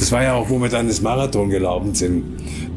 Das 0.00 0.10
war 0.12 0.22
ja 0.22 0.34
auch, 0.34 0.48
wo 0.48 0.58
wir 0.58 0.70
dann 0.70 0.88
das 0.88 1.02
Marathon 1.02 1.50
gelaufen 1.50 1.94
sind. 1.94 2.24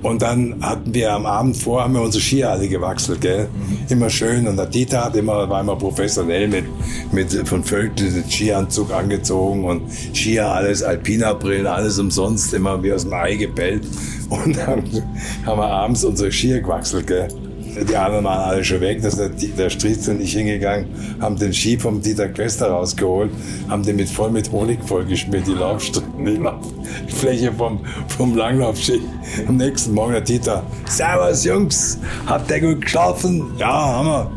Und 0.01 0.21
dann 0.21 0.57
hatten 0.61 0.93
wir 0.93 1.13
am 1.13 1.25
Abend 1.25 1.55
vor, 1.55 1.81
haben 1.81 1.93
wir 1.93 2.01
unsere 2.01 2.21
Skier 2.21 2.51
alle 2.51 2.67
gewachselt, 2.67 3.21
gell? 3.21 3.47
Immer 3.87 4.09
schön. 4.09 4.45
Und 4.45 4.57
der 4.57 4.65
Dieter 4.65 5.05
hat 5.05 5.15
immer, 5.15 5.49
war 5.49 5.61
immer 5.61 5.77
professionell 5.77 6.49
mit, 6.49 6.65
mit 7.13 7.47
von 7.47 7.63
Völkel 7.63 8.11
den 8.11 8.29
Skianzug 8.29 8.91
angezogen 8.91 9.63
und 9.63 9.83
Skier 10.13 10.49
alles, 10.49 10.83
Alpina-Brillen, 10.83 11.65
alles 11.65 11.97
umsonst, 11.97 12.53
immer 12.53 12.83
wie 12.83 12.91
aus 12.91 13.03
dem 13.03 13.13
Ei 13.13 13.35
gebellt. 13.35 13.87
Und 14.29 14.57
dann 14.57 14.83
haben 15.45 15.59
wir 15.59 15.67
abends 15.67 16.03
unsere 16.03 16.29
Skier 16.29 16.59
gewachselt, 16.59 17.07
gell? 17.07 17.29
Die 17.75 17.95
anderen 17.95 18.23
waren 18.23 18.39
alle 18.39 18.63
schon 18.63 18.81
weg. 18.81 19.01
Das 19.01 19.17
ist 19.17 19.57
der, 19.57 19.69
Striez 19.69 20.07
und 20.07 20.21
ich 20.21 20.33
hingegangen, 20.33 20.87
haben 21.19 21.37
den 21.37 21.53
Ski 21.53 21.77
vom 21.77 22.01
Dieter 22.01 22.29
Quester 22.29 22.67
rausgeholt, 22.67 23.31
haben 23.69 23.83
den 23.83 23.95
mit 23.95 24.09
voll 24.09 24.31
mit 24.31 24.51
Honig 24.51 24.79
vollgeschmiert, 24.85 25.47
die 25.47 25.53
Laufstrecken, 25.53 26.25
die 26.25 26.37
Lauffläche 26.37 27.51
vom, 27.51 27.79
vom 28.07 28.35
Langlaufski. 28.35 29.01
Am 29.47 29.57
nächsten 29.57 29.93
Morgen 29.93 30.13
der 30.13 30.21
Dieter, 30.21 30.63
Servus 30.85 31.43
Jungs, 31.43 31.97
habt 32.27 32.51
ihr 32.51 32.59
gut 32.59 32.81
geschlafen? 32.81 33.51
Ja, 33.57 33.71
haben 33.71 34.07
wir. 34.07 34.31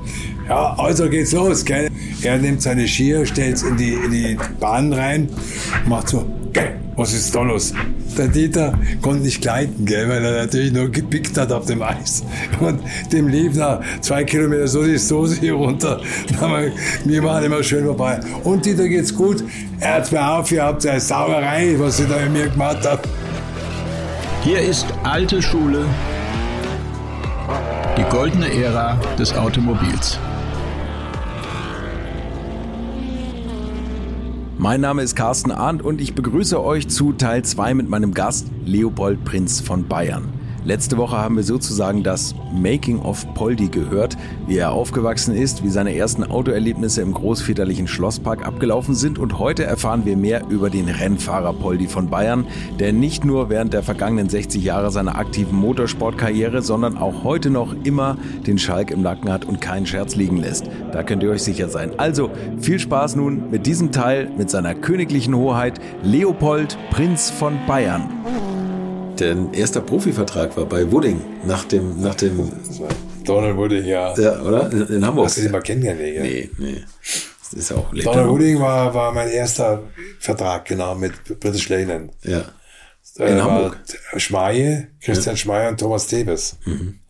Ja, 0.48 0.74
also 0.79 1.09
geht's 1.09 1.32
los, 1.32 1.65
gell? 1.65 1.88
Er 2.23 2.38
nimmt 2.38 2.62
seine 2.62 2.87
Skier, 2.87 3.27
stellt's 3.27 3.62
in 3.62 3.77
die, 3.77 3.95
in 3.95 4.10
die 4.12 4.38
Bahn 4.60 4.93
rein, 4.93 5.29
macht 5.87 6.09
so, 6.09 6.24
gell, 6.56 6.74
was 6.96 7.12
ist 7.12 7.34
da 7.34 7.42
los? 7.42 7.74
Der 8.16 8.28
Dieter 8.28 8.73
konnte 9.02 9.23
nicht 9.23 9.42
gleiten, 9.42 9.84
gell, 9.84 10.09
weil 10.09 10.24
er 10.24 10.45
natürlich 10.45 10.73
nur 10.73 10.88
gepickt 10.88 11.37
hat 11.37 11.52
auf 11.52 11.66
dem 11.66 11.82
Eis. 11.82 12.24
Und 12.60 12.80
dem 13.12 13.29
lief 13.29 13.55
nach 13.55 13.80
zwei 14.01 14.24
Kilometer 14.24 14.66
so 14.66 14.82
die 14.82 14.96
Soße 14.96 15.38
hier 15.41 15.52
runter. 15.52 16.01
Wir, 16.29 16.73
wir 17.05 17.24
waren 17.24 17.45
immer 17.45 17.62
schön 17.62 17.84
vorbei. 17.84 18.20
Und 18.42 18.65
Dieter 18.65 18.88
geht's 18.88 19.15
gut. 19.15 19.45
Er 19.80 19.95
hat 19.95 20.10
mir 20.10 20.27
auf, 20.27 20.51
ihr 20.51 20.62
habt 20.62 20.87
eine 20.87 21.01
Sauerei, 21.01 21.74
was 21.79 22.01
ihr 22.01 22.07
da 22.07 22.16
mit 22.21 22.32
mir 22.32 22.49
gemacht 22.49 22.79
habt. 22.84 23.07
Hier 24.43 24.60
ist 24.60 24.87
alte 25.02 25.43
Schule, 25.43 25.84
die 27.99 28.04
goldene 28.04 28.51
Ära 28.51 28.99
des 29.18 29.34
Automobils. 29.34 30.18
Mein 34.66 34.80
Name 34.80 35.02
ist 35.02 35.14
Carsten 35.14 35.52
Arndt 35.52 35.82
und 35.82 36.00
ich 36.00 36.16
begrüße 36.16 36.60
euch 36.60 36.88
zu 36.88 37.12
Teil 37.12 37.45
2 37.45 37.74
mit 37.74 37.88
meinem 37.88 38.12
Gast 38.12 38.48
Leopold 38.64 39.24
Prinz 39.24 39.60
von 39.60 39.86
Bayern. 39.86 40.24
Letzte 40.66 40.96
Woche 40.96 41.16
haben 41.16 41.36
wir 41.36 41.45
sozusagen 41.45 42.02
das 42.02 42.34
Making 42.52 42.98
of 42.98 43.24
Poldi 43.34 43.68
gehört, 43.68 44.16
wie 44.48 44.56
er 44.56 44.72
aufgewachsen 44.72 45.32
ist, 45.32 45.62
wie 45.62 45.68
seine 45.68 45.95
ersten 45.95 46.24
Autoerlebnisse 46.24 47.02
im 47.02 47.14
großväterlichen 47.14 47.86
Schlosspark 47.86 48.45
abgelaufen 48.45 48.96
sind 48.96 49.16
und 49.16 49.38
heute 49.38 49.62
erfahren 49.62 50.04
wir 50.04 50.16
mehr 50.16 50.42
über 50.48 50.68
den 50.68 50.88
Rennfahrer 50.88 51.52
Poldi 51.52 51.87
von 51.87 52.09
Bayern, 52.10 52.48
der 52.80 52.92
nicht 52.92 53.24
nur 53.24 53.48
während 53.48 53.74
der 53.74 53.84
vergangenen 53.84 54.28
60 54.28 54.64
Jahre 54.64 54.90
seiner 54.90 55.14
aktiven 55.14 55.56
Motorsportkarriere, 55.56 56.62
sondern 56.62 56.98
auch 56.98 57.22
heute 57.22 57.48
noch 57.48 57.72
immer 57.84 58.16
den 58.44 58.59
Schalk 58.59 58.90
im 58.90 59.02
Nacken 59.02 59.30
hat 59.30 59.44
und 59.44 59.60
keinen 59.60 59.87
Scherz 59.87 60.16
liegen 60.16 60.38
lässt. 60.38 60.68
Da 60.90 61.04
könnt 61.04 61.22
ihr 61.22 61.30
euch 61.30 61.44
sicher 61.44 61.68
sein. 61.68 61.92
Also 61.96 62.28
viel 62.59 62.80
Spaß 62.80 63.14
nun 63.14 63.50
mit 63.52 63.66
diesem 63.66 63.92
Teil 63.92 64.32
mit 64.37 64.50
seiner 64.50 64.75
königlichen 64.75 65.37
Hoheit 65.37 65.78
Leopold 66.03 66.76
Prinz 66.91 67.31
von 67.31 67.56
Bayern. 67.69 68.56
Dein 69.16 69.54
erster 69.54 69.81
Profivertrag 69.81 70.56
war 70.56 70.66
bei 70.66 70.91
Wooding 70.92 71.20
nach 71.47 71.64
dem, 71.64 72.00
nach 72.00 72.14
dem. 72.14 72.53
Donald 73.25 73.56
Wooding, 73.56 73.84
ja. 73.84 74.14
Ja, 74.16 74.41
oder? 74.42 74.70
In, 74.70 74.86
in 74.88 75.06
Hamburg. 75.06 75.26
Hast 75.26 75.38
du 75.38 75.42
den 75.42 75.53
mal 75.53 75.62
kennengelernt? 75.62 76.22
Nee, 76.22 76.50
nee. 76.59 76.84
Das 77.41 77.53
ist 77.53 77.72
auch 77.72 77.92
Donald 77.94 78.28
Wooding 78.28 78.60
war, 78.60 78.92
war 78.92 79.12
mein 79.12 79.31
erster 79.31 79.82
Vertrag, 80.19 80.66
genau, 80.66 80.94
mit 80.94 81.12
British 81.41 81.69
Leyland. 81.69 82.12
Ja. 82.22 82.44
In 83.19 83.38
äh, 83.38 83.41
Hamburg. 83.41 83.78
Schmeier, 84.16 84.84
Christian 85.00 85.37
ja. 85.37 85.41
Schmeier 85.41 85.71
und 85.71 85.81
Thomas 85.81 86.06
Davis. 86.09 86.56
Mhm. 86.65 87.00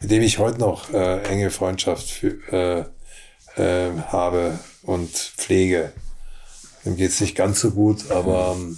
Mit 0.00 0.10
dem 0.10 0.22
ich 0.22 0.38
heute 0.38 0.58
noch 0.58 0.92
äh, 0.92 1.22
enge 1.22 1.50
Freundschaft 1.50 2.10
für, 2.10 2.88
äh, 3.56 3.62
äh, 3.62 3.90
habe 4.08 4.58
und 4.82 5.10
pflege. 5.10 5.92
Dem 6.84 6.96
geht's 6.96 7.20
nicht 7.20 7.36
ganz 7.36 7.60
so 7.60 7.70
gut, 7.70 8.10
aber 8.10 8.56
ähm, 8.58 8.76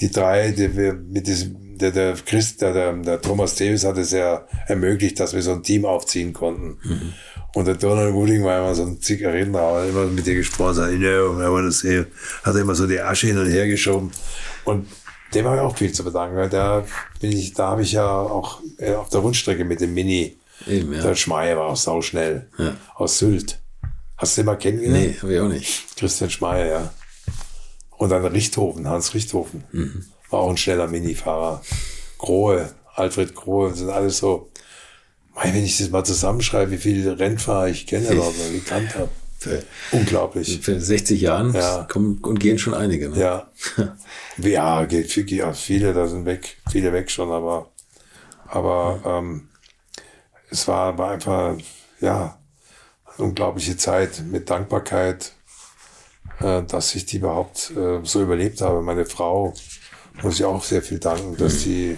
die 0.00 0.10
drei, 0.10 0.50
die 0.50 0.76
wir 0.76 0.94
mit 0.94 1.28
diesem 1.28 1.65
der, 1.78 1.90
der, 1.90 2.14
Christ, 2.14 2.62
der, 2.62 2.72
der, 2.72 2.92
der 2.92 3.20
Thomas 3.20 3.54
Davis 3.54 3.84
hat 3.84 3.98
es 3.98 4.12
ja 4.12 4.46
ermöglicht, 4.66 5.20
dass 5.20 5.34
wir 5.34 5.42
so 5.42 5.52
ein 5.52 5.62
Team 5.62 5.84
aufziehen 5.84 6.32
konnten. 6.32 6.78
Mhm. 6.82 7.12
Und 7.54 7.66
der 7.66 7.74
Donald 7.74 8.14
Wooding 8.14 8.44
war 8.44 8.58
immer 8.58 8.74
so 8.74 8.82
ein 8.82 9.00
Zigarettenraucher, 9.00 9.88
immer 9.88 10.04
mit 10.06 10.26
dir 10.26 10.34
gesprochen, 10.34 10.92
you 10.92 10.98
know, 10.98 11.40
I 11.40 11.50
want 11.50 11.66
to 11.66 11.70
see. 11.70 12.04
Hat 12.42 12.54
er 12.54 12.60
immer 12.60 12.74
so 12.74 12.86
die 12.86 13.00
Asche 13.00 13.28
hin 13.28 13.38
und 13.38 13.50
her 13.50 13.66
geschoben. 13.66 14.10
Und 14.64 14.86
dem 15.34 15.46
habe 15.46 15.56
ich 15.56 15.62
auch 15.62 15.76
viel 15.76 15.92
zu 15.92 16.04
bedanken, 16.04 16.36
weil 16.36 16.48
da 16.48 16.84
bin 17.20 17.32
ich, 17.32 17.54
da 17.54 17.68
habe 17.68 17.82
ich 17.82 17.92
ja 17.92 18.08
auch 18.08 18.60
äh, 18.78 18.94
auf 18.94 19.08
der 19.08 19.20
Rundstrecke 19.20 19.64
mit 19.64 19.80
dem 19.80 19.94
Mini. 19.94 20.36
Eben, 20.66 20.92
ja. 20.92 21.02
Der 21.02 21.14
Schmeier 21.14 21.56
war 21.56 21.66
auch 21.66 21.76
sauschnell. 21.76 22.48
Ja. 22.58 22.76
Aus 22.94 23.18
Sylt. 23.18 23.58
Hast 24.16 24.36
du 24.36 24.42
den 24.42 24.46
mal 24.46 24.56
kennengelernt? 24.56 25.06
Nee, 25.06 25.16
habe 25.20 25.34
ich 25.34 25.40
auch 25.40 25.48
nicht. 25.48 25.96
Christian 25.96 26.30
Schmeier, 26.30 26.66
ja. 26.66 26.92
Und 27.98 28.10
dann 28.10 28.24
Richthofen, 28.24 28.88
Hans 28.88 29.14
Richthofen. 29.14 29.64
Mhm 29.72 30.04
war 30.30 30.40
auch 30.40 30.50
ein 30.50 30.56
schneller 30.56 30.88
Minifahrer. 30.88 31.62
Grohe, 32.18 32.74
Alfred 32.94 33.34
Grohe, 33.34 33.74
sind 33.74 33.90
alles 33.90 34.18
so. 34.18 34.50
Wenn 35.42 35.64
ich 35.64 35.78
das 35.78 35.90
mal 35.90 36.04
zusammenschreibe, 36.04 36.70
wie 36.70 36.78
viele 36.78 37.18
Rennfahrer 37.18 37.68
ich 37.68 37.86
kenne, 37.86 38.08
aber 38.08 38.32
gekannt 38.52 38.94
habe. 38.94 39.10
Unglaublich. 39.92 40.60
Für 40.60 40.80
60 40.80 41.20
Jahren 41.20 41.54
ja. 41.54 41.86
kommen 41.90 42.18
und 42.22 42.40
gehen 42.40 42.58
schon 42.58 42.74
einige. 42.74 43.10
Ne? 43.10 43.20
Ja. 43.20 43.50
ja, 44.38 44.84
geht, 44.86 45.14
ja, 45.30 45.52
viele, 45.52 45.92
da 45.92 46.06
sind 46.06 46.24
weg, 46.24 46.56
viele 46.70 46.92
weg 46.92 47.10
schon, 47.10 47.30
aber, 47.30 47.70
aber 48.46 49.00
ähm, 49.04 49.48
es 50.50 50.66
war, 50.66 50.96
war 50.98 51.10
einfach, 51.10 51.56
ja, 52.00 52.38
eine 53.16 53.26
unglaubliche 53.28 53.76
Zeit 53.76 54.22
mit 54.26 54.50
Dankbarkeit, 54.50 55.32
äh, 56.40 56.62
dass 56.62 56.94
ich 56.94 57.06
die 57.06 57.18
überhaupt 57.18 57.72
äh, 57.76 58.00
so 58.02 58.22
überlebt 58.22 58.60
habe. 58.60 58.82
Meine 58.82 59.06
Frau, 59.06 59.54
muss 60.22 60.38
ich 60.38 60.44
auch 60.44 60.62
sehr 60.62 60.82
viel 60.82 60.98
danken, 60.98 61.36
dass 61.36 61.62
sie 61.62 61.96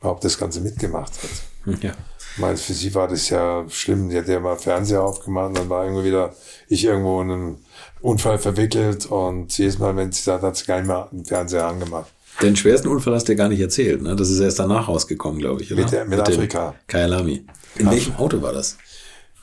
überhaupt 0.00 0.24
das 0.24 0.38
Ganze 0.38 0.60
mitgemacht 0.60 1.12
hat. 1.22 1.30
Ja. 1.82 1.92
Weil 2.38 2.56
für 2.56 2.72
sie 2.72 2.94
war 2.94 3.06
das 3.06 3.28
ja 3.28 3.68
schlimm. 3.68 4.08
Die 4.08 4.16
hat 4.16 4.28
ja 4.28 4.40
mal 4.40 4.56
Fernseher 4.56 5.02
aufgemacht 5.02 5.58
dann 5.58 5.68
war 5.68 5.84
irgendwie 5.84 6.04
wieder 6.04 6.34
ich 6.68 6.84
irgendwo 6.84 7.20
in 7.20 7.30
einem 7.30 7.58
Unfall 8.00 8.38
verwickelt 8.38 9.04
und 9.06 9.56
jedes 9.58 9.78
Mal, 9.78 9.94
wenn 9.96 10.10
sie 10.10 10.24
da 10.24 10.40
hat 10.40 10.56
sie 10.56 10.64
gar 10.64 10.78
nicht 10.78 10.86
mehr 10.86 11.08
den 11.10 11.24
Fernseher 11.24 11.66
angemacht. 11.66 12.10
Den 12.40 12.56
schwersten 12.56 12.88
Unfall 12.88 13.14
hast 13.14 13.28
du 13.28 13.32
ja 13.32 13.36
gar 13.38 13.48
nicht 13.48 13.60
erzählt, 13.60 14.00
ne? 14.00 14.16
Das 14.16 14.30
ist 14.30 14.40
erst 14.40 14.58
danach 14.58 14.88
rausgekommen, 14.88 15.40
glaube 15.40 15.62
ich, 15.62 15.72
oder? 15.72 15.82
Mit, 15.82 15.92
der, 15.92 16.04
mit, 16.06 16.18
mit 16.18 16.28
Afrika. 16.28 16.74
Kyalami. 16.86 17.44
In 17.76 17.88
Af 17.88 17.92
welchem 17.92 18.16
Auto 18.16 18.40
war 18.40 18.52
das? 18.52 18.78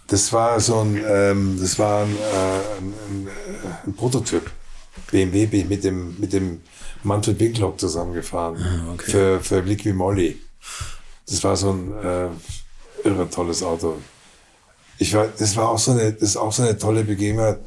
Das 0.08 0.32
war 0.34 0.60
so 0.60 0.80
ein, 0.80 1.00
ähm, 1.06 1.58
das 1.62 1.78
war 1.78 2.04
ein, 2.04 2.16
äh, 2.16 2.80
ein, 2.80 2.94
ein, 3.10 3.28
ein 3.86 3.94
Prototyp. 3.94 4.50
BMW 5.12 5.64
mit 5.64 5.84
dem, 5.84 6.20
mit 6.20 6.34
dem 6.34 6.62
Manfred 7.04 7.40
Winklock 7.40 7.80
zusammengefahren. 7.80 8.58
Ah, 8.58 8.94
okay. 8.94 9.12
Für, 9.12 9.40
für 9.40 9.60
Liqui 9.62 9.94
Molly. 9.94 10.40
Das 11.28 11.44
war 11.44 11.56
so 11.56 11.72
ein 11.72 11.94
äh, 12.04 12.30
irre 13.04 13.30
tolles 13.30 13.64
Auto. 13.64 13.98
Ich 14.98 15.14
war, 15.14 15.28
das 15.28 15.56
war 15.56 15.70
auch 15.70 15.78
so 15.78 15.92
eine, 15.92 16.14
das 16.14 16.30
ist 16.30 16.38
auch 16.38 16.52
so 16.52 16.64
eine 16.64 16.78
tolle 16.78 17.04
Begebenheit. 17.04 17.60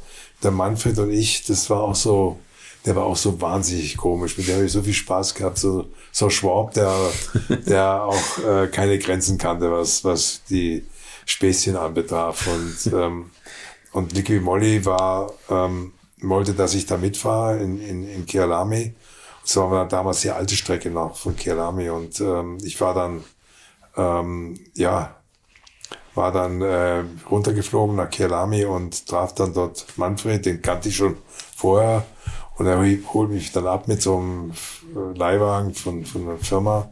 Der 0.43 0.51
Manfred 0.51 0.97
und 0.99 1.11
ich, 1.11 1.45
das 1.45 1.69
war 1.69 1.81
auch 1.81 1.95
so, 1.95 2.39
der 2.85 2.95
war 2.95 3.05
auch 3.05 3.15
so 3.15 3.39
wahnsinnig 3.39 3.95
komisch. 3.95 4.37
Mit 4.37 4.47
dem 4.47 4.55
habe 4.55 4.65
ich 4.65 4.71
so 4.71 4.81
viel 4.81 4.93
Spaß 4.93 5.35
gehabt. 5.35 5.59
So, 5.59 5.85
so 6.11 6.29
Schwab, 6.29 6.73
der, 6.73 6.93
der 7.67 8.03
auch 8.03 8.37
äh, 8.39 8.67
keine 8.67 8.97
Grenzen 8.99 9.37
kannte, 9.37 9.71
was, 9.71 10.03
was 10.03 10.41
die 10.49 10.85
Späßchen 11.25 11.75
anbetraf. 11.75 12.47
Und, 12.47 12.93
ähm, 12.93 13.29
und 13.91 14.13
Liqui 14.13 14.39
Molly 14.39 14.83
war, 14.85 15.31
ähm, 15.49 15.93
wollte, 16.21 16.53
dass 16.53 16.73
ich 16.73 16.85
da 16.85 16.97
mitfahre 16.97 17.57
in, 17.57 17.79
in, 17.79 18.07
in 18.07 18.25
Kialami. 18.25 18.93
Das 19.43 19.57
war 19.57 19.87
damals 19.87 20.21
die 20.21 20.29
alte 20.29 20.55
Strecke 20.55 20.91
noch 20.91 21.15
von 21.15 21.35
Kielami 21.35 21.89
und 21.89 22.19
ähm, 22.21 22.57
ich 22.63 22.79
war 22.79 22.93
dann, 22.93 23.23
ähm, 23.97 24.59
ja, 24.75 25.15
war 26.13 26.31
dann 26.31 26.61
äh, 26.61 27.03
runtergeflogen 27.29 27.95
nach 27.95 28.09
Kielami 28.09 28.65
und 28.65 29.07
traf 29.07 29.33
dann 29.33 29.53
dort 29.53 29.85
Manfred, 29.97 30.45
den 30.45 30.61
kannte 30.61 30.89
ich 30.89 30.97
schon 30.97 31.17
vorher. 31.55 32.05
Und 32.57 32.67
er 32.67 32.77
holt 33.13 33.31
mich 33.31 33.51
dann 33.51 33.65
ab 33.65 33.87
mit 33.87 34.01
so 34.01 34.17
einem 34.17 34.51
äh, 34.95 35.17
Leihwagen 35.17 35.73
von, 35.73 36.05
von 36.05 36.23
einer 36.23 36.37
Firma. 36.37 36.89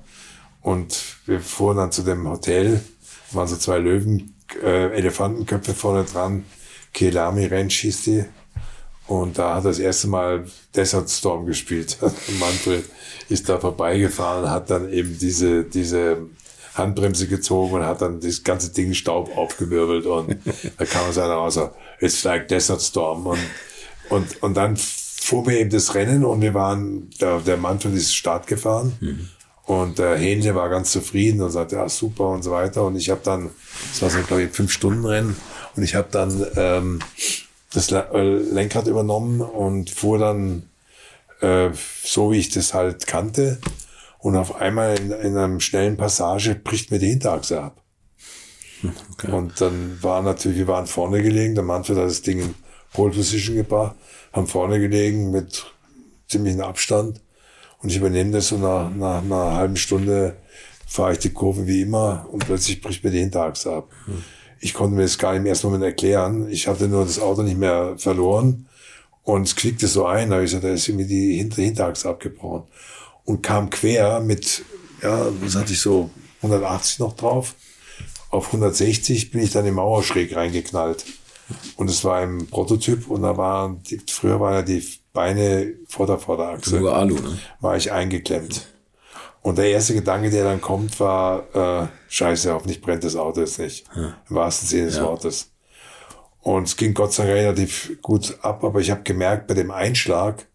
Und 0.62 1.18
wir 1.26 1.42
fuhren 1.42 1.78
dann 1.78 1.92
zu 1.92 2.02
dem 2.02 2.28
Hotel, 2.28 2.84
waren 3.32 3.48
so 3.48 3.56
zwei 3.56 3.78
Löwen, 3.78 4.36
äh, 4.64 4.92
Elefantenköpfe 4.92 5.74
vorne 5.74 6.06
dran, 6.06 6.46
Kielami 6.94 7.46
Ranch 7.46 7.82
hieß 7.82 8.04
die 8.04 8.26
und 9.10 9.40
da 9.40 9.56
hat 9.56 9.66
er 9.66 9.70
das 9.70 9.80
erste 9.80 10.08
Mal 10.08 10.46
Desert 10.76 11.10
Storm 11.10 11.48
gespielt. 11.48 11.98
Manfred 12.40 12.86
ist 13.28 13.50
da 13.50 13.58
vorbeigefahren, 13.58 14.50
hat 14.50 14.70
dann 14.70 14.94
eben 14.94 15.18
diese, 15.18 15.64
diese 15.64 16.28
Handbremse 16.76 17.28
gezogen 17.28 17.74
und 17.74 17.86
hat 17.86 18.04
dann 18.04 18.20
das 18.20 18.44
ganze 18.44 18.72
Ding 18.72 18.94
Staub 18.94 19.36
aufgewirbelt 19.36 20.06
und 20.06 20.38
da 20.78 20.86
kam 20.86 21.06
man 21.06 21.14
sagen, 21.14 21.34
also, 21.34 21.72
it's 22.00 22.24
like 22.24 22.48
Desert 22.48 22.82
Storm 22.82 23.26
und, 23.26 23.40
und, 24.10 24.44
und 24.44 24.54
dann 24.56 24.78
fuhr 24.78 25.44
mir 25.44 25.60
eben 25.60 25.72
das 25.72 25.96
Rennen 25.96 26.24
und 26.24 26.42
wir 26.42 26.54
waren, 26.54 27.10
der, 27.20 27.40
der 27.40 27.58
Manfred 27.58 27.96
ist 27.96 28.16
Start 28.16 28.46
gefahren 28.46 28.96
mhm. 29.02 29.30
Und 29.70 30.00
der 30.00 30.18
Hähnle 30.18 30.56
war 30.56 30.68
ganz 30.68 30.92
zufrieden 30.92 31.42
und 31.42 31.52
sagte, 31.52 31.76
ja, 31.76 31.88
super 31.88 32.30
und 32.30 32.42
so 32.42 32.50
weiter. 32.50 32.88
Und 32.88 32.96
ich 32.96 33.12
habe 33.12 33.22
dann, 33.24 33.52
das 33.92 34.02
war 34.02 34.10
so, 34.10 34.18
glaube 34.24 34.42
ich, 34.42 34.50
fünf 34.50 34.72
Stunden 34.72 35.06
Rennen. 35.06 35.36
Und 35.76 35.84
ich 35.84 35.94
habe 35.94 36.08
dann 36.10 36.44
ähm, 36.56 37.00
das 37.74 37.92
äh, 37.92 38.22
Lenkrad 38.22 38.88
übernommen 38.88 39.42
und 39.42 39.90
fuhr 39.90 40.18
dann 40.18 40.70
äh, 41.42 41.70
so, 42.04 42.32
wie 42.32 42.40
ich 42.40 42.50
das 42.50 42.74
halt 42.74 43.08
kannte. 43.08 43.60
Und 44.18 44.36
auf 44.36 44.56
einmal 44.56 45.00
in, 45.00 45.12
in 45.12 45.38
einem 45.38 45.60
schnellen 45.60 45.98
Passage 45.98 46.56
bricht 46.56 46.92
mir 46.92 47.00
die 47.00 47.10
Hinterachse 47.10 47.62
ab. 47.62 47.82
Okay. 49.14 49.32
Und 49.32 49.60
dann 49.62 49.98
war 50.02 50.22
natürlich, 50.22 50.58
wir 50.58 50.68
waren 50.68 50.88
vorne 50.88 51.22
gelegen, 51.22 51.56
der 51.56 51.64
Manfred 51.64 51.98
hat 51.98 52.06
das 52.06 52.22
Ding 52.22 52.40
in 52.40 52.56
Pole 52.94 53.14
Position 53.14 53.56
gebracht, 53.56 53.96
haben 54.34 54.48
vorne 54.48 54.80
gelegen 54.80 55.32
mit 55.32 55.66
ziemlichen 56.28 56.62
Abstand. 56.62 57.22
Und 57.82 57.90
ich 57.90 57.98
übernehme 57.98 58.32
das 58.32 58.50
so 58.50 58.58
nach, 58.58 58.90
nach 58.90 59.22
einer 59.22 59.54
halben 59.56 59.78
Stunde 59.78 60.38
fahre 60.86 61.14
ich 61.14 61.20
die 61.20 61.32
Kurve 61.32 61.68
wie 61.68 61.82
immer 61.82 62.28
und 62.32 62.46
plötzlich 62.46 62.82
bricht 62.82 63.04
mir 63.04 63.12
die 63.12 63.20
Hinterachse 63.20 63.72
ab. 63.72 63.90
Hm. 64.06 64.24
Ich 64.60 64.74
konnte 64.74 64.96
mir 64.96 65.04
das 65.04 65.18
gar 65.18 65.32
nicht 65.32 65.42
im 65.42 65.46
ersten 65.46 65.68
Moment 65.68 65.84
erklären. 65.84 66.50
Ich 66.50 66.68
hatte 66.68 66.88
nur 66.88 67.06
das 67.06 67.20
Auto 67.20 67.44
nicht 67.44 67.58
mehr 67.58 67.96
verloren 67.98 68.68
und 69.24 69.44
es 69.44 69.56
klickte 69.56 69.88
so 69.88 70.06
ein. 70.06 70.30
Da 70.30 70.36
habe 70.36 70.46
ich 70.46 70.52
gesagt, 70.52 70.66
da 70.66 70.70
ist 70.70 70.88
mir 70.90 71.06
die 71.06 71.38
Hinter 71.38 71.62
Hinterachse 71.62 72.10
abgebrochen. 72.10 72.64
Und 73.26 73.44
kam 73.44 73.70
quer 73.70 74.20
mit, 74.22 74.64
ja, 75.04 75.28
was 75.42 75.56
hatte 75.56 75.74
ich 75.74 75.80
so, 75.80 76.10
180 76.42 77.00
noch 77.00 77.16
drauf. 77.16 77.56
Auf 78.32 78.48
160 78.48 79.32
bin 79.32 79.42
ich 79.42 79.52
dann 79.52 79.66
im 79.66 79.76
Mauerschräg 79.76 80.36
reingeknallt. 80.36 81.06
Und 81.76 81.90
es 81.90 82.04
war 82.04 82.18
ein 82.20 82.48
Prototyp 82.48 83.10
und 83.10 83.24
da 83.24 83.38
waren, 83.38 83.82
die, 83.84 84.00
früher 84.08 84.40
waren 84.40 84.54
ja 84.54 84.62
die 84.62 84.84
Beine 85.14 85.74
vor 85.88 86.06
der 86.06 86.20
Vorderachse. 86.20 86.80
Nur 86.80 86.96
Alu, 86.96 87.16
ne? 87.16 87.40
War 87.60 87.76
ich 87.76 87.92
eingeklemmt. 87.92 88.68
Und 89.42 89.58
der 89.58 89.70
erste 89.70 89.94
Gedanke, 89.94 90.30
der 90.30 90.44
dann 90.44 90.60
kommt, 90.60 91.00
war, 91.00 91.84
äh, 91.84 91.88
scheiße, 92.10 92.54
hoffentlich 92.54 92.82
brennt 92.82 93.04
das 93.04 93.16
Auto 93.16 93.40
jetzt 93.40 93.60
nicht. 93.60 93.86
Ja. 93.96 94.18
Im 94.30 94.36
wahrsten 94.36 94.68
Sinne 94.68 94.86
des 94.88 94.98
ja. 94.98 95.04
Wortes. 95.04 95.52
Und 96.42 96.68
es 96.68 96.78
ging 96.78 96.94
Gott 96.94 97.14
sei 97.14 97.24
Dank 97.26 97.36
relativ 97.36 98.02
gut 98.02 98.38
ab, 98.42 98.64
aber 98.64 98.80
ich 98.80 98.92
habe 98.92 99.04
gemerkt 99.04 99.48
bei 99.48 99.54
dem 99.54 99.72
Einschlag, 99.72 100.48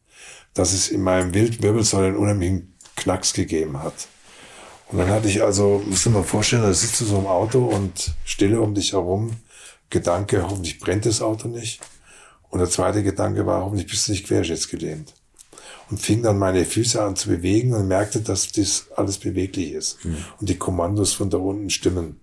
dass 0.53 0.73
es 0.73 0.89
in 0.89 1.03
meinem 1.03 1.35
Wildwirbelsäule 1.35 2.09
einen 2.09 2.17
unheimlichen 2.17 2.75
Knacks 2.97 3.33
gegeben 3.33 3.83
hat. 3.83 4.09
Und 4.89 4.99
dann 4.99 5.09
hatte 5.09 5.29
ich 5.29 5.43
also, 5.43 5.83
muss 5.87 6.07
man 6.07 6.25
vorstellen, 6.25 6.63
da 6.63 6.73
sitzt 6.73 7.01
du 7.01 7.05
so 7.05 7.19
im 7.19 7.27
Auto 7.27 7.65
und 7.65 8.15
Stille 8.25 8.61
um 8.61 8.75
dich 8.75 8.93
herum. 8.93 9.33
Gedanke, 9.91 10.43
hoffentlich 10.43 10.79
brennt 10.79 11.07
das 11.07 11.23
Auto 11.23 11.49
nicht. 11.49 11.81
Und 12.51 12.61
der 12.61 12.69
zweite 12.69 13.03
Gedanke 13.03 13.47
war, 13.47 13.65
hoffentlich 13.65 13.89
bist 13.89 14.07
du 14.07 14.13
nicht 14.13 14.27
querschnittsgelähmt. 14.27 15.15
Und 15.95 16.01
fing 16.01 16.25
dann 16.25 16.41
meine 16.41 16.65
Füße 16.65 17.01
an 17.01 17.15
zu 17.15 17.29
bewegen 17.29 17.73
und 17.73 17.87
merkte, 17.87 18.21
dass 18.21 18.51
das 18.51 18.87
alles 18.97 19.19
beweglich 19.19 19.71
ist. 19.71 20.05
Mhm. 20.05 20.25
Und 20.41 20.49
die 20.49 20.59
Kommandos 20.59 21.13
von 21.13 21.31
da 21.31 21.39
unten 21.39 21.71
stimmen. 21.71 22.21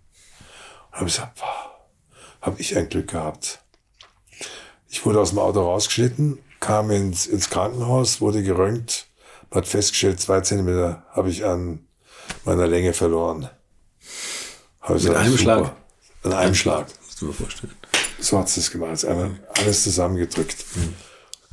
Und 0.91 0.97
habe 0.97 1.07
ich 1.07 1.15
gesagt, 1.15 1.41
habe 2.41 2.59
ich 2.59 2.75
ein 2.75 2.89
Glück 2.89 3.11
gehabt. 3.11 3.59
Ich 4.89 5.05
wurde 5.05 5.21
aus 5.21 5.29
dem 5.29 5.39
Auto 5.39 5.61
rausgeschnitten, 5.61 6.39
kam 6.59 6.91
ins, 6.91 7.27
ins 7.27 7.49
Krankenhaus, 7.49 8.19
wurde 8.19 8.43
geröntgt, 8.43 9.07
hat 9.51 9.69
festgestellt, 9.69 10.19
zwei 10.19 10.41
Zentimeter 10.41 11.05
habe 11.11 11.29
ich 11.29 11.45
an 11.45 11.87
meiner 12.43 12.67
Länge 12.67 12.91
verloren. 12.91 13.49
Hab 14.81 15.01
Mit 15.01 15.15
einem 15.15 15.31
super. 15.31 15.41
Schlag? 15.43 15.75
An 16.23 16.33
einem 16.33 16.55
Schlag. 16.55 16.87
Musst 17.05 17.21
du 17.21 17.27
mir 17.27 17.33
vorstellen. 17.33 17.73
So 18.19 18.37
hat 18.37 18.49
es 18.49 18.55
das 18.55 18.69
gemacht. 18.69 19.05
Einmal 19.05 19.39
alles 19.59 19.83
zusammengedrückt. 19.83 20.57
Mhm. 20.75 20.93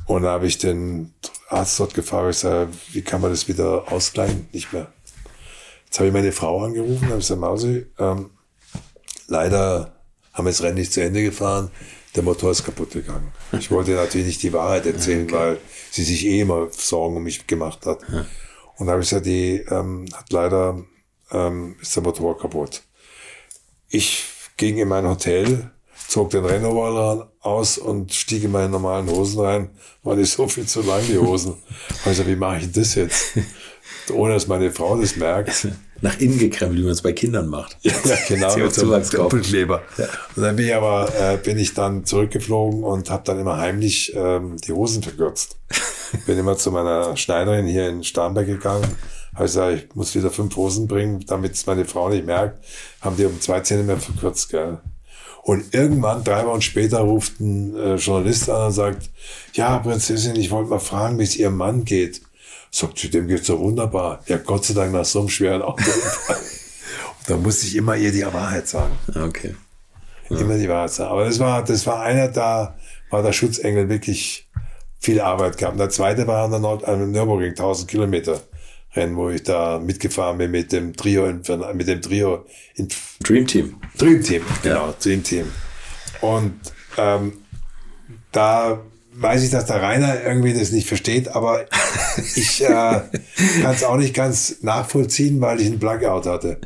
Und 0.05 0.23
da 0.23 0.31
habe 0.31 0.47
ich 0.47 0.57
den 0.57 1.13
Arzt 1.49 1.79
dort 1.79 1.93
gefragt, 1.93 2.29
ich 2.31 2.37
sage, 2.37 2.71
wie 2.91 3.01
kann 3.01 3.21
man 3.21 3.31
das 3.31 3.47
wieder 3.47 3.91
ausgleichen? 3.91 4.47
Nicht 4.51 4.71
mehr. 4.71 4.91
Jetzt 5.85 5.99
habe 5.99 6.07
ich 6.07 6.13
meine 6.13 6.31
Frau 6.31 6.63
angerufen, 6.63 7.07
habe 7.07 7.17
gesagt, 7.17 7.41
Mausi, 7.41 7.87
ähm, 7.97 8.29
leider 9.27 9.95
haben 10.33 10.45
wir 10.45 10.51
das 10.51 10.61
Rennen 10.61 10.75
nicht 10.75 10.93
zu 10.93 11.01
Ende 11.01 11.23
gefahren, 11.23 11.71
der 12.15 12.23
Motor 12.23 12.51
ist 12.51 12.63
kaputt 12.63 12.91
gegangen. 12.91 13.31
Ich 13.53 13.71
wollte 13.71 13.91
natürlich 13.91 14.27
nicht 14.27 14.43
die 14.43 14.53
Wahrheit 14.53 14.85
erzählen, 14.85 15.25
okay. 15.25 15.33
weil 15.33 15.57
sie 15.91 16.03
sich 16.03 16.25
eh 16.25 16.41
immer 16.41 16.67
Sorgen 16.71 17.17
um 17.17 17.23
mich 17.23 17.47
gemacht 17.47 17.85
hat. 17.85 18.01
Ja. 18.11 18.25
Und 18.77 18.87
da 18.87 18.93
habe 18.93 19.01
ich 19.01 19.09
gesagt, 19.09 19.25
die 19.25 19.57
ähm, 19.69 20.05
hat 20.13 20.31
leider, 20.31 20.83
ähm, 21.31 21.75
ist 21.81 21.95
der 21.95 22.03
Motor 22.03 22.37
kaputt. 22.37 22.83
Ich 23.89 24.25
ging 24.57 24.77
in 24.77 24.87
mein 24.87 25.07
Hotel, 25.07 25.71
zog 26.09 26.31
den 26.31 26.43
Rennoverall 26.43 27.27
aus 27.39 27.77
und 27.77 28.13
stieg 28.13 28.43
in 28.43 28.51
meine 28.51 28.69
normalen 28.69 29.09
Hosen 29.09 29.39
rein. 29.41 29.69
War 30.03 30.15
nicht 30.15 30.31
so 30.31 30.47
viel 30.47 30.65
zu 30.65 30.81
lang, 30.81 31.01
die 31.07 31.17
Hosen. 31.17 31.55
Also 32.05 32.25
wie 32.25 32.35
mache 32.35 32.59
ich 32.59 32.71
das 32.71 32.95
jetzt? 32.95 33.37
Ohne 34.11 34.33
dass 34.33 34.47
meine 34.47 34.71
Frau 34.71 34.99
das 34.99 35.15
merkt. 35.15 35.67
Nach 36.01 36.17
innen 36.19 36.39
gekrempelt, 36.39 36.79
wie 36.79 36.83
man 36.83 36.93
es 36.93 37.01
bei 37.01 37.11
Kindern 37.11 37.47
macht. 37.47 37.77
Ja, 37.81 37.93
genau, 38.27 38.55
mit 38.57 38.73
so 38.73 38.91
einem 38.91 39.09
Doppelkleber. 39.09 39.81
Ja. 39.97 40.05
Und 40.35 40.43
dann 40.43 40.55
bin 40.55 40.67
ich 40.67 40.75
aber, 40.75 41.13
äh, 41.19 41.37
bin 41.37 41.59
ich 41.59 41.73
dann 41.73 42.05
zurückgeflogen 42.05 42.83
und 42.83 43.09
habe 43.09 43.23
dann 43.25 43.39
immer 43.39 43.57
heimlich 43.57 44.13
ähm, 44.15 44.55
die 44.57 44.71
Hosen 44.71 45.03
verkürzt. 45.03 45.57
bin 46.25 46.37
immer 46.37 46.57
zu 46.57 46.71
meiner 46.71 47.17
Schneiderin 47.17 47.67
hier 47.67 47.89
in 47.89 48.03
Starnberg 48.03 48.47
gegangen. 48.47 48.87
Habe 49.33 49.43
gesagt, 49.43 49.77
ich 49.77 49.95
muss 49.95 50.15
wieder 50.15 50.31
fünf 50.31 50.55
Hosen 50.55 50.87
bringen, 50.87 51.23
damit 51.27 51.53
es 51.53 51.65
meine 51.65 51.85
Frau 51.85 52.09
nicht 52.09 52.25
merkt. 52.25 52.63
Haben 53.01 53.17
die 53.17 53.25
um 53.25 53.39
zwei 53.41 53.61
mehr 53.83 53.97
verkürzt, 53.97 54.49
gell. 54.49 54.79
Und 55.49 55.73
irgendwann, 55.73 56.23
drei 56.23 56.45
Wochen 56.45 56.61
später, 56.61 56.99
ruft 56.99 57.39
ein 57.39 57.75
äh, 57.75 57.95
Journalist 57.95 58.51
an 58.51 58.67
und 58.67 58.71
sagt, 58.71 59.09
ja, 59.53 59.79
Prinzessin, 59.79 60.35
ich 60.35 60.51
wollte 60.51 60.69
mal 60.69 60.77
fragen, 60.77 61.17
wie 61.17 61.23
es 61.23 61.35
Ihrem 61.37 61.57
Mann 61.57 61.85
geht. 61.85 62.21
Sagt 62.69 62.99
sie, 62.99 63.09
dem 63.09 63.27
geht's 63.27 63.47
so 63.47 63.59
wunderbar. 63.59 64.21
Ja, 64.27 64.37
Gott 64.37 64.65
sei 64.65 64.75
Dank 64.75 64.93
nach 64.93 65.05
so 65.05 65.21
einem 65.21 65.29
schweren 65.29 65.63
Auto. 65.63 65.81
und 65.89 67.29
da 67.29 67.35
musste 67.35 67.65
ich 67.65 67.75
immer 67.75 67.95
ihr 67.95 68.11
die 68.11 68.23
Wahrheit 68.31 68.67
sagen. 68.67 68.95
Okay. 69.07 69.55
Ja. 70.29 70.37
Immer 70.37 70.55
die 70.59 70.69
Wahrheit 70.69 70.91
sagen. 70.91 71.09
Aber 71.09 71.25
das 71.25 71.39
war, 71.39 71.63
das 71.63 71.87
war 71.87 72.03
einer, 72.03 72.27
da 72.27 72.77
war 73.09 73.23
der 73.23 73.33
Schutzengel 73.33 73.89
wirklich 73.89 74.47
viel 74.99 75.19
Arbeit 75.19 75.57
gehabt. 75.57 75.79
Der 75.79 75.89
zweite 75.89 76.27
war 76.27 76.45
an 76.45 76.51
der 76.51 76.59
Nord, 76.59 76.85
an 76.85 77.11
Nürburgring, 77.11 77.53
1000 77.53 77.89
Kilometer. 77.89 78.39
Rennen, 78.95 79.15
wo 79.15 79.29
ich 79.29 79.43
da 79.43 79.79
mitgefahren 79.79 80.37
bin 80.37 80.51
mit 80.51 80.71
dem 80.71 80.95
Trio, 80.95 81.27
in, 81.27 81.41
mit 81.73 81.87
dem 81.87 82.01
Trio 82.01 82.45
in 82.75 82.87
Dream 83.23 83.45
Team. 83.45 83.75
Dream 83.97 84.23
Team, 84.23 84.41
genau, 84.63 84.87
ja. 84.87 84.95
Dream 85.01 85.23
Team. 85.23 85.51
Und 86.21 86.59
ähm, 86.97 87.33
da 88.31 88.81
weiß 89.13 89.43
ich, 89.43 89.51
dass 89.51 89.65
der 89.65 89.81
Rainer 89.81 90.23
irgendwie 90.23 90.53
das 90.53 90.71
nicht 90.71 90.87
versteht, 90.87 91.27
aber 91.29 91.65
ich 92.35 92.63
äh, 92.63 92.67
kann 92.67 93.73
es 93.73 93.83
auch 93.83 93.97
nicht 93.97 94.13
ganz 94.13 94.57
nachvollziehen, 94.61 95.41
weil 95.41 95.59
ich 95.61 95.67
ein 95.67 95.79
Blackout 95.79 96.25
hatte. 96.25 96.59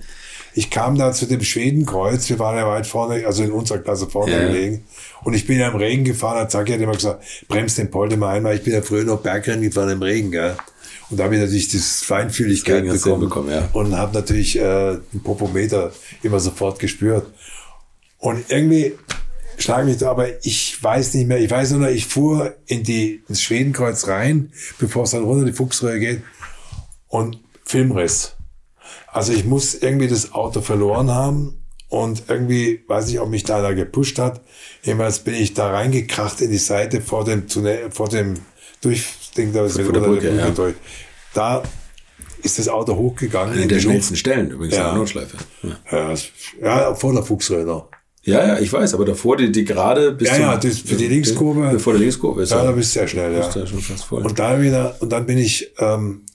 Ich 0.56 0.70
kam 0.70 0.98
da 0.98 1.12
zu 1.13 1.25
dem 1.25 1.42
Schwedenkreuz, 1.42 2.30
wir 2.30 2.38
waren 2.38 2.56
ja 2.56 2.68
weit 2.68 2.86
vorne, 2.86 3.25
also 3.25 3.44
in 3.44 3.51
unserer 3.51 3.80
Klasse 3.80 4.08
vorne 4.08 4.34
ja. 4.34 4.48
gelegen. 4.48 4.86
Und 5.24 5.34
ich 5.34 5.48
bin 5.48 5.58
ja 5.58 5.70
im 5.70 5.75
Regen 5.75 6.03
gefahren, 6.03 6.38
hat 6.38 6.51
Zacki 6.51 6.74
hat 6.74 6.80
immer 6.80 6.94
gesagt, 6.94 7.24
bremst 7.48 7.80
den 7.80 7.89
Polte 7.89 8.18
mal 8.18 8.36
ein, 8.36 8.44
weil 8.44 8.58
ich 8.58 8.63
bin 8.63 8.74
ja 8.74 8.84
früher 8.84 9.03
noch 9.03 9.22
Bergrennen 9.22 9.63
gefahren 9.63 9.89
im 9.89 10.03
Regen, 10.03 10.32
gell. 10.32 10.56
Und 11.10 11.19
da 11.19 11.25
habe 11.25 11.36
ich 11.36 11.41
natürlich 11.41 11.69
das 11.69 12.01
Feinfühligkeit 12.01 12.88
das 12.88 13.01
bekommen, 13.01 13.22
bekommen 13.22 13.51
ja. 13.51 13.69
und 13.74 13.95
habe 13.95 14.13
natürlich 14.13 14.57
äh, 14.57 14.98
den 15.13 15.22
Popometer 15.24 15.91
immer 16.24 16.39
sofort 16.39 16.79
gespürt. 16.79 17.27
Und 18.17 18.45
irgendwie 18.50 18.93
schlage 19.57 19.86
mich 19.86 19.98
da, 19.98 20.12
aber 20.12 20.45
ich 20.45 20.81
weiß 20.81 21.13
nicht 21.15 21.27
mehr. 21.27 21.39
Ich 21.39 21.51
weiß 21.51 21.72
nur, 21.72 21.89
ich 21.89 22.07
fuhr 22.07 22.55
in 22.65 22.83
die 22.83 23.24
ins 23.27 23.41
Schwedenkreuz 23.41 24.07
rein, 24.07 24.51
bevor 24.79 25.03
es 25.03 25.12
dann 25.12 25.24
runter 25.24 25.45
die 25.45 25.53
Fuchsröhre 25.53 26.00
geht 26.00 26.22
und 27.07 27.39
Filmriss. 27.65 28.36
Also 29.07 29.33
ich 29.33 29.45
muss 29.45 29.75
irgendwie 29.75 30.07
das 30.07 30.33
Auto 30.33 30.62
verloren 30.62 31.12
haben 31.12 31.63
und 31.89 32.24
irgendwie 32.27 32.83
weiß 32.88 33.10
ich, 33.10 33.19
ob 33.19 33.29
mich 33.29 33.43
da 33.43 33.62
da 33.62 33.74
gepusht 33.74 34.17
hat. 34.17 34.41
Jedenfalls 34.81 35.19
bin 35.19 35.36
ich 35.36 35.53
da 35.53 35.69
reingekracht 35.69 36.41
in 36.41 36.50
die 36.50 36.57
Seite 36.57 37.01
vor 37.01 37.24
dem 37.24 37.48
Tunnel, 37.48 37.91
vor 37.91 38.10
dem 38.10 38.39
Durchding 39.34 39.54
da 39.54 39.66
ist 39.66 39.80
vor 39.80 39.94
der 39.94 40.02
Brücke, 40.02 40.36
ja. 40.36 40.52
Da 41.34 41.63
ist 42.42 42.60
das 42.60 42.68
Auto 42.68 42.96
hochgegangen. 42.96 43.60
In 43.60 43.70
der 43.70 43.80
schnellsten 43.80 44.16
Stellen 44.16 44.52
übrigens 44.52 44.75
ja. 44.75 44.82
in 44.82 44.88
der 44.90 44.98
Notschleife. 44.98 45.38
Ja. 45.92 46.13
ja, 46.62 46.96
vor 46.96 47.13
der 47.13 47.24
Fuchsröhre. 47.24 47.88
Ja, 48.25 48.48
ja, 48.48 48.60
ich 48.60 48.72
weiß, 48.72 48.94
aber 48.94 49.04
davor 49.04 49.36
die, 49.36 49.52
die 49.52 49.66
gerade 49.66 50.13
bis 50.13 50.30
Ja, 50.30 50.38
ja, 50.38 50.58
das, 50.58 50.80
für 50.80 50.96
die 50.96 51.08
Linkskurve. 51.08 51.70
Bevor 51.72 51.94
der 51.94 52.02
Linkskurve 52.02 52.44
ist. 52.44 52.52
Ja, 52.52 52.63
da 52.63 52.72
bist 52.72 52.96
du 52.96 53.00
sehr 53.00 53.08
schnell, 53.08 53.34
ja. 53.34 53.40
ja 53.40 53.68
schon 53.68 53.82
fast 53.82 54.06
voll. 54.06 54.24
Und 54.24 54.40
da 54.40 54.62
wieder, 54.62 54.96
und 55.02 55.12
dann 55.12 55.25
bin 55.25 55.38
ich 55.38 55.74
ähm, 55.80 56.25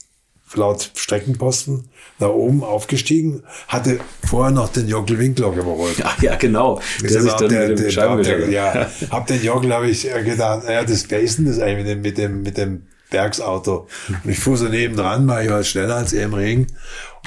laut 0.55 0.90
Streckenposten 0.95 1.88
nach 2.19 2.28
oben 2.28 2.62
aufgestiegen, 2.62 3.43
hatte 3.69 4.00
vorher 4.26 4.52
noch 4.52 4.69
den 4.71 4.87
Jockel 4.88 5.19
Winkler 5.19 5.52
überholt. 5.52 5.99
Ja, 5.99 6.14
ja, 6.21 6.37
genau. 6.37 6.81
Der 7.02 7.23
sich 7.23 7.33
dann 7.33 7.49
der, 7.49 7.69
mit 7.69 7.78
dem 7.78 7.88
der, 7.88 8.17
der, 8.17 8.50
Ja, 8.50 8.90
hab 9.11 9.26
den 9.26 9.43
Jockel, 9.43 9.73
habe 9.73 9.88
ich 9.88 10.02
gedacht, 10.02 10.64
naja, 10.64 10.85
das, 10.85 11.07
wer 11.09 11.21
ist 11.21 11.38
denn 11.38 11.47
das 11.47 11.59
eigentlich 11.59 11.87
mit 11.87 11.87
dem, 11.87 12.02
mit 12.02 12.19
dem, 12.19 12.43
mit 12.43 12.59
dem 12.59 12.88
Bergsauto? 13.11 13.88
Und 14.25 14.31
ich 14.31 14.38
fuhr 14.38 14.57
so 14.57 14.69
nebendran, 14.69 15.27
weil 15.29 15.47
ich 15.47 15.50
war 15.50 15.65
schneller 15.65 15.97
als 15.97 16.12
er 16.12 16.25
im 16.25 16.35
Regen. 16.35 16.67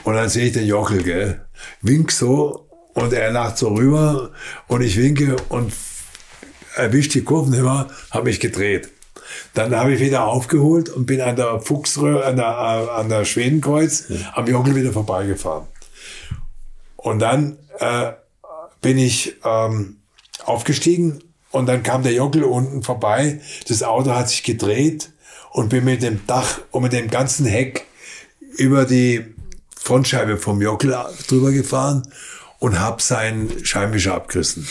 Und 0.04 0.16
dann 0.16 0.30
sehe 0.30 0.48
ich 0.48 0.54
den 0.54 0.66
Jockel, 0.66 1.04
gell, 1.04 1.42
wink 1.82 2.12
so 2.12 2.68
und 2.94 3.14
er 3.14 3.32
lacht 3.32 3.58
so 3.58 3.70
rüber 3.70 4.32
und 4.68 4.82
ich 4.82 4.98
winke 4.98 5.36
und 5.50 5.74
erwischt 6.76 7.14
die 7.14 7.24
Kurven 7.24 7.54
immer, 7.54 7.88
habe 8.12 8.26
mich 8.26 8.40
gedreht. 8.40 8.90
Dann 9.54 9.76
habe 9.76 9.94
ich 9.94 10.00
wieder 10.00 10.26
aufgeholt 10.26 10.90
und 10.90 11.06
bin 11.06 11.22
an 11.22 11.36
der 11.36 11.60
Fuchsröhre, 11.60 12.26
an 12.26 12.36
der, 12.38 12.58
an 12.58 13.10
der 13.10 13.26
Schwedenkreuz 13.26 14.06
am 14.34 14.48
Jockel 14.48 14.76
wieder 14.76 14.92
vorbeigefahren. 14.92 15.68
Und 16.98 17.20
dann 17.20 17.58
äh, 17.80 18.12
bin 18.82 18.98
ich 18.98 19.36
ähm, 19.44 19.98
aufgestiegen 20.46 21.24
und 21.52 21.66
dann 21.68 21.84
kam 21.84 22.04
der 22.04 22.14
Jockel 22.14 22.44
unten 22.44 22.84
vorbei. 22.84 23.42
Das 23.68 23.84
Auto 23.84 24.12
hat 24.12 24.30
sich 24.30 24.44
gedreht 24.44 25.12
und 25.54 25.70
bin 25.70 25.84
mit 25.86 26.02
dem 26.04 26.26
Dach 26.28 26.60
und 26.72 26.84
mit 26.84 26.94
dem 26.94 27.10
ganzen 27.10 27.46
Heck 27.46 27.86
über 28.58 28.86
die 28.86 29.26
Frontscheibe 29.80 30.38
vom 30.38 30.62
Jockel 30.62 30.96
drüber 31.28 31.52
gefahren 31.52 32.04
und 32.60 32.80
habe 32.80 33.02
seinen 33.02 33.66
Scheibenwischer 33.66 34.14
abgerissen. 34.14 34.68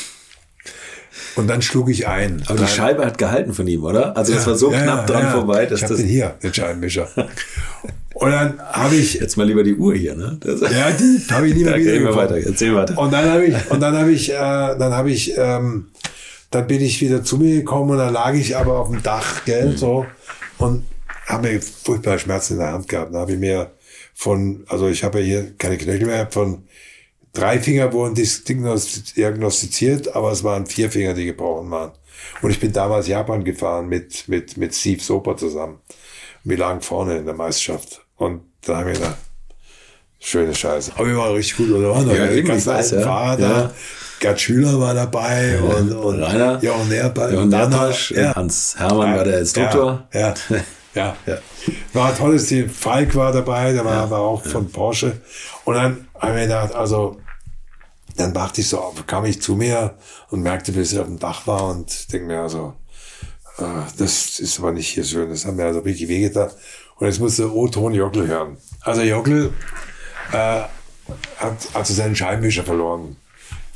Und 1.37 1.49
dann 1.49 1.63
schlug 1.63 1.91
ich 1.91 2.07
ein. 2.07 2.43
Aber 2.47 2.59
die 2.59 2.67
Scheibe 2.67 3.05
hat 3.05 3.19
gehalten 3.19 3.53
von 3.53 3.67
ihm, 3.67 3.85
oder? 3.85 4.17
Also 4.17 4.33
das 4.35 4.47
war 4.47 4.57
so 4.57 4.73
Ja, 4.73 4.83
knapp 4.83 5.01
ja, 5.01 5.07
dran 5.07 5.23
ja. 5.25 5.31
vorbei, 5.33 5.67
dass 5.67 5.79
ich 5.79 5.83
hab 5.85 5.91
das. 5.91 5.99
den 5.99 6.09
hier, 6.09 6.35
den 6.43 6.55
Scheibenwischer. 6.55 7.09
Und 8.15 8.31
dann 8.33 8.59
habe 8.61 8.97
ich, 8.97 9.15
Jetzt 9.15 9.37
mal 9.37 9.47
lieber 9.47 9.63
die 9.63 9.75
Uhr 9.75 9.95
hier, 9.95 10.15
ne? 10.15 10.37
Das, 10.41 10.61
ja, 10.61 10.91
die 10.91 11.21
habe 11.31 11.49
ich 11.49 11.55
nie 11.55 11.65
mehr 11.65 11.79
Ja, 11.79 11.85
wieder 11.95 12.05
wir 12.11 12.17
weiter, 12.17 12.37
erzähl 12.37 12.75
weiter. 12.75 12.99
Und 12.99 13.13
dann 13.13 13.31
habe 13.31 13.47
ich, 13.47 13.55
und 13.71 13.81
dann 13.81 13.97
habe 13.97 14.13
ich, 14.13 14.31
äh, 14.31 14.35
dann 14.35 14.93
habe 14.93 15.11
ich, 15.11 15.35
ähm, 15.39 15.89
dann 16.51 16.67
bin 16.67 16.81
ich 16.83 17.01
wieder 17.01 17.25
zu 17.25 17.39
mir 17.39 17.57
gekommen 17.57 17.93
und 17.93 17.99
dann 17.99 18.13
lag 18.13 18.35
ich 18.35 18.57
aber 18.57 18.79
auf 18.79 18.91
dem 18.91 19.03
Dach, 19.03 19.45
gell, 19.47 19.77
so, 19.77 20.05
und 20.61 20.85
habe 21.27 21.49
mir 21.49 21.63
furchtbare 21.63 22.19
Schmerzen 22.19 22.55
in 22.55 22.59
der 22.61 22.73
Hand 22.73 22.89
gehabt. 22.89 23.13
Dann 23.13 23.21
habe 23.21 23.33
ich 23.33 23.39
mir 23.39 23.73
von, 24.15 24.65
also 24.69 24.89
ich 24.89 25.05
habe 25.05 25.21
ja 25.21 25.25
hier 25.25 25.57
keine 25.57 25.79
Knöchel 25.79 26.07
mehr, 26.07 26.29
von 26.31 26.65
drei 27.33 27.59
Finger 27.61 27.93
wurden 27.93 28.15
diagnostiziert, 28.15 30.15
aber 30.15 30.33
es 30.33 30.45
waren 30.45 30.67
vier 30.67 30.91
Finger, 30.91 31.15
die 31.15 31.27
gebrochen 31.27 31.71
waren. 31.71 31.93
Und 32.43 32.51
ich 32.51 32.61
bin 32.61 32.73
damals 32.73 33.07
Japan 33.07 33.45
gefahren 33.45 33.89
mit, 33.89 34.29
mit, 34.29 34.57
mit 34.57 34.75
Steve 34.75 35.01
Soper 35.01 35.37
zusammen. 35.37 35.79
Wir 36.45 36.59
lagen 36.59 36.81
vorne 36.81 37.19
in 37.19 37.25
der 37.25 37.35
Meisterschaft. 37.35 38.05
Und 38.17 38.43
da 38.63 38.79
haben 38.79 38.87
wir 38.87 38.95
gedacht, 38.95 39.17
schöne 40.19 40.55
Scheiße. 40.55 40.93
Aber 40.97 41.07
wir 41.07 41.17
waren 41.17 41.35
richtig 41.35 41.57
gut, 41.57 41.71
oder? 41.71 41.95
Waren 41.95 42.11
Ja, 42.11 42.27
die 42.27 42.43
ganzen 42.43 42.71
alten 42.71 42.95
ja. 42.97 43.01
Fahrer 43.03 43.41
Ja. 43.41 43.49
da. 43.49 43.75
Gerd 44.21 44.41
Schüler 44.41 44.79
war 44.79 44.95
dabei 44.95 45.59
und, 45.61 45.93
und 45.93 46.23
Rainer. 46.23 46.63
Jochen 46.63 46.91
Nerpa- 46.91 47.33
Jochen 47.33 47.49
Nerpasch, 47.49 48.11
ja. 48.13 48.35
Hans 48.37 48.77
Hermann 48.79 49.17
war 49.17 49.25
der 49.25 49.41
Instruktor. 49.41 50.07
Ja, 50.13 50.35
ja, 50.95 51.17
ja. 51.27 51.39
War 51.95 52.15
tolles 52.17 52.47
Team. 52.47 52.69
Falk 52.69 53.15
war 53.17 53.33
dabei, 53.33 53.73
der 53.73 53.85
war 53.85 53.95
aber 53.95 54.19
auch 54.19 54.45
von 54.45 54.71
Porsche. 54.71 55.21
Und 55.65 55.75
dann 55.75 56.07
haben 56.19 56.35
wir 56.37 56.43
gedacht, 56.43 56.75
also, 56.75 57.19
dann 58.17 58.35
wachte 58.35 58.61
ich 58.61 58.69
so 58.69 58.79
auf, 58.79 59.07
kam 59.07 59.25
ich 59.25 59.41
zu 59.41 59.55
mir 59.57 59.95
und 60.29 60.43
merkte, 60.43 60.75
wie 60.77 60.81
ich 60.81 60.99
auf 60.99 61.07
dem 61.07 61.19
Dach 61.19 61.47
war 61.47 61.69
und 61.69 62.13
denke 62.13 62.27
mir 62.27 62.41
also, 62.43 62.75
äh, 63.59 63.63
das 63.97 64.39
ist 64.39 64.59
aber 64.59 64.73
nicht 64.73 64.89
hier 64.89 65.05
schön. 65.05 65.31
Das 65.31 65.47
haben 65.47 65.57
mir 65.57 65.65
also 65.65 65.83
wirklich 65.85 66.09
wehgetan. 66.09 66.51
Und 66.97 67.07
jetzt 67.07 67.21
musste 67.21 67.51
O-Ton 67.51 67.95
Jockel 67.95 68.27
hören. 68.27 68.59
Also 68.83 69.01
Jockel 69.01 69.55
äh, 70.33 70.61
hat 71.39 71.57
also 71.73 71.95
seinen 71.95 72.15
Scheibenwischer 72.15 72.65
verloren. 72.65 73.17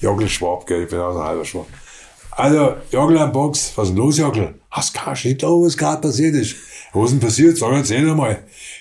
Jockel 0.05 0.29
Schwab, 0.29 0.67
gell, 0.67 0.83
ich 0.83 0.91
bin 0.91 0.99
auch 0.99 1.17
ein 1.17 1.23
halber 1.23 1.45
Schwab. 1.45 1.67
Also, 2.31 2.75
Jockel 2.91 3.19
am 3.19 3.33
Box, 3.33 3.73
was 3.77 3.89
ist 3.89 3.97
los, 3.97 4.19
Jockel? 4.19 4.55
Hast 4.71 4.93
gar 4.93 5.13
nicht 5.13 5.39
glauben, 5.39 5.65
was 5.65 5.77
gerade 5.77 6.01
passiert 6.01 6.35
ist. 6.35 6.57
Was 6.93 7.07
ist 7.07 7.13
denn 7.13 7.21
passiert? 7.21 7.57
Sag, 7.57 7.73
erzähl 7.73 8.05
doch 8.05 8.15
mal. 8.15 8.39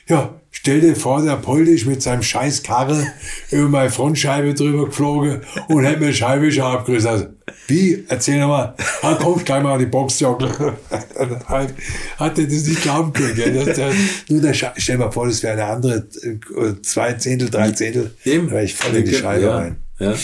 Ja, 0.07 0.41
stell 0.51 0.81
dir 0.81 0.95
vor, 0.95 1.21
der 1.21 1.37
Poldisch 1.37 1.85
mit 1.85 2.01
seinem 2.01 2.23
scheiß 2.23 2.63
Karre 2.63 3.07
über 3.51 3.69
meine 3.69 3.89
Frontscheibe 3.89 4.53
drüber 4.53 4.87
geflogen 4.87 5.41
und 5.69 5.85
hat 5.85 5.99
mir 5.99 6.07
den 6.07 6.13
Scheibenwischer 6.13 6.65
abgerissen. 6.65 7.09
Also, 7.09 7.25
wie? 7.67 8.03
Erzähl 8.09 8.41
doch 8.41 8.49
mal. 8.49 8.75
Ah, 9.01 9.17
komm, 9.21 9.41
gleich 9.45 9.63
mal 9.63 9.73
an 9.73 9.79
die 9.79 9.85
Box, 9.85 10.19
Jockel. 10.19 10.49
hat 10.89 12.37
er 12.37 12.45
das 12.45 12.65
nicht 12.65 12.81
glauben 12.81 13.13
können, 13.13 13.35
gell? 13.35 13.63
Das, 13.63 13.77
der, 13.77 13.93
nur 14.29 14.41
der 14.41 14.53
Scheibe, 14.53 14.81
stell 14.81 14.97
dir 14.97 15.05
mal 15.05 15.11
vor, 15.11 15.27
das 15.27 15.41
wäre 15.41 15.53
eine 15.53 15.65
andere, 15.65 16.07
äh, 16.21 16.81
zwei 16.81 17.13
Zehntel, 17.13 17.49
drei 17.49 17.71
Zehntel. 17.71 18.13
Da 18.25 18.51
wäre 18.51 18.63
ich 18.63 18.73
voll 18.73 18.95
in 18.95 19.05
die 19.05 19.13
Scheibe 19.13 19.45
ja. 19.45 19.55
rein. 19.55 19.77
Ja. 19.99 20.15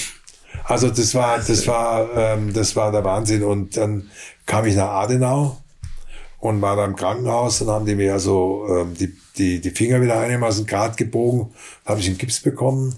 Also 0.70 0.90
das 0.92 1.16
war, 1.16 1.40
das 1.40 1.66
war, 1.66 2.16
ähm, 2.16 2.54
das 2.54 2.76
war 2.76 2.92
der 2.92 3.04
Wahnsinn. 3.04 3.44
Und 3.44 3.76
dann 3.76 4.08
kam 4.46 4.68
ich 4.68 4.76
nach 4.76 4.90
Adenau 4.90 5.58
und 6.38 6.62
war 6.62 6.76
da 6.76 6.86
im 6.86 6.96
Krankenhaus. 6.96 7.60
Dann 7.60 7.70
haben 7.70 7.86
die 7.88 7.96
mir 7.96 8.14
also 8.14 8.68
ähm, 8.70 8.94
die, 8.94 9.12
die, 9.36 9.62
die 9.62 9.72
Finger 9.72 10.00
wieder 10.00 10.20
einigermaßen 10.20 10.68
grad 10.68 10.96
gebogen. 10.96 11.50
Dann 11.84 11.94
habe 11.94 12.02
ich 12.02 12.08
einen 12.08 12.20
Gips 12.20 12.42
bekommen. 12.42 12.96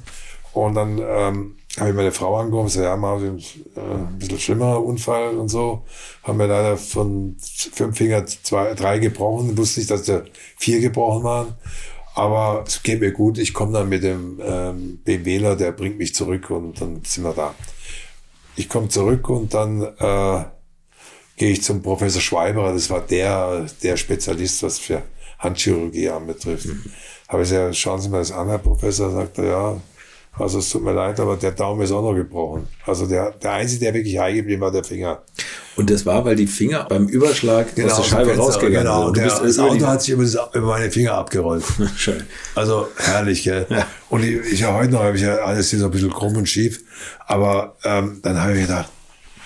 Und 0.52 0.74
dann 0.74 0.98
ähm, 0.98 1.56
habe 1.80 1.92
ich 1.92 1.96
meine 1.96 2.12
Frau 2.12 2.36
angerufen 2.36 2.78
und 2.78 2.84
ja, 2.84 2.98
mal 2.98 3.24
äh, 3.24 3.30
ein 3.80 4.20
bisschen 4.20 4.40
schlimmer 4.40 4.84
Unfall 4.84 5.38
und 5.38 5.48
so. 5.48 5.84
Haben 6.24 6.40
wir 6.40 6.48
leider 6.48 6.76
von 6.76 7.38
fünf 7.40 7.98
Finger 7.98 8.26
zwei, 8.26 8.74
drei 8.74 9.00
gebrochen. 9.00 9.58
Wusste 9.58 9.80
nicht, 9.80 9.90
dass 9.90 10.04
da 10.04 10.24
vier 10.58 10.82
gebrochen 10.82 11.24
waren. 11.24 11.54
Aber 12.14 12.64
es 12.68 12.84
geht 12.84 13.00
mir 13.00 13.12
gut. 13.12 13.38
Ich 13.38 13.54
komme 13.54 13.74
dann 13.74 13.90
mit 13.90 14.04
dem 14.04 14.40
ähm, 14.44 15.00
BMWler, 15.04 15.56
der 15.56 15.72
bringt 15.72 15.98
mich 15.98 16.14
zurück 16.14 16.50
und 16.50 16.82
dann 16.82 17.02
sind 17.06 17.24
wir 17.24 17.34
da. 17.34 17.56
Ich 18.56 18.68
komme 18.68 18.90
zurück 18.90 19.30
und 19.30 19.54
dann 19.54 19.82
äh, 19.82 20.44
gehe 21.38 21.52
ich 21.52 21.64
zum 21.64 21.82
Professor 21.82 22.22
Schweiberer. 22.22 22.74
Das 22.74 22.90
war 22.90 23.02
der, 23.02 23.66
der 23.82 23.98
Spezialist, 23.98 24.62
was 24.64 24.78
für 24.78 25.04
Handchirurgie 25.40 26.10
anbetrifft. 26.10 26.68
Habe 27.28 27.44
ich 27.44 27.50
gesagt, 27.50 27.78
schauen 27.78 28.02
Sie 28.02 28.10
mal 28.10 28.20
das 28.20 28.32
an, 28.32 28.50
Herr 28.50 28.58
Professor. 28.58 29.10
Sagt 29.10 29.38
er, 29.38 29.46
ja, 29.46 29.82
also 30.34 30.60
es 30.60 30.70
tut 30.70 30.84
mir 30.84 30.94
leid, 30.94 31.20
aber 31.20 31.36
der 31.36 31.52
Daumen 31.52 31.82
ist 31.82 31.92
auch 31.92 32.02
noch 32.02 32.16
gebrochen. 32.16 32.68
Also 32.86 33.06
der, 33.06 33.32
der 33.32 33.52
Einzige, 33.52 33.86
der 33.86 33.94
wirklich 33.94 34.18
high 34.18 34.36
geblieben 34.36 34.62
war, 34.62 34.72
der 34.72 34.84
Finger. 34.84 35.22
Und 35.76 35.90
das 35.90 36.06
war, 36.06 36.24
weil 36.24 36.36
die 36.38 36.48
Finger 36.48 36.86
beim 36.88 37.08
Überschlag 37.08 37.68
aus 37.68 37.76
der 37.76 37.86
aus 37.86 37.96
dem 37.96 38.04
Scheibe 38.06 38.26
Fenster, 38.26 38.44
rausgegangen 38.44 38.80
genau. 38.80 38.98
sind. 39.00 39.08
Und 39.08 39.18
Der, 39.18 39.24
bist 39.24 39.42
das 39.44 39.60
Auto 39.60 39.88
hat 39.88 40.02
sich 40.02 40.14
über, 40.14 40.24
das, 40.24 40.38
über 40.54 40.68
meine 40.68 40.90
Finger 40.90 41.14
abgerollt. 41.16 41.66
Schön. 41.98 42.24
Also 42.56 42.88
herrlich, 42.98 43.44
gell? 43.44 43.68
Und 44.10 44.24
ich, 44.24 44.54
ich 44.54 44.60
ja 44.62 44.74
heute 44.74 44.94
noch 44.94 45.04
habe 45.04 45.18
ich 45.18 45.24
ja 45.24 45.36
alles 45.36 45.70
hier 45.70 45.80
so 45.80 45.86
ein 45.86 45.92
bisschen 45.92 46.12
krumm 46.12 46.38
und 46.38 46.48
schief. 46.48 46.82
Aber 47.28 47.76
ähm, 47.84 48.20
dann 48.24 48.42
habe 48.42 48.54
ich 48.54 48.68
gedacht, 48.68 48.90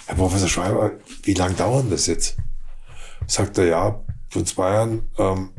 Herr 0.06 0.16
Professor 0.16 0.48
Schreiber, 0.48 0.92
wie 1.24 1.34
lang 1.34 1.56
dauert 1.56 1.92
das 1.92 2.06
jetzt? 2.06 2.38
Sagt 3.26 3.58
er, 3.58 3.66
ja, 3.66 4.00
von 4.30 4.46
zwei 4.46 4.74
Jahren, 4.74 5.02
ähm, 5.18 5.50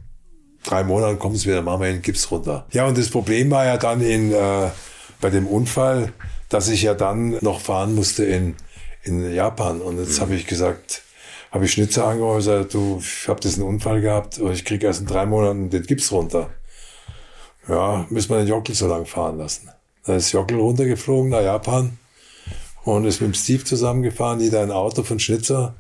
drei 0.63 0.85
Monaten 0.85 1.19
kommt 1.19 1.35
es 1.35 1.47
wieder, 1.47 1.63
machen 1.63 1.81
wir 1.83 1.91
den 1.91 2.03
Gips 2.03 2.31
runter. 2.31 2.67
Ja, 2.71 2.87
und 2.87 2.97
das 2.97 3.09
Problem 3.09 3.51
war 3.51 3.65
ja 3.65 3.77
dann 3.77 4.01
in, 4.01 4.33
äh, 4.33 4.69
bei 5.21 5.31
dem 5.31 5.47
Unfall, 5.47 6.13
dass 6.49 6.69
ich 6.69 6.83
ja 6.83 6.95
dann 6.95 7.39
noch 7.41 7.61
fahren 7.61 7.95
musste 7.95 8.25
in, 8.25 8.55
in 9.03 9.35
Japan. 9.35 9.81
Und 9.81 9.99
jetzt 9.99 10.21
habe 10.21 10.35
ich 10.35 10.47
gesagt, 10.47 11.03
habe 11.51 11.65
ich 11.65 11.73
Schnitzer 11.73 12.07
angerufen 12.07 12.37
gesagt, 12.37 12.75
du, 12.75 13.01
ich 13.01 13.29
habe 13.29 13.41
diesen 13.41 13.63
Unfall 13.63 14.01
gehabt 14.01 14.39
und 14.39 14.53
ich 14.53 14.65
kriege 14.65 14.87
erst 14.87 15.01
in 15.01 15.07
drei 15.07 15.27
Monaten 15.27 15.71
den 15.71 15.83
Gips 15.83 16.13
runter. 16.13 16.51
Ja, 17.69 18.07
müssen 18.11 18.31
wir 18.31 18.39
den 18.39 18.49
Jockel 18.49 18.75
so 18.75 18.87
lang 18.87 19.07
fahren 19.07 19.39
lassen. 19.39 19.71
Dann 20.05 20.17
ist 20.17 20.33
Jockel 20.33 20.59
runtergeflogen 20.59 21.31
nach 21.31 21.43
Japan 21.43 21.99
und 22.85 23.05
ist 23.05 23.21
mit 23.21 23.33
dem 23.33 23.35
Steve 23.35 23.65
zusammengefahren, 23.65 24.39
die 24.39 24.51
da 24.51 24.63
ein 24.63 24.71
Auto 24.71 25.03
von 25.03 25.19
Schnitzer. 25.19 25.75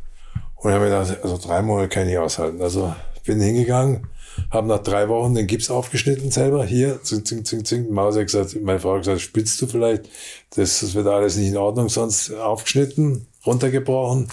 Und 0.56 0.70
ich 0.70 0.74
habe 0.74 0.88
mir 0.88 0.90
gedacht, 0.90 1.22
also 1.22 1.38
drei 1.38 1.62
Monate 1.62 1.88
kann 1.88 2.02
ich 2.02 2.08
nicht 2.08 2.18
aushalten. 2.18 2.60
Also 2.60 2.92
bin 3.26 3.40
hingegangen, 3.40 4.06
habe 4.50 4.68
nach 4.68 4.82
drei 4.82 5.08
Wochen 5.08 5.34
den 5.34 5.46
Gips 5.46 5.70
aufgeschnitten 5.70 6.30
selber. 6.30 6.64
Hier, 6.64 7.02
zing, 7.02 7.24
zing, 7.24 7.44
zing, 7.44 7.64
zing. 7.64 7.90
Maus 7.90 8.16
hat 8.16 8.26
gesagt, 8.26 8.60
meine 8.62 8.80
Frau 8.80 8.94
hat 8.94 9.00
gesagt, 9.00 9.20
spitzt 9.20 9.60
du 9.62 9.66
vielleicht? 9.66 10.08
Das, 10.54 10.80
das 10.80 10.94
wird 10.94 11.06
alles 11.06 11.36
nicht 11.36 11.48
in 11.48 11.56
Ordnung, 11.56 11.88
sonst 11.88 12.32
aufgeschnitten, 12.32 13.26
runtergebrochen. 13.44 14.28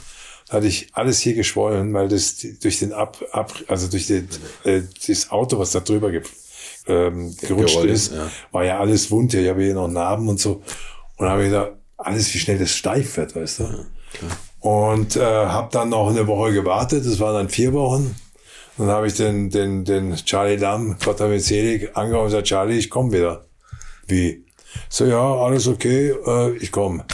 Da 0.47 0.57
hatte 0.57 0.67
ich 0.67 0.89
alles 0.93 1.19
hier 1.19 1.33
geschwollen, 1.33 1.93
weil 1.93 2.07
das 2.07 2.45
durch 2.61 2.79
den 2.79 2.93
Ab, 2.93 3.23
Ab 3.31 3.53
also 3.67 3.87
durch 3.87 4.07
den, 4.07 4.27
äh, 4.63 4.81
das 5.07 5.31
Auto, 5.31 5.57
was 5.57 5.71
da 5.71 5.79
drüber 5.79 6.11
ge, 6.11 6.21
ähm, 6.87 7.35
gerutscht 7.39 7.75
Gerollt 7.75 7.89
ist, 7.89 8.13
ja. 8.13 8.29
war 8.51 8.65
ja 8.65 8.79
alles 8.79 9.09
wund 9.09 9.31
hier. 9.31 9.41
Ich 9.41 9.49
habe 9.49 9.63
hier 9.63 9.73
noch 9.73 9.87
Narben 9.87 10.27
und 10.27 10.39
so. 10.39 10.61
Und 11.17 11.27
habe 11.27 11.45
gedacht, 11.45 11.71
alles 11.97 12.33
wie 12.33 12.39
schnell 12.39 12.57
das 12.57 12.71
steif 12.71 13.17
wird, 13.17 13.35
weißt 13.35 13.59
du? 13.59 13.85
Und 14.59 15.15
äh, 15.15 15.21
habe 15.21 15.69
dann 15.71 15.89
noch 15.89 16.09
eine 16.09 16.27
Woche 16.27 16.53
gewartet. 16.53 17.05
Das 17.05 17.19
waren 17.19 17.35
dann 17.35 17.49
vier 17.49 17.73
Wochen. 17.73 18.15
Dann 18.77 18.87
habe 18.87 19.07
ich 19.07 19.13
den, 19.13 19.49
den, 19.49 19.85
den 19.85 20.15
Charlie 20.15 20.55
Lamm, 20.55 20.97
Gott 21.03 21.21
hab 21.21 21.31
ihn 21.31 21.39
selig, 21.39 21.95
angerufen 21.95 22.25
und 22.25 22.31
gesagt, 22.31 22.47
Charlie, 22.47 22.77
ich 22.77 22.89
komme 22.89 23.11
wieder. 23.11 23.45
Wie? 24.07 24.43
So, 24.89 25.05
ja, 25.05 25.21
alles 25.21 25.67
okay, 25.67 26.13
äh, 26.25 26.57
ich 26.57 26.71
komme. 26.71 27.05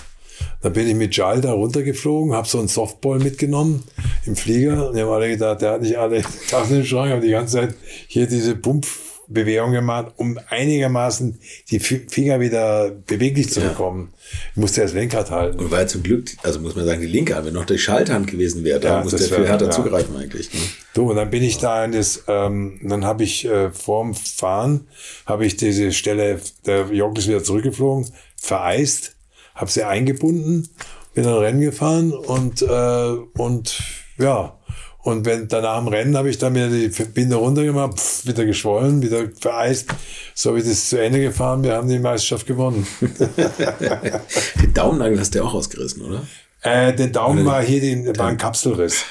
Dann 0.61 0.73
bin 0.73 0.87
ich 0.87 0.95
mit 0.95 1.11
Charlie 1.11 1.41
da 1.41 1.53
runtergeflogen, 1.53 2.33
habe 2.33 2.47
so 2.47 2.59
einen 2.59 2.67
Softball 2.67 3.19
mitgenommen 3.19 3.83
im 4.25 4.35
Flieger. 4.35 4.89
Und 4.89 4.95
die 4.95 5.01
haben 5.01 5.09
alle 5.09 5.29
gedacht, 5.29 5.61
der 5.61 5.71
hat 5.71 5.81
nicht 5.81 5.97
alle 5.97 6.21
Tassen 6.49 6.77
im 6.77 6.85
Schrank, 6.85 7.11
aber 7.11 7.21
die 7.21 7.31
ganze 7.31 7.57
Zeit 7.57 7.75
hier 8.07 8.27
diese 8.27 8.55
Pumpbewegung 9.29 9.71
gemacht, 9.71 10.13
um 10.17 10.39
einigermaßen 10.49 11.39
die 11.69 11.79
Finger 11.79 12.39
wieder 12.39 12.89
beweglich 12.89 13.51
zu 13.51 13.61
bekommen. 13.61 14.13
Ich 14.51 14.57
musste 14.57 14.81
das 14.81 14.93
Lenkrad 14.93 15.29
halten. 15.29 15.59
Und 15.59 15.71
ja 15.71 15.85
zum 15.87 16.03
Glück, 16.03 16.31
also 16.43 16.59
muss 16.59 16.75
man 16.75 16.85
sagen, 16.85 17.01
die 17.01 17.07
linke 17.07 17.35
Hand, 17.35 17.45
wenn 17.45 17.53
noch 17.53 17.65
die 17.65 17.77
Schalthand 17.77 18.27
gewesen 18.27 18.63
wäre, 18.63 18.79
da 18.79 18.97
Ja, 18.97 19.03
muss 19.03 19.15
der 19.15 19.27
viel 19.27 19.47
härter 19.47 19.65
ja. 19.65 19.71
zugreifen 19.71 20.15
eigentlich. 20.17 20.51
Ne? 20.53 20.59
So, 20.95 21.05
und 21.05 21.15
dann 21.15 21.29
bin 21.29 21.43
ich 21.43 21.59
da 21.59 21.85
in 21.85 21.91
das, 21.91 22.23
ähm, 22.27 22.79
dann 22.83 23.05
habe 23.05 23.23
ich 23.23 23.45
äh, 23.45 23.71
vorm 23.71 24.15
Fahren, 24.15 24.87
habe 25.25 25.45
ich 25.45 25.55
diese 25.55 25.91
Stelle, 25.91 26.39
der 26.65 26.87
Jogg 26.91 27.17
ist 27.19 27.27
wieder 27.27 27.43
zurückgeflogen, 27.43 28.11
vereist, 28.35 29.15
habe 29.53 29.69
sie 29.69 29.83
eingebunden, 29.83 30.69
bin 31.13 31.23
dann 31.23 31.37
Rennen 31.37 31.61
gefahren 31.61 32.13
und, 32.13 32.61
äh, 32.61 33.11
und 33.37 33.79
ja, 34.17 34.58
Und 35.01 35.25
wenn 35.25 35.47
danach 35.47 35.79
im 35.81 35.87
Rennen 35.87 36.17
habe 36.17 36.29
ich 36.29 36.37
dann 36.37 36.53
wieder 36.55 36.67
die 36.67 36.89
Binde 36.89 37.37
runtergemacht, 37.37 37.97
pff, 37.97 38.25
wieder 38.27 38.45
geschwollen, 38.45 39.01
wieder 39.01 39.29
vereist. 39.39 39.87
So 40.35 40.55
wie 40.55 40.61
das 40.61 40.89
zu 40.89 41.01
Ende 41.01 41.21
gefahren, 41.21 41.63
wir 41.63 41.73
haben 41.75 41.87
die 41.87 41.99
Meisterschaft 41.99 42.45
gewonnen. 42.47 42.85
Den 44.61 44.73
Daumennagel 44.73 45.19
hast 45.19 45.33
du 45.35 45.39
ja 45.39 45.45
auch 45.45 45.53
ausgerissen, 45.53 46.03
oder? 46.03 46.21
Äh, 46.61 46.93
der 46.93 47.07
Daumen 47.07 47.45
war 47.45 47.61
hier 47.63 47.79
den, 47.79 48.17
war 48.17 48.27
ein 48.27 48.37
Kapselriss. 48.37 49.05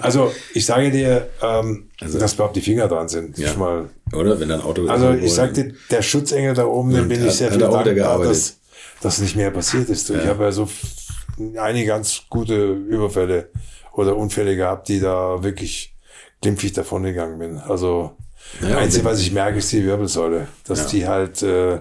Also 0.00 0.32
ich 0.54 0.66
sage 0.66 0.90
dir, 0.90 1.28
ähm, 1.40 1.90
dass 2.00 2.34
überhaupt 2.34 2.56
die 2.56 2.60
Finger 2.60 2.88
dran 2.88 3.08
sind. 3.08 3.38
Ja. 3.38 3.54
Mal, 3.54 3.88
Oder? 4.12 4.40
Wenn 4.40 4.48
dein 4.48 4.60
Auto. 4.62 4.86
also 4.88 5.12
ich 5.12 5.32
sagte, 5.32 5.74
der 5.90 6.02
Schutzengel 6.02 6.54
da 6.54 6.64
oben, 6.64 6.92
den 6.92 7.08
bin 7.08 7.20
hat- 7.20 7.28
ich 7.28 7.34
sehr 7.34 7.50
viel 7.52 7.60
dankbar, 7.60 7.84
dass 8.24 8.56
das 9.02 9.18
nicht 9.20 9.36
mehr 9.36 9.50
passiert 9.50 9.88
ist. 9.90 10.08
Du, 10.08 10.14
Ich 10.14 10.26
habe 10.26 10.44
ja 10.44 10.52
so 10.52 10.68
einige 11.60 11.86
ganz 11.88 12.22
gute 12.30 12.72
Überfälle 12.72 13.50
oder 13.94 14.16
Unfälle 14.16 14.56
gehabt, 14.56 14.88
die 14.88 15.00
da 15.00 15.42
wirklich 15.42 15.94
glimpflich 16.40 16.72
davon 16.72 17.04
gegangen 17.04 17.38
bin. 17.38 17.58
Also 17.58 18.16
Ja, 18.60 18.70
das 18.70 18.78
Einzige, 18.78 19.04
was 19.04 19.20
ich 19.20 19.32
merke, 19.32 19.58
ist 19.58 19.72
die 19.72 19.84
Wirbelsäule. 19.84 20.48
Dass 20.66 20.86
die 20.88 21.06
halt 21.06 21.42
äh, 21.42 21.80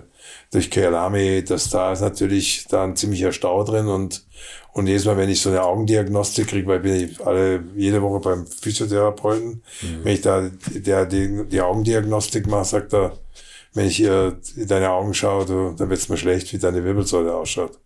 durch 0.52 0.70
Kealami, 0.70 1.44
dass 1.44 1.70
da 1.70 1.92
ist 1.92 2.02
natürlich 2.02 2.68
da 2.70 2.84
ein 2.84 2.96
ziemlicher 2.96 3.32
Stau 3.32 3.64
drin 3.64 3.88
und 3.88 4.26
und 4.74 4.88
jedes 4.88 5.04
Mal, 5.04 5.18
wenn 5.18 5.30
ich 5.30 5.42
so 5.42 5.50
eine 5.50 5.64
Augendiagnostik 5.64 6.48
kriege, 6.48 6.66
weil 6.68 6.80
bin 6.80 6.96
ich 6.96 7.26
alle 7.26 7.62
jede 7.76 8.02
Woche 8.02 8.22
beim 8.22 8.48
Physiotherapeuten, 8.48 9.64
wenn 10.04 10.14
ich 10.14 10.22
da 10.22 10.50
der 10.70 11.06
die, 11.06 11.46
die 11.50 11.62
Augendiagnostik 11.62 12.48
mache, 12.48 12.66
sagt 12.66 12.94
er, 12.94 13.18
wenn 13.74 13.88
ich 13.88 14.02
äh, 14.02 14.30
in 14.56 14.68
deine 14.68 14.92
Augen 14.92 15.14
schaue, 15.14 15.46
du, 15.46 15.76
dann 15.78 15.90
wird's 15.90 16.10
mir 16.10 16.18
schlecht, 16.18 16.54
wie 16.54 16.58
deine 16.58 16.84
Wirbelsäule 16.84 17.34
ausschaut. 17.34 17.80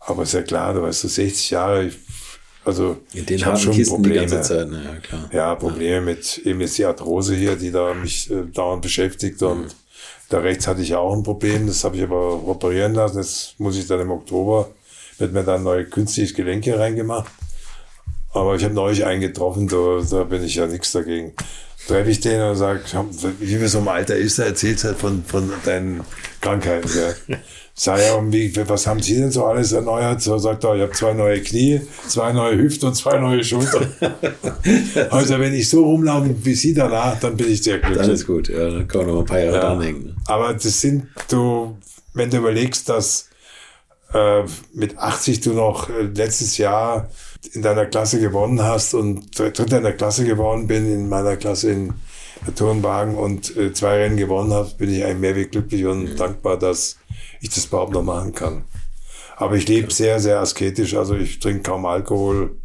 Aber 0.00 0.22
ist 0.22 0.34
ja 0.34 0.42
klar, 0.42 0.74
du 0.74 0.82
weißt, 0.82 1.04
du 1.04 1.08
60 1.08 1.50
Jahre, 1.50 1.84
ich, 1.84 1.96
also 2.64 2.98
In 3.12 3.26
den 3.26 3.36
ich 3.36 3.44
habe 3.44 3.56
schon 3.58 3.72
Kisten 3.74 4.02
die 4.02 4.08
Probleme. 4.08 4.26
ganze 4.26 4.48
Zeit, 4.48 4.68
na 4.70 4.82
ja, 4.82 4.96
klar. 5.00 5.30
Ja, 5.32 5.54
Probleme 5.54 6.00
mit 6.00 6.38
eben 6.38 6.60
jetzt 6.60 6.78
die 6.78 6.84
Arthrose 6.84 7.34
hier, 7.34 7.56
die 7.56 7.70
da 7.70 7.94
mich 7.94 8.30
äh, 8.30 8.44
dauernd 8.52 8.82
beschäftigt 8.82 9.42
und 9.42 9.74
da 10.30 10.38
rechts 10.38 10.66
hatte 10.66 10.80
ich 10.80 10.90
ja 10.90 10.98
auch 10.98 11.14
ein 11.14 11.22
Problem, 11.22 11.66
das 11.66 11.84
habe 11.84 11.96
ich 11.96 12.02
aber 12.02 12.46
operieren 12.48 12.94
lassen. 12.94 13.18
Jetzt 13.18 13.58
muss 13.58 13.76
ich 13.76 13.86
dann 13.86 14.00
im 14.00 14.10
Oktober, 14.10 14.70
wird 15.18 15.32
mir 15.32 15.44
dann 15.44 15.62
neue 15.62 15.84
künstliches 15.84 16.34
Gelenk 16.34 16.64
hier 16.64 16.78
reingemacht. 16.78 17.30
Aber 18.32 18.56
ich 18.56 18.64
habe 18.64 18.74
neulich 18.74 19.04
einen 19.04 19.20
getroffen, 19.20 19.68
da, 19.68 20.02
da 20.10 20.24
bin 20.24 20.42
ich 20.42 20.56
ja 20.56 20.66
nichts 20.66 20.92
dagegen. 20.92 21.34
Treffe 21.86 22.10
ich 22.10 22.20
den 22.20 22.40
und 22.40 22.56
sage, 22.56 22.80
wie 23.38 23.60
wir 23.60 23.68
so 23.68 23.78
im 23.78 23.88
Alter 23.88 24.16
ist, 24.16 24.38
er 24.38 24.46
erzählt 24.46 24.82
halt 24.82 24.96
von, 24.96 25.22
von 25.24 25.52
deinen 25.64 26.00
Krankheiten. 26.40 26.90
Ja. 27.28 27.36
Sag 27.76 27.98
ja, 28.00 28.14
und 28.14 28.32
wie, 28.32 28.52
was 28.68 28.86
haben 28.86 29.02
Sie 29.02 29.16
denn 29.16 29.32
so 29.32 29.44
alles 29.46 29.72
erneuert? 29.72 30.22
So 30.22 30.38
sagt 30.38 30.62
er, 30.62 30.76
ich 30.76 30.82
habe 30.82 30.92
zwei 30.92 31.12
neue 31.12 31.42
Knie, 31.42 31.80
zwei 32.06 32.32
neue 32.32 32.56
Hüften 32.56 32.86
und 32.88 32.94
zwei 32.94 33.18
neue 33.18 33.42
Schultern. 33.42 33.92
also 35.10 35.38
wenn 35.40 35.54
ich 35.54 35.68
so 35.68 35.82
rumlaufe 35.82 36.34
wie 36.44 36.54
Sie 36.54 36.72
danach, 36.72 37.18
dann 37.18 37.36
bin 37.36 37.50
ich 37.50 37.62
sehr 37.64 37.78
glücklich. 37.78 37.98
Dann 38.06 38.10
ist 38.14 38.26
gut, 38.28 38.48
ja, 38.48 38.70
dann 38.70 38.86
kann 38.86 39.00
man 39.06 39.14
noch 39.14 39.20
ein 39.22 39.26
paar 39.26 39.40
Jahre 39.40 39.56
Ja. 39.56 39.60
dranhängen. 39.60 40.04
ne? 40.04 40.14
Aber 40.26 40.52
das 40.54 40.80
sind 40.80 41.08
du, 41.28 41.76
wenn 42.12 42.30
du 42.30 42.36
überlegst, 42.36 42.88
dass 42.88 43.28
äh, 44.12 44.42
mit 44.72 44.96
80 44.96 45.40
du 45.40 45.54
noch 45.54 45.90
äh, 45.90 46.02
letztes 46.02 46.56
Jahr 46.58 47.10
in 47.54 47.62
deiner 47.62 47.86
Klasse 47.86 48.20
gewonnen 48.20 48.62
hast 48.62 48.94
und 48.94 49.36
dritter 49.36 49.78
in 49.78 49.82
der 49.82 49.94
Klasse 49.94 50.24
geworden 50.24 50.68
bin, 50.68 50.86
in 50.86 51.08
meiner 51.08 51.36
Klasse 51.36 51.72
in 51.72 51.92
Turnwagen 52.56 53.16
und 53.16 53.56
äh, 53.56 53.72
zwei 53.72 53.96
Rennen 54.02 54.16
gewonnen 54.16 54.52
habe, 54.52 54.70
bin 54.78 54.90
ich 54.94 55.04
eigentlich 55.04 55.18
mehr 55.18 55.34
wie 55.36 55.44
glücklich 55.46 55.84
und 55.86 56.14
dankbar, 56.16 56.56
dass 56.58 56.96
ich 57.44 57.54
das 57.54 57.66
überhaupt 57.66 57.92
noch 57.92 58.02
machen 58.02 58.32
kann. 58.32 58.64
Aber 59.36 59.56
ich 59.56 59.68
lebe 59.68 59.92
sehr, 59.92 60.18
sehr 60.18 60.40
asketisch, 60.40 60.94
also 60.94 61.14
ich 61.14 61.38
trinke 61.40 61.62
kaum 61.62 61.84
Alkohol, 61.86 62.56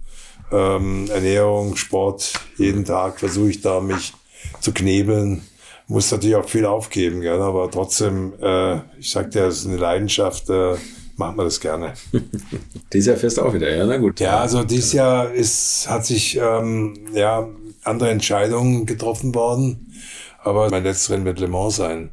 ähm, 0.52 1.10
Ernährung, 1.12 1.76
Sport, 1.76 2.34
jeden 2.58 2.86
Tag 2.86 3.20
versuche 3.20 3.50
ich 3.50 3.62
da 3.62 3.82
mich 3.82 4.14
zu 4.62 4.72
knebeln. 4.72 5.44
Muss 5.88 6.12
natürlich 6.12 6.36
auch 6.36 6.48
viel 6.48 6.66
aufgeben, 6.66 7.22
gell? 7.22 7.42
aber 7.42 7.70
trotzdem, 7.70 8.34
äh, 8.42 8.78
ich 9.00 9.10
sag 9.10 9.32
dir, 9.32 9.48
das 9.48 9.60
ist 9.60 9.68
eine 9.68 9.78
Leidenschaft, 9.78 10.50
äh, 10.50 10.76
macht 11.18 11.36
man 11.36 11.46
das 11.46 11.60
gerne. 11.60 11.94
Dieses 12.94 13.08
Jahr 13.08 13.18
fährst 13.18 13.38
du 13.38 13.42
auch 13.42 13.54
wieder, 13.54 13.76
ja, 13.76 13.86
na 13.86 13.98
gut. 13.98 14.20
Ja, 14.20 14.39
also 14.39 14.63
dieses 14.63 14.94
Jahr 14.94 15.32
ist, 15.32 15.89
hat 15.89 16.06
sich 16.06 16.38
ähm, 16.38 16.94
ja, 17.13 17.50
andere 17.84 18.12
Entscheidungen 18.12 18.86
getroffen 18.86 19.36
worden, 19.36 19.94
aber 20.42 20.70
mein 20.70 20.84
letztes 20.84 21.10
Rennen 21.10 21.26
wird 21.26 21.39
Le 21.39 21.48
Mans 21.48 21.76
sein. 21.76 22.12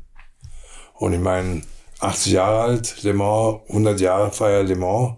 Und 0.95 1.13
ich 1.13 1.21
meine, 1.21 1.63
80 2.01 2.33
Jahre 2.33 2.61
alt, 2.61 3.03
Le 3.03 3.13
Mans, 3.15 3.61
100 3.69 4.01
Jahre 4.01 4.31
Feier 4.33 4.63
Le 4.63 4.77
Mans, 4.77 5.15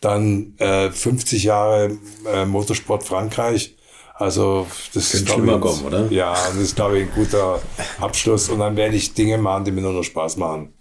dann 0.00 0.54
äh, 0.58 0.90
50 0.90 1.44
Jahre 1.44 1.92
äh, 2.32 2.44
Motorsport 2.44 3.04
Frankreich. 3.04 3.76
Also 4.14 4.66
das 4.92 5.12
Könnte 5.12 5.24
ist 5.24 5.32
schlimmer 5.32 5.54
ich, 5.54 5.60
kommen, 5.62 5.82
oder? 5.86 6.06
Ja, 6.12 6.32
das 6.34 6.56
ist 6.56 6.76
glaube 6.76 6.98
ich 6.98 7.04
ein 7.08 7.14
guter 7.14 7.58
Abschluss. 8.00 8.50
Und 8.50 8.58
dann 8.58 8.76
werde 8.76 8.94
ich 8.94 9.14
Dinge 9.14 9.38
machen, 9.38 9.64
die 9.64 9.70
mir 9.72 9.80
nur 9.80 9.94
noch 9.94 10.02
Spaß 10.02 10.36
machen. 10.36 10.74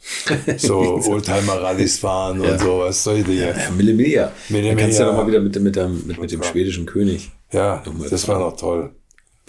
So 0.58 0.80
Oldtimer-Rallys 1.08 2.00
fahren 2.00 2.44
Ja. 2.44 2.52
und 2.52 2.60
sowas, 2.60 3.02
solche 3.02 3.24
Dinge. 3.24 3.56
Ja, 3.58 3.70
Millimilia. 3.72 4.32
Millimilia. 4.50 4.76
Da 4.76 4.82
kannst 4.82 5.00
du 5.00 5.04
ja 5.04 5.10
noch 5.12 5.18
mal 5.20 5.28
wieder 5.28 5.40
mit, 5.40 5.56
dem- 5.56 5.64
mit, 5.64 5.76
dem, 5.78 6.06
mit, 6.06 6.20
mit 6.20 6.32
dem 6.34 6.42
Ja. 6.42 6.48
schwedischen 6.50 6.86
König. 6.86 7.32
Ja, 7.54 7.82
Nochmal 7.86 8.10
das 8.10 8.28
war 8.28 8.40
noch 8.40 8.58
toll. 8.58 8.92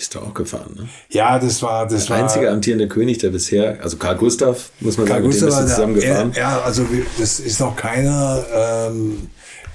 Bist 0.00 0.14
du 0.14 0.20
auch 0.20 0.32
gefahren, 0.32 0.72
ne? 0.78 0.88
Ja, 1.10 1.38
das 1.38 1.60
war, 1.60 1.86
das 1.86 2.06
Der 2.06 2.16
war. 2.16 2.22
einzige 2.22 2.50
amtierende 2.50 2.88
König, 2.88 3.18
der 3.18 3.28
bisher, 3.28 3.78
also 3.82 3.98
Karl 3.98 4.16
Gustav, 4.16 4.70
muss 4.80 4.96
man 4.96 5.06
Karl 5.06 5.18
sagen, 5.18 5.28
mit 5.28 5.36
dem 5.36 5.46
Gustav 5.46 5.46
bist 5.48 5.58
du 5.58 5.60
war 5.60 5.66
zusammen 5.76 5.94
der- 6.00 6.08
gefahren. 6.08 6.32
Ja, 6.34 6.60
also 6.62 6.86
das 7.18 7.38
ist 7.38 7.60
noch 7.60 7.76
keiner, 7.76 8.42
ähm, 8.50 9.28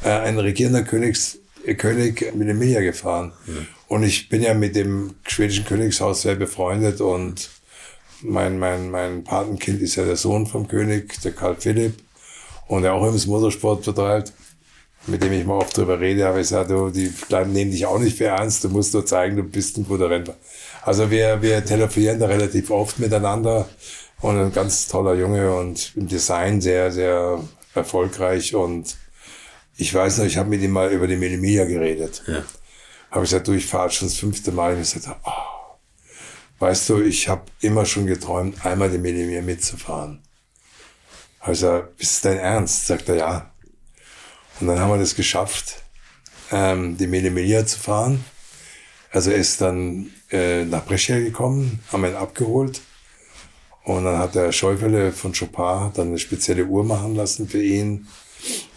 äh, 0.03 0.09
ein 0.09 0.39
regierender 0.39 0.81
Königs, 0.81 1.37
äh, 1.63 1.75
König 1.75 2.33
mit 2.35 2.47
Emilia 2.49 2.81
gefahren. 2.81 3.33
Und 3.87 4.01
ich 4.01 4.27
bin 4.27 4.41
ja 4.41 4.55
mit 4.55 4.75
dem 4.75 5.13
schwedischen 5.27 5.63
Königshaus 5.63 6.23
sehr 6.23 6.33
befreundet 6.33 7.01
und 7.01 7.47
mein, 8.23 8.57
mein, 8.57 8.89
mein 8.89 9.23
Patenkind 9.23 9.79
ist 9.83 9.93
ja 9.95 10.05
der 10.05 10.15
Sohn 10.15 10.47
vom 10.47 10.67
König, 10.67 11.21
der 11.21 11.33
Karl 11.33 11.55
Philipp, 11.59 11.93
und 12.67 12.81
der 12.81 12.95
auch 12.95 13.05
im 13.07 13.29
Motorsport 13.29 13.85
betreibt, 13.85 14.33
mit 15.07 15.23
dem 15.23 15.33
ich 15.33 15.45
mal 15.45 15.55
oft 15.55 15.77
drüber 15.77 15.99
rede, 15.99 16.27
aber 16.27 16.39
ich 16.39 16.47
sage, 16.47 16.73
du, 16.73 16.89
die 16.89 17.09
Kleinen 17.09 17.53
nehmen 17.53 17.71
dich 17.71 17.85
auch 17.85 17.99
nicht 17.99 18.17
für 18.17 18.25
ernst, 18.25 18.63
du 18.63 18.69
musst 18.69 18.93
nur 18.93 19.05
zeigen, 19.05 19.35
du 19.35 19.43
bist 19.43 19.77
ein 19.77 19.85
guter 19.85 20.09
Rennfahrer. 20.09 20.37
Also 20.83 21.09
wir, 21.11 21.41
wir 21.41 21.63
telefonieren 21.63 22.19
da 22.19 22.27
relativ 22.27 22.71
oft 22.71 22.99
miteinander 22.99 23.67
und 24.21 24.37
ein 24.37 24.53
ganz 24.53 24.87
toller 24.87 25.13
Junge 25.15 25.53
und 25.55 25.93
im 25.95 26.07
Design 26.07 26.61
sehr, 26.61 26.91
sehr 26.91 27.39
erfolgreich 27.73 28.55
und 28.55 28.95
ich 29.77 29.93
weiß 29.93 30.19
noch, 30.19 30.25
ich 30.25 30.37
habe 30.37 30.49
mit 30.49 30.61
ihm 30.61 30.71
mal 30.71 30.91
über 30.91 31.07
die 31.07 31.17
Millimilia 31.17 31.65
geredet. 31.65 32.23
Ja. 32.27 32.43
Habe 33.11 33.25
ich 33.25 33.31
gesagt, 33.31 33.47
du, 33.47 33.53
ich 33.53 33.65
fahre 33.65 33.89
schon 33.89 34.07
das 34.07 34.17
fünfte 34.17 34.51
Mal. 34.51 34.75
Und 34.75 34.81
ich 34.81 34.93
gesagt, 34.93 35.19
oh, 35.25 35.75
weißt 36.59 36.89
du, 36.89 37.01
ich 37.01 37.27
habe 37.27 37.43
immer 37.61 37.85
schon 37.85 38.07
geträumt, 38.07 38.65
einmal 38.65 38.89
die 38.89 38.97
Millimilia 38.97 39.41
mitzufahren. 39.41 40.21
Habe 41.41 41.53
ich 41.53 41.59
gesagt, 41.59 42.01
ist 42.01 42.25
dein 42.25 42.37
Ernst? 42.37 42.87
Sagt 42.87 43.09
er, 43.09 43.15
ja. 43.15 43.51
Und 44.59 44.67
dann 44.67 44.79
haben 44.79 44.91
wir 44.91 44.97
das 44.97 45.15
geschafft, 45.15 45.83
ähm, 46.51 46.97
die 46.97 47.07
Millimilia 47.07 47.65
zu 47.65 47.79
fahren. 47.79 48.23
Also 49.11 49.31
er 49.31 49.37
ist 49.37 49.61
dann 49.61 50.11
äh, 50.31 50.65
nach 50.65 50.85
Brescia 50.85 51.19
gekommen, 51.19 51.79
haben 51.91 52.05
ihn 52.05 52.15
abgeholt. 52.15 52.81
Und 53.83 54.05
dann 54.05 54.17
hat 54.17 54.35
der 54.35 54.51
Schäufele 54.51 55.11
von 55.11 55.33
Chopin 55.33 55.91
dann 55.93 56.07
eine 56.07 56.19
spezielle 56.19 56.65
Uhr 56.65 56.83
machen 56.83 57.15
lassen 57.15 57.47
für 57.47 57.61
ihn 57.61 58.07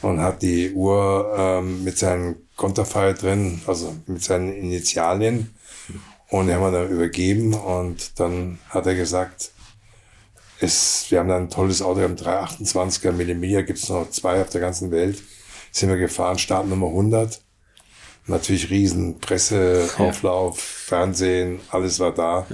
und 0.02 0.20
hat 0.20 0.42
die 0.42 0.72
Uhr 0.72 1.34
ähm, 1.36 1.82
mit 1.82 1.98
seinem 1.98 2.36
Konterfei 2.56 3.14
drin, 3.14 3.62
also 3.66 3.96
mit 4.06 4.22
seinen 4.22 4.52
Initialien. 4.52 5.54
Und 6.28 6.48
die 6.48 6.54
haben 6.54 6.60
wir 6.60 6.72
dann 6.72 6.90
übergeben 6.90 7.54
und 7.54 8.20
dann 8.20 8.58
hat 8.68 8.86
er 8.86 8.94
gesagt, 8.94 9.50
es, 10.60 11.06
wir 11.08 11.20
haben 11.20 11.28
dann 11.28 11.44
ein 11.44 11.50
tolles 11.50 11.80
Auto, 11.80 12.00
wir 12.00 12.04
haben 12.04 12.16
328er 12.16 13.12
Millimeter, 13.12 13.62
gibt 13.62 13.78
es 13.78 13.88
noch 13.88 14.10
zwei 14.10 14.42
auf 14.42 14.50
der 14.50 14.60
ganzen 14.60 14.90
Welt. 14.90 15.22
Sind 15.78 15.90
wir 15.90 15.96
gefahren, 15.96 16.38
Startnummer 16.38 16.88
100. 16.88 17.40
Natürlich 18.26 18.68
riesen 18.68 19.20
Presseauflauf, 19.20 20.58
Fernsehen, 20.60 21.60
alles 21.70 22.00
war 22.00 22.12
da. 22.12 22.46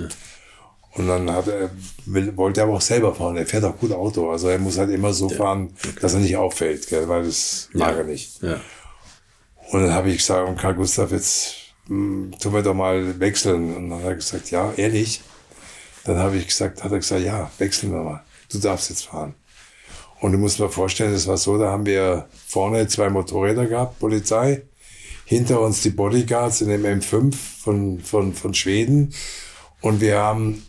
Und 0.92 1.08
dann 1.08 1.32
hat 1.32 1.48
er, 1.48 1.70
will, 2.04 2.36
wollte 2.36 2.60
er 2.60 2.64
aber 2.66 2.74
auch 2.74 2.82
selber 2.82 3.14
fahren. 3.14 3.38
Er 3.38 3.46
fährt 3.46 3.64
auch 3.64 3.78
gut 3.78 3.92
Auto. 3.92 4.30
Also 4.30 4.48
er 4.48 4.58
muss 4.58 4.76
halt 4.76 4.90
immer 4.90 5.14
so 5.14 5.30
fahren, 5.30 5.74
dass 6.02 6.12
er 6.12 6.20
nicht 6.20 6.36
auffällt, 6.36 6.86
gell, 6.86 7.08
weil 7.08 7.24
das 7.24 7.70
mag 7.72 7.96
er 7.96 8.04
nicht. 8.04 8.42
Ja. 8.42 8.60
Und 9.70 9.82
dann 9.82 9.94
habe 9.94 10.10
ich 10.10 10.18
gesagt, 10.18 10.46
und 10.46 10.58
Karl 10.58 10.74
Gustav, 10.74 11.10
jetzt 11.10 11.54
hm, 11.86 12.34
tun 12.38 12.52
wir 12.52 12.62
doch 12.62 12.74
mal 12.74 13.18
wechseln. 13.18 13.74
Und 13.74 13.88
dann 13.88 14.00
hat 14.00 14.06
er 14.06 14.14
gesagt, 14.16 14.50
ja, 14.50 14.70
ehrlich. 14.76 15.22
Dann 16.04 16.18
habe 16.18 16.36
ich 16.36 16.46
gesagt, 16.46 16.84
hat 16.84 16.92
er 16.92 16.98
gesagt, 16.98 17.22
ja, 17.22 17.50
wechseln 17.56 17.90
wir 17.90 18.02
mal. 18.02 18.22
Du 18.52 18.58
darfst 18.58 18.90
jetzt 18.90 19.06
fahren. 19.06 19.34
Und 20.24 20.32
du 20.32 20.38
musst 20.38 20.58
dir 20.58 20.70
vorstellen, 20.70 21.12
das 21.12 21.26
war 21.26 21.36
so, 21.36 21.58
da 21.58 21.70
haben 21.70 21.84
wir 21.84 22.24
vorne 22.46 22.88
zwei 22.88 23.10
Motorräder 23.10 23.66
gehabt, 23.66 23.98
Polizei. 23.98 24.62
Hinter 25.26 25.60
uns 25.60 25.82
die 25.82 25.90
Bodyguards 25.90 26.62
in 26.62 26.68
dem 26.68 26.82
M5 26.82 27.34
von, 27.34 28.00
von, 28.00 28.32
von 28.32 28.54
Schweden. 28.54 29.12
Und 29.82 30.00
wir 30.00 30.16
haben, 30.16 30.64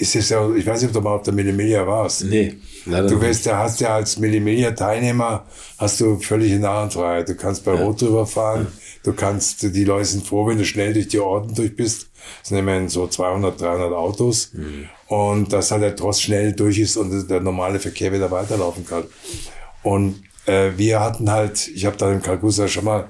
ist 0.00 0.16
es 0.16 0.30
ja, 0.30 0.52
ich 0.52 0.66
weiß 0.66 0.80
nicht, 0.80 0.88
ob 0.88 0.94
du 0.94 1.00
mal 1.00 1.14
auf 1.14 1.22
der 1.22 1.32
Millimilia 1.34 1.86
warst. 1.86 2.24
Nee, 2.24 2.56
leider 2.86 3.06
Du 3.06 3.20
wirst 3.20 3.46
ja, 3.46 3.56
hast 3.56 3.80
ja 3.80 3.94
als 3.94 4.18
Millimilia-Teilnehmer, 4.18 5.46
hast 5.78 6.00
du 6.00 6.18
völlige 6.18 6.58
Narrenfreiheit. 6.58 7.28
Du 7.28 7.36
kannst 7.36 7.64
bei 7.64 7.70
Rot 7.70 8.02
drüber 8.02 8.26
fahren, 8.26 8.66
Du 9.04 9.12
kannst, 9.12 9.62
die 9.62 9.84
Leute 9.84 10.06
sind 10.06 10.26
froh, 10.26 10.48
wenn 10.48 10.58
du 10.58 10.64
schnell 10.64 10.92
durch 10.92 11.06
die 11.06 11.20
Orten 11.20 11.54
durch 11.54 11.76
bist. 11.76 12.08
Es 12.42 12.48
sind 12.48 12.58
immerhin 12.58 12.88
so 12.88 13.06
200, 13.06 13.60
300 13.60 13.92
Autos. 13.92 14.52
Mhm. 14.52 14.88
Und 15.08 15.52
dass 15.52 15.70
halt 15.70 15.82
der 15.82 15.94
Tross 15.94 16.20
schnell 16.20 16.52
durch 16.52 16.78
ist 16.78 16.96
und 16.96 17.28
der 17.28 17.40
normale 17.40 17.78
Verkehr 17.78 18.12
wieder 18.12 18.30
weiterlaufen 18.30 18.84
kann. 18.84 19.04
Und 19.82 20.24
äh, 20.46 20.70
wir 20.76 21.00
hatten 21.00 21.30
halt, 21.30 21.68
ich 21.68 21.86
habe 21.86 21.96
da 21.96 22.10
im 22.10 22.22
Calcutta 22.22 22.66
schon 22.66 22.84
mal, 22.84 23.08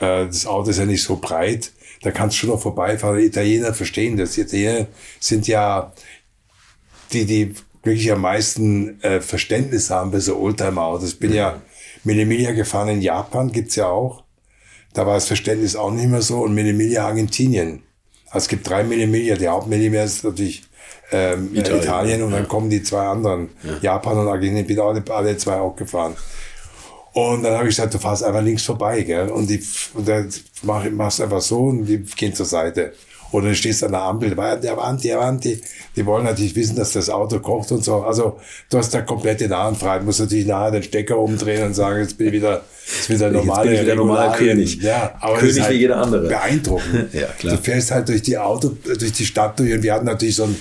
äh, 0.00 0.26
das 0.26 0.46
Auto 0.46 0.70
ist 0.70 0.78
ja 0.78 0.84
nicht 0.84 1.02
so 1.02 1.16
breit, 1.16 1.72
da 2.02 2.10
kannst 2.10 2.36
du 2.36 2.40
schon 2.40 2.50
noch 2.50 2.60
vorbeifahren. 2.60 3.20
Italiener 3.20 3.74
verstehen 3.74 4.16
das. 4.16 4.32
Die 4.32 4.42
Italiener 4.42 4.86
sind 5.18 5.46
ja 5.46 5.92
die, 7.12 7.24
die 7.26 7.54
wirklich 7.82 8.10
am 8.12 8.22
meisten 8.22 9.00
äh, 9.02 9.20
Verständnis 9.20 9.90
haben 9.90 10.10
bei 10.10 10.20
so 10.20 10.38
Oldtimer-Autos. 10.38 11.14
Bin 11.14 11.32
ja 11.32 11.60
mit 12.04 12.18
Emilia 12.18 12.52
gefahren 12.52 12.88
in 12.88 13.02
Japan, 13.02 13.52
gibt's 13.52 13.76
ja 13.76 13.86
auch. 13.86 14.24
Da 14.92 15.06
war 15.06 15.14
das 15.14 15.26
Verständnis 15.26 15.76
auch 15.76 15.90
nicht 15.90 16.08
mehr 16.08 16.22
so. 16.22 16.40
Und 16.40 16.54
Minimilia 16.54 17.06
Argentinien. 17.06 17.82
Also 18.30 18.44
es 18.44 18.48
gibt 18.48 18.68
drei 18.68 18.84
Minimilia. 18.84 19.36
Die 19.36 19.48
Hauptmillimillia 19.48 20.04
ist 20.04 20.24
natürlich 20.24 20.62
ähm, 21.12 21.50
Italien, 21.54 21.82
Italien 21.82 22.22
und 22.22 22.30
ja. 22.30 22.38
dann 22.38 22.48
kommen 22.48 22.70
die 22.70 22.82
zwei 22.82 23.06
anderen. 23.06 23.50
Ja. 23.62 23.92
Japan 23.94 24.18
und 24.18 24.28
Argentinien. 24.28 24.66
Bin 24.66 24.80
alle, 24.80 25.02
alle 25.10 25.36
zwei 25.36 25.56
auch 25.56 25.76
gefahren. 25.76 26.16
Und 27.12 27.42
dann 27.42 27.54
habe 27.54 27.64
ich 27.64 27.74
gesagt, 27.74 27.92
du 27.92 27.98
fährst 27.98 28.22
einfach 28.22 28.42
links 28.42 28.62
vorbei, 28.62 29.02
gell? 29.02 29.28
Und, 29.30 29.50
die, 29.50 29.60
und 29.94 30.06
dann 30.06 30.32
mach, 30.62 30.88
machst 30.90 31.20
einfach 31.20 31.40
so 31.40 31.64
und 31.64 31.86
die 31.86 31.98
gehen 31.98 32.34
zur 32.34 32.46
Seite. 32.46 32.92
Oder 33.32 33.48
du 33.48 33.54
stehst 33.54 33.84
an 33.84 33.92
der 33.92 34.02
Ampel, 34.02 34.30
der 34.30 34.76
Wand, 34.76 35.04
der 35.04 35.18
Wand, 35.18 35.44
die, 35.44 35.60
die 35.96 36.04
wollen 36.06 36.24
natürlich 36.24 36.54
wissen, 36.56 36.76
dass 36.76 36.92
das 36.92 37.08
Auto 37.10 37.38
kocht 37.38 37.70
und 37.72 37.84
so. 37.84 38.02
Also 38.02 38.38
du 38.70 38.78
hast 38.78 38.92
da 38.92 39.02
komplett 39.02 39.40
den 39.40 39.52
Arm 39.52 39.76
frei. 39.76 39.98
Du 39.98 40.06
musst 40.06 40.20
natürlich 40.20 40.46
nachher 40.46 40.72
den 40.72 40.82
Stecker 40.82 41.18
umdrehen 41.18 41.64
und 41.66 41.74
sagen, 41.74 42.00
jetzt 42.00 42.18
bin 42.18 42.28
ich 42.28 42.32
wieder, 42.32 42.62
jetzt 42.96 43.06
bin 43.06 43.16
ich 43.16 43.22
der 43.22 43.30
normale, 43.30 43.74
ich 43.74 43.84
der 43.84 43.94
normale 43.94 44.36
König. 44.36 44.82
Ja, 44.82 45.14
aber 45.20 45.38
König 45.38 45.60
halt 45.60 45.72
wie 45.72 45.78
jeder 45.78 45.96
andere. 45.98 46.28
Beeindruckend. 46.28 47.08
ja, 47.14 47.26
klar. 47.38 47.56
Du 47.56 47.62
fährst 47.62 47.90
halt 47.92 48.08
durch 48.08 48.22
die 48.22 48.36
Auto, 48.36 48.72
durch 48.84 49.12
die 49.12 49.26
Stadt 49.26 49.58
durch 49.58 49.72
und 49.72 49.82
wir 49.82 49.94
hatten 49.94 50.06
natürlich 50.06 50.36
so 50.36 50.44
ein 50.44 50.56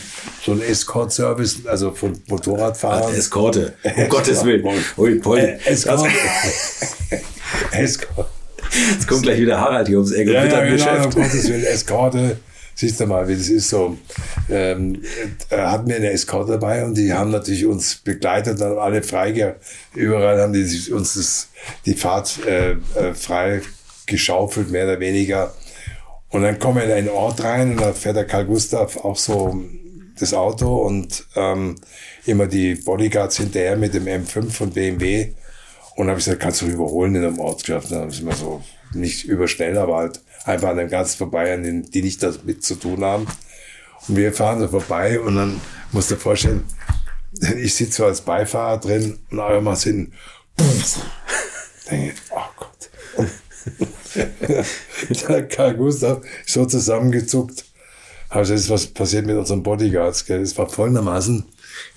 so 0.45 0.53
ein 0.53 0.61
Escort-Service, 0.61 1.65
also 1.65 1.91
von 1.91 2.17
Motorradfahrern. 2.27 3.13
Eskorte, 3.13 3.73
um 3.83 4.09
Gottes 4.09 4.43
Willen. 4.45 4.65
Ui, 4.97 5.15
Polly. 5.15 5.41
Äh, 5.41 5.57
Escort. 5.65 6.07
Escort. 7.71 8.27
Jetzt 8.91 9.07
kommt 9.07 9.23
gleich 9.23 9.39
wieder 9.39 9.59
Harald 9.59 9.87
hier 9.87 9.97
ums 9.97 10.11
Ecke. 10.11 10.33
Ja, 10.33 10.45
ja, 10.45 10.63
genau, 10.63 11.05
um 11.05 11.11
Gottes 11.11 11.49
Willen, 11.49 11.63
Eskorte. 11.63 12.37
Siehst 12.79 13.01
du 13.01 13.07
mal, 13.07 13.27
wie 13.27 13.35
das 13.35 13.49
ist 13.49 13.67
so. 13.67 13.97
Ähm, 14.49 15.03
äh, 15.49 15.57
hatten 15.57 15.89
wir 15.89 15.97
eine 15.97 16.11
Eskorte 16.11 16.53
dabei 16.53 16.85
und 16.85 16.95
die 16.95 17.11
haben 17.11 17.29
natürlich 17.29 17.65
uns 17.65 17.97
begleitet, 17.97 18.61
dann 18.61 18.77
alle 18.77 19.03
frei, 19.03 19.57
überall 19.95 20.41
haben 20.41 20.53
die 20.53 20.89
uns 20.93 21.15
das, 21.15 21.49
die 21.85 21.93
Fahrt 21.93 22.39
äh, 22.45 22.77
äh, 22.95 23.13
frei 23.13 23.63
geschaufelt, 24.05 24.71
mehr 24.71 24.85
oder 24.85 25.01
weniger. 25.01 25.53
Und 26.29 26.43
dann 26.43 26.57
kommen 26.57 26.77
wir 26.77 26.85
in 26.85 26.91
einen 26.91 27.09
Ort 27.09 27.43
rein 27.43 27.71
und 27.71 27.81
da 27.81 27.91
fährt 27.91 28.15
der 28.15 28.25
Karl 28.25 28.45
Gustav 28.45 28.95
auch 28.95 29.17
so 29.17 29.61
das 30.17 30.33
Auto 30.33 30.77
und 30.77 31.25
ähm, 31.35 31.75
immer 32.25 32.47
die 32.47 32.75
Bodyguards 32.75 33.35
hinterher 33.35 33.75
mit 33.75 33.93
dem 33.93 34.05
M5 34.05 34.51
von 34.51 34.69
BMW. 34.69 35.33
Und 35.97 36.07
habe 36.07 36.17
ich 36.17 36.23
gesagt, 36.23 36.41
kannst 36.41 36.61
du 36.61 36.67
überholen 36.67 37.13
in 37.15 37.25
einem 37.25 37.39
Ortschaft? 37.39 37.91
Dann 37.91 38.09
sind 38.09 38.25
wir 38.25 38.35
so 38.37 38.63
nicht 38.93 39.25
überschnell, 39.25 39.77
aber 39.77 39.97
halt 39.97 40.21
einfach 40.45 40.69
an 40.69 40.77
dem 40.77 40.89
Ganzen 40.89 41.17
vorbei, 41.17 41.53
an 41.53 41.63
den, 41.63 41.83
die 41.83 42.01
nicht 42.01 42.23
damit 42.23 42.63
zu 42.63 42.75
tun 42.75 43.03
haben. 43.03 43.27
Und 44.07 44.15
wir 44.15 44.33
fahren 44.33 44.59
da 44.59 44.67
vorbei 44.67 45.19
und 45.19 45.35
dann 45.35 45.61
musst 45.91 46.11
du 46.11 46.15
dir 46.15 46.21
vorstellen, 46.21 46.63
ich 47.57 47.75
sitze 47.75 47.97
so 47.97 48.05
als 48.05 48.21
Beifahrer 48.21 48.79
drin 48.79 49.19
und 49.29 49.39
auch 49.39 49.57
immer 49.57 49.75
sind, 49.75 50.13
denke, 51.89 52.15
oh 52.31 52.39
Gott. 52.57 52.89
der 55.27 55.47
Karl 55.47 55.75
Gustav 55.75 56.21
so 56.45 56.65
zusammengezuckt. 56.65 57.65
Also 58.29 58.53
das 58.53 58.63
ist 58.63 58.69
was 58.69 58.87
passiert 58.87 59.25
mit 59.25 59.37
unseren 59.37 59.63
Bodyguards. 59.63 60.25
Gell? 60.25 60.41
Das 60.41 60.57
war 60.57 60.69
folgendermaßen, 60.69 61.45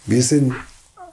wir 0.06 0.22
sind 0.22 0.54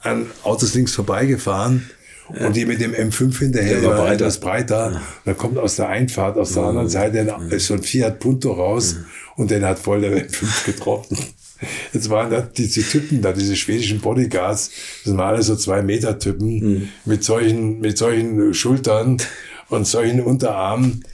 an 0.00 0.30
Autos 0.42 0.74
links 0.74 0.94
vorbeigefahren. 0.94 1.90
Und 2.38 2.56
die 2.56 2.64
mit 2.64 2.80
dem 2.80 2.92
M5 2.92 3.38
hinterher, 3.38 3.80
der 3.80 3.90
war 3.90 3.96
breiter. 3.96 4.12
etwas 4.12 4.40
breiter. 4.40 4.92
Ja. 4.92 5.02
Da 5.24 5.34
kommt 5.34 5.58
aus 5.58 5.76
der 5.76 5.88
Einfahrt, 5.88 6.38
aus 6.38 6.52
der 6.54 6.64
anderen 6.64 6.88
Seite 6.88 7.36
ist 7.50 7.66
so 7.66 7.74
ein 7.74 7.82
Fiat 7.82 8.18
Punto 8.20 8.52
raus 8.52 8.96
und 9.36 9.50
den 9.50 9.64
hat 9.64 9.78
voll 9.78 10.02
der 10.02 10.28
M5 10.28 10.66
getroffen. 10.66 11.18
Jetzt 11.92 12.08
waren 12.08 12.30
da 12.30 12.40
diese 12.40 12.82
Typen 12.82 13.20
da, 13.20 13.32
diese 13.32 13.54
schwedischen 13.56 14.00
Bodyguards, 14.00 14.70
das 15.04 15.16
waren 15.16 15.34
alle 15.34 15.42
so 15.42 15.56
zwei 15.56 15.82
Meter 15.82 16.18
Typen 16.18 16.48
mhm. 16.48 16.88
mit 17.04 17.22
solchen, 17.22 17.80
mit 17.80 17.98
solchen 17.98 18.54
Schultern 18.54 19.18
und 19.68 19.86
solchen 19.86 20.22
Unterarmen. 20.22 21.04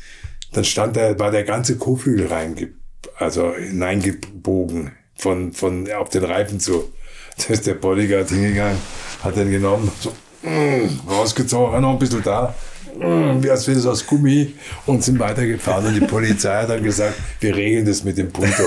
Dann 0.52 0.64
stand 0.64 0.96
da, 0.96 1.18
war 1.18 1.30
der 1.30 1.44
ganze 1.44 1.76
Kotflügel 1.76 2.28
reinge, 2.28 2.70
also 3.16 3.54
hineingebogen 3.54 4.92
von, 5.16 5.52
von, 5.52 5.90
auf 5.92 6.10
den 6.10 6.24
Reifen 6.24 6.60
zu. 6.60 6.92
Da 7.36 7.52
ist 7.52 7.66
der 7.66 7.74
Bodyguard 7.74 8.30
hingegangen, 8.30 8.78
hat 9.22 9.36
den 9.36 9.50
genommen, 9.50 9.90
so 10.00 10.12
mm, 10.46 11.10
rausgezogen, 11.10 11.80
noch 11.80 11.92
ein 11.92 11.98
bisschen 11.98 12.22
da, 12.22 12.54
mm, 12.98 13.42
wie 13.42 13.50
als 13.50 13.66
wäre 13.66 13.78
es 13.78 13.86
aus 13.86 14.06
Gummi 14.06 14.54
und 14.86 15.02
sind 15.02 15.18
weitergefahren. 15.18 15.86
Und 15.86 15.94
die 15.94 16.06
Polizei 16.06 16.62
hat 16.62 16.70
dann 16.70 16.82
gesagt, 16.82 17.14
wir 17.40 17.54
regeln 17.54 17.84
das 17.84 18.04
mit 18.04 18.16
dem 18.18 18.30
Punto. 18.30 18.62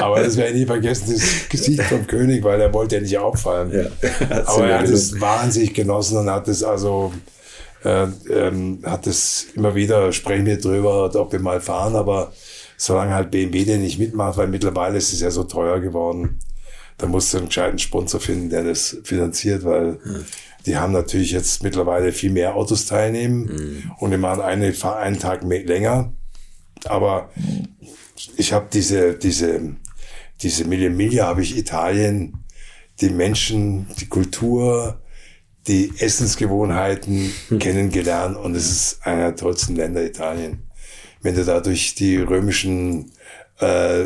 Aber 0.00 0.22
das 0.22 0.36
werde 0.36 0.52
ich 0.52 0.60
nie 0.60 0.66
vergessen, 0.66 1.12
das 1.12 1.48
Gesicht 1.48 1.82
vom 1.82 2.06
König, 2.06 2.42
weil 2.44 2.60
er 2.60 2.72
wollte 2.72 2.96
ja 2.96 3.02
nicht 3.02 3.18
auffallen. 3.18 3.72
Ja, 3.72 3.86
Aber 4.46 4.66
er 4.66 4.78
hat 4.80 4.88
es 4.88 5.20
wahnsinnig 5.20 5.74
genossen 5.74 6.18
und 6.18 6.30
hat 6.30 6.48
es 6.48 6.62
also, 6.62 7.12
äh, 7.84 8.06
ähm, 8.30 8.80
hat 8.84 9.06
es 9.06 9.48
immer 9.54 9.74
wieder, 9.74 10.12
sprechen 10.12 10.46
wir 10.46 10.58
drüber, 10.58 11.10
ob 11.14 11.32
wir 11.32 11.40
mal 11.40 11.60
fahren, 11.60 11.96
aber 11.96 12.32
solange 12.76 13.12
halt 13.12 13.30
BMW 13.30 13.64
den 13.64 13.82
nicht 13.82 13.98
mitmacht, 13.98 14.38
weil 14.38 14.48
mittlerweile 14.48 14.96
ist 14.96 15.12
es 15.12 15.20
ja 15.20 15.30
so 15.30 15.44
teuer 15.44 15.80
geworden, 15.80 16.38
da 17.00 17.06
musst 17.06 17.32
du 17.32 17.38
einen 17.38 17.46
gescheiten 17.46 17.78
Sponsor 17.78 18.20
finden, 18.20 18.50
der 18.50 18.64
das 18.64 18.96
finanziert, 19.04 19.64
weil 19.64 19.98
hm. 20.02 20.24
Die 20.66 20.76
haben 20.76 20.92
natürlich 20.92 21.32
jetzt 21.32 21.62
mittlerweile 21.62 22.12
viel 22.12 22.30
mehr 22.30 22.54
Autos 22.54 22.86
teilnehmen 22.86 23.44
mhm. 23.44 23.92
und 23.98 24.10
die 24.10 24.16
machen 24.16 24.42
eine, 24.42 24.74
einen 24.98 25.18
Tag 25.18 25.44
mehr, 25.44 25.64
länger. 25.64 26.12
Aber 26.84 27.30
ich 28.36 28.52
habe 28.52 28.68
diese, 28.72 29.14
diese, 29.14 29.76
diese 30.42 30.64
Mille 30.64 30.90
Miglia 30.90 31.26
habe 31.26 31.42
ich 31.42 31.56
Italien, 31.56 32.44
die 33.00 33.10
Menschen, 33.10 33.86
die 33.98 34.06
Kultur, 34.06 35.00
die 35.66 35.92
Essensgewohnheiten 35.98 37.32
mhm. 37.48 37.58
kennengelernt 37.58 38.36
und 38.36 38.54
es 38.54 38.70
ist 38.70 39.06
einer 39.06 39.28
der 39.28 39.36
tollsten 39.36 39.76
Länder 39.76 40.04
Italien. 40.04 40.70
Wenn 41.22 41.34
du 41.34 41.44
da 41.44 41.60
durch 41.60 41.94
die 41.94 42.16
römischen 42.16 43.12
äh, 43.60 44.04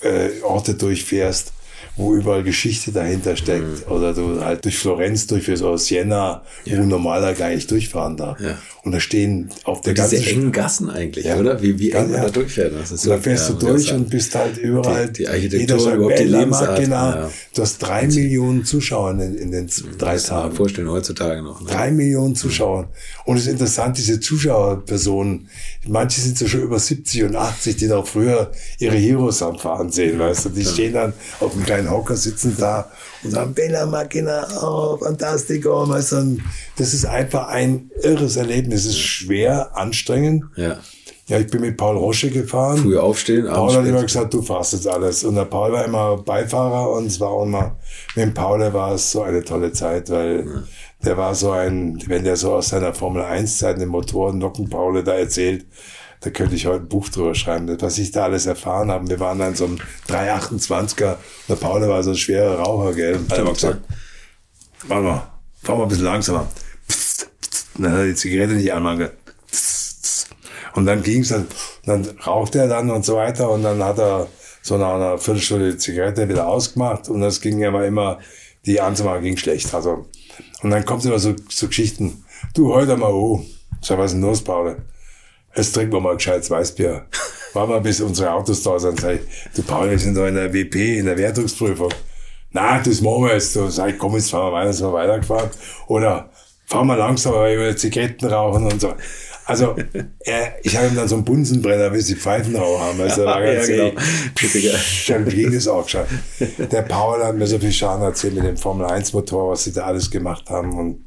äh, 0.00 0.42
Orte 0.42 0.74
durchfährst, 0.74 1.52
wo 1.98 2.14
überall 2.14 2.42
Geschichte 2.42 2.92
dahinter 2.92 3.36
steckt. 3.36 3.86
Mhm. 3.86 3.92
Oder 3.92 4.14
du 4.14 4.40
halt 4.42 4.64
durch 4.64 4.78
Florenz 4.78 5.26
durchfährst 5.26 5.62
oder 5.62 5.76
Siena, 5.76 6.42
ja. 6.64 6.78
wo 6.78 6.84
normaler 6.84 7.34
gar 7.34 7.50
nicht 7.50 7.70
durchfahren 7.70 8.16
darf. 8.16 8.40
Ja. 8.40 8.56
Und 8.84 8.92
da 8.92 9.00
stehen 9.00 9.50
auf 9.64 9.82
der 9.82 9.90
und 9.90 9.96
ganzen... 9.96 10.16
Diese 10.18 10.30
engen 10.30 10.52
Gassen 10.52 10.88
eigentlich, 10.88 11.26
ja. 11.26 11.36
oder? 11.36 11.60
Wie, 11.60 11.78
wie 11.78 11.90
eng 11.90 12.10
man 12.10 12.22
da 12.22 12.30
durchfährt. 12.30 12.72
Das 12.74 12.92
ist 12.92 13.02
so, 13.02 13.10
da 13.10 13.18
fährst 13.18 13.50
du 13.50 13.54
durch 13.54 13.92
und 13.92 14.08
bist 14.08 14.34
halt 14.34 14.56
überall... 14.56 15.08
Die, 15.08 15.24
die 15.24 15.28
Architektur, 15.28 15.92
überhaupt 15.92 16.18
die 16.18 16.24
Lebensart. 16.24 16.80
Genau. 16.80 17.28
Du 17.54 17.62
hast 17.62 17.78
drei 17.78 18.06
Millionen 18.06 18.64
Zuschauer 18.64 19.10
in, 19.10 19.34
in 19.34 19.50
den 19.50 19.68
drei 19.98 20.14
das 20.14 20.26
Tagen. 20.26 20.54
vorstellen, 20.54 20.88
heutzutage 20.88 21.42
noch. 21.42 21.60
Ne? 21.60 21.66
Drei 21.66 21.90
Millionen 21.90 22.36
Zuschauer. 22.36 22.88
Und 23.28 23.36
es 23.36 23.42
ist 23.42 23.52
interessant, 23.52 23.98
diese 23.98 24.20
Zuschauerpersonen, 24.20 25.50
manche 25.86 26.18
sind 26.18 26.38
so 26.38 26.48
schon 26.48 26.62
über 26.62 26.78
70 26.78 27.24
und 27.24 27.36
80, 27.36 27.76
die 27.76 27.86
noch 27.86 28.06
früher 28.06 28.50
ihre 28.78 28.96
Heroes 28.96 29.42
am 29.42 29.58
Fahren 29.58 29.92
sehen, 29.92 30.18
weißt 30.18 30.46
du. 30.46 30.48
Die 30.48 30.64
stehen 30.64 30.94
dann 30.94 31.12
auf 31.38 31.52
einem 31.52 31.62
kleinen 31.62 31.90
Hocker, 31.90 32.16
sitzen 32.16 32.56
da 32.58 32.90
und 33.22 33.32
sagen, 33.32 33.52
Bella 33.52 33.84
Machina, 33.84 34.48
oh, 34.62 34.96
fantastico, 34.96 35.86
weißt 35.86 36.12
du. 36.12 36.38
Das 36.78 36.94
ist 36.94 37.04
einfach 37.04 37.48
ein 37.48 37.90
irres 38.02 38.36
Erlebnis. 38.36 38.86
Es 38.86 38.92
ist 38.92 39.00
schwer, 39.00 39.76
anstrengend. 39.76 40.44
Ja. 40.56 40.78
Ja, 41.26 41.38
ich 41.38 41.48
bin 41.48 41.60
mit 41.60 41.76
Paul 41.76 41.98
Rosche 41.98 42.30
gefahren. 42.30 42.78
Früh 42.78 42.96
aufstehen, 42.96 43.46
Paul 43.46 43.74
hat 43.74 43.84
immer 43.84 44.02
gesagt, 44.02 44.32
du 44.32 44.40
fahrst 44.40 44.72
jetzt 44.72 44.88
alles. 44.88 45.24
Und 45.24 45.34
der 45.34 45.44
Paul 45.44 45.72
war 45.72 45.84
immer 45.84 46.16
Beifahrer 46.16 46.92
und 46.92 47.04
es 47.08 47.20
war 47.20 47.28
auch 47.28 47.44
immer, 47.44 47.76
mit 48.16 48.24
dem 48.24 48.32
Paul 48.32 48.72
war 48.72 48.94
es 48.94 49.10
so 49.10 49.20
eine 49.20 49.44
tolle 49.44 49.70
Zeit, 49.72 50.08
weil 50.08 50.46
ja. 50.46 50.62
Der 51.04 51.16
war 51.16 51.34
so 51.34 51.52
ein, 51.52 52.02
wenn 52.06 52.24
der 52.24 52.36
so 52.36 52.54
aus 52.54 52.70
seiner 52.70 52.94
Formel 52.94 53.22
1 53.22 53.58
Zeit 53.58 53.80
den 53.80 53.88
Motoren 53.88 54.38
Nocken 54.38 54.68
Paul 54.68 55.02
da 55.02 55.14
erzählt, 55.14 55.66
da 56.20 56.30
könnte 56.30 56.56
ich 56.56 56.66
heute 56.66 56.84
ein 56.84 56.88
Buch 56.88 57.08
drüber 57.08 57.34
schreiben, 57.34 57.76
was 57.80 57.98
ich 57.98 58.10
da 58.10 58.24
alles 58.24 58.46
erfahren 58.46 58.90
habe. 58.90 59.08
Wir 59.08 59.20
waren 59.20 59.38
dann 59.38 59.54
so 59.54 59.66
ein 59.66 59.80
328er, 60.08 61.16
der 61.48 61.54
Paul 61.54 61.86
war 61.88 62.02
so 62.02 62.10
ein 62.10 62.16
schwerer 62.16 62.58
Raucher, 62.58 62.94
gell. 62.94 63.16
Und 63.16 63.30
hat 63.30 63.38
immer 63.38 63.52
gesagt, 63.52 63.80
warte 64.88 65.04
mal, 65.04 65.28
fahr 65.62 65.76
mal 65.76 65.84
ein 65.84 65.88
bisschen 65.88 66.04
langsamer. 66.06 66.48
Und 67.76 67.84
dann 67.84 67.92
hat 67.92 68.00
er 68.00 68.06
die 68.06 68.14
Zigarette 68.16 68.54
nicht 68.54 68.72
anmachen 68.72 69.10
und 70.78 70.86
dann 70.86 71.02
ging's 71.02 71.28
dann, 71.28 71.46
dann 71.84 72.06
raucht 72.24 72.54
er 72.54 72.68
dann 72.68 72.90
und 72.90 73.04
so 73.04 73.16
weiter 73.16 73.50
und 73.50 73.64
dann 73.64 73.82
hat 73.82 73.98
er 73.98 74.28
so 74.62 74.78
nach 74.78 74.94
einer 74.94 75.18
Viertelstunde 75.18 75.72
die 75.72 75.78
Zigarette 75.78 76.28
wieder 76.28 76.46
ausgemacht 76.46 77.08
und 77.08 77.20
das 77.20 77.40
ging 77.40 77.64
aber 77.64 77.84
immer, 77.86 78.20
die 78.64 78.80
Anzahl 78.80 79.20
ging 79.20 79.36
schlecht. 79.36 79.74
Also, 79.74 80.06
und 80.62 80.70
dann 80.70 80.84
kommt 80.84 81.04
immer 81.04 81.18
so, 81.18 81.34
so 81.48 81.68
Geschichten, 81.68 82.24
du 82.54 82.72
heute 82.72 82.96
mal, 82.96 83.10
oh, 83.10 83.44
so 83.80 83.96
was 83.98 84.06
ist 84.06 84.14
denn 84.14 84.22
los, 84.22 84.42
Paul? 84.42 84.76
jetzt 85.58 85.72
trinken 85.72 85.92
wir 85.92 86.00
mal 86.00 86.16
gescheites 86.16 86.50
Weißbier. 86.50 87.06
Warten 87.52 87.72
wir, 87.72 87.80
bis 87.80 88.00
unsere 88.00 88.32
Autos 88.32 88.62
da 88.62 88.78
sind. 88.78 89.00
Sag 89.00 89.14
ich, 89.14 89.20
du 89.54 89.62
Paul, 89.62 89.90
wir 89.90 89.98
sind 89.98 90.16
da 90.16 90.28
in 90.28 90.34
der 90.34 90.52
WP, 90.52 90.98
in 90.98 91.06
der 91.06 91.16
Wertungsprüfung. 91.16 91.92
Na, 92.52 92.78
das 92.80 93.00
machen 93.00 93.24
wir 93.24 93.34
jetzt. 93.34 93.52
So, 93.52 93.68
sag 93.68 93.90
ich, 93.90 93.98
komm, 93.98 94.14
jetzt 94.14 94.30
fahren 94.30 94.52
wir 94.52 94.58
weiter, 94.58 94.72
sind 94.72 94.86
wir 94.86 94.92
weitergefahren. 94.92 95.50
Oder 95.88 96.30
fahren 96.66 96.86
wir 96.86 96.96
langsam, 96.96 97.34
weil 97.34 97.58
wir 97.58 97.76
Zigaretten 97.76 98.26
rauchen 98.26 98.64
und 98.66 98.80
so. 98.80 98.94
Also, 99.48 99.76
er, 100.20 100.56
ich 100.62 100.76
habe 100.76 100.88
ihm 100.88 100.94
dann 100.94 101.08
so 101.08 101.14
einen 101.14 101.24
Bunsenbrenner, 101.24 101.90
wie 101.94 102.02
sie 102.02 102.16
Pfeifen 102.16 102.54
rauchen 102.54 102.82
haben. 102.82 103.00
Also, 103.00 103.24
war 103.24 103.42
Ja, 103.42 103.54
ganz 103.54 103.66
genau. 103.66 104.76
Schon 104.76 105.24
ging 105.24 105.54
es 105.54 105.66
auch 105.66 105.88
schon. 105.88 106.04
Der 106.70 106.82
Paul 106.82 107.24
hat 107.24 107.34
mir 107.34 107.46
so 107.46 107.58
viel 107.58 107.72
Schaden 107.72 108.02
erzählt 108.02 108.34
mit 108.34 108.44
dem 108.44 108.58
Formel-1-Motor, 108.58 109.52
was 109.52 109.64
sie 109.64 109.72
da 109.72 109.86
alles 109.86 110.10
gemacht 110.10 110.50
haben. 110.50 110.78
Und 110.78 111.06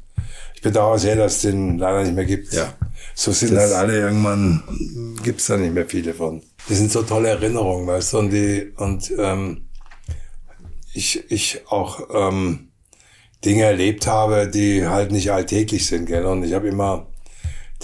ich 0.56 0.60
bedauere 0.60 0.98
sehr, 0.98 1.14
dass 1.14 1.36
es 1.36 1.42
den 1.42 1.78
leider 1.78 2.02
nicht 2.02 2.16
mehr 2.16 2.24
gibt. 2.24 2.52
Ja. 2.52 2.74
So 3.14 3.30
sind 3.30 3.56
halt 3.56 3.72
alle 3.72 4.00
irgendwann, 4.00 4.64
gibt's 5.22 5.46
da 5.46 5.56
nicht 5.56 5.72
mehr 5.72 5.86
viele 5.86 6.12
von. 6.12 6.42
Die 6.68 6.74
sind 6.74 6.90
so 6.90 7.02
tolle 7.02 7.28
Erinnerungen, 7.28 7.86
weißt 7.86 8.12
du, 8.12 8.18
und 8.18 8.30
die, 8.30 8.72
und 8.76 9.12
ähm, 9.18 9.68
ich, 10.92 11.30
ich 11.30 11.60
auch 11.68 12.08
ähm, 12.12 12.72
Dinge 13.44 13.62
erlebt 13.62 14.08
habe, 14.08 14.48
die 14.48 14.84
halt 14.84 15.12
nicht 15.12 15.30
alltäglich 15.30 15.86
sind, 15.86 16.06
gell? 16.06 16.24
Und 16.26 16.42
ich 16.42 16.54
habe 16.54 16.66
immer 16.66 17.11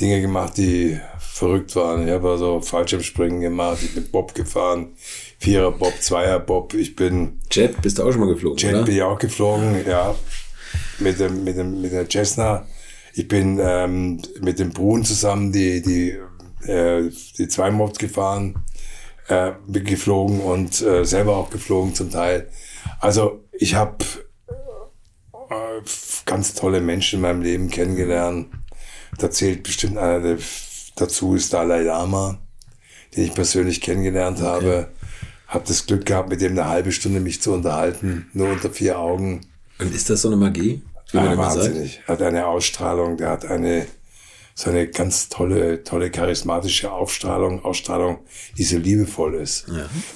Dinge 0.00 0.20
gemacht, 0.20 0.56
die 0.56 1.00
verrückt 1.18 1.74
waren. 1.76 2.06
Ich 2.06 2.12
habe 2.12 2.30
also 2.30 2.61
Fallschirmspringen 2.61 3.40
gemacht, 3.40 3.78
ich 3.82 3.94
bin 3.94 4.08
Bob 4.11 4.34
gefahren, 4.34 4.94
Vierer 5.38 5.72
Bob, 5.72 5.94
Zweier 6.00 6.40
Bob, 6.40 6.74
ich 6.74 6.96
bin 6.96 7.40
Jet, 7.50 7.80
bist 7.82 7.98
du 7.98 8.04
auch 8.04 8.12
schon 8.12 8.20
mal 8.20 8.32
geflogen, 8.32 8.58
Jet 8.58 8.74
oder? 8.74 8.84
bin 8.84 8.96
ich 8.96 9.02
auch 9.02 9.18
geflogen, 9.18 9.87
ja. 9.87 10.14
Mit 10.98 11.18
dem, 11.18 11.44
mit 11.44 11.56
dem, 11.56 11.80
mit 11.80 11.92
der 11.92 12.08
Cessna. 12.08 12.66
Ich 13.14 13.26
bin 13.26 13.58
ähm, 13.61 14.20
mit 14.40 14.58
dem 14.58 14.70
Brun 14.70 15.04
zusammen 15.04 15.50
die, 15.52 15.80
die, 15.82 16.18
äh, 16.68 17.11
die 17.38 17.48
zwei 17.48 17.70
Mods 17.70 17.98
gefahren, 17.98 18.64
äh, 19.28 19.52
geflogen 19.66 20.40
und 20.40 20.80
äh, 20.82 21.04
selber 21.04 21.37
auch 21.37 21.50
geflogen 21.50 21.94
zum 21.94 22.11
Teil. 22.11 22.48
Also 23.00 23.44
ich 23.52 23.74
habe 23.74 24.04
äh, 25.50 25.80
ganz 26.26 26.54
tolle 26.54 26.80
Menschen 26.80 27.16
in 27.16 27.22
meinem 27.22 27.42
Leben 27.42 27.70
kennengelernt. 27.70 28.48
Da 29.18 29.31
zählt 29.31 29.62
bestimmt 29.62 29.98
einer 29.98 30.20
der, 30.20 30.38
dazu 30.96 31.35
ist 31.35 31.52
Dalai 31.52 31.83
Lama, 31.83 32.38
den 33.16 33.24
ich 33.24 33.35
persönlich 33.35 33.81
kennengelernt 33.81 34.40
habe. 34.40 34.88
Habe 35.46 35.64
das 35.66 35.87
Glück 35.87 36.07
gehabt, 36.07 36.28
mit 36.28 36.40
dem 36.40 36.52
eine 36.52 36.66
halbe 36.68 36.92
Stunde 36.92 37.20
mich 37.20 37.40
zu 37.40 37.52
unterhalten, 37.52 38.28
nur 38.33 38.48
unter 38.50 38.70
vier 38.70 38.98
Augen. 38.98 39.40
Und 39.78 39.94
ist 39.94 40.11
das 40.11 40.22
so 40.22 40.28
eine 40.28 40.37
Magie? 40.37 40.83
Wie 41.11 41.16
Ja, 41.16 41.24
sagt? 41.24 41.38
wahnsinnig. 41.38 42.00
Hat 42.07 42.20
eine 42.22 42.46
Ausstrahlung, 42.46 43.16
der 43.16 43.31
hat 43.31 43.44
eine 43.46 43.87
so 44.54 44.70
eine 44.70 44.88
ganz 44.88 45.28
tolle, 45.28 45.85
tolle 45.85 46.11
charismatische 46.11 46.90
Aufstrahlung, 46.90 47.64
Ausstrahlung, 47.64 48.18
die 48.57 48.64
so 48.64 48.76
liebevoll 48.76 49.37
ist. 49.37 49.66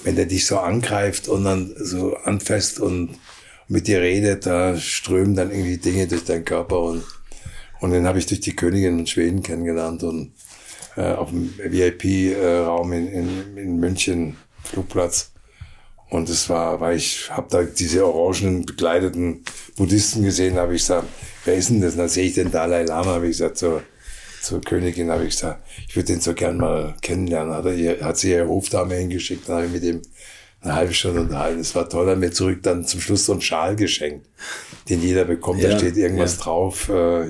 Wenn 0.03 0.17
der 0.17 0.27
dich 0.27 0.47
so 0.47 0.59
angreift 0.59 1.29
und 1.29 1.45
dann 1.45 1.73
so 1.79 2.17
anfasst 2.17 2.81
und 2.81 3.11
mit 3.69 3.87
dir 3.87 4.01
redet, 4.01 4.45
da 4.47 4.77
strömen 4.77 5.37
dann 5.37 5.53
irgendwie 5.53 5.77
Dinge 5.79 6.09
durch 6.09 6.25
deinen 6.25 6.45
Körper 6.45 6.81
und 6.81 7.05
und 7.83 7.91
den 7.91 8.07
habe 8.07 8.19
ich 8.21 8.27
durch 8.27 8.41
die 8.41 8.55
Königin 8.55 9.01
in 9.01 9.07
Schweden 9.09 9.43
kennengelernt 9.43 10.05
und 10.05 10.33
äh, 10.97 11.13
auf 11.15 11.31
dem 11.31 11.53
VIP-Raum 11.59 12.93
in, 12.93 13.09
in, 13.09 13.57
in 13.59 13.81
München, 13.81 14.37
Flugplatz. 14.63 15.33
Und 16.09 16.29
es 16.29 16.49
war, 16.49 16.81
weil 16.81 16.97
ich 16.97 17.29
habe 17.31 17.49
da 17.51 17.65
diese 17.65 18.07
orangenen 18.07 18.67
bekleideten 18.67 19.45
Buddhisten 19.77 20.23
gesehen, 20.23 20.57
habe 20.57 20.77
ich 20.77 20.83
gesagt, 20.83 21.09
wer 21.45 21.55
ist 21.55 21.71
denn 21.71 21.81
das? 21.81 21.95
Und 21.95 21.99
dann 21.99 22.09
sehe 22.09 22.27
ich 22.27 22.35
den 22.35 22.53
Dalai 22.53 22.85
Lama, 22.85 23.15
habe 23.15 23.27
ich 23.27 23.39
gesagt, 23.39 23.59
zur, 23.59 23.83
zur 24.43 24.61
Königin 24.61 25.11
habe 25.11 25.25
ich 25.25 25.31
gesagt, 25.31 25.65
ich 25.89 25.97
würde 25.97 26.07
den 26.07 26.21
so 26.21 26.35
gern 26.35 26.59
mal 26.59 26.95
kennenlernen. 27.03 27.53
Hat, 27.53 27.67
er, 27.67 28.01
hat 28.05 28.17
sie 28.17 28.31
ihre 28.31 28.47
Hofdame 28.47 28.95
hingeschickt, 28.95 29.49
dann 29.49 29.57
habe 29.57 29.67
ich 29.67 29.73
mit 29.73 29.83
ihm 29.83 30.03
eine 30.61 30.75
halbe 30.75 30.95
Stunde 30.95 31.23
unterhalten. 31.23 31.59
Es 31.59 31.75
war 31.75 31.89
toll, 31.89 32.07
er 32.07 32.13
hat 32.13 32.21
mir 32.21 32.31
zurück 32.31 32.63
dann 32.63 32.87
zum 32.87 33.01
Schluss 33.01 33.27
so 33.27 33.33
einen 33.33 33.41
Schal 33.41 33.75
geschenkt, 33.75 34.29
den 34.89 35.03
jeder 35.03 35.25
bekommt. 35.25 35.61
Ja, 35.63 35.71
da 35.71 35.79
steht 35.79 35.97
irgendwas 35.97 36.37
ja. 36.37 36.45
drauf. 36.45 36.89
Äh, 36.89 37.27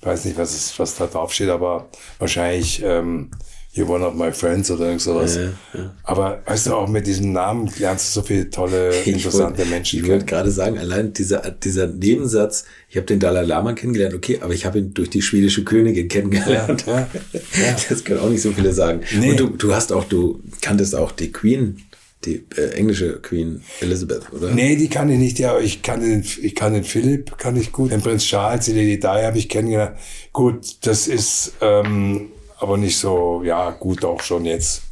ich 0.00 0.06
weiß 0.06 0.24
nicht, 0.24 0.38
was, 0.38 0.54
es, 0.54 0.78
was 0.78 0.94
da 0.96 1.06
drauf 1.06 1.32
steht, 1.32 1.48
aber 1.50 1.88
wahrscheinlich 2.18 2.82
ähm, 2.84 3.30
You're 3.72 3.86
one 3.88 4.04
of 4.04 4.14
my 4.14 4.32
friends 4.32 4.68
oder 4.72 4.86
irgend 4.86 5.00
sowas. 5.00 5.36
Ja, 5.36 5.94
Aber 6.02 6.42
weißt 6.44 6.66
du, 6.66 6.74
auch 6.74 6.88
mit 6.88 7.06
diesem 7.06 7.30
Namen 7.32 7.70
lernst 7.78 8.08
du 8.16 8.20
so 8.20 8.26
viele 8.26 8.50
tolle, 8.50 8.90
interessante 9.04 9.58
wollte- 9.58 9.70
Menschen 9.70 10.00
Ich 10.00 10.08
wollte 10.08 10.24
kennen. 10.24 10.26
gerade 10.26 10.50
sagen, 10.50 10.76
allein 10.76 11.12
dieser, 11.12 11.48
dieser 11.52 11.86
Nebensatz, 11.86 12.64
ich 12.88 12.96
habe 12.96 13.06
den 13.06 13.20
Dalai 13.20 13.42
Lama 13.44 13.74
kennengelernt, 13.74 14.12
okay, 14.14 14.40
aber 14.42 14.54
ich 14.54 14.66
habe 14.66 14.80
ihn 14.80 14.92
durch 14.92 15.08
die 15.10 15.22
schwedische 15.22 15.62
Königin 15.62 16.08
kennengelernt. 16.08 16.84
Ja, 16.84 16.98
ja, 17.32 17.76
Das 17.88 18.02
können 18.02 18.18
auch 18.18 18.28
nicht 18.28 18.42
so 18.42 18.50
viele 18.50 18.72
sagen. 18.72 19.02
Nee. 19.16 19.30
Und 19.30 19.38
du, 19.40 19.46
du 19.50 19.72
hast 19.72 19.92
auch, 19.92 20.02
du 20.02 20.40
kanntest 20.62 20.96
auch 20.96 21.12
die 21.12 21.30
Queen, 21.30 21.80
die 22.24 22.46
äh, 22.56 22.72
englische 22.72 23.20
Queen 23.20 23.62
Elizabeth, 23.80 24.32
oder? 24.32 24.50
Nee, 24.50 24.76
die 24.76 24.88
kann 24.88 25.08
ich 25.10 25.18
nicht. 25.18 25.38
Ja, 25.38 25.58
ich 25.58 25.82
kann 25.82 26.00
den, 26.00 26.24
ich 26.42 26.54
kann 26.54 26.74
den 26.74 26.84
Philipp, 26.84 27.38
kann 27.38 27.56
ich 27.56 27.72
gut. 27.72 27.90
Den 27.90 28.02
Prinz 28.02 28.24
Charles, 28.24 28.66
die 28.66 28.72
Lady 28.72 29.00
Di 29.00 29.06
habe 29.06 29.38
ich 29.38 29.48
kennengelernt. 29.48 29.96
Gut, 30.32 30.76
das 30.86 31.08
ist 31.08 31.54
ähm, 31.60 32.30
aber 32.58 32.76
nicht 32.76 32.98
so, 32.98 33.42
ja, 33.44 33.70
gut 33.70 34.04
auch 34.04 34.22
schon 34.22 34.44
jetzt. 34.44 34.82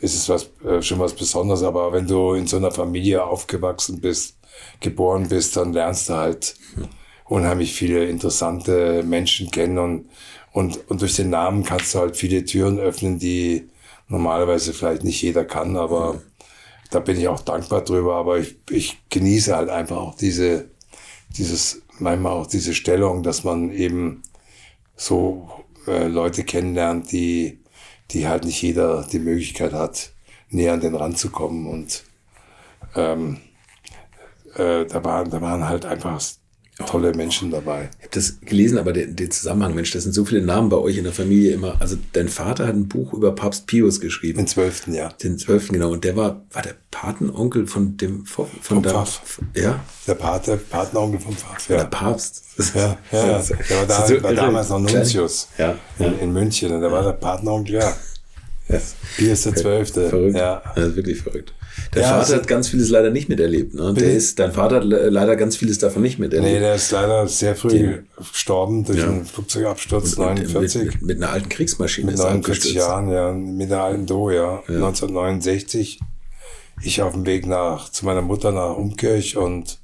Ist 0.00 0.14
es 0.14 0.28
was, 0.28 0.50
äh, 0.64 0.82
schon 0.82 0.98
was 0.98 1.14
Besonderes, 1.14 1.62
aber 1.62 1.92
wenn 1.92 2.06
du 2.06 2.34
in 2.34 2.46
so 2.46 2.56
einer 2.56 2.72
Familie 2.72 3.24
aufgewachsen 3.24 4.00
bist, 4.00 4.36
geboren 4.80 5.28
bist, 5.28 5.56
dann 5.56 5.72
lernst 5.72 6.08
du 6.08 6.14
halt 6.14 6.56
unheimlich 7.26 7.74
viele 7.74 8.06
interessante 8.06 9.02
Menschen 9.04 9.50
kennen 9.50 9.78
und, 9.78 10.06
und, 10.52 10.88
und 10.88 11.00
durch 11.00 11.14
den 11.14 11.30
Namen 11.30 11.62
kannst 11.62 11.94
du 11.94 12.00
halt 12.00 12.16
viele 12.16 12.44
Türen 12.44 12.78
öffnen, 12.78 13.18
die 13.18 13.68
normalerweise 14.08 14.72
vielleicht 14.72 15.04
nicht 15.04 15.22
jeder 15.22 15.44
kann, 15.44 15.76
aber 15.76 16.20
da 16.90 17.00
bin 17.00 17.18
ich 17.18 17.28
auch 17.28 17.40
dankbar 17.40 17.82
drüber, 17.82 18.16
aber 18.16 18.38
ich, 18.38 18.56
ich 18.70 18.98
genieße 19.10 19.54
halt 19.54 19.68
einfach 19.68 19.96
auch 19.96 20.14
diese, 20.14 20.70
dieses, 21.36 21.82
manchmal 21.98 22.32
auch 22.32 22.46
diese 22.46 22.74
Stellung, 22.74 23.22
dass 23.22 23.44
man 23.44 23.72
eben 23.72 24.22
so 24.96 25.50
äh, 25.86 26.06
Leute 26.06 26.44
kennenlernt, 26.44 27.12
die, 27.12 27.60
die 28.10 28.26
halt 28.26 28.44
nicht 28.44 28.62
jeder 28.62 29.06
die 29.10 29.18
Möglichkeit 29.18 29.72
hat, 29.72 30.12
näher 30.50 30.72
an 30.72 30.80
den 30.80 30.94
Rand 30.94 31.18
zu 31.18 31.30
kommen 31.30 31.66
und 31.66 32.04
ähm, 32.94 33.38
äh, 34.54 34.86
da 34.86 35.04
waren, 35.04 35.30
da 35.30 35.40
waren 35.42 35.68
halt 35.68 35.84
einfach 35.84 36.20
tolle 36.86 37.12
Menschen 37.12 37.50
dabei. 37.50 37.90
Ich 37.98 38.04
habe 38.06 38.14
das 38.14 38.40
gelesen, 38.40 38.78
aber 38.78 38.92
den, 38.92 39.16
den 39.16 39.30
Zusammenhang, 39.30 39.74
Mensch, 39.74 39.90
das 39.90 40.04
sind 40.04 40.12
so 40.12 40.24
viele 40.24 40.42
Namen 40.42 40.68
bei 40.68 40.76
euch 40.76 40.96
in 40.96 41.04
der 41.04 41.12
Familie 41.12 41.52
immer. 41.52 41.76
Also 41.80 41.96
dein 42.12 42.28
Vater 42.28 42.66
hat 42.68 42.74
ein 42.74 42.86
Buch 42.88 43.12
über 43.12 43.34
Papst 43.34 43.66
Pius 43.66 44.00
geschrieben. 44.00 44.38
Im 44.40 44.46
zwölften 44.46 44.94
Jahr. 44.94 45.12
Den 45.14 45.38
zwölften, 45.38 45.72
genau. 45.74 45.90
Und 45.90 46.04
der 46.04 46.16
war, 46.16 46.42
war 46.52 46.62
der 46.62 46.74
Patenonkel 46.90 47.66
von 47.66 47.96
dem 47.96 48.24
von 48.26 48.46
Vom 48.60 48.82
der, 48.82 48.92
Pfaff. 48.92 49.40
Ja, 49.54 49.80
Der 50.06 50.14
Pater, 50.14 50.56
Patenonkel 50.56 51.20
vom 51.20 51.36
Pfaff, 51.36 51.66
der 51.66 51.78
ja. 51.78 51.84
Papst. 51.84 52.42
Das- 52.56 52.74
Ja, 52.74 52.96
ja, 53.12 53.26
ja. 53.26 53.42
Der 53.68 53.76
war, 53.78 53.86
da, 53.86 54.06
so 54.06 54.22
war 54.22 54.32
damals 54.34 54.68
noch. 54.70 54.80
Nuntius 54.80 55.48
Ja, 55.58 55.76
ja. 55.98 56.06
in, 56.06 56.18
in 56.20 56.32
München 56.32 56.72
und 56.72 56.80
da 56.80 56.90
war 56.90 57.02
der 57.02 57.12
Patenonkel, 57.12 57.74
ja. 57.76 57.96
Pius 59.16 59.42
der 59.42 59.54
Zwölfte. 59.54 60.08
Verrückt. 60.08 60.36
Ja. 60.36 60.62
Das 60.74 60.88
ist 60.88 60.96
wirklich 60.96 61.20
verrückt. 61.22 61.54
Dein 61.92 62.02
Ja, 62.02 62.08
Vater 62.10 62.20
also- 62.20 62.34
hat 62.36 62.48
ganz 62.48 62.68
vieles 62.68 62.90
leider 62.90 63.10
nicht 63.10 63.28
miterlebt. 63.28 63.74
Ne? 63.74 63.94
Der 63.94 64.12
ist, 64.12 64.38
dein 64.38 64.52
Vater 64.52 64.76
hat 64.76 64.84
le- 64.84 65.08
leider 65.10 65.36
ganz 65.36 65.56
vieles 65.56 65.78
davon 65.78 66.02
nicht 66.02 66.18
miterlebt. 66.18 66.52
Nee, 66.54 66.60
der 66.60 66.74
ist 66.74 66.90
leider 66.92 67.26
sehr 67.28 67.54
früh 67.56 67.68
Den- 67.70 68.06
gestorben 68.16 68.84
durch 68.84 68.98
Ja. 68.98 69.06
einen 69.08 69.24
Flugzeugabsturz, 69.24 70.14
Und- 70.14 70.24
und 70.26 70.34
49. 70.36 70.84
Mit, 70.84 71.02
mit 71.02 71.16
einer 71.22 71.32
alten 71.32 71.48
Kriegsmaschine 71.48 72.06
Mit 72.06 72.14
ist 72.14 72.20
er 72.20 72.26
49 72.30 72.58
abgestürzt. 72.72 72.76
Jahren, 72.76 73.10
ja, 73.12 73.32
mit 73.32 73.70
der 73.70 73.82
alten 73.82 74.06
Do, 74.06 74.30
ja. 74.30 74.62
1969. 74.68 76.00
Ich 76.82 77.02
auf 77.02 77.12
dem 77.12 77.26
Weg 77.26 77.46
nach, 77.46 77.88
zu 77.90 78.04
meiner 78.06 78.22
Mutter 78.22 78.52
nach 78.52 78.76
Umkirch 78.76 79.36
und 79.36 79.78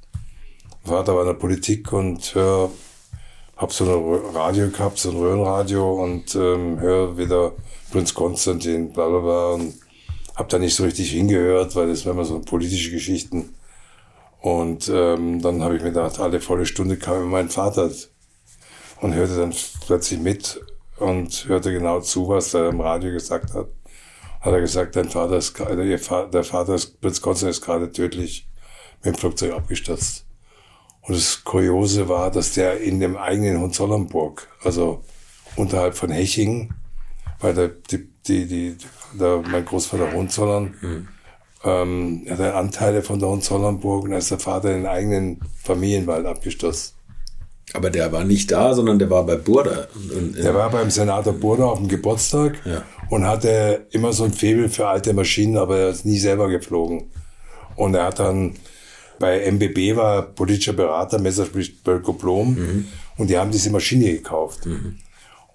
Vater 0.83 1.13
war 1.15 1.21
in 1.21 1.27
der 1.27 1.33
Politik 1.33 1.91
und 1.91 2.35
hör, 2.35 2.69
hab 3.57 3.73
so 3.73 3.83
ein 3.85 4.35
Radio 4.35 4.69
gehabt, 4.69 4.99
so 4.99 5.09
ein 5.11 5.17
Röhrenradio 5.17 6.03
und 6.03 6.35
ähm, 6.35 6.79
hör 6.79 7.17
wieder 7.17 7.53
Prinz 7.91 8.13
Konstantin, 8.13 8.93
bla 8.93 9.09
bla 9.09 9.19
bla 9.19 9.47
und 9.53 9.73
hab 10.35 10.49
da 10.49 10.59
nicht 10.59 10.75
so 10.75 10.83
richtig 10.83 11.11
hingehört, 11.11 11.75
weil 11.75 11.87
das 11.87 12.05
waren 12.05 12.13
immer 12.13 12.25
so 12.25 12.39
politische 12.39 12.91
Geschichten. 12.91 13.55
Und 14.41 14.89
ähm, 14.93 15.41
dann 15.41 15.63
habe 15.63 15.75
ich 15.75 15.81
mir 15.81 15.89
gedacht, 15.89 16.19
alle 16.19 16.39
volle 16.39 16.65
Stunde 16.65 16.97
kam 16.97 17.17
immer 17.17 17.25
mein 17.25 17.49
Vater 17.49 17.89
und 19.01 19.13
hörte 19.13 19.37
dann 19.37 19.53
plötzlich 19.85 20.19
mit 20.19 20.61
und 20.97 21.45
hörte 21.47 21.71
genau 21.71 22.01
zu, 22.01 22.27
was 22.27 22.53
er 22.53 22.69
im 22.69 22.81
Radio 22.81 23.11
gesagt 23.11 23.53
hat. 23.53 23.67
Hat 24.41 24.53
er 24.53 24.61
gesagt, 24.61 24.95
dein 24.95 25.09
Vater 25.09 25.37
ist, 25.37 25.59
ihr 25.59 25.99
Vater, 25.99 26.29
der 26.29 26.43
Vater 26.43 26.75
ist, 26.75 27.01
Prinz 27.01 27.21
Konstantin 27.21 27.49
ist 27.49 27.61
gerade 27.61 27.91
tödlich 27.91 28.47
mit 29.03 29.15
dem 29.15 29.17
Flugzeug 29.17 29.53
abgestürzt. 29.53 30.25
Und 31.01 31.15
das 31.15 31.43
Kuriose 31.43 32.07
war, 32.09 32.29
dass 32.31 32.53
der 32.53 32.81
in 32.81 32.99
dem 32.99 33.17
eigenen 33.17 33.59
Hohenzollernburg, 33.59 34.47
also 34.63 35.03
unterhalb 35.55 35.95
von 35.95 36.11
Hechingen, 36.11 36.73
weil 37.39 37.53
der, 37.53 37.67
die, 37.69 38.09
die, 38.27 38.45
die, 38.47 38.77
der, 39.19 39.41
mein 39.49 39.65
Großvater 39.65 40.11
Hohenzollern, 40.13 41.07
ähm, 41.63 42.21
er 42.25 42.33
hatte 42.33 42.53
Anteile 42.55 43.01
von 43.01 43.19
der 43.19 43.29
Hohenzollernburg 43.29 44.03
und 44.05 44.11
ist 44.13 44.31
der 44.31 44.39
Vater 44.39 44.69
den 44.73 44.85
eigenen 44.85 45.39
Familienwald 45.63 46.25
abgestürzt. 46.25 46.93
Aber 47.73 47.89
der 47.89 48.11
war 48.11 48.23
nicht 48.23 48.51
da, 48.51 48.73
sondern 48.73 48.99
der 48.99 49.09
war 49.09 49.25
bei 49.25 49.35
Burda. 49.35 49.87
Der 50.43 50.53
war 50.53 50.69
beim 50.69 50.91
Senator 50.91 51.33
Burda 51.33 51.65
auf 51.65 51.79
dem 51.79 51.87
Geburtstag 51.87 52.59
Ja. 52.63 52.83
und 53.09 53.25
hatte 53.25 53.87
immer 53.91 54.13
so 54.13 54.23
ein 54.23 54.33
Faible 54.33 54.69
für 54.69 54.87
alte 54.87 55.13
Maschinen, 55.13 55.57
aber 55.57 55.77
er 55.79 55.89
ist 55.89 56.05
nie 56.05 56.19
selber 56.19 56.47
geflogen. 56.47 57.09
Und 57.75 57.95
er 57.95 58.05
hat 58.05 58.19
dann 58.19 58.53
bei 59.19 59.39
MBB 59.51 59.95
war 59.95 60.15
er 60.17 60.21
politischer 60.21 60.73
Berater, 60.73 61.19
Messerschmitt 61.19 61.83
Bölko 61.83 62.13
Blom, 62.13 62.85
und 63.17 63.29
die 63.29 63.37
haben 63.37 63.49
diese 63.51 63.71
Maschine 63.71 64.11
gekauft. 64.11 64.67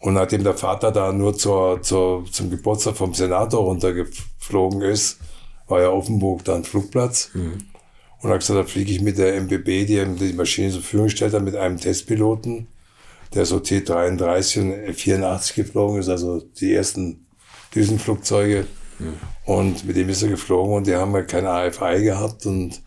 Und 0.01 0.15
nachdem 0.15 0.43
der 0.45 0.55
Vater 0.55 0.93
da 0.93 1.13
nur 1.13 1.37
zur, 1.37 1.83
zur, 1.83 2.25
zum 2.31 2.51
Geburtstag 2.51 2.97
vom 2.97 3.13
Senator 3.13 3.61
runtergeflogen 3.61 4.83
ist, 4.83 5.21
war 5.69 5.83
ja 5.83 5.91
Offenburg 5.91 6.45
dann 6.45 6.65
Flugplatz. 6.65 7.31
Und 8.23 8.31
hat 8.31 8.41
gesagt, 8.41 8.59
da 8.59 8.65
fliege 8.65 8.93
ich 8.93 9.01
mit 9.01 9.19
der 9.19 9.41
MBB, 9.41 9.87
die 9.87 10.05
die 10.19 10.33
Maschine 10.33 10.71
zur 10.71 10.81
Verfügung 10.81 11.07
gestellt 11.07 11.35
hat, 11.35 11.43
mit 11.43 11.57
einem 11.57 11.79
Testpiloten, 11.79 12.67
der 13.35 13.47
so 13.47 13.61
T-33 13.61 14.61
und 14.61 14.73
F-84 14.73 15.55
geflogen 15.55 16.01
ist, 16.01 16.09
also 16.09 16.41
die 16.41 16.75
ersten 16.75 17.27
Düsenflugzeuge. 17.75 18.67
Und 19.45 19.85
mit 19.87 19.97
dem 19.97 20.09
ist 20.09 20.23
er 20.23 20.29
geflogen 20.29 20.75
und 20.75 20.87
die 20.87 20.95
haben 20.95 21.15
ja 21.15 21.23
kein 21.23 21.47
AFI 21.47 22.03
gehabt 22.03 22.45
und 22.47 22.83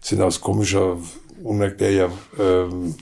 sind 0.00 0.20
aus 0.20 0.40
komischer, 0.40 0.98
unerklärlicher 1.42 2.10
ähm, 2.38 2.94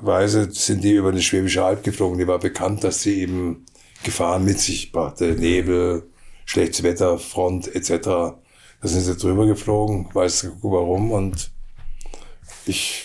Weise 0.00 0.50
sind 0.50 0.82
die 0.82 0.94
über 0.94 1.10
eine 1.10 1.22
Schwäbische 1.22 1.64
Alb 1.64 1.84
geflogen. 1.84 2.18
Die 2.18 2.26
war 2.26 2.38
bekannt, 2.38 2.84
dass 2.84 3.02
sie 3.02 3.20
eben 3.20 3.64
Gefahren 4.02 4.44
mit 4.44 4.60
sich 4.60 4.92
brachte. 4.92 5.32
Nebel, 5.32 6.08
schlechtes 6.44 6.82
Wetter, 6.82 7.18
Front 7.18 7.74
etc. 7.74 7.90
Da 8.00 8.38
sind 8.82 9.00
sie 9.00 9.16
drüber 9.16 9.46
geflogen, 9.46 10.08
weiß 10.12 10.50
warum 10.62 11.10
und 11.10 11.50
ich 12.66 13.04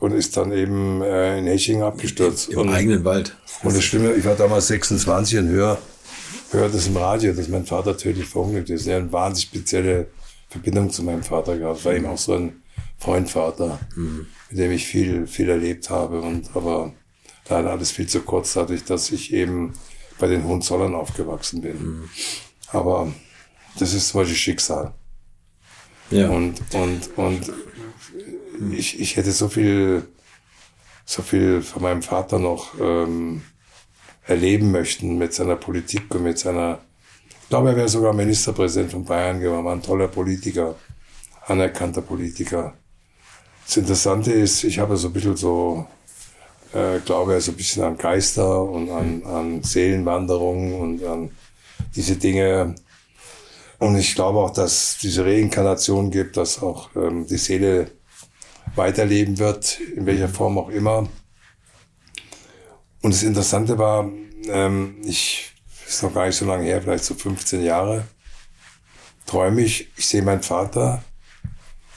und 0.00 0.12
ist 0.12 0.36
dann 0.36 0.52
eben 0.52 1.02
äh, 1.02 1.38
in 1.38 1.46
Hechingen 1.46 1.82
abgestürzt. 1.82 2.50
Im 2.50 2.60
und, 2.60 2.68
eigenen 2.68 3.04
Wald. 3.04 3.36
und 3.64 3.74
das 3.74 3.82
Schlimme, 3.82 4.12
ich 4.12 4.24
war 4.24 4.36
damals 4.36 4.68
26 4.68 5.38
und 5.40 5.48
höre, 5.48 5.78
höre 6.52 6.68
das 6.68 6.86
im 6.86 6.96
Radio, 6.96 7.32
dass 7.32 7.48
mein 7.48 7.66
Vater 7.66 7.96
tödlich 7.96 8.26
verunglückt 8.26 8.70
ist. 8.70 8.86
Er 8.86 8.96
hat 8.96 9.02
eine 9.02 9.12
wahnsinnig 9.12 9.48
spezielle 9.48 10.06
Verbindung 10.48 10.90
zu 10.90 11.02
meinem 11.02 11.24
Vater 11.24 11.58
gehabt. 11.58 11.84
War 11.84 11.94
eben 11.94 12.06
auch 12.06 12.18
so 12.18 12.34
ein 12.34 12.62
Freundvater, 12.98 13.78
mit 14.50 14.58
dem 14.58 14.72
ich 14.72 14.86
viel, 14.86 15.26
viel 15.26 15.48
erlebt 15.48 15.90
habe. 15.90 16.20
Und 16.20 16.50
aber 16.54 16.92
leider 17.48 17.70
alles 17.70 17.90
viel 17.90 18.06
zu 18.06 18.20
kurz, 18.20 18.54
dadurch, 18.54 18.84
dass 18.84 19.10
ich 19.10 19.32
eben 19.32 19.74
bei 20.18 20.26
den 20.26 20.44
Hohenzollern 20.44 20.94
aufgewachsen 20.94 21.62
bin. 21.62 22.08
Aber 22.68 23.12
das 23.78 23.94
ist 23.94 24.08
zum 24.08 24.20
Beispiel 24.20 24.36
Schicksal. 24.36 24.94
Ja. 26.10 26.28
Und, 26.30 26.60
und, 26.74 27.16
und 27.16 27.52
ich, 28.72 28.98
ich 29.00 29.16
hätte 29.16 29.30
so 29.30 29.48
viel, 29.48 30.08
so 31.04 31.22
viel 31.22 31.62
von 31.62 31.82
meinem 31.82 32.02
Vater 32.02 32.38
noch 32.38 32.78
ähm, 32.80 33.42
erleben 34.26 34.70
möchten 34.70 35.18
mit 35.18 35.34
seiner 35.34 35.56
Politik 35.56 36.14
und 36.14 36.22
mit 36.22 36.38
seiner, 36.38 36.80
ich 37.42 37.48
glaube, 37.48 37.70
er 37.70 37.76
wäre 37.76 37.88
sogar 37.88 38.12
Ministerpräsident 38.12 38.90
von 38.90 39.04
Bayern 39.04 39.40
geworden, 39.40 39.64
war 39.64 39.74
ein 39.74 39.82
toller 39.82 40.08
Politiker, 40.08 40.76
anerkannter 41.46 42.02
Politiker. 42.02 42.74
Das 43.68 43.76
Interessante 43.76 44.32
ist, 44.32 44.64
ich 44.64 44.78
habe 44.78 44.96
so 44.96 45.08
ein 45.08 45.12
bisschen 45.12 45.36
so, 45.36 45.86
äh, 46.72 47.00
glaube 47.00 47.34
er 47.34 47.40
so 47.42 47.52
ein 47.52 47.56
bisschen 47.58 47.82
an 47.82 47.98
Geister 47.98 48.62
und 48.62 48.90
an, 48.90 49.22
an 49.24 49.62
Seelenwanderungen 49.62 50.72
und 50.80 51.04
an 51.04 51.30
diese 51.94 52.16
Dinge. 52.16 52.76
Und 53.78 53.98
ich 53.98 54.14
glaube 54.14 54.38
auch, 54.38 54.52
dass 54.52 54.96
diese 55.02 55.22
Reinkarnation 55.22 56.10
gibt, 56.10 56.38
dass 56.38 56.62
auch 56.62 56.88
ähm, 56.96 57.26
die 57.26 57.36
Seele 57.36 57.90
weiterleben 58.74 59.38
wird, 59.38 59.78
in 59.80 60.06
welcher 60.06 60.30
Form 60.30 60.56
auch 60.56 60.70
immer. 60.70 61.06
Und 63.02 63.12
das 63.12 63.22
Interessante 63.22 63.76
war, 63.76 64.10
ähm, 64.48 64.96
ich, 65.04 65.52
ist 65.86 66.02
noch 66.02 66.14
gar 66.14 66.24
nicht 66.24 66.36
so 66.36 66.46
lange 66.46 66.64
her, 66.64 66.80
vielleicht 66.80 67.04
so 67.04 67.12
15 67.12 67.62
Jahre, 67.62 68.08
träume 69.26 69.60
ich, 69.60 69.88
ich 69.94 70.06
sehe 70.06 70.22
meinen 70.22 70.42
Vater 70.42 71.04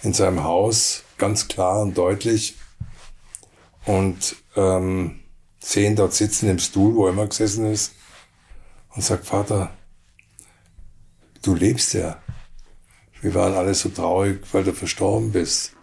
in 0.04 0.12
seinem 0.12 0.44
Haus 0.44 1.06
ganz 1.22 1.48
klar 1.48 1.82
und 1.82 1.96
deutlich 2.00 2.56
und 3.86 4.36
ähm, 4.56 5.20
sehe 5.60 5.88
ihn 5.88 5.96
dort 5.96 6.16
sitzen 6.16 6.50
im 6.50 6.58
Stuhl, 6.58 6.96
wo 6.96 7.06
er 7.06 7.14
immer 7.14 7.28
gesessen 7.28 7.72
ist 7.72 7.94
und 8.96 9.04
sagt, 9.04 9.28
Vater, 9.28 9.72
du 11.44 11.54
lebst 11.54 11.94
ja. 11.94 12.20
Wir 13.22 13.36
waren 13.36 13.54
alle 13.54 13.76
so 13.76 13.90
traurig, 13.90 14.42
weil 14.52 14.64
du 14.64 14.74
verstorben 14.74 15.32
bist. 15.32 15.74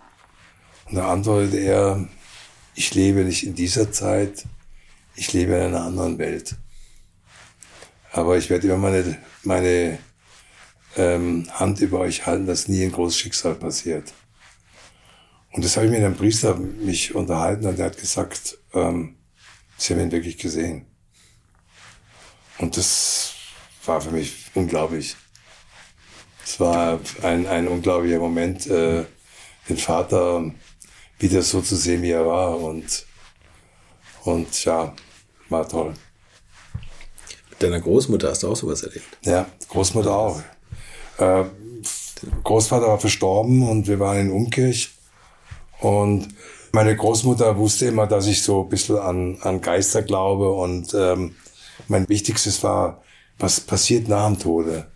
Und 0.86 0.96
da 0.96 1.12
antwortete 1.12 1.58
er, 1.58 2.08
ich 2.74 2.92
lebe 2.94 3.20
nicht 3.20 3.46
in 3.46 3.54
dieser 3.54 3.92
Zeit, 3.92 4.44
ich 5.14 5.32
lebe 5.32 5.54
in 5.54 5.62
einer 5.62 5.84
anderen 5.84 6.18
Welt. 6.18 6.56
Aber 8.10 8.36
ich 8.36 8.50
werde 8.50 8.66
immer 8.66 8.78
meine, 8.78 9.18
meine 9.44 10.00
ähm, 10.96 11.46
Hand 11.52 11.80
über 11.80 12.00
euch 12.00 12.26
halten, 12.26 12.46
dass 12.46 12.66
nie 12.66 12.82
ein 12.82 12.92
großes 12.92 13.18
Schicksal 13.18 13.54
passiert. 13.54 14.12
Und 15.52 15.64
das 15.64 15.76
habe 15.76 15.86
ich 15.86 15.92
mit 15.92 16.02
einem 16.02 16.16
Priester 16.16 16.54
mich 16.56 17.14
unterhalten 17.14 17.66
und 17.66 17.78
der 17.78 17.86
hat 17.86 17.98
gesagt, 17.98 18.58
ähm, 18.74 19.16
sie 19.76 19.94
haben 19.94 20.02
ihn 20.02 20.12
wirklich 20.12 20.38
gesehen. 20.38 20.86
Und 22.58 22.76
das 22.76 23.34
war 23.84 24.00
für 24.00 24.10
mich 24.10 24.50
unglaublich. 24.54 25.16
Es 26.44 26.58
war 26.60 27.00
ein, 27.22 27.46
ein 27.46 27.68
unglaublicher 27.68 28.18
Moment, 28.18 28.66
äh, 28.66 29.04
den 29.68 29.76
Vater 29.76 30.50
wieder 31.18 31.42
so 31.42 31.60
zu 31.60 31.76
sehen, 31.76 32.02
wie 32.02 32.10
er 32.10 32.26
war. 32.26 32.58
Und, 32.58 33.06
und 34.24 34.64
ja, 34.64 34.94
war 35.48 35.68
toll. 35.68 35.94
Mit 37.50 37.62
deiner 37.62 37.80
Großmutter 37.80 38.30
hast 38.30 38.42
du 38.42 38.50
auch 38.50 38.56
sowas 38.56 38.82
erlebt. 38.82 39.06
Ja, 39.22 39.46
Großmutter 39.68 40.10
auch. 40.10 40.42
Äh, 41.18 41.44
Großvater 42.44 42.86
war 42.86 42.98
verstorben 42.98 43.68
und 43.68 43.86
wir 43.86 44.00
waren 44.00 44.18
in 44.18 44.30
Umkirch. 44.30 44.97
Und 45.80 46.28
meine 46.72 46.96
Großmutter 46.96 47.56
wusste 47.56 47.86
immer, 47.86 48.06
dass 48.06 48.26
ich 48.26 48.42
so 48.42 48.62
ein 48.62 48.68
bisschen 48.68 48.98
an, 48.98 49.38
an 49.42 49.60
Geister 49.60 50.02
glaube. 50.02 50.50
Und 50.52 50.94
ähm, 50.94 51.36
mein 51.88 52.08
Wichtigstes 52.08 52.62
war, 52.62 53.02
was 53.38 53.60
passiert 53.60 54.08
nach 54.08 54.26
dem 54.26 54.38
Tode? 54.38 54.86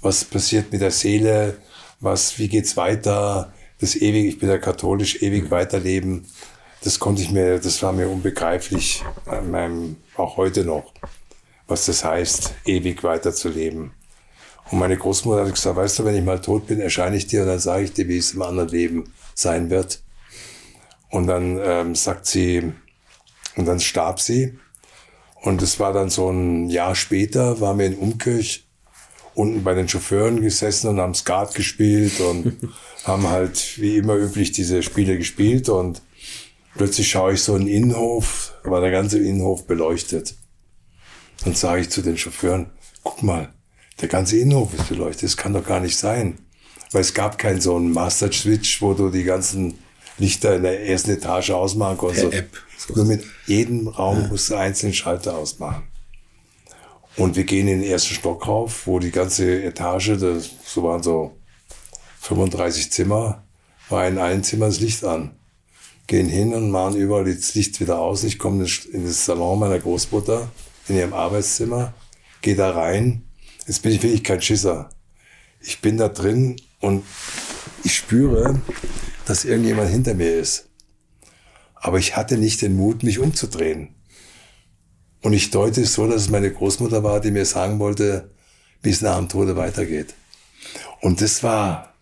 Was 0.00 0.24
passiert 0.24 0.72
mit 0.72 0.80
der 0.80 0.90
Seele? 0.90 1.58
Was, 2.00 2.38
wie 2.38 2.48
geht's 2.48 2.76
weiter? 2.76 3.52
Das 3.80 3.96
ewig, 3.96 4.26
ich 4.26 4.38
bin 4.38 4.48
ja 4.48 4.58
katholisch, 4.58 5.22
ewig 5.22 5.50
weiterleben. 5.50 6.26
Das 6.82 6.98
konnte 6.98 7.22
ich 7.22 7.30
mir, 7.30 7.58
das 7.58 7.82
war 7.82 7.92
mir 7.92 8.08
unbegreiflich, 8.08 9.04
an 9.26 9.50
meinem, 9.50 9.96
auch 10.16 10.36
heute 10.36 10.64
noch, 10.64 10.92
was 11.66 11.86
das 11.86 12.04
heißt, 12.04 12.54
ewig 12.66 13.02
weiterzuleben. 13.02 13.90
Und 14.70 14.78
meine 14.78 14.96
Großmutter 14.96 15.44
hat 15.44 15.54
gesagt, 15.54 15.76
weißt 15.76 15.98
du, 15.98 16.04
wenn 16.04 16.14
ich 16.14 16.24
mal 16.24 16.40
tot 16.40 16.66
bin, 16.66 16.80
erscheine 16.80 17.16
ich 17.16 17.26
dir 17.26 17.42
und 17.42 17.48
dann 17.48 17.58
sage 17.58 17.84
ich 17.84 17.92
dir, 17.92 18.06
wie 18.06 18.18
es 18.18 18.32
im 18.32 18.42
anderen 18.42 18.68
Leben 18.68 19.12
sein 19.34 19.70
wird. 19.70 20.00
Und 21.10 21.26
dann 21.26 21.58
ähm, 21.62 21.94
sagt 21.94 22.26
sie, 22.26 22.72
und 23.56 23.66
dann 23.66 23.80
starb 23.80 24.20
sie. 24.20 24.58
Und 25.42 25.62
es 25.62 25.78
war 25.78 25.92
dann 25.92 26.10
so 26.10 26.30
ein 26.30 26.68
Jahr 26.68 26.94
später, 26.94 27.60
waren 27.60 27.78
wir 27.78 27.86
in 27.86 27.96
Umkirch 27.96 28.68
unten 29.34 29.62
bei 29.62 29.74
den 29.74 29.88
Chauffeuren 29.88 30.40
gesessen 30.40 30.88
und 30.88 31.00
haben 31.00 31.14
Skat 31.14 31.54
gespielt 31.54 32.20
und 32.20 32.56
haben 33.04 33.28
halt 33.28 33.80
wie 33.80 33.96
immer 33.96 34.16
üblich 34.16 34.52
diese 34.52 34.82
Spiele 34.82 35.16
gespielt 35.16 35.68
und 35.68 36.02
plötzlich 36.74 37.08
schaue 37.08 37.34
ich 37.34 37.42
so 37.42 37.54
in 37.54 37.66
den 37.66 37.74
Innenhof, 37.74 38.54
da 38.64 38.70
war 38.70 38.80
der 38.80 38.90
ganze 38.90 39.18
Innenhof 39.18 39.66
beleuchtet. 39.66 40.34
Dann 41.44 41.54
sage 41.54 41.82
ich 41.82 41.90
zu 41.90 42.02
den 42.02 42.18
Chauffeuren, 42.18 42.72
guck 43.04 43.22
mal, 43.22 43.54
der 44.00 44.08
ganze 44.08 44.38
Innenhof 44.38 44.74
ist 44.74 44.88
beleuchtet, 44.88 45.24
das 45.24 45.36
kann 45.36 45.52
doch 45.52 45.64
gar 45.64 45.80
nicht 45.80 45.96
sein. 45.96 46.38
Weil 46.90 47.02
es 47.02 47.14
gab 47.14 47.38
keinen 47.38 47.60
so 47.60 47.76
einen 47.76 47.92
Master 47.92 48.32
Switch, 48.32 48.82
wo 48.82 48.94
du 48.94 49.10
die 49.10 49.24
ganzen 49.24 49.78
Lichter 50.18 50.56
in 50.56 50.62
der 50.62 50.86
ersten 50.86 51.12
Etage 51.12 51.50
ausmachen 51.50 51.98
konntest. 51.98 52.30
Per 52.30 52.38
App. 52.38 52.50
Nur 52.94 53.04
mit 53.04 53.24
jedem 53.46 53.88
Raum 53.88 54.28
musst 54.28 54.50
du 54.50 54.56
einzelnen 54.56 54.94
Schalter 54.94 55.36
ausmachen. 55.36 55.84
Und 57.16 57.34
wir 57.34 57.44
gehen 57.44 57.66
in 57.66 57.80
den 57.80 57.90
ersten 57.90 58.14
Stock 58.14 58.46
rauf, 58.46 58.86
wo 58.86 59.00
die 59.00 59.10
ganze 59.10 59.64
Etage, 59.64 60.18
das, 60.20 60.50
so 60.64 60.84
waren 60.84 61.02
so 61.02 61.36
35 62.20 62.92
Zimmer, 62.92 63.42
war 63.88 64.06
in 64.06 64.18
allen 64.18 64.44
Zimmern 64.44 64.70
das 64.70 64.80
Licht 64.80 65.04
an. 65.04 65.32
Gehen 66.06 66.28
hin 66.28 66.54
und 66.54 66.70
machen 66.70 66.96
überall 66.96 67.24
das 67.24 67.54
Licht 67.54 67.80
wieder 67.80 67.98
aus. 67.98 68.22
Ich 68.24 68.38
komme 68.38 68.64
in 68.92 69.04
das 69.04 69.24
Salon 69.24 69.58
meiner 69.58 69.78
Großmutter, 69.78 70.48
in 70.88 70.96
ihrem 70.96 71.12
Arbeitszimmer, 71.12 71.92
gehe 72.40 72.56
da 72.56 72.70
rein. 72.70 73.24
Jetzt 73.66 73.82
bin 73.82 73.92
ich 73.92 74.02
wirklich 74.02 74.24
kein 74.24 74.40
Schisser. 74.40 74.88
Ich 75.60 75.80
bin 75.80 75.96
da 75.96 76.08
drin 76.08 76.56
und 76.80 77.04
ich 77.82 77.96
spüre, 77.96 78.60
dass 79.28 79.44
irgendjemand 79.44 79.90
hinter 79.90 80.14
mir 80.14 80.34
ist. 80.34 80.70
Aber 81.74 81.98
ich 81.98 82.16
hatte 82.16 82.38
nicht 82.38 82.62
den 82.62 82.76
Mut, 82.76 83.02
mich 83.02 83.18
umzudrehen. 83.18 83.94
Und 85.22 85.34
ich 85.34 85.50
deute 85.50 85.82
es 85.82 85.92
so, 85.92 86.08
dass 86.08 86.22
es 86.22 86.30
meine 86.30 86.50
Großmutter 86.50 87.04
war, 87.04 87.20
die 87.20 87.30
mir 87.30 87.44
sagen 87.44 87.78
wollte, 87.78 88.30
wie 88.82 88.90
es 88.90 89.02
nach 89.02 89.18
dem 89.18 89.28
Tode 89.28 89.54
weitergeht. 89.54 90.14
Und 91.02 91.20
das 91.20 91.42
war, 91.42 91.94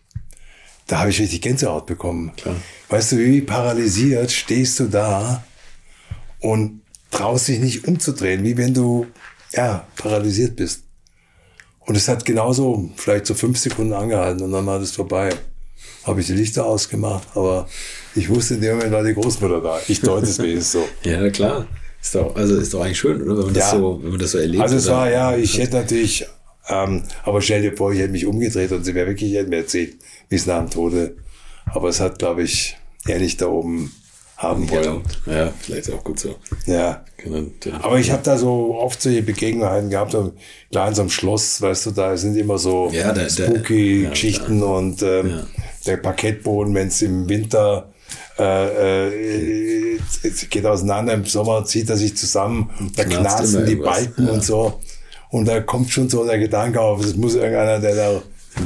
da 0.87 1.01
habe 1.01 1.11
ich 1.11 1.21
richtig 1.21 1.43
Gänsehaut 1.43 1.87
bekommen. 1.87 2.33
Klar. 2.37 2.57
Weißt 2.91 3.13
du, 3.13 3.19
wie 3.19 3.41
paralysiert 3.41 4.31
stehst 4.31 4.79
du 4.79 4.85
da 4.85 5.45
und 6.41 6.83
traust 7.11 7.49
dich 7.49 7.59
nicht 7.59 7.89
umzudrehen, 7.89 8.45
wie 8.45 8.57
wenn 8.57 8.73
du 8.73 9.07
ja 9.53 9.87
paralysiert 9.97 10.55
bist. 10.55 10.85
Und 11.81 11.97
es 11.97 12.07
hat 12.07 12.25
genauso 12.25 12.91
vielleicht 12.97 13.27
so 13.27 13.35
fünf 13.35 13.59
Sekunden 13.59 13.95
angehalten 13.95 14.43
und 14.45 14.53
dann 14.53 14.67
war 14.67 14.79
das 14.79 14.93
vorbei. 14.93 15.31
Habe 16.07 16.21
ich 16.21 16.27
die 16.27 16.35
Lichter 16.35 16.65
ausgemacht, 16.65 17.27
aber 17.35 17.69
ich 18.15 18.29
wusste 18.29 18.55
in 18.55 18.61
dem 18.61 18.77
Moment 18.77 18.93
war 18.93 19.03
die 19.03 19.15
Großmutter 19.15 19.61
da. 19.61 19.81
Ich 19.89 20.01
deute 20.01 20.27
es 20.27 20.39
wenigstens 20.39 20.73
so. 20.73 20.89
Ja, 21.11 21.29
klar. 21.31 21.67
Ist 22.01 22.15
doch, 22.15 22.37
also 22.37 22.57
ist 22.57 22.73
doch 22.73 22.83
eigentlich 22.83 22.99
schön, 22.99 23.21
oder? 23.23 23.39
Wenn 23.39 23.45
man, 23.47 23.55
das, 23.55 23.73
Ja. 23.73 23.79
so, 23.79 24.01
wenn 24.03 24.11
man 24.11 24.21
das 24.21 24.31
so 24.31 24.39
erlebt. 24.39 24.63
Also 24.63 24.77
es 24.77 24.89
war 24.89 25.11
ja, 25.11 25.37
ich 25.37 25.59
hätte 25.59 25.75
natürlich, 25.77 26.25
ähm, 26.69 27.03
aber 27.25 27.43
stell 27.43 27.63
dir 27.63 27.77
vor, 27.77 27.93
ich 27.93 27.99
hätte 27.99 28.13
mich 28.13 28.27
umgedreht 28.27 28.71
und 28.71 28.85
sie 28.85 28.95
wäre 28.95 29.09
wirklich, 29.09 29.35
hätte 29.35 29.49
mir 29.51 29.57
erzählt, 29.57 29.97
wie 30.29 30.37
es 30.37 30.47
nach 30.47 30.61
dem 30.61 30.71
Tode. 30.71 31.17
Aber 31.67 31.89
es 31.89 31.99
hat, 31.99 32.21
glaube 32.21 32.43
ich, 32.45 32.77
nicht 33.07 33.41
da 33.41 33.49
oben 33.49 33.93
haben 34.37 34.69
wollen. 34.71 34.85
Erlaubt. 34.85 35.21
Ja, 35.27 35.53
vielleicht 35.61 35.91
auch 35.93 36.05
gut 36.05 36.19
so. 36.21 36.35
Ja. 36.67 37.05
Dann, 37.25 37.53
Aber 37.83 37.99
ich 37.99 38.11
habe 38.13 38.23
da 38.23 38.37
so 38.37 38.77
oft 38.79 39.01
solche 39.03 39.23
Begegnungen 39.23 39.91
gehabt, 39.91 40.15
und 40.15 40.35
klar 40.71 40.89
in 40.89 40.95
so 40.95 41.03
einem 41.03 41.11
Schloss, 41.11 41.61
weißt 41.63 41.87
du, 41.87 41.91
da 41.93 42.17
sind 42.17 42.37
immer 42.37 42.59
so 42.59 42.89
Ja, 42.93 43.13
da- 43.13 43.23
da- 43.23 43.29
spooky 43.29 44.05
ja, 44.05 44.11
Geschichten 44.11 44.63
und 44.63 45.03
ähm, 45.03 45.31
Ja. 45.31 45.47
der 45.87 45.97
Parkettboden, 45.97 46.75
wenn 46.75 46.89
es 46.89 47.01
im 47.03 47.29
Winter 47.29 47.89
äh, 48.39 49.09
äh, 49.95 49.99
geht 50.51 50.67
auseinander, 50.67 51.15
im 51.15 51.25
Sommer 51.25 51.65
zieht 51.65 51.89
er 51.91 51.97
sich 51.97 52.17
zusammen, 52.17 52.71
da 52.95 53.05
knarzen 53.05 53.65
die 53.65 53.73
irgendwas. 53.73 54.05
Balken 54.07 54.29
und 54.29 54.45
so. 54.45 54.81
Und 55.31 55.49
da 55.49 55.61
kommt 55.61 55.91
schon 55.91 56.09
so 56.09 56.25
der 56.25 56.39
Gedanke 56.39 56.81
auf, 56.81 57.03
es 57.05 57.17
muss 57.17 57.35
irgendeiner, 57.35 57.79
der 57.81 57.95
da. 57.97 58.23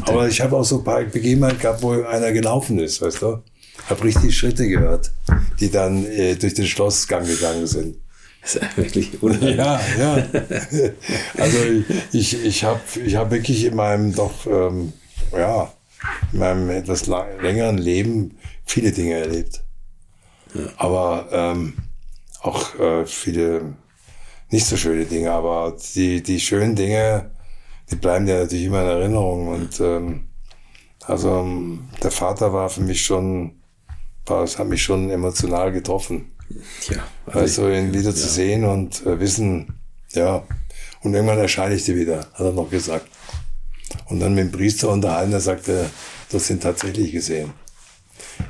Aber 0.06 0.28
ich 0.28 0.40
habe 0.40 0.56
auch 0.56 0.64
so 0.64 0.78
ein 0.78 0.84
paar 0.84 1.02
Begebenheiten 1.04 1.58
gehabt, 1.58 1.82
wo 1.82 1.92
einer 2.02 2.32
gelaufen 2.32 2.78
ist, 2.78 3.00
weißt 3.00 3.22
du? 3.22 3.38
Hab 3.88 4.02
richtig 4.04 4.36
Schritte 4.36 4.68
gehört, 4.68 5.12
die 5.58 5.70
dann 5.70 6.04
äh, 6.06 6.36
durch 6.36 6.54
den 6.54 6.66
Schlossgang 6.66 7.26
gegangen 7.26 7.66
sind. 7.66 7.96
ist 8.42 8.56
ja 8.56 8.76
wirklich 8.76 9.22
unheimlich. 9.22 9.56
Ja, 9.56 9.80
ja. 9.98 10.28
Also 11.38 11.58
ich, 12.12 12.44
ich 12.44 12.64
habe 12.64 12.80
ich 13.04 13.16
hab 13.16 13.30
wirklich 13.30 13.64
in 13.64 13.76
meinem 13.76 14.14
doch, 14.14 14.46
ähm, 14.46 14.92
ja, 15.32 15.72
in 16.32 16.38
meinem 16.38 16.70
etwas 16.70 17.06
längeren 17.06 17.78
Leben 17.78 18.36
viele 18.64 18.92
Dinge 18.92 19.14
erlebt. 19.14 19.62
Aber 20.76 21.28
ähm, 21.32 21.74
auch 22.40 22.78
äh, 22.78 23.06
viele 23.06 23.74
nicht 24.50 24.66
so 24.66 24.76
schöne 24.76 25.04
Dinge, 25.04 25.30
aber 25.30 25.76
die, 25.94 26.22
die 26.22 26.40
schönen 26.40 26.74
Dinge, 26.74 27.30
die 27.90 27.96
bleiben 27.96 28.26
ja 28.26 28.40
natürlich 28.40 28.64
immer 28.64 28.82
in 28.82 28.88
Erinnerung. 28.88 29.48
Und 29.48 29.80
ähm, 29.80 30.28
also 31.04 31.46
der 32.02 32.10
Vater 32.10 32.52
war 32.52 32.68
für 32.68 32.82
mich 32.82 33.04
schon, 33.04 33.59
es 34.44 34.58
hat 34.58 34.68
mich 34.68 34.82
schon 34.82 35.10
emotional 35.10 35.72
getroffen. 35.72 36.32
Ja, 36.88 37.02
Also 37.26 37.68
ich- 37.68 37.78
ihn 37.78 37.94
wieder 37.94 38.14
zu 38.14 38.26
sehen 38.28 38.64
und 38.64 39.04
äh, 39.06 39.20
wissen, 39.20 39.74
ja. 40.12 40.42
Und 41.02 41.14
irgendwann 41.14 41.38
erscheine 41.38 41.74
ich 41.74 41.84
dir 41.84 41.96
wieder, 41.96 42.18
hat 42.34 42.40
er 42.40 42.52
noch 42.52 42.68
gesagt. 42.70 43.06
Und 44.06 44.20
dann 44.20 44.34
mit 44.34 44.44
dem 44.44 44.52
Priester 44.52 44.88
unterhalten, 44.90 45.32
er 45.32 45.40
sagte, 45.40 45.86
hast 46.32 46.50
ihn 46.50 46.60
tatsächlich 46.60 47.12
gesehen. 47.12 47.52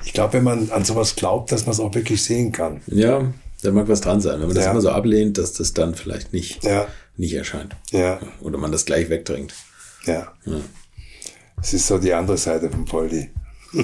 Ich 0.05 0.13
glaube, 0.13 0.35
wenn 0.35 0.45
man 0.45 0.71
an 0.71 0.85
sowas 0.85 1.15
glaubt, 1.17 1.53
dass 1.53 1.67
man 1.67 1.73
es 1.73 1.81
auch 1.81 1.95
wirklich 1.95 2.23
sehen 2.23 2.53
kann. 2.53 2.81
Ja, 2.87 3.33
da 3.63 3.71
mag 3.73 3.89
was 3.89 4.01
dran 4.01 4.21
sein. 4.21 4.41
Wenn 4.41 4.49
man 4.49 4.57
das 4.57 4.65
Ja. 4.65 4.71
immer 4.73 4.81
so 4.81 4.91
ablehnt, 4.91 5.37
dass 5.39 5.53
das 5.53 5.73
dann 5.75 5.95
vielleicht 5.95 6.33
nicht, 6.33 6.65
Ja, 6.65 6.87
nicht 7.17 7.35
erscheint. 7.35 7.77
ja, 7.91 8.19
Oder 8.41 8.59
man 8.59 8.73
das 8.73 8.85
gleich 8.85 9.09
wegdrängt. 9.11 9.55
ja. 10.07 10.33
Es 11.63 11.75
ist 11.75 11.87
so 11.87 11.99
die 11.99 12.15
andere 12.15 12.39
Seite 12.39 12.71
vom 12.71 12.85
Poldi. 12.87 13.29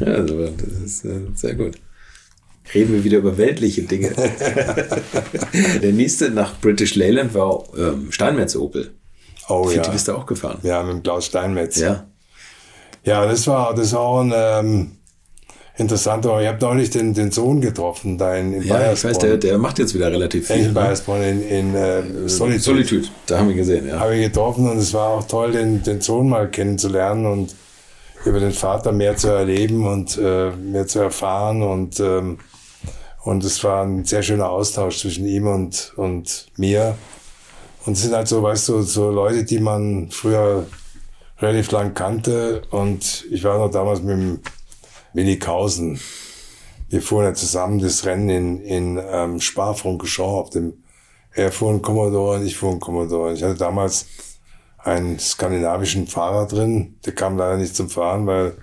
Ja, 0.00 0.06
also, 0.06 0.46
das 0.46 0.72
ist 0.84 1.04
äh, 1.04 1.20
sehr 1.34 1.54
gut. 1.54 1.76
Reden 2.74 2.94
wir 2.94 3.04
wieder 3.04 3.18
über 3.18 3.38
weltliche 3.38 3.82
Dinge. 3.82 4.10
Der 5.82 5.92
nächste 5.92 6.30
nach 6.30 6.58
British 6.60 6.96
Leyland 6.96 7.32
war 7.34 7.64
ähm, 7.78 8.10
Steinmetz 8.10 8.56
Opel. 8.56 8.92
Oh 9.48 9.64
Für 9.64 9.76
ja. 9.76 9.82
die 9.82 9.90
bist 9.90 10.08
du 10.08 10.12
auch 10.12 10.26
gefahren. 10.26 10.58
Ja, 10.62 10.82
mit 10.82 10.94
dem 10.94 11.02
Klaus 11.02 11.26
Steinmetz. 11.26 11.78
Ja. 11.78 12.06
Ja, 13.04 13.24
das 13.24 13.46
war, 13.46 13.72
das 13.74 13.92
war 13.92 14.00
auch 14.00 14.20
ein 14.20 14.32
ähm, 14.34 14.90
interessanter. 15.76 16.40
Ich 16.40 16.48
habe 16.48 16.58
neulich 16.60 16.90
den, 16.90 17.14
den 17.14 17.30
Sohn 17.30 17.60
getroffen, 17.60 18.18
da 18.18 18.34
in, 18.34 18.52
in 18.52 18.62
Ja, 18.64 18.92
ich 18.92 19.04
weiß, 19.04 19.18
der, 19.18 19.36
der 19.36 19.58
macht 19.58 19.78
jetzt 19.78 19.94
wieder 19.94 20.10
relativ 20.10 20.48
viel. 20.48 20.56
in 20.56 20.62
ne? 20.64 20.72
Bayersbronn, 20.72 21.22
in, 21.22 21.48
in 21.48 21.74
äh, 21.76 22.28
Solitude. 22.28 22.60
Solitude, 22.60 23.08
da 23.26 23.38
haben 23.38 23.48
wir 23.48 23.54
gesehen, 23.54 23.86
ja. 23.86 24.00
Habe 24.00 24.16
ich 24.16 24.26
getroffen 24.26 24.68
und 24.68 24.78
es 24.78 24.92
war 24.92 25.10
auch 25.10 25.26
toll, 25.26 25.52
den, 25.52 25.84
den 25.84 26.00
Sohn 26.00 26.28
mal 26.28 26.50
kennenzulernen 26.50 27.26
und 27.26 27.54
über 28.26 28.40
den 28.40 28.52
Vater 28.52 28.92
mehr 28.92 29.16
zu 29.16 29.28
erleben 29.28 29.86
und 29.86 30.18
äh, 30.18 30.50
mehr 30.50 30.86
zu 30.86 31.00
erfahren 31.00 31.62
und 31.62 32.00
ähm, 32.00 32.38
und 33.24 33.42
es 33.42 33.64
war 33.64 33.82
ein 33.82 34.04
sehr 34.04 34.22
schöner 34.22 34.50
Austausch 34.50 35.00
zwischen 35.00 35.26
ihm 35.26 35.46
und 35.46 35.92
und 35.96 36.46
mir 36.56 36.96
und 37.86 37.94
es 37.94 38.02
sind 38.02 38.14
halt 38.14 38.28
so, 38.28 38.42
weißt 38.42 38.68
du, 38.68 38.82
so 38.82 39.10
Leute, 39.10 39.44
die 39.44 39.60
man 39.60 40.10
früher 40.10 40.66
relativ 41.38 41.70
lang 41.70 41.94
kannte 41.94 42.62
und 42.70 43.24
ich 43.30 43.44
war 43.44 43.58
noch 43.58 43.70
damals 43.70 44.00
mit 44.02 44.16
dem 44.16 44.40
Willi 45.12 45.38
Kausen. 45.38 46.00
Wir 46.88 47.02
fuhren 47.02 47.26
ja 47.26 47.34
zusammen 47.34 47.78
das 47.78 48.04
Rennen 48.04 48.28
in, 48.28 48.60
in 48.62 49.02
ähm, 49.10 49.40
Spa-Francorchamps 49.40 50.20
auf 50.20 50.50
dem 50.50 50.74
er 51.36 51.52
fuhr 51.52 51.70
einen 51.70 51.82
Commodore 51.82 52.38
und 52.38 52.46
ich 52.46 52.56
fuhr 52.56 52.70
einen 52.70 52.80
Commodore. 52.80 53.34
Ich 53.34 53.42
hatte 53.42 53.56
damals 53.56 54.06
einen 54.86 55.18
skandinavischen 55.18 56.06
Fahrer 56.06 56.46
drin. 56.46 56.96
Der 57.04 57.14
kam 57.14 57.36
leider 57.36 57.56
nicht 57.56 57.74
zum 57.74 57.90
Fahren, 57.90 58.26
weil 58.26 58.54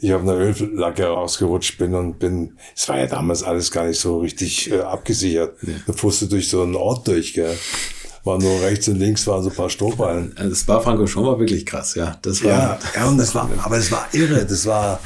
ich 0.00 0.12
auf 0.12 0.22
einer 0.22 0.32
Öllacke 0.32 1.06
rausgerutscht 1.06 1.78
bin 1.78 1.94
und 1.94 2.18
bin, 2.18 2.58
es 2.74 2.88
war 2.88 2.98
ja 2.98 3.06
damals 3.06 3.42
alles 3.42 3.70
gar 3.70 3.86
nicht 3.86 4.00
so 4.00 4.18
richtig 4.18 4.70
äh, 4.72 4.80
abgesichert. 4.80 5.56
Da 5.86 5.92
fuhrst 5.92 6.22
du 6.22 6.26
durch 6.26 6.48
so 6.48 6.62
einen 6.62 6.74
Ort 6.74 7.06
durch, 7.06 7.34
gell. 7.34 7.56
War 8.24 8.38
nur 8.38 8.60
rechts 8.62 8.88
und 8.88 8.96
links 8.96 9.26
waren 9.26 9.42
so 9.42 9.50
ein 9.50 9.56
paar 9.56 9.70
Strohballen. 9.70 10.34
Also 10.36 10.54
Spa 10.54 10.80
Franco 10.80 11.06
schon 11.06 11.24
war 11.24 11.38
wirklich 11.38 11.64
krass, 11.64 11.94
ja. 11.94 12.18
Das 12.22 12.42
war, 12.44 12.50
Ja, 12.50 12.78
ja, 12.96 13.08
und 13.08 13.18
das 13.18 13.34
war, 13.34 13.48
aber 13.62 13.78
es 13.78 13.92
war 13.92 14.08
irre. 14.12 14.44
Das 14.44 14.66
war, 14.66 15.00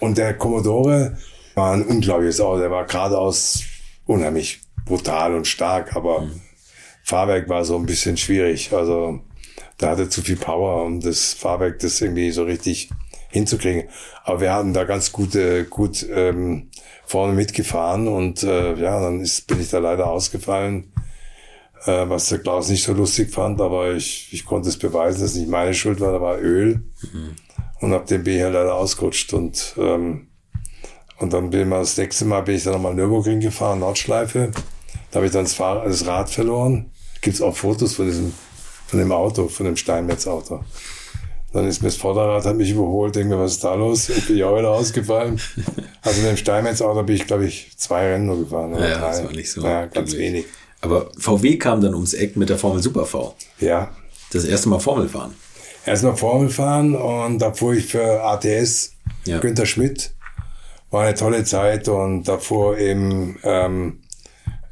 und 0.00 0.18
der 0.18 0.34
Commodore 0.34 1.16
war 1.54 1.72
ein 1.72 1.86
unglaubliches 1.86 2.40
Auto. 2.40 2.60
Der 2.60 2.70
war 2.70 2.86
geradeaus 2.86 3.62
unheimlich 4.06 4.60
brutal 4.84 5.34
und 5.34 5.46
stark, 5.46 5.94
aber 5.94 6.26
Fahrwerk 7.04 7.48
war 7.48 7.64
so 7.64 7.76
ein 7.76 7.86
bisschen 7.86 8.16
schwierig. 8.16 8.72
Also, 8.72 9.20
da 9.78 9.90
hatte 9.90 10.08
zu 10.08 10.22
viel 10.22 10.36
Power, 10.36 10.84
um 10.84 11.00
das 11.00 11.32
Fahrwerk 11.34 11.78
das 11.80 12.00
irgendwie 12.00 12.30
so 12.30 12.44
richtig 12.44 12.90
hinzukriegen. 13.30 13.88
Aber 14.24 14.40
wir 14.40 14.52
hatten 14.52 14.74
da 14.74 14.84
ganz 14.84 15.12
gute, 15.12 15.64
gut 15.64 16.06
ähm, 16.12 16.70
vorne 17.04 17.32
mitgefahren 17.32 18.08
und 18.08 18.42
äh, 18.42 18.74
ja, 18.74 19.00
dann 19.00 19.20
ist, 19.20 19.46
bin 19.46 19.60
ich 19.60 19.70
da 19.70 19.78
leider 19.78 20.06
ausgefallen 20.06 20.92
äh, 21.86 22.08
was 22.08 22.28
der 22.28 22.38
Klaus 22.38 22.68
nicht 22.68 22.84
so 22.84 22.92
lustig 22.92 23.32
fand, 23.32 23.60
aber 23.60 23.94
ich, 23.94 24.32
ich 24.32 24.44
konnte 24.44 24.68
es 24.68 24.78
beweisen, 24.78 25.20
dass 25.20 25.32
es 25.32 25.36
nicht 25.36 25.48
meine 25.48 25.74
Schuld 25.74 26.00
war, 26.00 26.12
da 26.12 26.20
war 26.20 26.38
Öl. 26.38 26.84
Und 27.80 27.92
ab 27.92 28.06
dem 28.06 28.22
bin 28.22 28.36
ich 28.36 28.42
halt 28.42 28.54
leider 28.54 28.74
ausgerutscht 28.74 29.32
und, 29.32 29.74
ähm, 29.78 30.28
und 31.18 31.32
dann 31.32 31.50
bin 31.50 31.60
ich 31.60 31.66
mal 31.66 31.80
das 31.80 31.96
nächste 31.96 32.24
Mal 32.24 32.42
bin 32.42 32.56
ich 32.56 32.64
dann 32.64 32.74
nochmal 32.74 32.94
Nürburgring 32.94 33.40
gefahren, 33.40 33.80
Nordschleife. 33.80 34.52
Da 35.10 35.16
habe 35.16 35.26
ich 35.26 35.32
dann 35.32 35.44
das, 35.44 35.54
Fahrrad, 35.54 35.86
das 35.86 36.06
Rad 36.06 36.30
verloren. 36.30 36.90
Gibt's 37.20 37.42
auch 37.42 37.56
Fotos 37.56 37.94
von 37.94 38.06
diesem, 38.06 38.32
von 38.92 38.98
dem 38.98 39.10
Auto, 39.10 39.48
von 39.48 39.64
dem 39.64 39.76
Steinmetz-Auto. 39.78 40.60
Dann 41.54 41.66
ist 41.66 41.80
mir 41.80 41.88
das 41.88 41.96
Vorderrad, 41.96 42.44
hat 42.44 42.56
mich 42.56 42.70
überholt, 42.72 43.16
denke 43.16 43.34
mir, 43.36 43.40
was 43.42 43.52
ist 43.52 43.64
da 43.64 43.74
los? 43.74 44.10
Ich 44.10 44.26
bin 44.26 44.36
ja 44.36 44.48
auch 44.48 44.58
wieder 44.58 44.68
ausgefallen. 44.70 45.40
Also 46.02 46.20
mit 46.20 46.30
dem 46.30 46.36
Steinmetz-Auto 46.36 47.02
bin 47.02 47.16
ich, 47.16 47.26
glaube 47.26 47.46
ich, 47.46 47.72
zwei 47.78 48.12
Rennen 48.12 48.26
nur 48.26 48.38
gefahren. 48.40 48.74
oder 48.74 48.86
ja, 48.86 48.98
das 49.00 49.16
drei. 49.18 49.24
war 49.24 49.32
nicht 49.32 49.50
so. 49.50 49.62
Ja, 49.62 49.86
ganz 49.86 50.12
wenig. 50.14 50.44
Aber 50.82 51.08
VW 51.18 51.56
kam 51.56 51.80
dann 51.80 51.94
ums 51.94 52.12
Eck 52.12 52.36
mit 52.36 52.50
der 52.50 52.58
Formel 52.58 52.82
Super 52.82 53.06
V. 53.06 53.34
Ja, 53.60 53.90
Das 54.30 54.44
erste 54.44 54.68
Mal 54.68 54.78
Formel 54.78 55.08
fahren. 55.08 55.34
erstmal 55.86 56.16
Formel 56.16 56.50
fahren 56.50 56.94
und 56.94 57.38
da 57.38 57.52
fuhr 57.54 57.72
ich 57.72 57.86
für 57.86 58.22
ATS 58.24 58.92
Ja. 59.24 59.38
Günther 59.38 59.64
Schmidt. 59.64 60.12
War 60.90 61.04
eine 61.04 61.14
tolle 61.14 61.44
Zeit 61.44 61.88
und 61.88 62.24
da 62.24 62.36
fuhr 62.36 62.76
im, 62.76 63.38
ähm, 63.42 64.00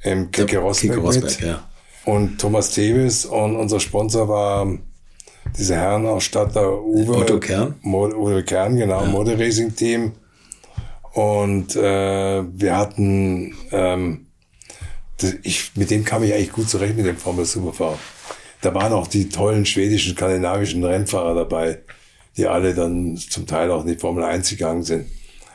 im 0.02 0.30
Keke 0.30 0.58
Rosberg, 0.58 0.94
Keke 0.96 1.06
Rosberg, 1.06 1.24
mit. 1.24 1.40
ja. 1.40 1.66
Und 2.04 2.40
Thomas 2.40 2.70
Tevis 2.70 3.26
und 3.26 3.56
unser 3.56 3.80
Sponsor 3.80 4.28
war 4.28 4.66
dieser 5.56 5.76
Herrenausstatter 5.76 6.82
Uwe. 6.82 7.16
Otto 7.16 7.38
Kern? 7.38 7.74
Mo 7.82 8.06
Uwe 8.06 8.42
Kern, 8.42 8.76
genau, 8.76 9.04
Mode 9.06 9.38
Racing 9.38 9.74
Team. 9.74 10.12
Und 11.12 11.74
äh, 11.76 12.42
wir 12.42 12.76
hatten, 12.76 13.54
ähm, 13.72 14.26
das, 15.18 15.34
ich, 15.42 15.72
mit 15.74 15.90
dem 15.90 16.04
kam 16.04 16.22
ich 16.22 16.32
eigentlich 16.32 16.52
gut 16.52 16.70
zurecht 16.70 16.96
mit 16.96 17.06
dem 17.06 17.16
Formel 17.16 17.44
Super 17.44 17.72
V. 17.72 17.98
Da 18.60 18.74
waren 18.74 18.92
auch 18.92 19.06
die 19.06 19.28
tollen 19.28 19.66
schwedischen, 19.66 20.14
skandinavischen 20.14 20.84
Rennfahrer 20.84 21.34
dabei, 21.34 21.80
die 22.36 22.46
alle 22.46 22.74
dann 22.74 23.16
zum 23.16 23.46
Teil 23.46 23.70
auch 23.70 23.82
in 23.82 23.88
die 23.88 23.98
Formel 23.98 24.22
1 24.22 24.50
gegangen 24.50 24.82
sind. 24.82 25.06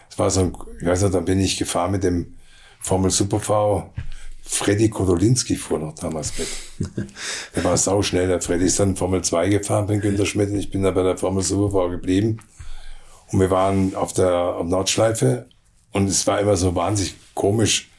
Es 0.10 0.20
war 0.20 0.30
so 0.30 0.42
ein, 0.42 0.58
ich 0.82 0.88
weiß 0.88 1.04
noch, 1.04 1.12
dann 1.12 1.26
bin 1.26 1.40
ich 1.40 1.58
gefahren 1.58 1.92
mit 1.92 2.04
dem 2.04 2.36
Formel 2.80 3.12
Super 3.12 3.40
V. 3.40 3.94
Freddy 4.48 4.90
Kodolinski 4.90 5.56
fuhr 5.56 5.80
noch 5.80 5.96
damals 5.96 6.34
mit. 6.38 6.48
Der 7.56 7.64
war 7.64 7.76
sauschnell. 7.76 8.28
Der 8.28 8.42
Freddy 8.42 8.66
ist 8.66 8.80
dann 8.80 8.96
Formel 8.96 9.24
2 9.24 9.50
gefahren 9.50 9.88
bin 9.88 10.02
Günter 10.02 10.26
Schmidt 10.26 10.50
und 10.52 10.60
ich 10.60 10.70
bin 10.70 10.84
da 10.84 10.92
bei 10.92 11.04
der 11.04 11.18
Formel 11.18 11.44
Super 11.44 11.72
V 11.72 11.90
geblieben. 11.90 12.38
Und 13.32 13.40
wir 13.40 13.50
waren 13.50 13.96
auf 13.96 14.14
der 14.14 14.32
auf 14.32 14.68
Nordschleife 14.68 15.48
und 15.92 16.08
es 16.08 16.28
war 16.28 16.40
immer 16.40 16.56
so 16.58 16.76
wahnsinnig 16.76 17.16
komisch, 17.34 17.90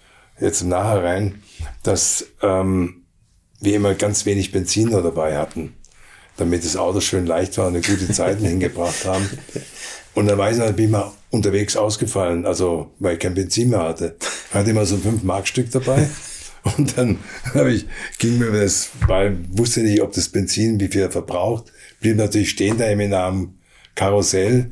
jetzt 0.40 0.62
im 0.62 0.68
Nachhinein, 0.68 1.42
dass 1.82 2.26
ähm, 2.42 3.02
wir 3.60 3.74
immer 3.74 3.94
ganz 3.94 4.24
wenig 4.24 4.52
Benzin 4.52 4.90
noch 4.90 5.02
dabei 5.02 5.36
hatten, 5.36 5.74
damit 6.36 6.64
das 6.64 6.76
Auto 6.76 7.00
schön 7.00 7.26
leicht 7.26 7.58
war 7.58 7.66
und 7.66 7.74
eine 7.74 7.82
gute 7.82 8.12
Zeiten 8.12 8.44
hingebracht 8.46 9.04
haben. 9.04 9.28
Und 10.14 10.26
dann 10.26 10.38
weiß 10.38 10.58
ich, 10.58 10.62
dann 10.62 10.76
bin 10.76 10.86
ich 10.86 10.90
mal 10.92 11.10
unterwegs 11.30 11.76
ausgefallen, 11.76 12.46
also 12.46 12.92
weil 12.98 13.14
ich 13.14 13.20
kein 13.20 13.34
Benzin 13.34 13.70
mehr 13.70 13.82
hatte. 13.82 14.16
Ich 14.48 14.54
hatte 14.54 14.70
immer 14.70 14.86
so 14.86 14.94
ein 14.94 15.02
5-Mark-Stück 15.02 15.70
dabei. 15.70 16.08
Und 16.76 16.96
dann 16.96 17.18
habe 17.54 17.72
ich, 17.72 17.86
ging 18.18 18.38
mir 18.38 18.50
das, 18.50 18.90
weil 19.06 19.38
wusste 19.50 19.80
nicht, 19.80 20.02
ob 20.02 20.12
das 20.12 20.28
Benzin, 20.28 20.80
wie 20.80 20.88
viel 20.88 21.02
er 21.02 21.10
verbraucht, 21.10 21.72
blieb 22.00 22.16
natürlich 22.16 22.50
stehen 22.50 22.76
da 22.78 22.86
im 22.86 23.08
Namen 23.08 23.58
Karussell. 23.94 24.70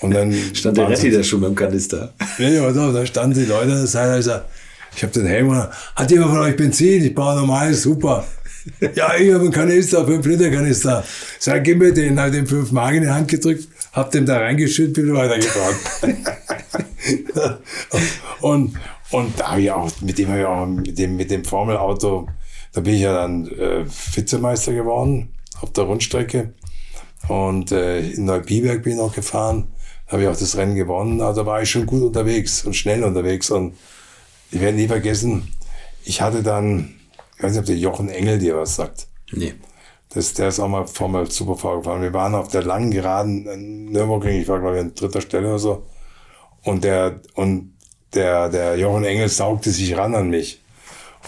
Und 0.00 0.12
dann 0.12 0.32
Stand 0.54 0.76
der 0.76 0.88
Retti 0.88 1.10
da 1.10 1.22
schon 1.22 1.40
beim 1.40 1.54
Kanister. 1.54 2.14
Ja, 2.38 2.48
ja, 2.48 2.72
da, 2.72 2.92
da 2.92 3.06
standen 3.06 3.38
die 3.38 3.46
Leute 3.46 3.72
an 3.72 3.78
der 3.78 3.86
Seite, 3.86 4.18
ich 4.18 4.24
sag, 4.24 4.44
ich 4.94 5.02
habe 5.02 5.12
den 5.12 5.26
Helm, 5.26 5.48
und, 5.48 5.68
hat 5.96 6.10
jemand 6.10 6.30
von 6.30 6.40
euch 6.40 6.56
Benzin? 6.56 7.04
Ich 7.04 7.14
brauche 7.14 7.36
normal, 7.36 7.72
super. 7.74 8.26
ja, 8.94 9.14
ich 9.16 9.32
habe 9.32 9.44
einen 9.44 9.52
Kanister, 9.52 10.06
fünf 10.06 10.26
Liter 10.26 10.50
Kanister. 10.50 11.04
Sag, 11.38 11.64
gib 11.64 11.78
mir 11.78 11.92
den, 11.92 12.20
hab 12.20 12.32
dem 12.32 12.46
fünf 12.46 12.72
Mark 12.72 12.94
in 12.94 13.02
die 13.02 13.08
Hand 13.08 13.28
gedrückt, 13.28 13.66
hab 13.92 14.10
dem 14.10 14.26
da 14.26 14.38
reingeschüttet, 14.38 14.94
bin 14.94 15.14
weitergefahren. 15.14 15.76
und, 18.40 18.76
und 19.10 19.38
da 19.38 19.50
habe 19.50 19.62
ich 19.62 19.70
auch, 19.70 19.90
mit 20.00 20.18
dem 20.18 20.28
habe 20.28 20.40
ich 20.40 20.46
auch, 20.46 20.66
mit 20.66 20.98
dem, 20.98 21.16
mit 21.16 21.30
dem 21.30 21.44
Formelauto, 21.44 22.28
da 22.72 22.80
bin 22.80 22.94
ich 22.94 23.00
ja 23.00 23.12
dann 23.12 23.46
äh, 23.48 23.84
Vizemeister 23.86 24.72
geworden 24.72 25.34
auf 25.60 25.72
der 25.72 25.84
Rundstrecke. 25.84 26.54
Und 27.28 27.72
äh, 27.72 28.00
in 28.00 28.24
Neubiberg 28.24 28.82
bin 28.82 28.92
ich 28.92 28.98
noch 28.98 29.14
gefahren, 29.14 29.68
habe 30.06 30.22
ich 30.22 30.28
auch 30.28 30.36
das 30.36 30.56
Rennen 30.56 30.74
gewonnen. 30.74 31.20
Also 31.20 31.44
war 31.44 31.62
ich 31.62 31.70
schon 31.70 31.86
gut 31.86 32.02
unterwegs 32.02 32.64
und 32.64 32.74
schnell 32.74 33.04
unterwegs. 33.04 33.50
Und 33.50 33.74
ich 34.50 34.60
werde 34.60 34.76
nie 34.76 34.88
vergessen, 34.88 35.54
ich 36.04 36.22
hatte 36.22 36.42
dann, 36.42 36.94
ich 37.36 37.42
weiß 37.42 37.52
nicht, 37.52 37.60
ob 37.60 37.66
der 37.66 37.76
Jochen 37.76 38.08
Engel 38.08 38.38
dir 38.38 38.56
was 38.56 38.76
sagt. 38.76 39.08
Nee. 39.32 39.54
Das, 40.12 40.34
der 40.34 40.48
ist 40.48 40.58
auch 40.58 40.68
mal 40.68 40.86
Formel 40.86 41.30
Super 41.30 41.76
gefahren. 41.76 42.02
Wir 42.02 42.12
waren 42.12 42.34
auf 42.34 42.48
der 42.48 42.64
langen 42.64 42.90
Geraden 42.90 43.46
in 43.46 43.84
Nürburgring, 43.86 44.40
ich 44.40 44.48
war 44.48 44.58
glaube 44.58 44.76
ich 44.76 44.80
an 44.80 44.94
dritter 44.94 45.20
Stelle 45.20 45.48
oder 45.48 45.58
so. 45.58 45.86
Und 46.64 46.82
der, 46.82 47.20
und 47.34 47.74
der, 48.14 48.48
der 48.48 48.76
Jochen 48.76 49.04
Engel 49.04 49.28
saugte 49.28 49.70
sich 49.70 49.96
ran 49.96 50.14
an 50.14 50.30
mich. 50.30 50.60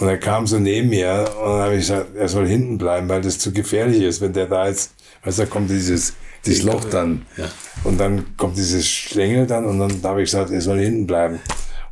Und 0.01 0.09
er 0.09 0.18
kam 0.18 0.47
so 0.47 0.59
neben 0.59 0.89
mir 0.89 1.30
und 1.39 1.51
dann 1.51 1.61
habe 1.61 1.74
ich 1.74 1.80
gesagt, 1.80 2.16
er 2.16 2.28
soll 2.28 2.47
hinten 2.47 2.78
bleiben, 2.78 3.09
weil 3.09 3.20
das 3.20 3.39
zu 3.39 3.53
gefährlich 3.53 4.03
ist, 4.03 4.20
wenn 4.20 4.33
der 4.33 4.47
da 4.47 4.66
jetzt, 4.66 4.95
weißt 5.22 5.39
du, 5.39 5.43
da 5.43 5.49
kommt 5.49 5.70
dieses, 5.70 6.14
dieses 6.47 6.64
Loch 6.64 6.85
dann. 6.87 7.26
Ja. 7.37 7.45
Und 7.85 7.99
dann 7.99 8.37
kommt 8.37 8.57
dieses 8.57 8.89
Schlängel 8.89 9.47
dann 9.47 9.66
und 9.66 9.78
dann 9.78 10.03
habe 10.03 10.22
ich 10.22 10.30
gesagt, 10.30 10.51
er 10.51 10.61
soll 10.62 10.80
hinten 10.80 11.07
bleiben. 11.07 11.41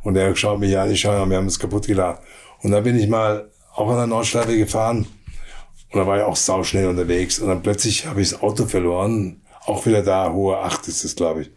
Und 0.03 0.17
er 0.17 0.35
schaut 0.35 0.59
mich 0.59 0.75
an, 0.77 0.91
ich 0.91 1.01
schaue, 1.01 1.29
wir 1.29 1.37
haben 1.37 1.45
es 1.45 1.59
kaputt 1.59 1.85
gelacht. 1.85 2.21
Und 2.63 2.71
dann 2.71 2.83
bin 2.83 2.97
ich 2.97 3.07
mal 3.07 3.49
auch 3.75 3.89
an 3.89 3.97
der 3.97 4.07
Nordschleife 4.07 4.57
gefahren 4.57 5.05
und 5.91 5.99
da 5.99 6.07
war 6.07 6.17
ich 6.17 6.23
auch 6.23 6.35
sau 6.35 6.63
schnell 6.63 6.87
unterwegs. 6.87 7.39
Und 7.39 7.49
dann 7.49 7.61
plötzlich 7.61 8.07
habe 8.07 8.21
ich 8.21 8.29
das 8.29 8.41
Auto 8.41 8.65
verloren. 8.65 9.41
Auch 9.65 9.85
wieder 9.85 10.01
da, 10.01 10.31
hohe 10.31 10.57
Acht 10.57 10.87
ist 10.87 11.03
es, 11.03 11.15
glaube 11.15 11.43
ich. 11.43 11.51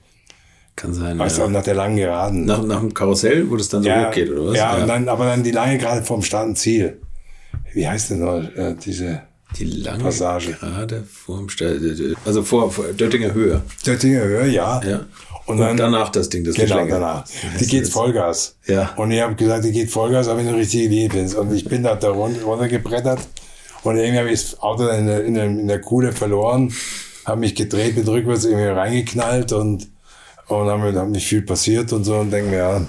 Kann 0.76 0.92
sein. 0.92 1.18
Weißt 1.18 1.38
ja. 1.38 1.44
du, 1.44 1.50
nach 1.50 1.62
der 1.62 1.74
langen 1.74 1.96
Geraden. 1.96 2.44
Nach, 2.46 2.62
nach 2.62 2.80
dem 2.80 2.92
Karussell, 2.92 3.48
wo 3.50 3.56
das 3.56 3.68
dann 3.68 3.82
so 3.84 3.88
ja, 3.88 4.08
hochgeht, 4.08 4.30
oder 4.30 4.46
was? 4.50 4.56
Ja, 4.56 4.76
Und 4.76 4.88
dann, 4.88 5.08
aber 5.08 5.26
dann 5.26 5.42
die 5.44 5.52
lange 5.52 5.78
Gerade 5.78 6.02
vom 6.02 6.22
Start 6.22 6.46
und 6.48 6.56
Ziel. 6.56 7.00
Wie 7.72 7.86
heißt 7.86 8.10
denn 8.10 8.20
noch 8.20 8.42
äh, 8.56 8.74
diese 8.84 9.22
Die 9.58 9.64
lange 9.64 10.02
Passage? 10.04 10.52
gerade 10.52 11.04
vorm 11.04 11.48
Stell, 11.48 12.16
also 12.24 12.42
vor, 12.42 12.70
vor 12.72 12.86
Döttinger 12.92 13.32
Höhe. 13.34 13.62
Döttinger 13.86 14.22
Höhe, 14.24 14.48
ja. 14.48 14.80
Ja. 14.84 15.00
Und 15.46 15.58
dann 15.58 15.76
danach 15.76 16.08
das 16.08 16.28
Ding, 16.30 16.42
das 16.42 16.54
Genau, 16.54 16.86
danach. 16.86 17.24
Die 17.60 17.66
geht? 17.66 17.86
Vollgas. 17.88 18.56
Ja. 18.66 18.94
Und 18.96 19.10
ich 19.10 19.20
habe 19.20 19.34
gesagt, 19.34 19.64
die 19.64 19.72
geht 19.72 19.90
Vollgas, 19.90 20.26
aber 20.26 20.40
in 20.40 20.48
eine 20.48 20.56
richtige 20.56 20.88
Linie 20.88 21.08
bin. 21.10 21.32
Und 21.34 21.54
ich 21.54 21.66
bin 21.66 21.82
da, 21.82 21.94
da 21.96 22.08
run- 22.10 22.36
runtergebrettert. 22.44 23.20
Und 23.82 23.96
irgendwie 23.98 24.18
habe 24.18 24.30
ich 24.30 24.40
das 24.40 24.60
Auto 24.60 24.88
in 24.88 25.06
der, 25.06 25.22
in 25.24 25.34
der, 25.34 25.44
in 25.44 25.68
der 25.68 25.80
Kuhle 25.82 26.12
verloren, 26.12 26.72
habe 27.26 27.40
mich 27.40 27.54
gedreht, 27.54 27.94
bin 27.96 28.08
rückwärts 28.08 28.46
irgendwie 28.46 28.64
reingeknallt 28.68 29.52
und, 29.52 29.88
und 30.48 30.68
haben 30.68 30.82
haben 30.82 31.12
nicht 31.12 31.26
viel 31.26 31.42
passiert 31.42 31.92
und 31.92 32.04
so 32.04 32.16
und 32.16 32.30
denke 32.30 32.50
mir, 32.50 32.58
ja, 32.58 32.86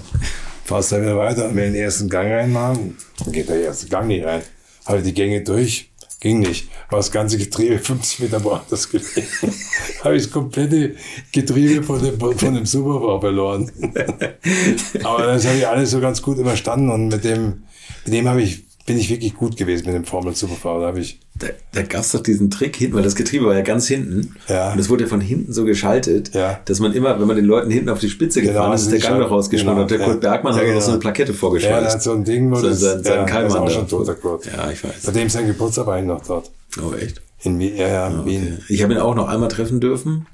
fahrst 0.64 0.92
dann 0.92 1.02
wieder 1.02 1.16
weiter. 1.16 1.48
Wenn 1.54 1.72
den 1.72 1.82
ersten 1.82 2.08
Gang 2.08 2.30
reinmachen, 2.30 2.96
dann 3.18 3.32
geht 3.32 3.48
der 3.48 3.60
erste 3.62 3.86
Gang 3.86 4.08
nicht 4.08 4.24
rein. 4.24 4.42
Habe 4.84 5.02
die 5.02 5.14
Gänge 5.14 5.42
durch, 5.42 5.90
ging 6.20 6.40
nicht. 6.40 6.68
War 6.90 6.98
das 6.98 7.10
ganze 7.10 7.38
Getriebe 7.38 7.78
50 7.82 8.20
Meter 8.20 8.42
woanders 8.44 8.88
gelegen. 8.88 9.28
habe 10.04 10.16
ich 10.16 10.24
das 10.24 10.32
komplette 10.32 10.96
Getriebe 11.32 11.82
von 11.82 12.02
dem, 12.02 12.18
von 12.18 12.54
dem 12.54 12.66
Superbau 12.66 13.20
verloren. 13.20 13.70
Aber 15.02 15.26
das 15.26 15.46
habe 15.46 15.56
ich 15.58 15.66
alles 15.66 15.90
so 15.90 16.00
ganz 16.00 16.20
gut 16.20 16.38
überstanden 16.38 16.90
und 16.90 17.08
mit 17.08 17.24
dem, 17.24 17.64
mit 18.04 18.14
dem 18.14 18.28
habe 18.28 18.42
ich, 18.42 18.65
bin 18.86 18.96
ich 18.98 19.10
wirklich 19.10 19.34
gut 19.34 19.56
gewesen 19.56 19.86
mit 19.86 19.94
dem 19.94 20.04
Formel 20.04 20.34
Superbau. 20.34 20.80
Da 20.80 20.94
ich, 20.96 21.18
Da, 21.38 21.48
da 21.72 21.82
gab 21.82 22.00
es 22.02 22.12
doch 22.12 22.22
diesen 22.22 22.50
Trick 22.50 22.76
hinten, 22.76 22.94
weil 22.96 23.02
das 23.02 23.14
Getriebe 23.16 23.44
war 23.46 23.54
ja 23.54 23.60
ganz 23.62 23.88
hinten. 23.88 24.36
Ja. 24.48 24.72
Und 24.72 24.78
es 24.78 24.88
wurde 24.88 25.04
ja 25.04 25.10
von 25.10 25.20
hinten 25.20 25.52
so 25.52 25.64
geschaltet, 25.64 26.32
Ja. 26.34 26.60
dass 26.64 26.78
man 26.80 26.92
immer, 26.92 27.18
wenn 27.20 27.26
man 27.26 27.36
den 27.36 27.44
Leuten 27.44 27.70
hinten 27.70 27.88
auf 27.90 27.98
die 27.98 28.08
Spitze 28.08 28.40
Genau, 28.40 28.52
gefahren 28.54 28.72
ist, 28.74 28.82
ist 28.82 28.92
der 28.92 29.00
Gang 29.00 29.18
noch 29.20 29.30
rausgeschnitten. 29.30 29.74
genau, 29.74 29.82
und 29.82 29.90
der 29.90 29.98
ja. 29.98 30.04
Kurt 30.04 30.20
Bergmann 30.20 30.54
Ja, 30.54 30.60
hat 30.60 30.66
genau. 30.68 30.80
so 30.80 30.90
eine 30.92 31.00
Plakette 31.00 31.32
ja, 31.32 31.38
vorgeschweißt. 31.38 31.82
der 31.86 31.92
hat 31.92 32.02
so 32.02 32.12
ein 32.12 32.24
Ding, 32.24 32.50
wo 32.50 32.54
Sein- 32.56 32.70
das, 32.70 32.80
sein- 32.80 33.02
sein 33.02 33.04
ja, 33.04 33.12
der 33.16 33.24
ist 33.26 33.30
Keilmann 33.32 33.58
auch 33.58 33.64
da. 33.66 33.70
schon 33.72 33.88
toter 33.88 34.14
Kurt. 34.14 34.46
Ja, 34.46 34.70
ich 34.70 34.82
weiß. 34.82 35.02
Bei 35.04 35.12
dem 35.12 35.28
sein 35.28 35.46
Geburtstag 35.46 35.86
war 35.86 35.98
ich 35.98 36.04
noch 36.06 36.22
dort. 36.24 36.50
Oh, 36.82 36.94
echt? 36.94 37.20
In 37.42 37.58
Wien, 37.58 37.76
ja, 37.76 37.88
ja, 37.88 38.06
in 38.08 38.24
Wien. 38.24 38.58
Ich 38.68 38.82
habe 38.82 38.92
ihn 38.94 38.98
auch 39.00 39.14
noch 39.14 39.28
einmal 39.28 39.48
treffen 39.48 39.80
dürfen. 39.80 40.26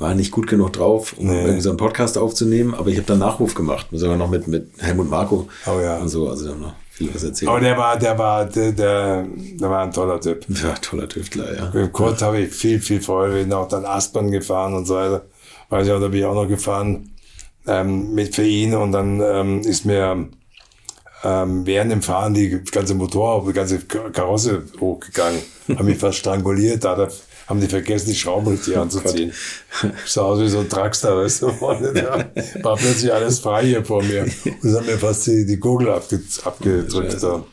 War 0.00 0.14
nicht 0.16 0.32
gut 0.32 0.48
genug 0.48 0.72
drauf, 0.72 1.14
um 1.16 1.28
Nee. 1.28 1.42
irgendwie 1.42 1.60
so 1.60 1.68
einen 1.68 1.76
Podcast 1.78 2.18
aufzunehmen, 2.18 2.74
aber 2.74 2.88
ich 2.90 2.96
habe 2.96 3.06
dann 3.06 3.20
Nachruf 3.20 3.54
gemacht. 3.54 3.86
Sogar 3.92 4.16
noch 4.16 4.28
mit, 4.28 4.48
mit 4.48 4.68
Helmut 4.78 5.08
Marco. 5.08 5.48
Oh 5.66 5.80
ja. 5.80 5.98
Und 5.98 6.08
so, 6.08 6.28
also 6.28 6.46
da 6.46 6.50
haben 6.52 6.60
noch 6.62 6.72
viel 6.94 7.14
was 7.14 7.22
erzählt. 7.24 7.48
Aber 7.50 7.60
der 7.60 7.76
war, 7.76 7.98
der 7.98 8.18
war, 8.18 8.44
der, 8.46 8.72
der, 8.72 9.26
der 9.26 9.70
war 9.70 9.82
ein 9.82 9.92
toller 9.92 10.20
Typ. 10.20 10.44
ja, 10.62 10.74
toller 10.74 11.08
Tüftler, 11.08 11.54
ja. 11.56 11.70
Mit 11.72 11.92
Kurt 11.92 12.22
habe 12.22 12.40
ich 12.40 12.52
viel, 12.54 12.80
viel 12.80 13.00
Freude. 13.00 13.34
Wir 13.34 13.42
sind 13.42 13.52
auch 13.52 13.68
dann 13.68 13.84
Aspern 13.84 14.30
gefahren 14.30 14.74
und 14.74 14.86
so 14.86 14.94
weiter. 14.94 15.22
Weiß 15.70 15.86
ich 15.86 15.92
auch, 15.92 16.00
da 16.00 16.08
bin 16.08 16.20
ich 16.20 16.24
auch 16.26 16.34
noch 16.34 16.48
gefahren 16.48 17.10
ähm, 17.66 18.14
mit 18.14 18.34
für 18.34 18.44
ihn 18.44 18.74
und 18.74 18.92
dann 18.92 19.20
ähm, 19.20 19.60
ist 19.60 19.84
mir 19.86 20.28
ähm, 21.24 21.66
während 21.66 21.90
dem 21.90 22.02
Fahren 22.02 22.34
die 22.34 22.62
ganze 22.70 22.94
Motor, 22.94 23.44
die 23.46 23.52
ganze 23.54 23.78
Karosse 23.80 24.62
hochgegangen. 24.78 25.40
haben 25.76 25.86
mich 25.86 25.98
fast 25.98 26.18
stranguliert. 26.18 26.84
Da 26.84 26.96
hat- 26.96 27.12
haben 27.46 27.60
die 27.60 27.66
vergessen, 27.68 28.08
die 28.08 28.14
Schrauben 28.16 28.48
richtig 28.48 28.76
anzuziehen. 28.76 29.32
Ich 30.04 30.10
sah 30.12 30.22
aus 30.22 30.40
wie 30.40 30.48
so 30.48 30.60
ein 30.60 30.68
Dragster, 30.68 31.16
weißt 31.16 31.42
du. 31.42 31.48
Da 31.94 32.26
war 32.62 32.76
plötzlich 32.76 33.12
alles 33.12 33.38
frei 33.40 33.66
hier 33.66 33.84
vor 33.84 34.02
mir. 34.02 34.22
Und 34.22 34.64
es 34.64 34.76
hat 34.76 34.86
mir 34.86 34.98
fast 34.98 35.26
die, 35.26 35.44
die 35.44 35.58
Gurgel 35.58 35.90
abge, 35.90 36.20
abgedrückt. 36.44 37.22
da. 37.22 37.44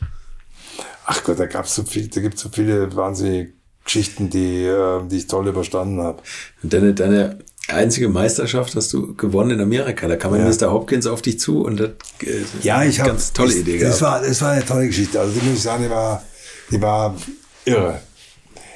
Ach 1.04 1.24
Gott, 1.24 1.38
da 1.40 1.46
gab's 1.46 1.74
so 1.74 1.82
viel, 1.82 2.08
da 2.08 2.20
gibt's 2.20 2.40
so 2.42 2.48
viele 2.52 2.94
wahnsinnige 2.94 3.52
Geschichten, 3.84 4.30
die, 4.30 4.64
äh, 4.64 5.00
die 5.08 5.18
ich 5.18 5.26
toll 5.26 5.48
überstanden 5.48 6.00
habe. 6.00 6.22
Und 6.62 6.72
deine, 6.72 6.94
deine 6.94 7.38
einzige 7.68 8.08
Meisterschaft 8.08 8.74
hast 8.76 8.92
du 8.92 9.14
gewonnen 9.14 9.50
in 9.52 9.60
Amerika. 9.60 10.06
Da 10.08 10.16
kam 10.16 10.32
ein 10.34 10.40
Ja. 10.40 10.48
Mr. 10.68 10.72
Hopkins 10.72 11.06
auf 11.06 11.20
dich 11.22 11.38
zu 11.40 11.62
und 11.64 11.78
das 11.80 11.90
äh, 12.22 12.42
Ja, 12.62 12.84
ich 12.84 13.00
habe 13.00 13.10
ganz 13.10 13.32
tolle 13.32 13.54
Idee 13.54 13.78
das 13.78 13.98
gehabt. 13.98 14.22
war 14.22 14.28
das 14.28 14.40
war 14.40 14.50
eine 14.52 14.64
tolle 14.64 14.86
Geschichte. 14.86 15.18
Also 15.20 15.32
die 15.38 15.44
muss 15.46 15.56
ich 15.58 15.62
sagen, 15.62 15.82
die 15.84 15.90
war 15.90 16.22
die 16.70 16.80
war 16.80 17.16
irre. 17.64 18.00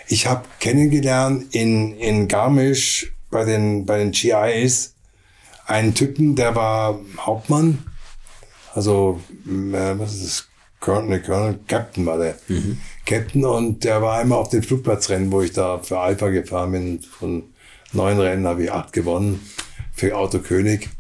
Ich 0.09 0.27
habe 0.27 0.45
kennengelernt 0.61 1.55
in 1.55 1.97
in 1.97 2.29
Garmisch 2.29 3.13
bei 3.31 3.45
den 3.45 3.87
bei 3.87 3.99
den 3.99 4.13
GIs 4.13 4.95
einen 5.67 5.95
Typen, 5.95 6.37
der 6.37 6.55
war 6.55 7.01
Hauptmann, 7.19 7.79
also 8.75 9.21
äh, 9.47 9.99
was 9.99 10.15
ist 10.15 10.25
das? 10.25 10.49
Colonel, 10.79 11.19
nee, 11.19 11.25
Colonel, 11.25 11.59
Captain 11.67 12.07
war 12.07 12.19
der. 12.19 12.37
Captain 13.07 13.45
und 13.45 13.83
der 13.83 14.03
war 14.03 14.21
immer 14.23 14.37
auf 14.37 14.51
den 14.51 14.63
Flugplatzrennen, 14.63 15.33
wo 15.33 15.43
ich 15.43 15.53
da 15.53 15.79
für 15.79 15.99
Alpha 15.99 16.29
gefahren 16.29 16.73
bin. 16.73 17.01
Von 17.01 17.45
neun 17.93 18.21
Rennen 18.21 18.47
habe 18.47 18.65
ich 18.65 18.73
acht 18.73 18.93
gewonnen 18.93 19.41
für 19.93 20.17
Auto 20.17 20.39
König. 20.39 20.91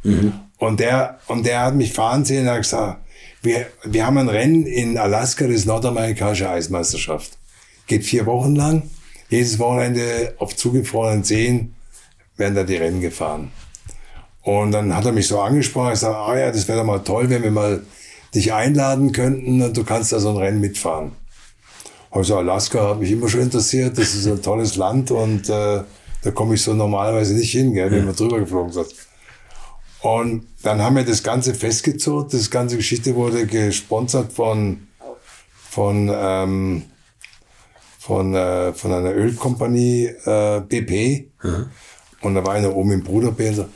Und 0.58 0.80
der, 0.80 1.20
und 1.28 1.46
der 1.46 1.60
hat 1.60 1.74
mich 1.74 1.92
fahren 1.92 2.24
sehen 2.24 2.44
und 2.44 2.50
hat 2.50 2.62
gesagt, 2.62 3.00
wir, 3.42 3.66
wir 3.84 4.06
haben 4.06 4.18
ein 4.18 4.28
Rennen 4.28 4.66
in 4.66 4.98
Alaska, 4.98 5.46
das 5.46 5.56
ist 5.56 5.66
nordamerikanische 5.66 6.48
Eismeisterschaft. 6.48 7.38
Geht 7.86 8.04
vier 8.04 8.26
Wochen 8.26 8.56
lang. 8.56 8.90
Jedes 9.28 9.58
Wochenende 9.58 10.34
auf 10.38 10.56
zugefrorenen 10.56 11.24
Seen 11.24 11.74
werden 12.36 12.54
da 12.54 12.64
die 12.64 12.76
Rennen 12.76 13.00
gefahren. 13.00 13.50
Und 14.42 14.72
dann 14.72 14.94
hat 14.94 15.04
er 15.04 15.12
mich 15.12 15.26
so 15.26 15.40
angesprochen, 15.40 15.92
ich 15.92 15.98
sage, 15.98 16.16
ah 16.16 16.38
ja, 16.38 16.50
das 16.52 16.68
wäre 16.68 16.78
doch 16.78 16.84
mal 16.84 17.00
toll, 17.00 17.28
wenn 17.30 17.42
wir 17.42 17.50
mal 17.50 17.82
dich 18.34 18.52
einladen 18.52 19.12
könnten 19.12 19.62
und 19.62 19.76
du 19.76 19.82
kannst 19.82 20.12
da 20.12 20.20
so 20.20 20.30
ein 20.30 20.36
Rennen 20.36 20.60
mitfahren. 20.60 21.12
Also 22.10 22.36
Alaska 22.36 22.90
hat 22.90 23.00
mich 23.00 23.10
immer 23.10 23.28
schon 23.28 23.40
interessiert, 23.40 23.98
das 23.98 24.14
ist 24.14 24.26
ein 24.26 24.40
tolles 24.40 24.76
Land 24.76 25.10
und 25.10 25.48
äh, 25.48 25.82
da 26.22 26.30
komme 26.32 26.54
ich 26.54 26.62
so 26.62 26.74
normalerweise 26.74 27.34
nicht 27.34 27.50
hin, 27.50 27.72
gell, 27.72 27.90
wenn 27.90 28.04
man 28.04 28.14
drüber 28.14 28.38
geflogen 28.38 28.72
sind. 28.72 28.86
Und 30.00 30.46
dann 30.62 30.80
haben 30.80 30.96
wir 30.96 31.04
das 31.04 31.22
Ganze 31.22 31.52
festgezurrt, 31.52 32.32
das 32.32 32.50
ganze 32.50 32.76
Geschichte 32.76 33.14
wurde 33.16 33.46
gesponsert 33.46 34.32
von, 34.32 34.86
von, 35.70 36.10
ähm, 36.14 36.82
von, 38.06 38.34
äh, 38.34 38.72
von 38.72 38.92
einer 38.92 39.12
Ölkompanie 39.12 40.06
äh, 40.06 40.60
BP. 40.60 41.32
Und 42.20 42.34
da 42.36 42.46
war 42.46 42.54
einer 42.54 42.74
oben 42.74 42.92
im 42.92 43.02
Bruderbär. 43.02 43.68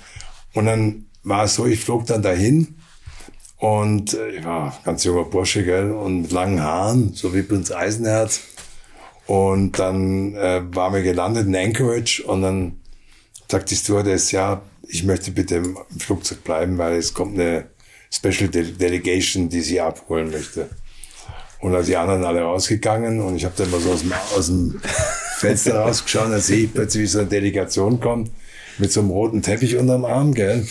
Und, 0.54 0.66
dann 0.66 1.06
war 1.24 1.44
es 1.44 1.56
so, 1.56 1.66
ich 1.66 1.80
flog 1.80 2.06
dann 2.06 2.22
dahin 2.22 2.76
Und 3.58 4.14
äh, 4.14 4.28
ich 4.30 4.44
war 4.44 4.78
ganz 4.84 5.02
junger 5.02 5.24
Bursche, 5.24 5.64
gell, 5.64 5.90
und 5.90 6.22
mit 6.22 6.32
langen 6.32 6.62
Haaren, 6.62 7.12
so 7.12 7.34
wie 7.34 7.42
Prinz 7.42 7.72
Eisenherz. 7.72 8.40
Und 9.26 9.78
dann 9.78 10.34
äh, 10.36 10.62
waren 10.74 10.94
wir 10.94 11.02
gelandet 11.02 11.46
in 11.46 11.56
Anchorage 11.56 12.22
und 12.24 12.42
dann 12.42 12.80
sagt 13.50 13.70
die 13.70 13.76
Stewardess, 13.76 14.30
ja, 14.30 14.62
ich 14.86 15.02
möchte 15.04 15.32
bitte 15.32 15.56
im 15.56 15.76
Flugzeug 15.98 16.44
bleiben, 16.44 16.78
weil 16.78 16.94
es 16.94 17.14
kommt 17.14 17.34
eine 17.34 17.66
Special 18.12 18.48
De 18.48 18.72
Delegation, 18.72 19.48
die 19.48 19.60
sie 19.60 19.80
abholen 19.80 20.30
möchte. 20.30 20.70
Und 21.60 21.72
dann 21.72 21.82
sind 21.82 21.92
die 21.92 21.96
anderen 21.96 22.24
alle 22.24 22.40
rausgegangen 22.40 23.20
und 23.20 23.36
ich 23.36 23.44
habe 23.44 23.54
dann 23.56 23.70
mal 23.70 23.80
so 23.80 23.92
aus 23.92 24.00
dem, 24.00 24.12
aus 24.36 24.46
dem 24.46 24.80
Fenster 25.36 25.80
rausgeschaut, 25.80 26.30
da 26.30 26.38
sehe 26.38 26.64
ich 26.64 26.74
plötzlich, 26.74 27.02
wie 27.02 27.06
so 27.06 27.18
eine 27.20 27.28
Delegation 27.28 28.00
kommt 28.00 28.30
mit 28.78 28.92
so 28.92 29.00
einem 29.00 29.10
roten 29.10 29.42
Teppich 29.42 29.76
unterm 29.76 30.04
Arm, 30.04 30.32
gell? 30.32 30.66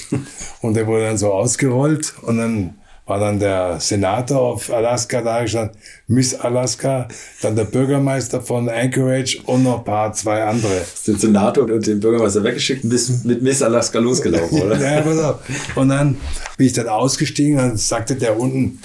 Und 0.62 0.74
der 0.74 0.88
wurde 0.88 1.06
dann 1.06 1.18
so 1.18 1.32
ausgerollt 1.32 2.14
und 2.24 2.38
dann 2.38 2.74
war 3.06 3.20
dann 3.20 3.40
der 3.40 3.80
Senator 3.80 4.40
auf 4.40 4.72
Alaska 4.72 5.22
da 5.22 5.42
gestanden, 5.42 5.76
Miss 6.08 6.36
Alaska, 6.36 7.08
dann 7.42 7.56
der 7.56 7.64
Bürgermeister 7.64 8.40
von 8.40 8.70
Anchorage 8.70 9.40
und 9.46 9.64
noch 9.64 9.80
ein 9.80 9.84
paar, 9.84 10.14
zwei 10.14 10.44
andere. 10.44 10.86
Den 11.08 11.18
Senator 11.18 11.64
und 11.64 11.88
den 11.88 12.00
Bürgermeister 12.00 12.44
weggeschickt 12.44 12.84
und 12.84 12.92
bist 12.92 13.26
mit 13.26 13.42
Miss 13.42 13.64
Alaska 13.64 13.98
losgelaufen, 13.98 14.62
oder? 14.66 14.80
ja, 14.80 15.02
pass 15.02 15.20
auf. 15.20 15.40
Und 15.76 15.90
dann 15.90 16.18
bin 16.58 16.68
ich 16.68 16.74
dann 16.74 16.88
ausgestiegen 16.88 17.60
und 17.60 17.80
sagte 17.80 18.16
der 18.16 18.40
unten, 18.40 18.80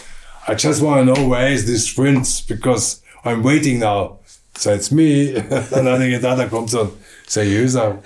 I 0.46 0.54
just 0.54 0.82
want 0.82 1.06
to 1.06 1.14
know 1.14 1.28
where 1.28 1.48
is 1.48 1.64
this 1.64 1.92
prince 1.92 2.42
because 2.42 3.02
I'm 3.24 3.42
waiting 3.42 3.78
now. 3.78 4.18
So 4.56 4.72
it's 4.72 4.90
me. 4.90 5.32
Dann 5.70 5.88
hat 5.88 6.00
er 6.00 6.08
gedacht, 6.08 6.38
da 6.38 6.46
kommt 6.46 6.70
so 6.70 6.82
ein 6.82 6.88
seriöser 7.26 8.02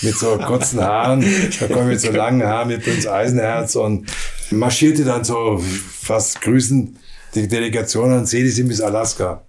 mit 0.00 0.16
so 0.16 0.38
kurzen 0.38 0.80
Haaren, 0.80 1.24
da 1.60 1.66
kommt 1.68 1.88
mit 1.88 2.00
so 2.00 2.10
langen 2.10 2.42
Haaren 2.42 2.68
mit 2.68 2.82
Prinz 2.82 3.06
Eisenherz 3.06 3.76
und 3.76 4.06
marschierte 4.50 5.04
dann 5.04 5.24
so 5.24 5.58
fast 5.58 6.40
grüßend 6.40 6.96
die 7.34 7.48
Delegation 7.48 8.12
und 8.12 8.26
sehe 8.26 8.42
die 8.42 8.50
sind 8.50 8.68
bis 8.68 8.80
Alaska. 8.80 9.42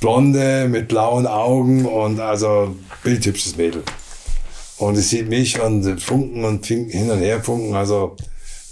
Blonde 0.00 0.66
mit 0.68 0.88
blauen 0.88 1.26
Augen 1.26 1.84
und 1.86 2.20
also 2.20 2.76
bildhübsches 3.02 3.56
Mädel. 3.56 3.82
Und 4.78 4.96
es 4.96 5.10
sieht 5.10 5.28
mich 5.28 5.60
und 5.60 6.00
funken 6.00 6.44
und 6.44 6.66
hin 6.66 7.10
und 7.10 7.20
her 7.20 7.42
funken. 7.42 7.74
Also 7.74 8.16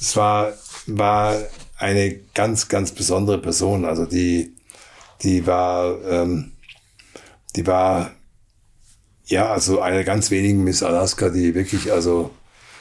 es 0.00 0.16
war, 0.16 0.52
war 0.86 1.36
eine 1.78 2.14
ganz, 2.34 2.68
ganz 2.68 2.92
besondere 2.92 3.38
Person. 3.38 3.84
Also 3.84 4.04
die, 4.04 4.56
die 5.22 5.46
war, 5.46 5.96
ähm, 6.04 6.52
die 7.56 7.66
war 7.66 8.10
ja, 9.26 9.50
also 9.52 9.80
eine 9.80 10.04
ganz 10.04 10.30
wenigen 10.30 10.64
Miss 10.64 10.82
Alaska, 10.82 11.28
die 11.28 11.54
wirklich 11.54 11.92
also 11.92 12.30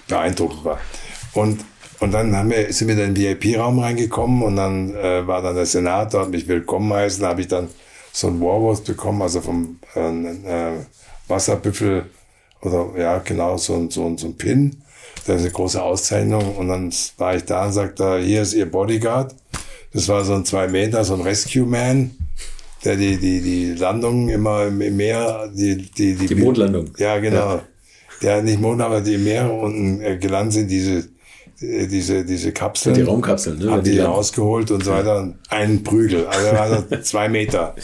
beeindruckend 0.08 0.64
war. 0.64 0.80
Und 1.34 1.64
und 2.00 2.12
dann 2.12 2.36
haben 2.36 2.52
wir, 2.52 2.72
sind 2.72 2.88
wir 2.88 3.04
in 3.04 3.16
den 3.16 3.42
VIP-Raum 3.42 3.80
reingekommen 3.80 4.44
und 4.44 4.56
dann 4.56 4.94
äh, 4.94 5.26
war 5.26 5.42
dann 5.42 5.56
der 5.56 5.66
Senator, 5.66 6.22
hat 6.22 6.30
mich 6.30 6.48
willkommen 6.48 6.94
heißen, 6.94 7.24
da 7.24 7.30
habe 7.30 7.42
ich 7.42 7.48
dann 7.48 7.70
so 8.12 8.28
ein 8.28 8.40
Warwurst 8.40 8.86
bekommen, 8.86 9.22
also 9.22 9.42
vom 9.42 9.80
äh, 9.96 10.00
äh, 10.00 10.74
Wasserbüffel 11.28 12.06
oder 12.62 12.90
ja, 12.98 13.18
genau, 13.20 13.58
so, 13.58 13.90
so, 13.90 14.16
so 14.16 14.28
ein 14.28 14.38
Pin. 14.38 14.84
Das 15.28 15.38
ist 15.38 15.42
eine 15.44 15.52
große 15.52 15.82
Auszeichnung. 15.82 16.56
Und 16.56 16.70
dann 16.70 16.92
war 17.18 17.36
ich 17.36 17.44
da 17.44 17.66
und 17.66 17.74
sagte, 17.74 18.20
hier 18.20 18.42
ist 18.42 18.54
Ihr 18.54 18.70
Bodyguard. 18.72 19.36
Das 19.94 20.08
war 20.08 20.24
so 20.26 20.34
ein 20.34 20.46
zwei 20.46 20.68
Meter, 20.68 21.04
so 21.04 21.14
ein 21.14 21.22
Rescue 21.22 21.66
Man 21.66 22.12
der 22.84 22.96
die, 22.96 23.18
die, 23.18 23.42
die 23.42 23.74
Landung 23.74 24.30
immer 24.30 24.68
im 24.68 24.98
Meer, 24.98 25.50
die, 25.54 25.78
die, 25.78 26.16
die, 26.16 26.28
die 26.28 26.36
Mondlandung. 26.36 26.92
Ja, 26.98 27.18
genau. 27.20 27.56
Ja. 27.56 27.64
Der 28.22 28.42
nicht 28.42 28.60
Mond, 28.60 28.82
aber 28.82 29.02
die 29.02 29.18
Meere 29.18 29.52
unten 29.52 30.02
äh, 30.02 30.18
gelandet 30.18 30.54
sind, 30.54 30.72
diese, 30.72 31.10
äh, 31.60 31.88
diese, 31.88 32.26
diese 32.26 32.52
Kapseln. 32.52 32.96
Die 32.96 33.02
Raumkapseln, 33.02 33.60
ne? 33.60 33.72
Haben 33.72 33.84
die, 33.84 33.92
die 33.92 34.00
rausgeholt 34.00 34.72
und 34.72 34.84
so 34.84 34.92
weiter. 34.92 35.34
Einen 35.50 35.84
Prügel. 35.84 36.26
Also 36.28 36.48
er 36.48 36.56
war 36.90 37.02
zwei 37.04 37.30
Meter. 37.30 37.76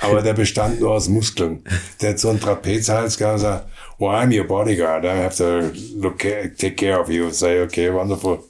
Aber 0.00 0.22
der 0.22 0.34
bestand 0.34 0.80
nur 0.80 0.92
aus 0.92 1.08
Muskeln. 1.08 1.64
Der 2.00 2.10
hat 2.10 2.18
so 2.18 2.28
einen 2.28 2.40
Trapezhals 2.40 3.18
gehabt 3.18 3.34
und 3.34 3.40
sagt, 3.40 3.66
well, 4.00 4.10
I'm 4.10 4.32
your 4.32 4.44
bodyguard. 4.44 5.04
I 5.04 5.14
have 5.14 5.36
to 5.36 5.72
look, 5.94 6.18
take 6.18 6.76
care 6.76 6.98
of 6.98 7.08
you. 7.08 7.26
Und 7.26 7.34
say, 7.34 7.60
okay, 7.60 7.92
wonderful. 7.92 8.42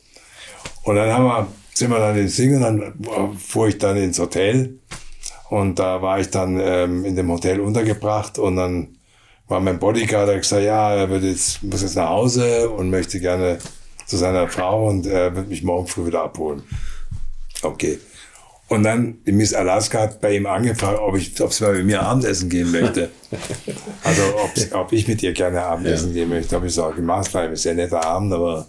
Und 0.84 0.96
dann 0.96 1.12
haben 1.12 1.24
wir, 1.24 1.46
sind 1.74 1.90
wir 1.90 1.98
dann 1.98 2.16
in 2.16 2.28
Singen, 2.28 2.62
dann 2.62 3.36
fuhr 3.36 3.68
ich 3.68 3.78
dann 3.78 3.96
ins 3.96 4.18
Hotel 4.18 4.78
und 5.50 5.78
da 5.78 6.00
war 6.00 6.20
ich 6.20 6.30
dann 6.30 6.58
ähm, 6.60 7.04
in 7.04 7.16
dem 7.16 7.30
Hotel 7.30 7.60
untergebracht 7.60 8.38
und 8.38 8.56
dann 8.56 8.96
war 9.48 9.60
mein 9.60 9.78
Bodyguard, 9.78 10.28
der 10.28 10.38
gesagt, 10.38 10.62
ja, 10.62 10.94
er 10.94 11.10
wird 11.10 11.24
jetzt, 11.24 11.62
muss 11.62 11.82
jetzt 11.82 11.96
nach 11.96 12.08
Hause 12.08 12.70
und 12.70 12.88
möchte 12.88 13.20
gerne 13.20 13.58
zu 14.06 14.16
seiner 14.16 14.48
Frau 14.48 14.88
und 14.88 15.06
er 15.06 15.34
wird 15.34 15.48
mich 15.48 15.62
morgen 15.62 15.86
früh 15.86 16.06
wieder 16.06 16.22
abholen. 16.22 16.62
Okay. 17.62 17.98
Und 18.70 18.84
dann, 18.84 19.18
die 19.24 19.32
Miss 19.32 19.52
Alaska 19.52 20.02
hat 20.02 20.20
bei 20.20 20.36
ihm 20.36 20.46
angefragt, 20.46 21.00
ob 21.00 21.16
ich, 21.16 21.40
ob 21.40 21.52
sie 21.52 21.64
mal 21.64 21.74
mit 21.74 21.86
mir 21.86 22.02
Abendessen 22.02 22.48
gehen 22.48 22.70
möchte. 22.70 23.10
also, 24.04 24.22
ob, 24.36 24.74
ob 24.74 24.92
ich 24.92 25.08
mit 25.08 25.24
ihr 25.24 25.32
gerne 25.32 25.60
Abendessen 25.64 26.10
ja. 26.10 26.14
gehen 26.14 26.28
möchte. 26.28 26.54
Habe 26.54 26.68
ich 26.68 26.74
so 26.74 26.88
gemacht, 26.90 27.34
war 27.34 27.42
ein 27.42 27.56
sehr 27.56 27.74
netter 27.74 28.04
Abend, 28.04 28.32
aber 28.32 28.68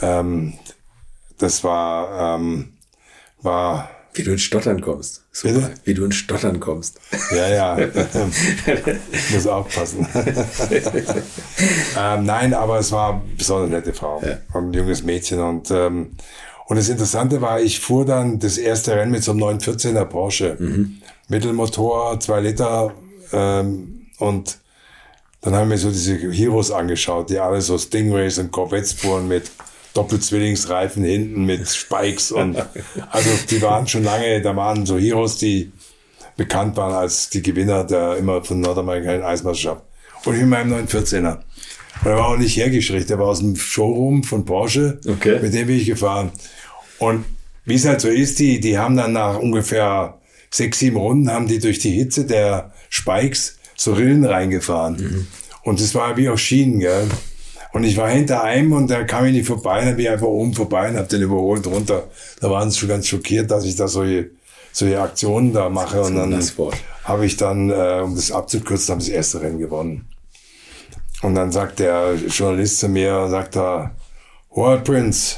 ähm, 0.00 0.54
das 1.36 1.62
war, 1.64 2.38
ähm, 2.38 2.78
war 3.42 3.90
wie 4.14 4.22
du 4.22 4.32
ins 4.32 4.40
Stottern 4.40 4.80
kommst. 4.80 5.22
Super. 5.32 5.70
Wie 5.84 5.92
du 5.92 6.06
ins 6.06 6.16
Stottern 6.16 6.58
kommst. 6.58 6.98
Ja, 7.30 7.46
ja. 7.46 7.78
ich 7.78 7.90
muss 9.34 9.46
aufpassen. 9.46 10.08
ähm, 11.98 12.24
nein, 12.24 12.54
aber 12.54 12.78
es 12.78 12.90
war 12.90 13.12
eine 13.12 13.22
besonders 13.36 13.68
nette 13.68 13.92
Frau. 13.92 14.22
Ja. 14.24 14.38
Ein 14.54 14.72
junges 14.72 15.02
Mädchen. 15.02 15.40
Und, 15.40 15.70
ähm, 15.70 16.16
und 16.68 16.76
das 16.76 16.90
Interessante 16.90 17.40
war, 17.40 17.60
ich 17.62 17.80
fuhr 17.80 18.04
dann 18.04 18.38
das 18.38 18.58
erste 18.58 18.94
Rennen 18.94 19.10
mit 19.10 19.24
so 19.24 19.30
einem 19.32 19.42
914er 19.42 20.04
Porsche. 20.04 20.56
Mhm. 20.58 20.98
Mittelmotor, 21.28 22.20
zwei 22.20 22.40
Liter. 22.40 22.92
Ähm, 23.32 24.06
und 24.18 24.58
dann 25.40 25.54
haben 25.54 25.70
wir 25.70 25.78
so 25.78 25.90
diese 25.90 26.14
Heroes 26.16 26.70
angeschaut, 26.70 27.30
die 27.30 27.38
alle 27.38 27.62
so 27.62 27.78
Stingrays 27.78 28.38
und 28.38 28.50
Corvettes 28.50 28.92
fuhren 28.92 29.28
mit 29.28 29.50
Doppelzwillingsreifen 29.94 31.04
hinten 31.04 31.46
mit 31.46 31.66
Spikes 31.66 32.30
und 32.30 32.56
also 33.10 33.30
die 33.50 33.62
waren 33.62 33.88
schon 33.88 34.04
lange, 34.04 34.42
da 34.42 34.54
waren 34.54 34.84
so 34.84 34.98
Heroes, 34.98 35.38
die 35.38 35.72
bekannt 36.36 36.76
waren 36.76 36.92
als 36.92 37.30
die 37.30 37.40
Gewinner 37.40 37.84
der 37.84 38.18
immer 38.18 38.44
von 38.44 38.60
nordamerikanischen 38.60 39.24
Eismeisterschaft. 39.24 39.82
Und 40.26 40.34
ich 40.34 40.42
in 40.42 40.50
meinem 40.50 40.86
914er. 40.86 41.38
Und 42.04 42.10
er 42.10 42.16
war 42.16 42.28
auch 42.28 42.36
nicht 42.36 42.56
hergeschickt, 42.56 43.08
der 43.08 43.18
war 43.18 43.28
aus 43.28 43.38
dem 43.38 43.56
Showroom 43.56 44.22
von 44.22 44.44
Porsche, 44.44 45.00
okay. 45.08 45.38
mit 45.40 45.54
dem 45.54 45.66
bin 45.66 45.78
ich 45.78 45.86
gefahren. 45.86 46.30
Und 46.98 47.24
wie 47.64 47.74
es 47.74 47.86
halt 47.86 48.00
so 48.00 48.08
ist, 48.08 48.38
die, 48.38 48.60
die 48.60 48.78
haben 48.78 48.96
dann 48.96 49.12
nach 49.12 49.38
ungefähr 49.38 50.18
sechs, 50.50 50.78
sieben 50.78 50.96
Runden, 50.96 51.30
haben 51.30 51.46
die 51.46 51.58
durch 51.58 51.78
die 51.78 51.92
Hitze 51.92 52.24
der 52.24 52.72
Spikes 52.88 53.58
so 53.76 53.92
Rillen 53.92 54.24
reingefahren. 54.24 54.96
Mhm. 54.96 55.26
Und 55.62 55.80
das 55.80 55.94
war 55.94 56.16
wie 56.16 56.28
auf 56.28 56.38
Schienen, 56.38 56.80
gell. 56.80 57.08
Und 57.72 57.84
ich 57.84 57.96
war 57.96 58.08
hinter 58.08 58.42
einem 58.42 58.72
und 58.72 58.88
der 58.88 59.04
kam 59.06 59.24
mir 59.24 59.32
nicht 59.32 59.46
vorbei, 59.46 59.84
dann 59.84 59.96
bin 59.96 60.06
ich 60.06 60.10
einfach 60.10 60.26
oben 60.26 60.54
vorbei 60.54 60.88
und 60.88 60.96
hab 60.96 61.08
den 61.08 61.22
überholt 61.22 61.66
runter. 61.66 62.04
Da 62.40 62.50
waren 62.50 62.70
sie 62.70 62.78
schon 62.78 62.88
ganz 62.88 63.06
schockiert, 63.06 63.50
dass 63.50 63.64
ich 63.64 63.76
da 63.76 63.86
solche, 63.86 64.30
solche 64.72 65.00
Aktionen 65.00 65.52
da 65.52 65.68
mache. 65.68 66.00
Und 66.00 66.16
dann 66.16 66.42
habe 67.04 67.26
ich 67.26 67.36
dann, 67.36 67.70
äh, 67.70 68.00
um 68.02 68.16
das 68.16 68.32
abzukürzen, 68.32 68.92
habe 68.92 69.02
ich 69.02 69.08
das 69.08 69.14
erste 69.14 69.42
Rennen 69.42 69.58
gewonnen. 69.58 70.06
Und 71.20 71.34
dann 71.34 71.52
sagt 71.52 71.80
der 71.80 72.14
Journalist 72.14 72.78
zu 72.78 72.88
mir, 72.88 73.28
sagt 73.28 73.56
er, 73.56 73.94
What 74.50 74.84
Prince, 74.84 75.36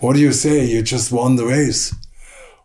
what 0.00 0.14
do 0.14 0.20
you 0.20 0.32
say? 0.32 0.64
You 0.64 0.82
just 0.82 1.12
won 1.12 1.36
the 1.36 1.44
race. 1.44 1.94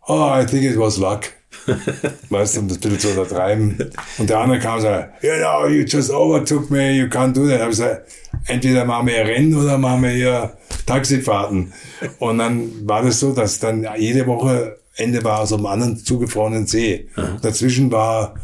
Oh, 0.08 0.28
I 0.28 0.44
think 0.44 0.64
it 0.64 0.78
was 0.78 0.98
luck. 0.98 1.32
weißt 2.30 2.56
du, 2.56 2.60
um 2.60 2.68
das 2.68 2.78
bitte 2.78 2.98
zu 2.98 3.08
untertreiben. 3.08 3.76
Und 4.18 4.30
der 4.30 4.38
andere 4.38 4.58
kam 4.58 4.76
und 4.76 4.82
sagte, 4.82 5.26
you 5.26 5.34
know, 5.38 5.66
you 5.66 5.84
just 5.84 6.10
overtook 6.10 6.70
me, 6.70 6.92
you 6.92 7.06
can't 7.06 7.32
do 7.32 7.46
that. 7.48 7.60
Ich 7.60 7.66
gesagt, 7.68 8.10
entweder 8.46 8.84
machen 8.84 9.08
wir 9.08 9.24
Rennen 9.24 9.54
oder 9.54 9.78
machen 9.78 10.02
wir 10.02 10.10
hier 10.10 10.56
Taxifahrten. 10.86 11.72
Und 12.18 12.38
dann 12.38 12.88
war 12.88 13.02
das 13.02 13.20
so, 13.20 13.32
dass 13.32 13.58
dann 13.58 13.86
jede 13.98 14.26
Woche 14.26 14.78
Ende 14.96 15.22
war 15.24 15.46
so 15.46 15.56
einem 15.56 15.66
anderen 15.66 15.96
zugefrorenen 15.96 16.66
See. 16.66 17.08
Aha. 17.16 17.38
Dazwischen 17.42 17.90
war 17.90 18.34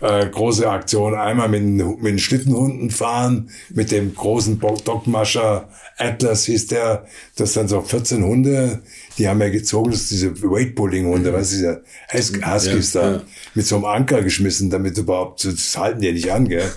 äh, 0.00 0.28
große 0.28 0.68
Aktion. 0.68 1.14
Einmal 1.14 1.48
mit, 1.48 1.62
mit 1.62 2.04
den 2.04 2.18
Schlittenhunden 2.18 2.90
fahren, 2.90 3.50
mit 3.70 3.90
dem 3.90 4.14
großen 4.14 4.60
Dogmascher 4.84 5.68
Atlas 5.96 6.44
hieß 6.44 6.66
der. 6.66 7.06
Das 7.36 7.54
sind 7.54 7.68
so 7.68 7.80
14 7.80 8.24
Hunde, 8.24 8.82
die 9.18 9.28
haben 9.28 9.40
ja 9.40 9.48
gezogen, 9.48 9.90
das 9.90 10.02
ist 10.02 10.10
diese 10.10 10.42
Weightpulling-Hunde, 10.42 11.30
mhm. 11.30 11.34
was 11.34 11.52
ist 11.52 11.60
dieser 11.60 11.82
Huskies 12.12 12.92
ja, 12.94 13.00
da, 13.00 13.12
ja. 13.12 13.22
mit 13.54 13.66
so 13.66 13.76
einem 13.76 13.86
Anker 13.86 14.22
geschmissen, 14.22 14.70
damit 14.70 14.98
überhaupt, 14.98 15.44
das 15.44 15.76
halten 15.76 16.00
die 16.00 16.12
nicht 16.12 16.30
an, 16.30 16.48
gell. 16.48 16.70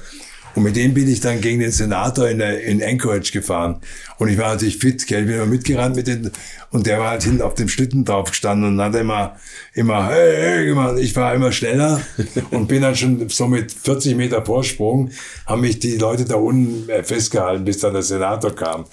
Und 0.60 0.66
mit 0.66 0.76
dem 0.76 0.93
bin 0.93 1.07
ich 1.07 1.22
dann 1.22 1.39
gegen 1.39 1.62
den 1.62 1.72
Senator 1.72 2.28
in, 2.28 2.39
der, 2.39 2.62
in 2.62 2.84
Anchorage 2.84 3.32
gefahren. 3.32 3.80
Und 4.18 4.28
ich 4.28 4.38
war 4.38 4.49
natürlich 4.49 4.76
fit, 4.76 5.07
gell? 5.07 5.22
ich 5.22 5.28
bin 5.28 5.38
immer 5.38 5.45
mitgerannt 5.45 5.95
mit 5.95 6.07
den, 6.07 6.32
und 6.70 6.86
der 6.86 6.99
war 6.99 7.12
halt 7.12 7.24
hinten 7.24 7.41
auf 7.41 7.53
dem 7.53 7.70
Schlitten 7.70 8.03
drauf 8.03 8.32
gestanden 8.32 8.74
und 8.74 8.82
hat 8.82 8.93
immer, 8.93 9.38
immer, 9.74 10.10
hey, 10.10 10.36
hey, 10.36 10.66
gemacht. 10.66 10.97
Ich 10.99 11.16
war 11.16 11.34
immer 11.34 11.53
schneller 11.53 12.01
und 12.51 12.68
bin 12.68 12.82
dann 12.82 12.93
schon 12.93 13.30
so 13.30 13.47
mit 13.47 13.72
40 13.72 14.18
Meter 14.18 14.45
Vorsprung, 14.45 15.12
haben 15.45 15.62
mich 15.62 15.80
die 15.80 15.95
Leute 15.95 16.26
da 16.26 16.36
unten 16.36 16.89
festgehalten, 17.05 17.64
bis 17.64 17.78
dann 17.78 17.93
der 17.93 18.03
Senator 18.03 18.53
kam. 18.53 18.84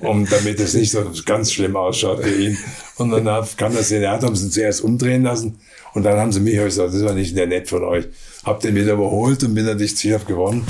um, 0.00 0.28
damit 0.28 0.60
es 0.60 0.74
nicht 0.74 0.90
so 0.90 1.02
ganz 1.24 1.50
schlimm 1.50 1.76
ausschaut 1.76 2.22
für 2.22 2.34
ihn. 2.34 2.58
Und 2.96 3.10
dann 3.10 3.24
kam 3.56 3.74
das 3.74 3.88
Senat, 3.88 4.22
haben 4.22 4.36
sie 4.36 4.50
zuerst 4.50 4.82
umdrehen 4.82 5.22
lassen 5.22 5.60
und 5.94 6.02
dann 6.02 6.18
haben 6.18 6.30
sie 6.30 6.40
mich 6.40 6.56
gesagt, 6.56 6.92
das 6.92 7.02
war 7.04 7.14
nicht 7.14 7.34
sehr 7.34 7.46
nett 7.46 7.70
von 7.70 7.84
euch. 7.84 8.04
Hab 8.44 8.60
den 8.60 8.74
wieder 8.74 8.92
überholt 8.92 9.42
und 9.44 9.54
bin 9.54 9.64
dann 9.64 9.78
nicht 9.78 9.96
zielhaft 9.96 10.26
gewonnen. 10.26 10.66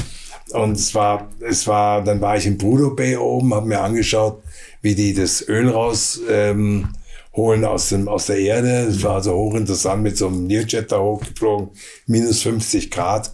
Und 0.53 0.73
es 0.73 0.95
war, 0.95 1.29
es 1.41 1.67
war, 1.67 2.03
dann 2.05 2.21
war 2.21 2.37
ich 2.37 2.47
im 2.47 2.57
Budo 2.57 2.95
Bay 2.95 3.17
oben, 3.17 3.53
habe 3.55 3.67
mir 3.67 3.81
angeschaut, 3.81 4.43
wie 4.81 4.95
die 4.95 5.13
das 5.13 5.47
Öl 5.49 5.69
raus 5.69 6.21
ähm, 6.31 6.89
holen 7.35 7.65
aus, 7.65 7.91
dem, 7.91 8.09
aus 8.09 8.27
der 8.27 8.39
Erde. 8.39 8.87
Es 8.89 9.03
war 9.03 9.17
also 9.17 9.35
hochinteressant 9.35 10.03
mit 10.03 10.17
so 10.17 10.29
einem 10.29 10.49
Learjet 10.49 10.91
da 10.93 11.01
hochgeflogen, 11.01 11.71
minus 12.07 12.43
50 12.43 12.91
Grad. 12.91 13.33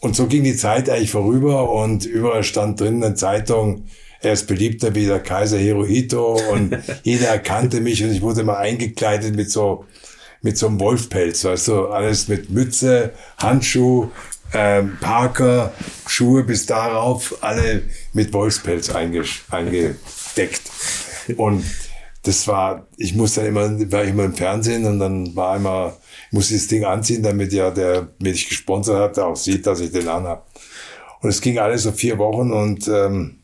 Und 0.00 0.14
so 0.14 0.26
ging 0.26 0.44
die 0.44 0.56
Zeit 0.56 0.90
eigentlich 0.90 1.10
vorüber 1.10 1.72
und 1.72 2.04
überall 2.04 2.44
stand 2.44 2.80
drin 2.80 3.02
eine 3.02 3.14
Zeitung, 3.14 3.86
er 4.20 4.32
ist 4.32 4.46
beliebter 4.46 4.94
wie 4.94 5.06
der 5.06 5.20
Kaiser 5.20 5.58
Hirohito 5.58 6.38
und 6.52 6.76
jeder 7.02 7.28
erkannte 7.28 7.80
mich 7.80 8.02
und 8.02 8.10
ich 8.10 8.22
wurde 8.22 8.44
mal 8.44 8.56
eingekleidet 8.56 9.34
mit 9.34 9.50
so, 9.50 9.84
mit 10.42 10.58
so 10.58 10.66
einem 10.66 10.80
Wolfpelz, 10.80 11.44
weißt 11.44 11.68
du, 11.68 11.86
alles 11.86 12.28
mit 12.28 12.50
Mütze, 12.50 13.12
Handschuh, 13.38 14.08
ähm, 14.52 14.96
Parker, 15.00 15.72
Schuhe 16.06 16.44
bis 16.44 16.66
darauf, 16.66 17.42
alle 17.42 17.82
mit 18.12 18.32
Wolfspelz 18.32 18.90
eingedeckt. 18.90 20.62
Und 21.36 21.64
das 22.22 22.48
war, 22.48 22.86
ich 22.96 23.14
musste 23.14 23.42
immer, 23.42 23.68
war 23.92 24.04
immer 24.04 24.24
im 24.24 24.34
Fernsehen 24.34 24.84
und 24.84 24.98
dann 24.98 25.36
war 25.36 25.56
immer, 25.56 25.96
muss 26.30 26.50
ich 26.50 26.58
das 26.58 26.68
Ding 26.68 26.84
anziehen, 26.84 27.22
damit 27.22 27.52
ja 27.52 27.70
der 27.70 28.08
mich 28.18 28.48
gesponsert 28.48 28.98
hat, 28.98 29.18
auch 29.18 29.36
sieht, 29.36 29.66
dass 29.66 29.80
ich 29.80 29.92
den 29.92 30.08
anhab. 30.08 30.48
Und 31.20 31.30
es 31.30 31.40
ging 31.40 31.58
alles 31.58 31.84
so 31.84 31.92
vier 31.92 32.18
Wochen 32.18 32.52
und, 32.52 32.88
ähm, 32.88 33.38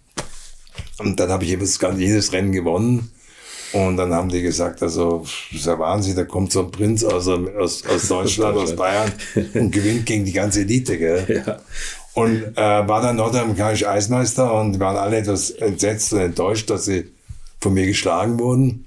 und 0.98 1.18
dann 1.18 1.30
habe 1.30 1.44
ich 1.44 1.50
jedes, 1.50 1.78
jedes 1.96 2.32
Rennen 2.32 2.53
gewonnen. 2.53 3.12
Und 3.72 3.96
dann 3.96 4.12
haben 4.12 4.28
die 4.28 4.42
gesagt, 4.42 4.82
also, 4.82 5.24
das 5.50 5.60
ist 5.60 5.66
ja 5.66 5.78
Wahnsinn, 5.78 6.14
da 6.14 6.24
kommt 6.24 6.52
so 6.52 6.60
ein 6.60 6.70
Prinz 6.70 7.04
aus, 7.04 7.26
aus, 7.28 7.86
aus 7.86 8.08
Deutschland, 8.08 8.56
aus 8.56 8.76
Bayern 8.76 9.10
und 9.54 9.70
gewinnt 9.70 10.04
gegen 10.04 10.24
die 10.24 10.32
ganze 10.32 10.60
Elite, 10.60 10.98
gell? 10.98 11.42
Ja. 11.46 11.58
Und 12.14 12.42
äh, 12.56 12.56
war 12.56 13.00
dann 13.00 13.16
nordamerikanisch 13.16 13.86
Eismeister 13.86 14.52
und 14.52 14.78
waren 14.78 14.96
alle 14.96 15.16
etwas 15.16 15.50
entsetzt 15.50 16.12
und 16.12 16.20
enttäuscht, 16.20 16.68
dass 16.68 16.84
sie 16.84 17.10
von 17.60 17.72
mir 17.72 17.86
geschlagen 17.86 18.38
wurden. 18.38 18.84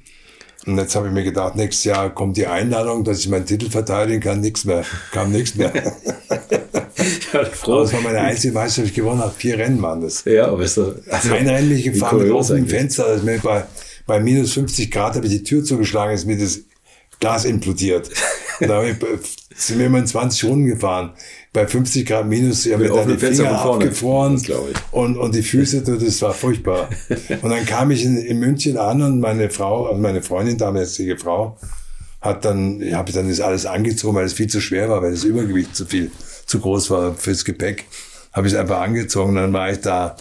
Und 0.67 0.77
jetzt 0.77 0.95
habe 0.95 1.07
ich 1.07 1.13
mir 1.13 1.23
gedacht, 1.23 1.55
nächstes 1.55 1.86
Jahr 1.86 2.09
kommt 2.09 2.38
die 2.38 2.47
Einladung, 2.47 3.03
dass 3.03 3.19
ich 3.19 3.29
meinen 3.29 3.45
Titel 3.45 3.69
verteidigen 3.69 4.19
kann, 4.19 4.41
nichts 4.41 4.65
mehr, 4.65 4.83
kam 5.11 5.31
nichts 5.31 5.55
mehr. 5.55 5.71
ja, 7.33 7.43
das 7.43 7.67
war 7.67 8.01
meine 8.01 8.19
einzige 8.19 8.53
Meisterschaft, 8.53 8.89
ich 8.89 8.95
gewonnen 8.95 9.21
habe. 9.21 9.33
Vier 9.36 9.57
Rennen 9.59 9.81
waren 9.81 10.01
das. 10.01 10.23
Ja, 10.25 10.47
aber 10.47 10.63
ist 10.63 10.77
doch, 10.77 10.95
also 11.09 11.33
ein 11.33 11.47
Rennen 11.47 11.69
bin 11.69 11.77
ich 11.77 11.86
gefahren 11.86 12.19
mit 12.19 12.31
offenem 12.31 12.67
Fenster, 12.67 13.05
das 13.07 13.21
mir 13.21 13.39
bei, 13.39 13.63
bei 14.06 14.20
minus 14.20 14.53
50 14.53 14.91
Grad 14.91 15.16
habe 15.16 15.26
ich 15.26 15.32
die 15.32 15.43
Tür 15.43 15.64
zugeschlagen, 15.64 16.14
ist 16.14 16.26
mir 16.26 16.38
das 16.38 16.62
Glas 17.20 17.45
implodiert. 17.45 18.10
Und 18.60 18.68
da 18.68 18.84
ich, 18.84 18.95
sind 19.56 19.80
wir 19.80 19.88
immer 19.88 19.99
in 19.99 20.08
20 20.08 20.43
Runden 20.45 20.66
gefahren. 20.68 21.14
Bei 21.53 21.68
50 21.68 22.06
Grad 22.06 22.28
minus, 22.28 22.66
ja, 22.66 22.78
mit 22.78 22.93
deine 22.93 23.18
Finger 23.18 23.60
abgefroren 23.60 24.41
und, 24.91 25.18
und 25.18 25.36
die 25.36 25.41
Füße, 25.41 25.82
das 25.82 26.22
war 26.22 26.34
furchtbar. 26.34 26.89
Und 27.41 27.49
dann 27.49 27.66
kam 27.66 27.91
ich 27.91 28.03
in, 28.03 28.18
in 28.18 28.39
München 28.39 28.78
an 28.78 29.01
und 29.01 29.20
meine 29.20 29.49
Frau, 29.49 29.88
also 29.88 29.99
meine 29.99 30.22
Freundin, 30.22 30.58
damalige 30.58 31.18
Frau, 31.18 31.58
hat 32.22 32.43
dann, 32.43 32.82
ich 32.82 32.93
habe 32.93 33.12
dann 33.12 33.30
das 33.30 33.39
alles 33.39 33.66
angezogen, 33.66 34.16
weil 34.16 34.26
es 34.26 34.34
viel 34.34 34.47
zu 34.47 34.60
schwer 34.60 34.89
war, 34.89 35.01
weil 35.01 35.12
das 35.12 35.24
Übergewicht 35.24 35.76
zu 35.76 35.86
viel, 35.86 36.12
zu 36.45 36.60
groß 36.60 36.89
war 36.89 37.14
fürs 37.14 37.45
Gepäck. 37.45 37.86
Habe 38.34 38.47
ich 38.47 38.53
es 38.53 38.60
einfach 38.60 38.82
angezogen. 38.82 39.36
Dann 39.36 39.53
war 39.53 39.72
ich 39.72 39.80
da 39.80 40.18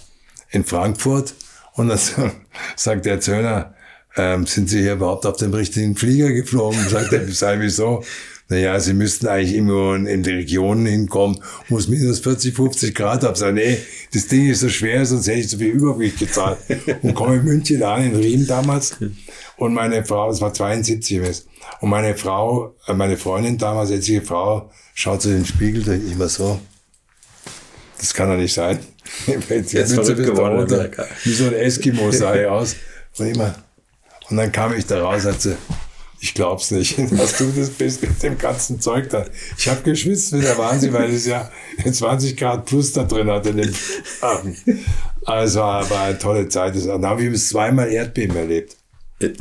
in 0.51 0.65
Frankfurt 0.65 1.35
und 1.75 1.89
dann 1.89 1.99
sagt 2.77 3.07
der 3.07 3.21
Zöllner, 3.21 3.75
ähm, 4.17 4.47
sind 4.47 4.69
Sie 4.69 4.83
hier 4.83 4.95
überhaupt 4.95 5.27
auf 5.27 5.37
dem 5.37 5.53
richtigen 5.53 5.97
Flieger 5.97 6.33
geflogen? 6.33 6.89
Sagt 6.89 7.13
er, 7.13 7.27
sei 7.33 7.59
wieso? 7.61 8.03
naja, 8.49 8.79
sie 8.79 8.93
müssten 8.93 9.27
eigentlich 9.27 9.55
immer 9.55 9.97
in 9.97 10.23
die 10.23 10.31
Regionen 10.31 10.85
hinkommen, 10.85 11.39
wo 11.69 11.79
es 11.79 11.89
minus 11.89 12.21
40, 12.21 12.55
50 12.55 12.95
Grad 12.95 13.23
hat. 13.23 13.39
Sag, 13.39 13.55
nee, 13.55 13.79
das 14.13 14.27
Ding 14.27 14.49
ist 14.49 14.61
so 14.61 14.69
schwer, 14.69 15.05
sonst 15.07 15.29
hätte 15.29 15.41
ich 15.41 15.49
so 15.49 15.57
viel 15.57 15.71
Übergewicht 15.71 16.19
gezahlt. 16.19 16.59
Und 17.03 17.15
komme 17.15 17.37
in 17.37 17.45
München 17.45 17.83
an, 17.83 18.05
in 18.05 18.17
Riem 18.17 18.47
damals. 18.47 18.97
Und 19.57 19.73
meine 19.73 20.05
Frau, 20.05 20.31
es 20.31 20.41
war 20.41 20.53
72 20.53 21.19
ist. 21.19 21.49
Und 21.81 21.89
meine 21.89 22.15
Frau, 22.15 22.75
äh, 22.87 22.93
meine 22.93 23.17
Freundin 23.17 23.57
damals, 23.57 23.91
jetzige 23.91 24.21
Frau, 24.21 24.71
schaut 24.93 25.23
zu 25.23 25.31
den 25.31 25.47
Spiegel, 25.47 25.83
denkt 25.83 26.11
immer 26.11 26.29
so, 26.29 26.61
das 27.99 28.13
kann 28.13 28.29
doch 28.29 28.37
nicht 28.37 28.53
sein. 28.53 28.79
Jetzt, 29.27 29.73
jetzt 29.73 29.97
Mütze 29.97 30.15
bis 30.17 30.29
runter, 30.31 30.91
wie 31.25 31.33
so 31.33 31.45
ein 31.45 31.53
Eskimo 31.53 32.11
sah 32.13 32.35
ich 32.35 32.47
aus. 32.47 32.77
Und 33.19 33.27
immer, 33.27 33.55
und 34.31 34.37
dann 34.37 34.51
kam 34.51 34.75
ich 34.75 34.87
da 34.87 35.03
raus, 35.03 35.23
sagte, 35.23 35.57
ich 36.21 36.33
glaub's 36.33 36.71
nicht, 36.71 36.99
dass 37.19 37.37
du 37.37 37.53
das 37.55 37.71
bist 37.71 38.01
mit 38.03 38.23
dem 38.23 38.39
ganzen 38.39 38.81
Zeug 38.81 39.11
da. 39.11 39.27
Ich 39.59 39.69
habe 39.69 39.83
geschwitzt 39.83 40.33
wie 40.33 40.41
der 40.41 40.57
Wahnsinn, 40.57 40.93
weil 40.93 41.13
es 41.13 41.27
ja 41.27 41.51
20 41.85 42.37
Grad 42.37 42.65
plus 42.65 42.93
da 42.93 43.05
drin 43.05 43.29
hat 43.29 43.47
in 43.47 43.59
dem 43.59 43.75
Abend. 44.23 44.57
Also 45.27 45.61
war, 45.61 45.89
war 45.91 46.05
eine 46.05 46.19
tolle 46.19 46.49
Zeit. 46.49 46.75
Dann 46.77 47.05
habe 47.05 47.25
ich 47.25 47.47
zweimal 47.47 47.91
Erdbeben 47.91 48.37
erlebt. 48.37 48.77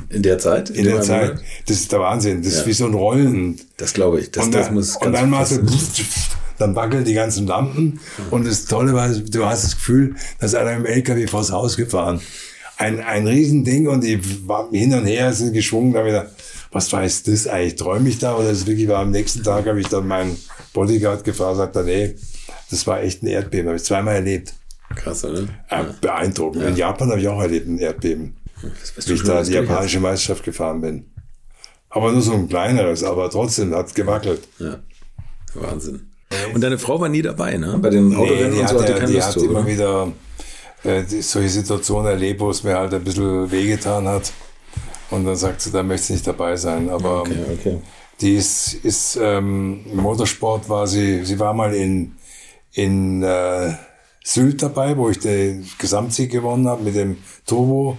In 0.10 0.24
der 0.24 0.40
Zeit? 0.40 0.70
In, 0.70 0.76
in 0.78 0.86
der 0.86 1.02
Zeit. 1.02 1.30
Moment? 1.30 1.46
Das 1.68 1.78
ist 1.78 1.92
der 1.92 2.00
Wahnsinn. 2.00 2.44
Das 2.44 2.54
ja. 2.54 2.60
ist 2.60 2.68
wie 2.68 2.74
so 2.74 2.86
ein 2.86 2.94
Rollen. 2.94 3.60
Das 3.78 3.94
glaube 3.94 4.20
ich. 4.20 4.32
Das, 4.32 4.46
und, 4.46 4.54
das 4.54 4.70
muss 4.70 4.96
und 4.98 5.14
dann 5.14 5.30
mal 5.30 5.46
so, 5.46 5.60
dann 6.58 6.76
wackeln 6.76 7.06
die 7.06 7.14
ganzen 7.14 7.48
Lampen. 7.48 8.00
Und 8.32 8.48
das 8.48 8.66
Tolle 8.66 8.94
war, 8.94 9.10
du 9.10 9.46
hast 9.46 9.64
das 9.64 9.76
Gefühl, 9.76 10.16
dass 10.40 10.56
einer 10.56 10.74
im 10.74 10.86
LKW 10.86 11.28
vors 11.28 11.52
Haus 11.52 11.78
gefahren. 11.78 12.22
Ein, 12.78 13.02
ein 13.02 13.28
Riesending 13.28 13.88
und 13.88 14.04
die 14.04 14.20
waren 14.48 14.74
hin 14.74 14.94
und 14.94 15.06
her, 15.06 15.34
sind 15.34 15.54
geschwungen, 15.54 15.94
da 15.94 16.06
wieder, 16.06 16.32
was 16.72 16.92
weiß 16.92 17.24
das 17.24 17.48
eigentlich? 17.48 17.76
Träume 17.76 18.10
ich 18.10 18.18
da? 18.18 18.36
Oder 18.36 18.50
ist 18.50 18.66
wirklich 18.66 18.88
war 18.88 19.00
am 19.00 19.12
nächsten 19.12 19.44
Tag, 19.44 19.68
habe 19.68 19.80
ich 19.80 19.88
dann 19.88 20.08
meinen 20.08 20.38
Bodyguard 20.74 21.24
gefragt, 21.24 21.58
sagt 21.58 21.76
er, 21.76 21.84
nee, 21.84 22.16
das 22.70 22.88
war 22.88 23.02
echt 23.02 23.22
ein 23.22 23.28
Erdbeben, 23.28 23.68
habe 23.68 23.78
ich 23.78 23.84
zweimal 23.84 24.16
erlebt. 24.16 24.54
Krass, 24.96 25.24
oder? 25.24 25.44
Äh, 25.70 25.86
beeindruckend. 26.02 26.64
Ja. 26.64 26.70
In 26.70 26.76
Japan 26.76 27.10
habe 27.10 27.20
ich 27.20 27.28
auch 27.28 27.42
erlebt 27.42 27.68
ein 27.68 27.80
Erdbeben. 27.80 28.38
Wie 29.06 29.14
ich 29.14 29.24
da 29.24 29.44
die 29.44 29.54
japanische 29.54 30.00
Meisterschaft 30.00 30.44
gefahren 30.44 30.82
bin. 30.82 31.12
Aber 31.90 32.12
nur 32.12 32.22
so 32.22 32.34
ein 32.34 32.50
kleineres, 32.50 33.04
aber 33.04 33.30
trotzdem 33.30 33.74
hat 33.76 33.94
gewackelt. 33.94 34.48
Ja. 34.58 34.80
Wahnsinn. 35.54 36.13
Und 36.54 36.62
deine 36.62 36.78
Frau 36.78 37.00
war 37.00 37.10
nie 37.10 37.22
dabei, 37.22 37.58
ne? 37.58 37.78
Bei 37.82 37.90
den 37.90 38.16
Autorennen 38.16 38.54
nee, 38.54 38.60
und 38.62 38.70
so 38.70 38.82
hatte 38.82 38.94
keine 38.94 39.08
Die 39.08 39.14
Lust 39.14 39.28
hat 39.28 39.34
zu, 39.34 39.46
immer 39.46 39.60
oder? 39.60 39.68
wieder 39.68 40.12
äh, 40.84 41.04
solche 41.04 41.50
Situationen 41.50 42.08
erlebt, 42.08 42.40
wo 42.40 42.50
es 42.50 42.64
mir 42.64 42.78
halt 42.78 42.94
ein 42.94 43.04
bisschen 43.04 43.50
wehgetan 43.52 44.08
hat. 44.08 44.32
Und 45.10 45.26
dann 45.26 45.36
sagt 45.36 45.62
sie, 45.62 45.72
da 45.72 45.84
möchte 45.84 46.08
sie 46.08 46.14
nicht 46.14 46.28
dabei 46.28 46.56
sein. 46.56 46.90
Aber 46.90 47.22
okay, 47.22 47.38
okay. 47.54 47.78
die 48.20 48.36
ist, 48.36 48.74
ist 48.84 49.18
ähm, 49.22 49.82
im 49.92 49.98
Motorsport 49.98 50.70
war 50.70 50.88
sie, 50.88 51.24
sie 51.24 51.40
war 51.40 51.54
mal 51.54 51.74
in, 51.74 52.14
in 52.74 53.24
äh, 53.24 53.74
Sylt 54.24 54.64
dabei, 54.64 54.98
wo 54.98 55.10
ich 55.10 55.20
den 55.20 55.70
Gesamtsieg 55.78 56.32
gewonnen 56.32 56.68
habe 56.68 56.84
mit 56.84 56.96
dem 56.96 57.18
Turbo 57.46 57.98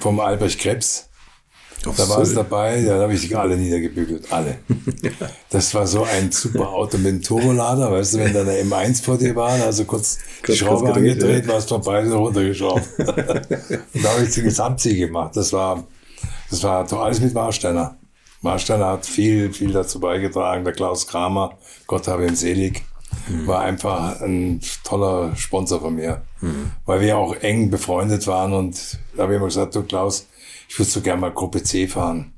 vom 0.00 0.20
Albrecht 0.20 0.60
Krebs. 0.60 1.08
Auf 1.86 1.96
da 1.96 2.08
war 2.08 2.24
sie 2.24 2.34
dabei, 2.34 2.80
ja, 2.80 2.96
da 2.96 3.02
habe 3.02 3.14
ich 3.14 3.28
die 3.28 3.34
alle 3.34 3.56
niedergebügelt, 3.56 4.32
alle. 4.32 4.58
Das 5.50 5.72
war 5.74 5.86
so 5.86 6.02
ein 6.02 6.32
super 6.32 6.68
Auto 6.70 6.98
mit 6.98 7.06
dem 7.06 7.22
Turbolader, 7.22 7.92
weißt 7.92 8.14
du, 8.14 8.18
wenn 8.18 8.32
da 8.32 8.40
eine 8.40 8.54
M1 8.62 9.02
vor 9.02 9.16
dir 9.16 9.36
war, 9.36 9.52
also 9.52 9.84
kurz 9.84 10.18
die 10.46 10.56
Schraube 10.56 10.92
angedreht, 10.92 11.46
war 11.46 11.58
es 11.58 11.66
vorbei 11.66 12.02
und 12.02 12.12
runtergeschraubt. 12.12 12.88
und 12.98 13.08
da 14.04 14.08
habe 14.08 14.24
ich 14.24 14.34
den 14.34 14.44
Gesamtsieg 14.44 14.98
gemacht. 14.98 15.36
Das 15.36 15.52
war 15.52 15.84
das 16.50 16.62
war 16.62 16.86
doch 16.86 17.00
alles 17.00 17.20
mit 17.20 17.34
Warsteiner. 17.34 17.96
Warsteiner 18.42 18.86
hat 18.86 19.06
viel, 19.06 19.52
viel 19.52 19.72
dazu 19.72 20.00
beigetragen. 20.00 20.64
Der 20.64 20.72
Klaus 20.72 21.06
Kramer, 21.06 21.58
Gott 21.86 22.06
habe 22.08 22.26
ihn 22.26 22.36
selig, 22.36 22.84
mhm. 23.28 23.46
war 23.46 23.62
einfach 23.62 24.20
ein 24.20 24.60
toller 24.84 25.34
Sponsor 25.34 25.80
von 25.80 25.96
mir. 25.96 26.22
Mhm. 26.40 26.70
Weil 26.84 27.00
wir 27.00 27.16
auch 27.16 27.34
eng 27.36 27.70
befreundet 27.70 28.26
waren 28.26 28.52
und 28.52 28.98
da 29.16 29.24
habe 29.24 29.32
ich 29.32 29.38
immer 29.38 29.46
gesagt, 29.46 29.74
du 29.74 29.82
Klaus, 29.82 30.26
ich 30.68 30.78
würde 30.78 30.90
so 30.90 31.00
gerne 31.00 31.20
mal 31.20 31.32
Gruppe 31.32 31.62
C 31.62 31.86
fahren. 31.86 32.34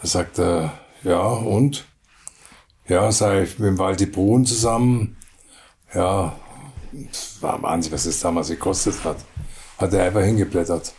Da 0.00 0.08
sagt 0.08 0.38
er, 0.38 0.72
ja, 1.02 1.20
und? 1.20 1.86
Ja, 2.88 3.10
sei 3.12 3.42
ich 3.42 3.58
mit 3.58 3.68
dem 3.68 3.78
Waldi 3.78 4.06
Brun 4.06 4.44
zusammen. 4.44 5.16
Ja, 5.94 6.36
war 7.40 7.62
Wahnsinn, 7.62 7.92
was 7.92 8.04
das 8.04 8.20
damals 8.20 8.48
gekostet 8.48 9.04
hat. 9.04 9.18
Hat 9.78 9.92
er 9.92 10.04
einfach 10.04 10.22
hingeblättert. 10.22 10.92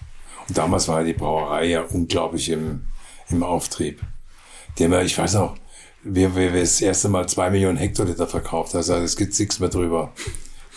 Und 0.47 0.57
damals 0.57 0.87
war 0.87 1.03
die 1.03 1.13
Brauerei 1.13 1.65
ja 1.65 1.81
unglaublich 1.81 2.49
im, 2.49 2.87
im 3.29 3.43
Auftrieb. 3.43 4.01
Dem, 4.79 4.93
ich 4.93 5.17
weiß 5.17 5.35
noch, 5.35 5.55
wir, 6.03 6.35
wir, 6.35 6.53
wir 6.53 6.61
das 6.61 6.81
erste 6.81 7.09
Mal 7.09 7.27
zwei 7.27 7.49
Millionen 7.49 7.77
Hektoliter 7.77 8.27
verkauft. 8.27 8.75
Also 8.75 8.95
es 8.95 9.15
gibt 9.15 9.37
nichts 9.37 9.59
mehr 9.59 9.69
drüber. 9.69 10.13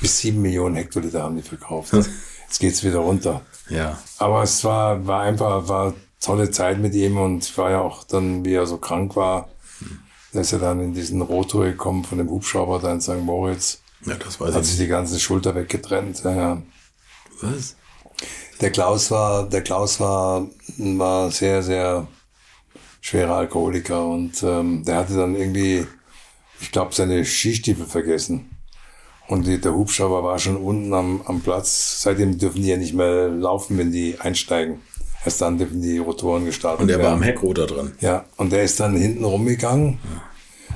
Bis 0.01 0.19
sieben 0.19 0.43
Millionen 0.43 0.75
Hektoliter 0.75 1.23
haben 1.23 1.37
die 1.37 1.43
verkauft. 1.43 1.93
Jetzt 2.47 2.61
geht's 2.61 2.85
wieder 2.85 2.99
runter. 2.99 3.43
Ja. 3.69 3.99
Aber 4.19 4.43
es 4.43 4.63
war, 4.65 5.07
war 5.07 5.23
einfach, 5.23 5.69
war 5.69 5.95
tolle 6.21 6.51
Zeit 6.51 6.79
mit 6.79 6.95
ihm 6.95 7.17
und 7.19 7.45
ich 7.45 7.57
war 7.59 7.71
ja 7.71 7.81
auch 7.81 8.05
dann, 8.05 8.45
wie 8.45 8.55
er 8.55 8.67
so 8.67 8.79
krank 8.79 9.17
war, 9.17 9.49
der 10.33 10.41
ist 10.41 10.53
ja 10.53 10.59
dann 10.59 10.81
in 10.81 10.95
diesen 10.95 11.21
Rotor 11.23 11.65
gekommen 11.65 12.05
von 12.05 12.19
dem 12.19 12.31
Hubschrauber 12.31 12.79
da 12.81 12.93
in 12.93 13.01
St. 13.01 13.21
Moritz. 13.21 13.81
Ja, 14.05 14.15
das 14.17 14.41
weiß 14.41 14.55
Hat 14.55 14.65
sich 14.65 14.79
die 14.79 14.87
ganze 14.87 15.19
Schulter 15.21 15.55
weggetrennt. 15.55 16.23
Ja, 16.25 16.35
ja. 16.35 16.63
Was? 17.41 17.77
Der 18.61 18.71
Klaus 18.71 19.11
war, 19.11 19.49
der 19.49 19.63
Klaus 19.63 20.01
war, 20.01 20.47
war 20.77 21.31
sehr, 21.31 21.63
sehr 21.63 22.07
schwerer 23.01 23.37
Alkoholiker 23.37 24.07
und 24.07 24.43
ähm, 24.43 24.85
der 24.85 24.97
hatte 24.97 25.15
dann 25.17 25.35
irgendwie, 25.35 25.87
ich 26.61 26.73
glaube, 26.73 26.95
seine 26.95 27.25
Skistiefel 27.25 27.87
vergessen. 27.87 28.54
Und 29.27 29.47
der 29.47 29.75
Hubschrauber 29.75 30.23
war 30.23 30.39
schon 30.39 30.57
unten 30.57 30.93
am, 30.93 31.23
am 31.25 31.41
Platz. 31.41 32.03
Seitdem 32.03 32.39
dürfen 32.39 32.61
die 32.63 32.69
ja 32.69 32.77
nicht 32.77 32.93
mehr 32.95 33.29
laufen, 33.29 33.79
wenn 33.79 33.91
die 33.91 34.21
einsteigen. 34.21 34.81
Erst 35.25 35.41
dann 35.41 35.57
dürfen 35.57 35.81
die 35.81 35.97
Rotoren 35.97 36.45
gestartet 36.45 36.83
Und 36.83 36.89
der 36.89 36.99
war 36.99 37.05
werden. 37.05 37.15
am 37.15 37.23
Heckrotor 37.23 37.67
drin. 37.67 37.93
Ja, 38.01 38.27
und 38.37 38.53
der 38.53 38.65
ist 38.65 38.79
dann 38.79 38.95
hinten 38.97 39.25
rumgegangen. 39.25 39.99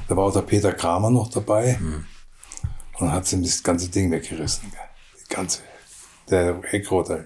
Da 0.09 0.17
war 0.17 0.25
auch 0.25 0.33
der 0.33 0.41
Peter 0.41 0.73
Kramer 0.73 1.11
noch 1.11 1.29
dabei. 1.29 1.79
Und 2.99 3.13
hat 3.13 3.31
ihm 3.33 3.43
das 3.43 3.63
ganze 3.63 3.91
Ding 3.91 4.11
weggerissen. 4.11 4.73
Die 5.23 5.35
ganze, 5.35 5.61
der 6.31 6.59
Heckrotor. 6.63 7.21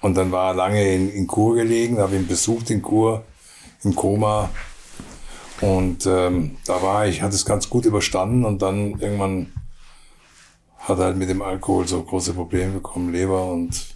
Und 0.00 0.14
dann 0.16 0.30
war 0.30 0.52
er 0.52 0.54
lange 0.54 0.94
in, 0.94 1.10
in 1.10 1.26
Kur 1.26 1.56
gelegen, 1.56 1.98
habe 1.98 2.14
ihn 2.14 2.26
besucht 2.28 2.70
in 2.70 2.80
Kur, 2.80 3.24
im 3.82 3.96
Koma. 3.96 4.48
Und 5.60 6.06
ähm, 6.06 6.56
da 6.64 6.80
war 6.80 7.06
ich, 7.06 7.20
hat 7.20 7.34
es 7.34 7.44
ganz 7.44 7.68
gut 7.68 7.84
überstanden 7.84 8.44
und 8.44 8.62
dann 8.62 8.98
irgendwann 9.00 9.52
hat 10.80 10.98
halt 10.98 11.16
mit 11.16 11.28
dem 11.28 11.42
Alkohol 11.42 11.86
so 11.86 12.02
große 12.02 12.34
Probleme 12.34 12.74
bekommen, 12.74 13.12
Leber 13.12 13.50
und 13.50 13.94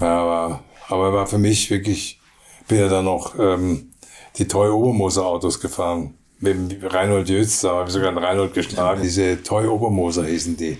ja, 0.00 0.20
aber, 0.22 0.64
aber 0.88 1.06
er 1.06 1.12
war 1.12 1.26
für 1.26 1.38
mich 1.38 1.70
wirklich, 1.70 2.20
bin 2.68 2.78
ja 2.78 2.88
dann 2.88 3.04
noch 3.04 3.38
ähm, 3.38 3.92
die 4.36 4.48
Toy 4.48 4.68
Obermoser 4.68 5.26
Autos 5.26 5.60
gefahren. 5.60 6.14
Mit 6.38 6.72
dem 6.72 6.86
Reinhold 6.86 7.28
Jötz, 7.28 7.60
da 7.60 7.76
habe 7.76 7.88
ich 7.88 7.92
sogar 7.92 8.08
einen 8.08 8.18
Reinhold 8.18 8.54
geschlagen. 8.54 9.00
Diese 9.02 9.42
Toy 9.42 9.66
Obermoser 9.66 10.24
hießen 10.24 10.56
die. 10.56 10.78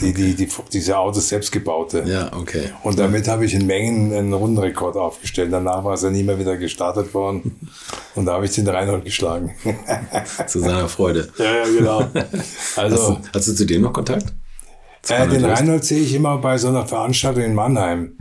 Die, 0.00 0.12
die, 0.12 0.34
die, 0.34 0.48
diese 0.72 0.98
Autos 0.98 1.28
selbst 1.28 1.52
gebaute. 1.52 2.02
Ja, 2.06 2.32
okay. 2.34 2.72
Und 2.82 2.98
damit 2.98 3.28
habe 3.28 3.44
ich 3.44 3.54
in 3.54 3.66
Mengen 3.66 4.12
einen 4.12 4.32
Rundenrekord 4.32 4.96
aufgestellt. 4.96 5.52
Danach 5.52 5.84
war 5.84 5.94
es 5.94 6.02
ja 6.02 6.10
nie 6.10 6.22
mehr 6.22 6.38
wieder 6.38 6.56
gestartet 6.56 7.12
worden. 7.14 7.58
Und 8.14 8.26
da 8.26 8.34
habe 8.34 8.46
ich 8.46 8.52
den 8.52 8.68
Reinhold 8.68 9.04
geschlagen. 9.04 9.54
Zu 10.46 10.60
seiner 10.60 10.88
Freude. 10.88 11.28
ja, 11.38 11.44
ja, 11.44 11.64
genau. 11.64 12.10
Also, 12.76 13.18
Hast, 13.18 13.34
hast 13.34 13.48
du 13.48 13.54
zu 13.54 13.66
dem 13.66 13.82
noch 13.82 13.92
Kontakt? 13.92 14.32
Äh, 15.08 15.28
den? 15.28 15.44
Reinhold 15.44 15.84
sehe 15.84 16.00
ich 16.00 16.14
immer 16.14 16.38
bei 16.38 16.58
so 16.58 16.68
einer 16.68 16.86
Veranstaltung 16.86 17.42
in 17.42 17.54
Mannheim. 17.54 18.16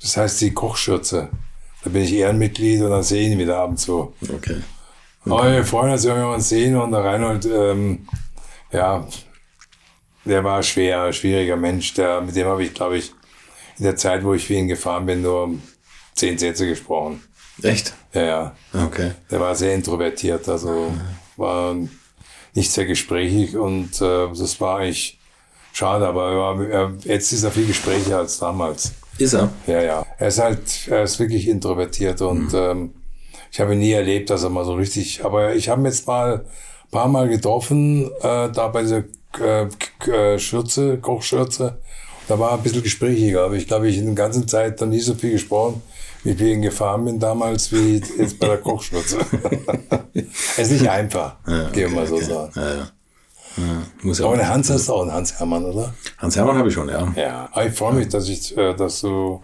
Das 0.00 0.16
heißt 0.16 0.40
die 0.40 0.52
Kochschürze. 0.52 1.28
Da 1.82 1.90
bin 1.90 2.02
ich 2.02 2.12
Ehrenmitglied 2.12 2.82
und 2.82 2.90
dann 2.90 3.02
sehe 3.02 3.26
ich 3.26 3.32
ihn 3.32 3.38
wieder 3.38 3.58
ab 3.58 3.70
und 3.70 3.78
zu. 3.78 4.12
Okay. 4.22 4.56
Aber 5.24 5.52
wir 5.52 5.64
freuen 5.64 5.92
uns, 5.92 6.06
wenn 6.06 6.16
wir 6.16 6.28
uns 6.28 6.48
sehen 6.48 6.76
und 6.76 6.90
der 6.90 7.04
Reinhold, 7.04 7.46
ähm, 7.46 8.06
ja, 8.72 9.06
der 10.24 10.44
war 10.44 10.62
schwer, 10.62 11.12
schwieriger 11.12 11.56
Mensch. 11.56 11.94
Der, 11.94 12.20
mit 12.20 12.36
dem 12.36 12.46
habe 12.46 12.64
ich, 12.64 12.74
glaube 12.74 12.98
ich, 12.98 13.12
in 13.78 13.84
der 13.84 13.96
Zeit, 13.96 14.24
wo 14.24 14.34
ich 14.34 14.46
für 14.46 14.54
ihn 14.54 14.68
gefahren 14.68 15.06
bin, 15.06 15.22
nur 15.22 15.54
zehn 16.14 16.36
Sätze 16.36 16.66
gesprochen. 16.66 17.22
Echt? 17.62 17.94
Ja, 18.12 18.24
ja. 18.24 18.56
Okay. 18.86 19.12
Der 19.30 19.40
war 19.40 19.54
sehr 19.54 19.74
introvertiert, 19.74 20.48
also 20.48 20.92
war 21.36 21.76
nicht 22.54 22.70
sehr 22.70 22.86
gesprächig 22.86 23.56
und 23.56 24.00
äh, 24.00 24.28
das 24.28 24.60
war 24.60 24.78
eigentlich 24.78 25.18
schade, 25.72 26.06
aber 26.06 26.30
er 26.30 26.36
war, 26.36 26.92
jetzt 27.04 27.32
ist 27.32 27.44
er 27.44 27.50
viel 27.50 27.66
gesprächiger 27.66 28.18
als 28.18 28.38
damals. 28.38 28.92
Ist 29.18 29.34
er? 29.34 29.50
Ja, 29.66 29.82
ja. 29.82 30.06
Er 30.18 30.28
ist 30.28 30.38
halt, 30.38 30.88
er 30.88 31.02
ist 31.02 31.18
wirklich 31.18 31.48
introvertiert 31.48 32.20
und 32.20 32.52
ähm, 32.54 32.94
ich 33.50 33.60
habe 33.60 33.76
nie 33.76 33.92
erlebt, 33.92 34.30
dass 34.30 34.42
er 34.42 34.50
mal 34.50 34.64
so 34.64 34.74
richtig, 34.74 35.24
aber 35.24 35.54
ich 35.54 35.68
habe 35.68 35.82
ihn 35.82 35.86
jetzt 35.86 36.06
mal 36.06 36.44
ein 36.44 36.90
paar 36.90 37.08
Mal 37.08 37.28
getroffen, 37.28 38.10
äh, 38.20 38.50
da 38.50 38.68
bei 38.68 38.82
dieser 38.82 39.04
äh, 39.40 39.66
äh, 40.10 40.38
Schürze, 40.38 40.98
Kochschürze. 40.98 41.78
Da 42.28 42.38
war 42.38 42.52
ein 42.52 42.62
bisschen 42.62 42.82
gesprächiger, 42.82 43.44
aber 43.44 43.54
ich 43.54 43.66
glaube, 43.66 43.88
ich 43.88 43.96
in 43.96 44.06
der 44.06 44.14
ganzen 44.14 44.46
Zeit 44.46 44.80
dann 44.80 44.90
nie 44.90 45.00
so 45.00 45.14
viel 45.14 45.32
gesprochen, 45.32 45.82
wie 46.24 46.32
ich 46.32 46.40
ihn 46.40 46.62
gefahren 46.62 47.04
bin 47.04 47.18
damals, 47.18 47.72
wie 47.72 48.02
jetzt 48.18 48.38
bei 48.38 48.48
der 48.48 48.58
Kochschürze. 48.58 49.18
es 50.14 50.58
ist 50.58 50.72
nicht 50.72 50.90
einfach, 50.90 51.36
Ja, 51.46 51.70
gehen 51.70 51.90
wir 51.90 52.00
mal 52.00 52.06
so 52.06 52.16
okay. 52.16 52.24
sagen. 52.24 52.52
Ja, 52.56 52.68
ja. 52.68 52.76
ja. 53.56 53.82
Muss 54.02 54.20
Aber 54.20 54.36
den 54.36 54.48
Hans 54.48 54.68
hast 54.68 54.88
du 54.88 54.94
auch, 54.94 55.02
einen 55.02 55.12
Hans 55.12 55.38
Hermann, 55.38 55.64
oder? 55.64 55.94
Hans 56.18 56.36
Hermann 56.36 56.58
habe 56.58 56.68
ich 56.68 56.74
schon, 56.74 56.88
ja. 56.88 57.12
Ja. 57.16 57.48
Aber 57.50 57.66
ich 57.66 57.72
freue 57.72 57.94
mich, 57.94 58.08
dass 58.08 58.28
ich, 58.28 58.56
äh, 58.56 58.74
dass 58.74 59.00
du 59.00 59.40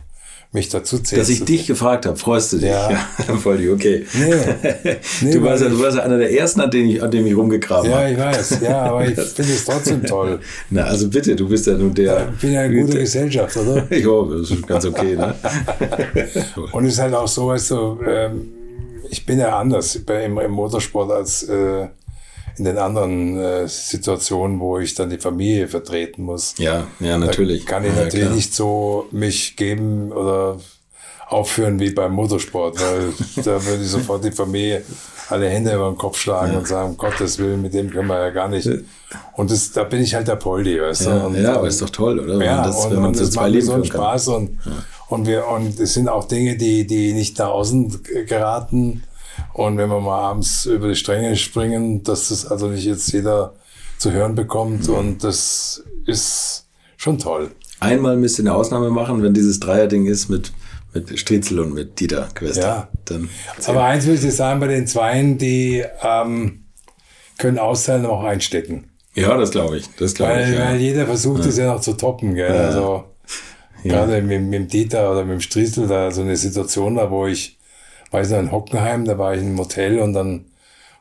mich 0.55 0.69
dazu 0.71 0.99
zählst. 0.99 1.21
Dass 1.23 1.29
ich 1.29 1.45
dich 1.45 1.67
gefragt 1.67 2.07
habe, 2.07 2.17
freust 2.17 2.53
du 2.55 2.57
dich? 2.59 2.69
Ja. 2.71 2.89
voll 3.43 3.59
die, 3.59 3.69
okay. 3.69 4.07
Nee. 4.15 4.33
Nee, 5.21 5.33
du, 5.33 5.43
warst 5.43 5.63
ja, 5.63 5.69
du 5.69 5.77
ich- 5.77 5.83
warst 5.83 5.97
ja 5.99 6.03
einer 6.05 6.17
der 6.19 6.33
ersten, 6.33 6.61
an 6.61 6.71
dem 6.71 6.87
ich, 6.87 7.03
an 7.03 7.11
dem 7.11 7.27
ich 7.27 7.37
rumgegraben 7.37 7.91
Ja, 7.91 7.99
habe. 7.99 8.11
ich 8.13 8.19
weiß. 8.19 8.59
Ja, 8.63 8.83
aber 8.83 9.07
ich 9.07 9.15
finde 9.21 9.53
es 9.53 9.65
trotzdem 9.65 10.03
toll. 10.05 10.41
Na, 10.71 10.85
also 10.85 11.09
bitte, 11.09 11.37
du 11.37 11.49
bist 11.49 11.67
ja 11.67 11.75
nun 11.75 11.93
der. 11.95 12.29
Ich 12.35 12.41
bin 12.41 12.53
ja 12.53 12.61
eine 12.63 12.81
gute 12.83 12.99
Gesellschaft, 12.99 13.57
oder? 13.57 13.87
Ja, 13.95 14.39
das 14.39 14.51
ist 14.51 14.67
ganz 14.67 14.85
okay, 14.87 15.17
ne? 15.17 15.35
Und 16.73 16.85
es 16.87 16.95
ist 16.95 17.01
halt 17.01 17.15
auch 17.15 17.29
so, 17.29 17.49
weißt 17.49 17.71
du, 17.73 17.99
ähm, 18.09 18.49
ich 19.11 19.27
bin 19.27 19.39
ja 19.39 19.59
anders 19.59 19.97
im, 19.97 20.39
im 20.39 20.51
Motorsport 20.53 21.11
als 21.13 21.43
äh, 21.45 21.87
in 22.57 22.65
den 22.65 22.79
anderen 22.79 23.39
äh, 23.39 23.69
Situationen, 23.69 24.61
wo 24.61 24.79
ich 24.79 24.95
dann 24.95 25.11
die 25.11 25.19
Familie 25.19 25.69
vertreten 25.69 26.23
muss. 26.23 26.55
Ja, 26.59 26.87
ja, 27.01 27.19
natürlich. 27.19 27.65
Da 27.65 27.73
kann 27.73 27.85
ich 27.85 27.95
ja, 27.97 28.05
natürlich 28.05 28.27
klar. 28.27 28.37
nicht 28.37 28.55
so 28.55 29.07
mich 29.11 29.57
geben 29.57 30.13
oder 30.13 30.59
aufführen 31.27 31.81
wie 31.81 31.91
beim 31.91 32.13
Motorsport, 32.13 32.81
weil 32.81 33.13
da 33.45 33.65
würde 33.65 33.83
ich 33.83 33.91
sofort 33.91 34.25
die 34.25 34.33
Familie 34.33 34.83
alle 35.31 35.49
Hände 35.49 35.75
über 35.75 35.89
den 35.89 35.99
Kopf 35.99 36.19
schlagen 36.19 36.57
und 36.57 36.69
sagen, 36.69 36.91
um 36.91 36.97
Gottes 36.97 37.39
Willen, 37.39 37.63
mit 37.63 37.75
dem 37.75 37.91
können 37.91 38.09
wir 38.09 38.19
ja 38.19 38.31
gar 38.31 38.49
nicht. 38.49 38.69
Und 39.33 39.51
das, 39.51 39.73
da 39.73 39.85
bin 39.85 40.03
ich 40.03 40.15
halt 40.15 40.29
der 40.29 40.37
Poldi, 40.37 40.81
weißt 40.81 41.07
du. 41.07 41.11
Ja, 41.11 41.27
und, 41.27 41.43
ja, 41.43 41.55
aber 41.55 41.67
ist 41.67 41.81
doch 41.81 41.91
toll, 41.91 42.19
oder? 42.21 42.39
Wenn 42.39 42.47
ja, 42.47 42.57
man 42.57 42.65
das, 42.65 42.85
und, 42.85 42.91
wenn 42.93 42.99
man 43.01 43.07
und 43.09 43.17
so 43.17 43.27
zwei 43.27 43.51
macht 43.51 43.63
so 43.63 43.73
einen. 43.73 43.85
Spaß 43.85 44.29
und, 44.29 44.59
und 45.09 45.27
wir, 45.27 45.49
und 45.49 45.81
es 45.81 45.95
sind 45.95 46.09
auch 46.09 46.25
Dinge, 46.25 46.57
die, 46.57 46.87
die 46.87 47.13
nicht 47.15 47.39
nach 47.39 47.49
außen 47.49 48.03
geraten. 48.27 49.03
Und 49.55 49.79
wenn 49.79 49.89
wir 49.89 50.01
mal 50.01 50.19
abends 50.19 50.67
über 50.67 50.89
die 50.89 50.97
Stränge 50.97 51.37
springen, 51.37 52.03
dass 52.03 52.29
das 52.29 52.47
also 52.47 52.69
nicht 52.69 52.85
jetzt 52.85 53.11
jeder 53.13 53.55
zu 53.99 54.11
hören 54.13 54.35
bekommt 54.35 54.89
und 54.89 55.25
das 55.25 55.83
ist 56.07 56.67
schon 56.97 57.19
toll. 57.19 57.51
Einmal 57.81 58.17
müsst 58.17 58.39
ihr 58.39 58.43
eine 58.43 58.55
Ausnahme 58.55 58.91
machen, 58.91 59.23
wenn 59.23 59.33
dieses 59.33 59.61
Dreierding 59.61 60.07
ist 60.07 60.29
mit, 60.29 60.53
mit 60.93 61.19
Striezel 61.19 61.61
und 61.61 61.73
mit 61.73 62.01
Dieter 62.01 62.29
Quester. 62.35 62.61
Ja. 62.61 62.89
Dann 63.05 63.29
Aber 63.67 63.85
eins 63.85 64.07
will 64.07 64.15
ich 64.15 64.21
dir 64.21 64.33
sagen, 64.33 64.61
bei 64.61 64.67
den 64.67 64.87
Zweien, 64.87 65.39
die 65.39 65.85
ähm, 66.03 66.65
können 67.39 67.59
austeilen 67.59 68.05
und 68.05 68.11
auch 68.11 68.25
einstecken. 68.25 68.91
ja, 69.15 69.37
das 69.37 69.51
glaube 69.53 69.77
ich. 69.79 69.89
Das 69.99 70.15
glaube 70.15 70.33
Weil, 70.33 70.53
ich. 70.53 70.59
Ja. 70.59 70.65
weil 70.71 70.81
jeder 70.81 71.07
versucht 71.07 71.45
es 71.45 71.57
ja 71.57 71.73
noch 71.73 71.81
zu 71.81 71.93
toppen, 71.93 72.35
gell? 72.35 72.51
Also 72.51 73.05
gerade 73.85 74.21
mit, 74.23 74.43
mit 74.43 74.53
dem 74.55 74.69
Dieter 74.69 75.13
oder 75.13 75.25
mit 75.25 75.35
dem 75.35 75.41
Striezel 75.41 75.87
da 75.87 76.11
so 76.11 76.23
eine 76.23 76.37
Situation 76.37 76.97
da, 76.97 77.11
wo 77.11 77.27
ich, 77.27 77.59
weiß 78.15 78.31
noch, 78.31 78.39
in 78.39 78.53
Hockenheim, 78.53 79.05
da 79.05 79.19
war 79.19 79.35
ich 79.35 79.43
im 79.43 79.59
Hotel 79.59 79.99
und 79.99 80.15
dann 80.15 80.47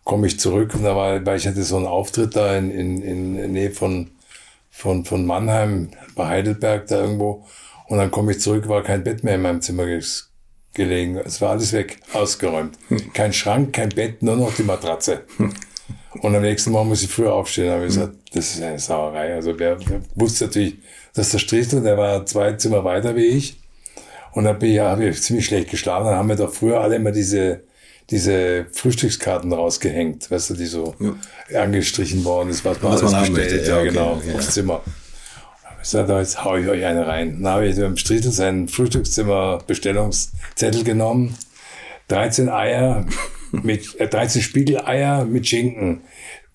komme 0.04 0.28
ich 0.28 0.40
zurück 0.40 0.74
und 0.76 0.84
da 0.84 0.96
war, 0.96 1.26
weil 1.26 1.38
ich 1.38 1.48
hatte 1.48 1.64
so 1.64 1.78
einen 1.78 1.86
Auftritt 1.86 2.36
da 2.36 2.58
in, 2.58 2.72
in, 2.72 3.02
in 3.38 3.52
Nähe 3.54 3.72
von, 3.72 4.12
von, 4.70 5.06
von 5.06 5.26
Mannheim, 5.26 5.92
bei 6.16 6.28
Heidelberg 6.28 6.88
da 6.88 7.02
irgendwo 7.02 7.46
und 7.88 7.98
dann 8.00 8.12
komme 8.12 8.32
ich 8.32 8.42
zurück, 8.42 8.68
war 8.68 8.84
kein 8.84 9.04
Bett 9.04 9.24
mehr 9.24 9.36
in 9.36 9.42
meinem 9.44 9.62
Zimmer 9.62 9.86
gelegen. 10.74 11.18
Es 11.18 11.42
war 11.42 11.52
alles 11.52 11.72
weg, 11.74 12.00
ausgeräumt. 12.14 12.78
Kein 13.14 13.32
Schrank, 13.32 13.74
kein 13.74 13.90
Bett, 13.90 14.24
nur 14.24 14.36
noch 14.36 14.56
die 14.56 14.64
Matratze. 14.64 15.22
Und 16.22 16.36
am 16.36 16.42
nächsten 16.42 16.72
Morgen 16.72 16.90
muss 16.90 17.04
ich 17.04 17.10
früher 17.10 17.34
aufstehen. 17.34 17.68
Da 17.68 17.74
habe 17.74 17.84
ich 17.86 17.94
gesagt, 17.94 18.16
das 18.34 18.56
ist 18.56 18.62
eine 18.62 18.80
Sauerei. 18.80 19.34
Also 19.34 19.58
wer, 19.60 19.78
wer 19.88 20.02
wusste 20.16 20.46
natürlich, 20.46 20.78
dass 21.14 21.30
der 21.30 21.40
Striezel, 21.40 21.82
der 21.82 21.98
war 21.98 22.26
zwei 22.26 22.54
Zimmer 22.54 22.84
weiter 22.84 23.16
wie 23.16 23.26
ich. 23.26 23.63
Und 24.34 24.46
da 24.46 24.54
bin 24.54 24.72
ich, 24.72 24.80
habe 24.80 25.06
ich 25.06 25.22
ziemlich 25.22 25.46
schlecht 25.46 25.70
geschlafen. 25.70 26.06
Dann 26.06 26.16
haben 26.16 26.30
wir 26.30 26.36
doch 26.36 26.52
früher 26.54 26.82
alle 26.82 26.96
immer 26.96 27.12
diese, 27.12 27.62
diese 28.10 28.66
Frühstückskarten 28.72 29.54
rausgehängt, 29.54 30.32
weißt 30.32 30.50
du, 30.52 30.54
die 30.56 30.66
so 30.66 30.96
angestrichen 31.56 32.24
worden 32.26 32.50
ist, 32.50 32.66
was 32.66 32.82
man 32.82 32.94
Was 32.94 33.02
man 33.04 33.32
bestellt. 33.34 33.52
möchte. 33.52 33.58
Ja, 33.70 33.76
Ja, 33.76 33.82
okay, 33.82 33.90
genau, 33.90 34.14
okay, 34.16 34.34
aufs 34.36 34.46
ja. 34.48 34.52
Zimmer. 34.52 34.82
Ich 35.82 35.90
sagte, 35.90 36.14
jetzt 36.14 36.44
hau 36.44 36.56
ich 36.56 36.68
euch 36.68 36.84
eine 36.86 37.06
rein. 37.06 37.44
Dann 37.44 37.54
habe 37.54 37.68
ich 37.68 37.76
beim 37.76 37.98
Striezel 37.98 38.32
seinen 38.32 38.68
Frühstückszimmer-Bestellungszettel 38.70 40.84
genommen. 40.84 41.36
13 42.08 42.50
Eier 42.50 43.06
mit, 43.52 43.96
äh, 44.00 44.08
13 44.08 44.42
Spiegeleier 44.42 45.26
mit 45.26 45.48
Schinken. 45.48 46.02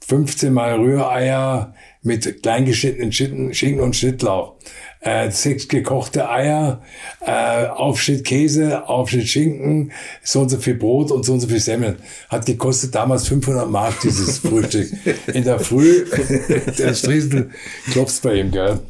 15 0.07 0.53
mal 0.53 0.75
Rühreier 0.77 1.75
mit 2.03 2.43
kleingeschnittenen 2.43 3.13
Schinken 3.13 3.81
und 3.81 3.97
Schnittlauch. 3.97 4.55
Äh, 5.01 5.31
sechs 5.31 5.69
gekochte 5.69 6.29
Eier, 6.29 6.83
äh, 7.25 7.67
Aufschnitt 7.67 8.25
Käse, 8.25 8.89
Aufschnitt 8.89 9.29
Schinken, 9.29 9.93
so 10.25 10.41
und 10.41 10.49
so 10.49 10.59
viel 10.59 10.75
Brot 10.75 11.13
und 11.13 11.25
so 11.25 11.35
und 11.35 11.41
so 11.41 11.47
viel 11.47 11.61
Semmeln. 11.61 11.97
Hat 12.29 12.47
gekostet 12.47 12.95
damals 12.95 13.29
500 13.29 13.71
Mark, 13.71 14.01
dieses 14.01 14.39
Frühstück. 14.41 14.91
In 15.33 15.45
der 15.45 15.61
Früh, 15.61 16.05
der 16.79 16.95
Striesel 16.95 17.51
klopft 17.93 18.23
bei 18.23 18.35
ihm, 18.41 18.51
gell. 18.51 18.81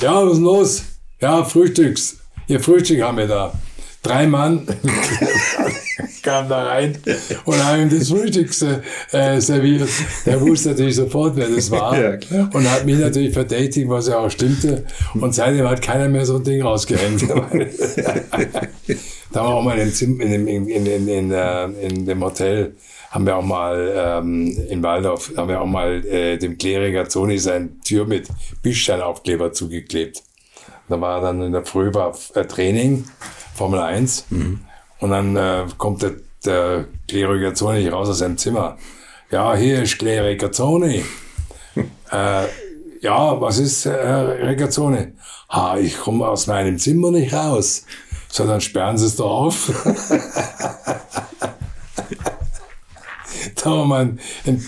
Ja, 0.00 0.24
was 0.26 0.34
ist 0.34 0.38
los? 0.40 0.82
Ja, 1.20 1.44
Frühstücks. 1.44 2.16
Ihr 2.46 2.60
Frühstück 2.60 3.02
haben 3.02 3.18
wir 3.18 3.28
da. 3.28 3.52
Drei 4.02 4.26
Mann 4.26 4.66
kamen 6.22 6.48
da 6.48 6.64
rein 6.64 6.98
und 7.44 7.64
haben 7.64 7.82
ihm 7.82 7.90
das 7.90 8.08
Frühstück 8.08 8.50
äh, 9.12 9.40
serviert. 9.40 9.88
Der 10.26 10.40
wusste 10.40 10.70
natürlich 10.70 10.96
sofort, 10.96 11.36
wer 11.36 11.48
das 11.48 11.70
war. 11.70 11.98
Ja. 11.98 12.18
Und 12.52 12.70
hat 12.70 12.86
mich 12.86 12.98
natürlich 12.98 13.32
verdächtigt, 13.32 13.88
was 13.88 14.08
ja 14.08 14.18
auch 14.18 14.30
stimmte. 14.30 14.84
Und 15.14 15.34
seitdem 15.34 15.68
hat 15.68 15.82
keiner 15.82 16.08
mehr 16.08 16.26
so 16.26 16.36
ein 16.36 16.44
Ding 16.44 16.62
rausgehängt. 16.62 17.24
da 19.32 19.44
war 19.44 19.54
auch 19.54 19.62
mal 19.62 19.78
in 19.78 19.92
dem, 19.92 20.20
in, 20.20 20.30
dem, 20.30 20.48
in, 20.48 20.66
in, 20.68 20.86
in, 20.86 21.08
in, 21.08 21.32
äh, 21.32 21.64
in 21.64 22.06
dem 22.06 22.22
Hotel, 22.22 22.74
haben 23.10 23.26
wir 23.26 23.36
auch 23.36 23.44
mal 23.44 23.92
ähm, 23.94 24.56
in 24.68 24.82
Waldorf, 24.82 25.32
haben 25.36 25.48
wir 25.48 25.60
auch 25.60 25.66
mal 25.66 26.04
äh, 26.06 26.38
dem 26.38 26.56
Kleriker 26.56 27.08
Zoni 27.08 27.38
seine 27.38 27.80
Tür 27.80 28.06
mit 28.06 28.28
Bischsteinaufkleber 28.62 29.52
zugeklebt. 29.52 30.22
Da 30.90 31.00
war 31.00 31.20
dann 31.20 31.40
in 31.42 31.52
der 31.52 31.64
Früh 31.64 31.94
war 31.94 32.14
äh, 32.34 32.44
Training, 32.44 33.04
Formel 33.54 33.80
1. 33.80 34.26
Und 35.00 35.10
dann 35.10 35.36
äh, 35.36 35.64
kommt 35.78 36.02
der, 36.02 36.12
der 36.44 36.84
Kleriker 37.08 37.54
Zoni 37.54 37.88
raus 37.88 38.08
aus 38.08 38.18
seinem 38.18 38.36
Zimmer. 38.36 38.76
Ja, 39.30 39.54
hier 39.54 39.82
ist 39.82 39.98
Kleriker 39.98 40.52
Zoni. 40.52 41.04
äh, 42.12 42.46
ja, 43.00 43.40
was 43.40 43.58
ist, 43.58 43.86
äh, 43.86 43.92
Regazzone? 43.92 45.14
Ha, 45.48 45.78
ich 45.78 45.98
komme 45.98 46.28
aus 46.28 46.46
meinem 46.46 46.78
Zimmer 46.78 47.10
nicht 47.10 47.32
raus. 47.32 47.86
So, 48.28 48.46
dann 48.46 48.60
sperren 48.60 48.98
Sie 48.98 49.06
es 49.06 49.16
doch 49.16 49.30
auf. 49.30 49.72
da 53.56 53.70
haben 53.70 53.88
wir 53.88 53.96
ein 53.96 54.20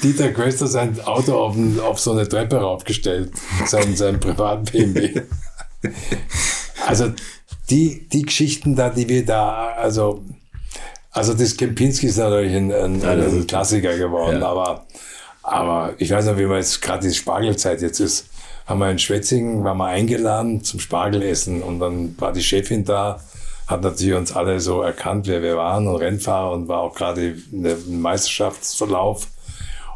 Dieter 0.02 0.32
Quester 0.32 0.66
sein 0.66 0.98
Auto 1.04 1.38
auf, 1.38 1.56
auf 1.82 2.00
so 2.00 2.12
eine 2.12 2.26
Treppe 2.28 2.56
raufgestellt. 2.56 3.32
Sein, 3.66 3.94
sein 3.96 4.18
privaten 4.18 4.64
BMW. 4.64 5.22
Also, 6.86 7.12
die, 7.70 8.08
die 8.08 8.22
Geschichten 8.22 8.74
da, 8.74 8.90
die 8.90 9.08
wir 9.08 9.24
da, 9.24 9.68
also, 9.76 10.22
also 11.12 11.32
das 11.32 11.56
Kempinski 11.56 12.08
ist 12.08 12.16
natürlich 12.18 12.54
ein, 12.54 12.72
ein, 12.72 13.04
ein 13.04 13.46
Klassiker 13.46 13.96
geworden, 13.96 14.40
Ja. 14.40 14.48
aber, 14.48 14.86
aber 15.44 15.94
ich 15.98 16.10
weiß 16.10 16.26
noch, 16.26 16.38
wie 16.38 16.46
man 16.46 16.56
jetzt 16.56 16.82
gerade 16.82 17.06
die 17.08 17.14
Spargelzeit 17.14 17.80
jetzt 17.82 18.00
ist, 18.00 18.26
haben 18.66 18.80
wir 18.80 18.90
in 18.90 18.98
Schwetzingen, 18.98 19.62
waren 19.64 19.78
wir 19.78 19.86
eingeladen 19.86 20.64
zum 20.64 20.80
Spargelessen 20.80 21.62
und 21.62 21.78
dann 21.78 22.16
war 22.18 22.32
die 22.32 22.42
Chefin 22.42 22.84
da, 22.84 23.20
hat 23.68 23.82
natürlich 23.82 24.14
uns 24.14 24.32
alle 24.34 24.60
so 24.60 24.82
erkannt, 24.82 25.26
wer 25.28 25.40
wir 25.42 25.56
waren 25.56 25.86
und 25.86 25.96
Rennfahrer 25.96 26.52
und 26.52 26.68
war 26.68 26.80
auch 26.80 26.94
gerade 26.94 27.36
ein 27.52 28.00
Meisterschaftsverlauf. 28.00 29.28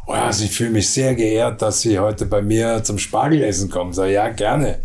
Oh 0.07 0.13
ja, 0.13 0.25
also 0.27 0.45
ich 0.45 0.51
fühle 0.51 0.69
mich 0.69 0.89
sehr 0.89 1.15
geehrt, 1.15 1.61
dass 1.61 1.81
Sie 1.81 1.99
heute 1.99 2.25
bei 2.25 2.41
mir 2.41 2.81
zum 2.83 2.97
Spargelessen 2.97 3.69
kommen. 3.69 3.91
Sag, 3.91 4.09
ja, 4.09 4.29
gerne. 4.29 4.79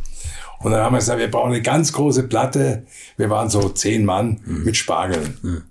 Und 0.62 0.72
dann 0.72 0.82
haben 0.82 0.94
wir 0.94 0.98
gesagt, 0.98 1.18
wir 1.18 1.30
brauchen 1.30 1.52
eine 1.52 1.62
ganz 1.62 1.92
große 1.92 2.24
Platte. 2.24 2.86
Wir 3.16 3.30
waren 3.30 3.50
so 3.50 3.68
zehn 3.68 4.04
Mann 4.04 4.40
mit 4.44 4.76
Spargeln. 4.76 5.64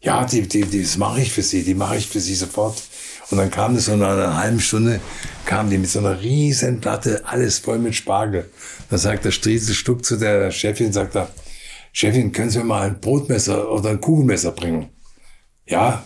Ja, 0.00 0.24
die, 0.24 0.42
die, 0.42 0.62
die, 0.62 0.82
das 0.82 0.96
mache 0.96 1.20
ich 1.20 1.32
für 1.32 1.42
Sie, 1.42 1.64
die 1.64 1.74
mache 1.74 1.96
ich 1.96 2.06
für 2.06 2.20
Sie 2.20 2.34
sofort. 2.34 2.82
Und 3.30 3.38
dann 3.38 3.50
kam 3.50 3.74
das 3.74 3.86
so 3.86 3.96
nach 3.96 4.12
einer 4.12 4.36
halben 4.36 4.60
Stunde, 4.60 5.00
kam 5.44 5.68
die 5.68 5.78
mit 5.78 5.90
so 5.90 5.98
einer 5.98 6.20
riesen 6.20 6.80
Platte, 6.80 7.22
alles 7.26 7.58
voll 7.58 7.78
mit 7.78 7.94
Spargel. 7.94 8.48
Dann 8.90 8.98
sagt 8.98 9.24
der 9.24 9.32
Striesel 9.32 9.74
Stuck 9.74 10.04
zu 10.04 10.16
der 10.16 10.50
Chefin, 10.50 10.92
sagt 10.92 11.16
er, 11.16 11.28
Chefin, 11.92 12.32
können 12.32 12.50
Sie 12.50 12.58
mir 12.58 12.64
mal 12.64 12.86
ein 12.86 13.00
Brotmesser 13.00 13.70
oder 13.70 13.90
ein 13.90 14.00
Kugelmesser 14.00 14.52
bringen? 14.52 14.90
Ja, 15.66 16.04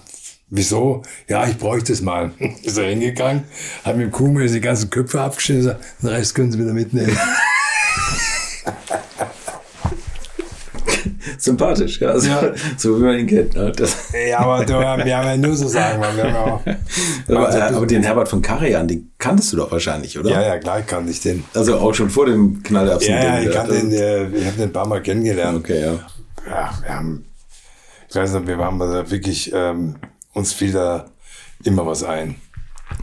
wieso? 0.48 1.02
Ja, 1.28 1.46
ich 1.46 1.58
bräuchte 1.58 1.92
es 1.92 2.00
mal. 2.00 2.32
Ist 2.62 2.78
er 2.78 2.88
hingegangen, 2.88 3.44
hat 3.84 3.96
mit 3.96 4.06
dem 4.06 4.10
Kugelmesser 4.10 4.54
die 4.54 4.60
ganzen 4.60 4.90
Köpfe 4.90 5.20
abgeschnitten, 5.20 5.76
den 6.00 6.08
Rest 6.08 6.34
können 6.34 6.50
Sie 6.50 6.58
wieder 6.58 6.72
mitnehmen. 6.72 7.16
Sympathisch, 11.38 12.00
ja. 12.00 12.18
So, 12.18 12.28
Ja. 12.28 12.52
so 12.76 12.98
wie 12.98 13.04
man 13.04 13.18
ihn 13.18 13.26
kennt. 13.26 13.54
Ne? 13.54 13.72
Das, 13.72 13.96
ja, 14.28 14.38
aber 14.38 14.64
du, 14.64 14.74
wir 14.74 14.88
haben 14.88 15.06
ja 15.06 15.36
nur 15.36 15.56
so 15.56 15.68
sagen, 15.68 16.00
wir 16.00 16.32
haben 16.32 16.36
auch, 16.36 16.60
aber, 17.28 17.54
äh, 17.54 17.60
aber 17.60 17.86
den 17.86 18.02
Herbert 18.02 18.28
von 18.28 18.42
Karajan, 18.42 18.86
den 18.86 19.10
kanntest 19.18 19.52
du 19.52 19.56
doch 19.56 19.70
wahrscheinlich, 19.72 20.18
oder? 20.18 20.30
ja, 20.30 20.42
ja, 20.42 20.58
klar 20.58 20.82
kannte 20.82 21.10
ich 21.10 21.20
den. 21.20 21.44
Also 21.54 21.78
auch 21.78 21.94
schon 21.94 22.10
vor 22.10 22.26
dem 22.26 22.62
Knallerbsen. 22.62 23.14
Ja, 23.14 23.24
ja, 23.24 23.40
ich 23.40 23.50
kannte 23.50 23.74
den, 23.74 23.92
äh, 23.92 24.28
ich 24.28 24.46
habe 24.46 24.56
den 24.56 24.68
ein 24.68 24.72
paar 24.72 24.86
Mal 24.86 25.02
kennengelernt. 25.02 25.58
Okay, 25.58 25.80
ja. 25.80 25.92
ja, 26.48 26.70
wir 26.82 26.94
haben, 26.94 27.24
ich 28.08 28.14
weiß 28.14 28.32
nicht, 28.34 28.46
wir 28.46 28.58
haben 28.58 28.78
da 28.78 29.10
wirklich, 29.10 29.52
ähm, 29.54 29.96
uns 30.34 30.52
fiel 30.52 30.72
da 30.72 31.06
immer 31.64 31.86
was 31.86 32.04
ein. 32.04 32.36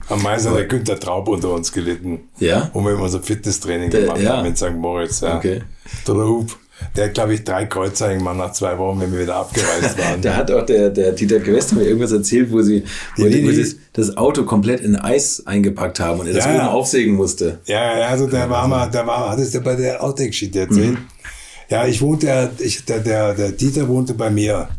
Am 0.10 0.22
meisten 0.24 0.50
hat 0.50 0.58
der 0.58 0.66
Günther 0.66 1.00
Traub 1.00 1.28
unter 1.28 1.52
uns 1.52 1.72
gelitten. 1.72 2.22
Ja? 2.40 2.70
Wo 2.74 2.82
wir 2.82 2.94
immer 2.94 3.10
so 3.10 3.20
Fitnesstraining 3.20 3.90
Der- 3.90 4.02
gemacht 4.02 4.22
ja. 4.22 4.38
haben 4.38 4.46
in 4.48 4.56
St. 4.56 4.76
Moritz. 4.76 5.22
Ja. 5.22 5.38
Okay. 5.38 5.62
Der 6.08 6.16
Hub, 6.16 6.58
der 6.96 7.06
hat, 7.06 7.14
glaube 7.14 7.34
ich, 7.34 7.44
drei 7.44 7.66
Kreuzzeichen 7.66 8.20
gemacht 8.20 8.38
nach 8.38 8.52
zwei 8.54 8.78
Wochen, 8.78 9.00
wenn 9.02 9.12
wir 9.12 9.22
wieder 9.22 9.36
abgereist 9.36 9.98
waren. 10.04 10.22
Da 10.22 10.36
hat 10.36 10.50
auch 10.52 10.66
der, 10.66 10.90
der 10.90 11.12
Dieter 11.12 11.40
Quest 11.40 11.74
mir 11.74 11.84
irgendwas 11.84 12.12
erzählt, 12.12 12.52
wo 12.52 12.62
sie, 12.62 12.84
wo, 13.18 13.26
Die 13.26 13.42
die, 13.42 13.64
sie 13.64 13.76
das 13.94 14.16
Auto 14.18 14.44
komplett 14.44 14.82
in 14.82 14.96
Eis 14.96 15.44
eingepackt 15.46 16.00
haben 16.00 16.22
und 16.22 16.28
er 16.28 16.34
das 16.34 16.46
Ja, 16.46 16.52
oben 16.52 16.60
ja. 16.60 16.72
aufsägen 16.72 17.16
musste. 17.16 17.60
Ja, 17.66 18.00
ja, 18.00 18.08
also 18.08 18.28
der 18.28 18.50
war 18.50 18.68
mal, 18.68 18.88
der 18.90 19.06
war, 19.06 19.30
hattest 19.32 19.54
du 19.56 19.62
bei 19.62 19.76
der 19.76 20.04
Outtake-Sheet 20.04 20.56
erzählt? 20.56 20.98
Ja, 21.70 21.86
ich 21.86 22.02
wohnte, 22.02 22.50
ich, 22.60 22.84
der, 22.86 23.00
der, 23.00 23.34
der 23.36 23.52
Dieter 23.52 23.88
wohnte 23.88 24.14
bei 24.16 24.30
mir. 24.32 24.70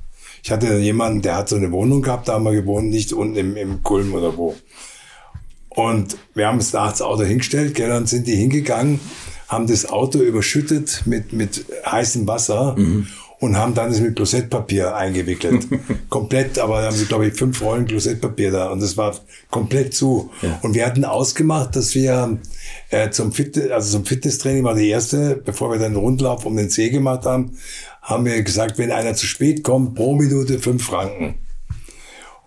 Ich 0.42 0.50
hatte 0.50 0.78
jemanden, 0.78 1.20
der 1.20 1.36
hat 1.36 1.50
so 1.50 1.56
eine 1.56 1.70
Wohnung 1.70 2.00
gehabt, 2.00 2.26
da 2.28 2.32
haben 2.32 2.44
wir 2.44 2.52
gewohnt, 2.52 2.88
nicht 2.88 3.12
unten 3.12 3.36
im, 3.36 3.56
im 3.56 3.82
Kulm 3.82 4.14
oder 4.14 4.34
wo. 4.38 4.56
Und 5.70 6.16
wir 6.34 6.48
haben 6.48 6.58
das 6.58 6.72
nachts 6.72 7.00
Auto 7.00 7.22
hingestellt, 7.22 7.74
gell, 7.74 7.88
dann 7.88 8.06
sind 8.06 8.26
die 8.26 8.34
hingegangen, 8.34 9.00
haben 9.48 9.66
das 9.66 9.88
Auto 9.88 10.18
überschüttet 10.18 11.02
mit, 11.06 11.32
mit 11.32 11.64
heißem 11.86 12.26
Wasser 12.26 12.76
und 13.40 13.56
haben 13.56 13.74
dann 13.74 13.90
das 13.90 14.00
mit 14.00 14.16
Klosettpapier 14.16 14.94
eingewickelt. 14.94 15.66
komplett, 16.08 16.58
aber 16.58 16.80
da 16.80 16.88
haben 16.88 16.96
sie, 16.96 17.06
glaube 17.06 17.26
ich, 17.26 17.34
fünf 17.34 17.62
Rollen 17.62 17.86
Klosettpapier 17.86 18.50
da 18.50 18.68
und 18.68 18.82
das 18.82 18.96
war 18.96 19.16
komplett 19.50 19.94
zu. 19.94 20.30
Und 20.62 20.74
wir 20.74 20.84
hatten 20.84 21.04
ausgemacht, 21.04 21.74
dass 21.74 21.94
wir 21.94 22.38
äh, 22.90 23.10
zum 23.10 23.32
Fitness, 23.32 23.70
also 23.70 23.98
zum 23.98 24.04
Fitnesstraining 24.04 24.62
war 24.62 24.74
die 24.74 24.88
erste, 24.88 25.36
bevor 25.36 25.70
wir 25.70 25.78
dann 25.78 25.92
einen 25.92 25.96
Rundlauf 25.96 26.44
um 26.46 26.56
den 26.56 26.68
See 26.68 26.90
gemacht 26.90 27.24
haben, 27.24 27.56
haben 28.02 28.24
wir 28.24 28.42
gesagt, 28.42 28.76
wenn 28.78 28.92
einer 28.92 29.14
zu 29.14 29.26
spät 29.26 29.64
kommt, 29.64 29.94
pro 29.94 30.14
Minute 30.14 30.58
fünf 30.58 30.84
Franken. 30.84 31.36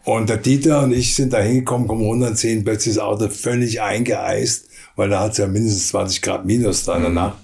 Und 0.05 0.29
der 0.29 0.37
Dieter 0.37 0.83
und 0.83 0.91
ich 0.91 1.15
sind 1.15 1.31
da 1.31 1.39
hingekommen, 1.39 1.87
kommen 1.87 2.01
runter 2.01 2.27
und 2.27 2.37
sehen 2.37 2.63
plötzlich 2.63 2.95
das 2.95 3.03
Auto 3.03 3.29
völlig 3.29 3.81
eingeeist, 3.81 4.67
weil 4.95 5.09
da 5.09 5.21
hat 5.21 5.31
es 5.33 5.37
ja 5.37 5.47
mindestens 5.47 5.87
20 5.89 6.21
Grad 6.21 6.45
minus 6.45 6.83
da 6.83 6.97
in 6.97 7.03
der 7.03 7.11
Nacht. 7.11 7.37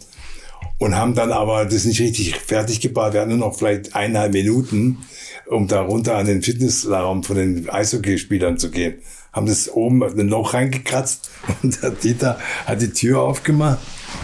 Und 0.78 0.95
haben 0.95 1.14
dann 1.14 1.32
aber 1.32 1.66
das 1.66 1.86
nicht 1.86 1.99
richtig 1.99 2.36
fertig 2.36 2.80
gebaut. 2.80 3.14
Wir 3.14 3.22
hatten 3.22 3.38
nur 3.38 3.49
noch 3.49 3.57
vielleicht 3.57 3.95
eineinhalb 3.95 4.34
Minuten, 4.34 4.99
um 5.47 5.68
da 5.68 5.82
runter 5.82 6.16
an 6.16 6.26
den 6.26 6.41
Fitnessraum 6.41 7.24
von 7.24 7.36
den 7.38 7.70
Eishockeyspielern 7.70 8.57
zu 8.57 8.72
gehen. 8.72 8.95
Haben 9.34 9.47
das 9.47 9.70
oben 9.70 10.01
in 10.03 10.20
ein 10.20 10.30
Loch 10.30 10.53
reingekratzt 10.53 11.30
und 11.64 11.82
der 11.82 11.91
Dieter 11.91 12.39
hat 12.66 12.82
die 12.82 12.91
Tür 12.91 13.22
aufgemacht 13.22 13.80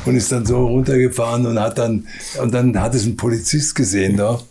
und 0.05 0.15
ist 0.15 0.31
dann 0.31 0.45
so 0.45 0.65
runtergefahren 0.65 1.45
und 1.45 1.59
hat 1.59 1.77
dann, 1.77 2.07
und 2.41 2.53
dann 2.53 2.79
hat 2.79 2.95
es 2.95 3.05
ein 3.05 3.15
Polizist 3.15 3.75
gesehen 3.75 4.17
da. 4.17 4.41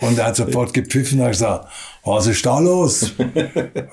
Und 0.00 0.18
der 0.18 0.26
hat 0.26 0.36
sofort 0.36 0.72
gepfiffen 0.74 1.18
und 1.18 1.24
hat 1.24 1.32
gesagt, 1.32 1.68
was 2.04 2.26
ist 2.26 2.44
da 2.46 2.58
los? 2.58 3.12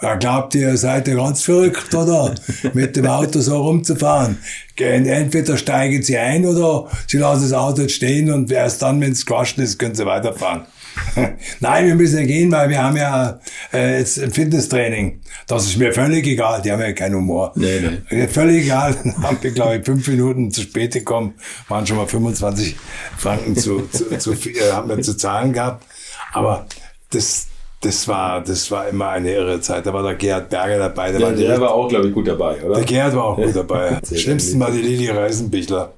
Er 0.01 0.17
glaubt, 0.17 0.55
ihr 0.55 0.77
seid 0.77 1.07
ja 1.07 1.15
ganz 1.15 1.41
verrückt, 1.43 1.93
oder? 1.93 2.33
Mit 2.73 2.95
dem 2.95 3.07
Auto 3.07 3.41
so 3.41 3.61
rumzufahren. 3.61 4.37
Entweder 4.77 5.57
steigen 5.57 6.01
sie 6.01 6.17
ein 6.17 6.45
oder 6.45 6.87
sie 7.07 7.17
lassen 7.17 7.43
das 7.43 7.53
Auto 7.53 7.87
stehen 7.87 8.31
und 8.31 8.51
erst 8.51 8.81
dann, 8.81 9.01
wenn 9.01 9.11
es 9.11 9.25
gewaschen 9.25 9.63
ist, 9.63 9.77
können 9.79 9.95
sie 9.95 10.05
weiterfahren. 10.05 10.65
Nein, 11.59 11.87
wir 11.87 11.95
müssen 11.95 12.19
ja 12.19 12.25
gehen, 12.25 12.51
weil 12.51 12.69
wir 12.69 12.81
haben 12.81 12.97
ja 12.97 13.39
äh, 13.73 13.99
jetzt 13.99 14.19
ein 14.19 14.31
Fitnesstraining. 14.31 15.21
Das 15.47 15.65
ist 15.65 15.77
mir 15.77 15.93
völlig 15.93 16.25
egal. 16.27 16.61
Die 16.61 16.71
haben 16.71 16.81
ja 16.81 16.93
keinen 16.93 17.15
Humor. 17.15 17.51
Nee, 17.55 17.81
nee. 18.09 18.27
Völlig 18.27 18.65
egal. 18.65 18.95
Dann 19.03 19.23
haben 19.23 19.37
wir, 19.41 19.51
glaube 19.51 19.77
ich, 19.77 19.85
fünf 19.85 20.07
Minuten 20.07 20.51
zu 20.51 20.61
spät 20.61 20.93
gekommen. 20.93 21.35
Waren 21.67 21.85
schon 21.85 21.97
mal 21.97 22.07
25 22.07 22.75
Franken 23.17 23.55
zu, 23.55 23.87
zu, 23.91 24.17
zu 24.17 24.33
viel, 24.33 24.57
äh, 24.57 24.71
haben 24.71 24.89
wir 24.89 25.01
zu 25.01 25.15
zahlen 25.15 25.53
gehabt. 25.53 25.85
Aber 26.33 26.65
das, 27.11 27.47
das 27.81 28.07
war, 28.07 28.41
das 28.41 28.69
war 28.71 28.87
immer 28.87 29.09
eine 29.09 29.31
irre 29.31 29.61
Zeit. 29.61 29.85
Da 29.85 29.93
war 29.93 30.03
der 30.03 30.15
Gerhard 30.15 30.49
Berger 30.49 30.79
dabei. 30.79 31.11
Der, 31.11 31.21
war 31.21 31.31
die, 31.31 31.43
Der 31.43 31.61
war 31.61 31.73
auch, 31.73 31.87
glaube 31.87 32.07
ich, 32.07 32.13
gut 32.13 32.27
dabei, 32.27 32.61
oder? 32.63 32.75
der 32.75 32.85
Gerhard 32.85 33.15
war 33.15 33.23
auch 33.25 33.35
gut 33.37 33.55
dabei. 33.55 33.99
Schlimmsten 34.15 34.59
war 34.59 34.71
die 34.71 34.81
Lili 34.81 35.09
Reisenbichler. 35.09 35.93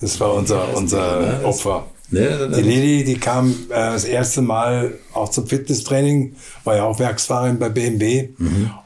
Das 0.00 0.18
war 0.20 0.32
unser, 0.34 0.76
unser 0.76 1.44
Opfer. 1.44 1.86
Ne, 2.10 2.50
Die 2.56 2.62
Lili, 2.62 3.04
die 3.04 3.18
kam 3.18 3.50
äh, 3.68 3.74
das 3.74 4.04
erste 4.04 4.40
Mal 4.40 4.94
auch 5.12 5.28
zum 5.30 5.46
Fitnesstraining, 5.46 6.36
war 6.64 6.76
ja 6.76 6.84
auch 6.84 6.98
Werksfahrerin 6.98 7.58
bei 7.58 7.68
BMW. 7.68 8.30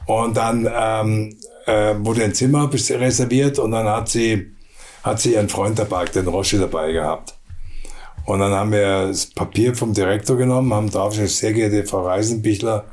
Und 0.05 0.35
dann 0.35 0.69
ähm, 0.73 1.35
äh, 1.65 1.95
wurde 1.99 2.25
ein 2.25 2.33
Zimmer 2.33 2.69
reserviert 2.71 3.59
und 3.59 3.71
dann 3.71 3.87
hat 3.87 4.09
sie, 4.09 4.51
hat 5.03 5.21
sie 5.21 5.33
ihren 5.33 5.47
Freund 5.47 5.79
dabei, 5.79 6.05
den 6.05 6.27
Roshi 6.27 6.57
dabei 6.57 6.91
gehabt. 6.91 7.35
Und 8.25 8.39
dann 8.39 8.51
haben 8.51 8.71
wir 8.71 9.07
das 9.07 9.27
Papier 9.27 9.75
vom 9.75 9.93
Direktor 9.93 10.37
genommen, 10.37 10.73
haben 10.73 10.89
draufgeschrieben, 10.89 11.29
sehr 11.29 11.53
geehrte 11.53 11.85
Frau 11.85 12.05
Reisenbichler, 12.05 12.85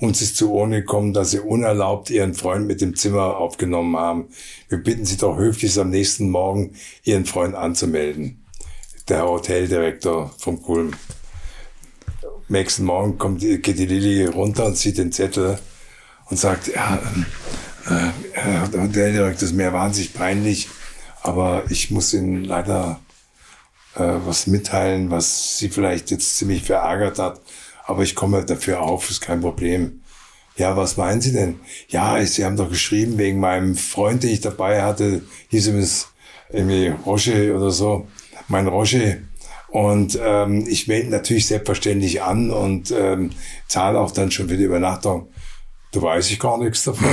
uns 0.00 0.22
ist 0.22 0.36
zu 0.36 0.52
Ohren 0.52 0.70
gekommen, 0.70 1.12
dass 1.12 1.32
Sie 1.32 1.40
unerlaubt 1.40 2.10
Ihren 2.10 2.34
Freund 2.34 2.66
mit 2.66 2.80
dem 2.80 2.94
Zimmer 2.94 3.36
aufgenommen 3.36 3.96
haben. 3.96 4.28
Wir 4.68 4.78
bitten 4.78 5.04
Sie 5.04 5.16
doch 5.16 5.36
höflichst 5.36 5.78
am 5.78 5.90
nächsten 5.90 6.30
Morgen 6.30 6.74
Ihren 7.02 7.24
Freund 7.24 7.54
anzumelden. 7.54 8.37
Der 9.08 9.24
Hoteldirektor 9.26 10.32
vom 10.38 10.62
Kulm. 10.62 10.92
nächsten 12.50 12.84
Morgen 12.84 13.18
kommt, 13.18 13.42
die- 13.42 13.58
geht 13.60 13.78
die 13.78 13.84
Lilly 13.84 14.24
runter 14.24 14.64
und 14.66 14.76
sieht 14.78 14.96
den 14.96 15.12
Zettel 15.12 15.58
und 16.30 16.38
sagt, 16.38 16.68
ja, 16.68 16.98
ähm, 17.14 17.26
äh, 17.86 18.10
Herr 18.32 18.62
Hoteldirektor, 18.72 19.46
ist 19.46 19.52
mir 19.54 19.70
wahnsinnig 19.74 20.14
peinlich, 20.14 20.68
aber 21.22 21.64
ich 21.68 21.90
muss 21.90 22.14
Ihnen 22.14 22.44
leider 22.44 23.00
äh, 23.96 24.14
was 24.24 24.46
mitteilen, 24.46 25.10
was 25.10 25.58
Sie 25.58 25.68
vielleicht 25.68 26.10
jetzt 26.10 26.38
ziemlich 26.38 26.62
verärgert 26.62 27.18
hat, 27.18 27.40
aber 27.84 28.02
ich 28.02 28.14
komme 28.14 28.42
dafür 28.46 28.80
auf, 28.80 29.10
ist 29.10 29.20
kein 29.20 29.42
Problem. 29.42 30.00
Ja, 30.56 30.74
was 30.76 30.96
meinen 30.96 31.20
Sie 31.20 31.32
denn? 31.32 31.60
Ja, 31.88 32.24
Sie 32.24 32.46
haben 32.46 32.56
doch 32.56 32.70
geschrieben, 32.70 33.18
wegen 33.18 33.40
meinem 33.40 33.76
Freund, 33.76 34.22
den 34.22 34.30
ich 34.30 34.40
dabei 34.40 34.82
hatte, 34.82 35.20
hieß 35.48 35.66
übrigens 35.68 36.08
irgendwie 36.50 36.94
Roche 37.04 37.54
oder 37.54 37.70
so, 37.70 38.08
mein 38.46 38.68
Roche. 38.68 39.22
Und 39.68 40.18
ähm, 40.22 40.66
ich 40.66 40.88
melde 40.88 41.10
natürlich 41.10 41.46
selbstverständlich 41.46 42.22
an 42.22 42.50
und 42.50 42.90
ähm, 42.90 43.30
zahle 43.66 44.00
auch 44.00 44.12
dann 44.12 44.30
schon 44.30 44.48
für 44.48 44.56
die 44.56 44.64
Übernachtung. 44.64 45.28
Da 45.92 46.02
weiß 46.02 46.30
ich 46.30 46.38
gar 46.38 46.58
nichts 46.58 46.84
davon. 46.84 47.08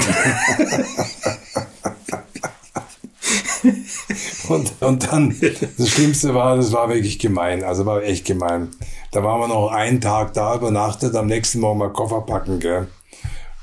und, 4.50 4.74
und 4.82 5.12
dann, 5.12 5.36
das 5.78 5.90
Schlimmste 5.90 6.34
war, 6.34 6.56
das 6.56 6.72
war 6.72 6.90
wirklich 6.90 7.20
gemein, 7.20 7.64
also 7.64 7.86
war 7.86 8.04
echt 8.04 8.26
gemein. 8.26 8.70
Da 9.12 9.24
waren 9.24 9.40
wir 9.40 9.48
noch 9.48 9.72
einen 9.72 10.02
Tag 10.02 10.34
da, 10.34 10.56
übernachtet, 10.56 11.16
am 11.16 11.28
nächsten 11.28 11.60
Morgen 11.60 11.80
mal 11.80 11.94
Koffer 11.94 12.22
packen, 12.22 12.60
gell. 12.60 12.88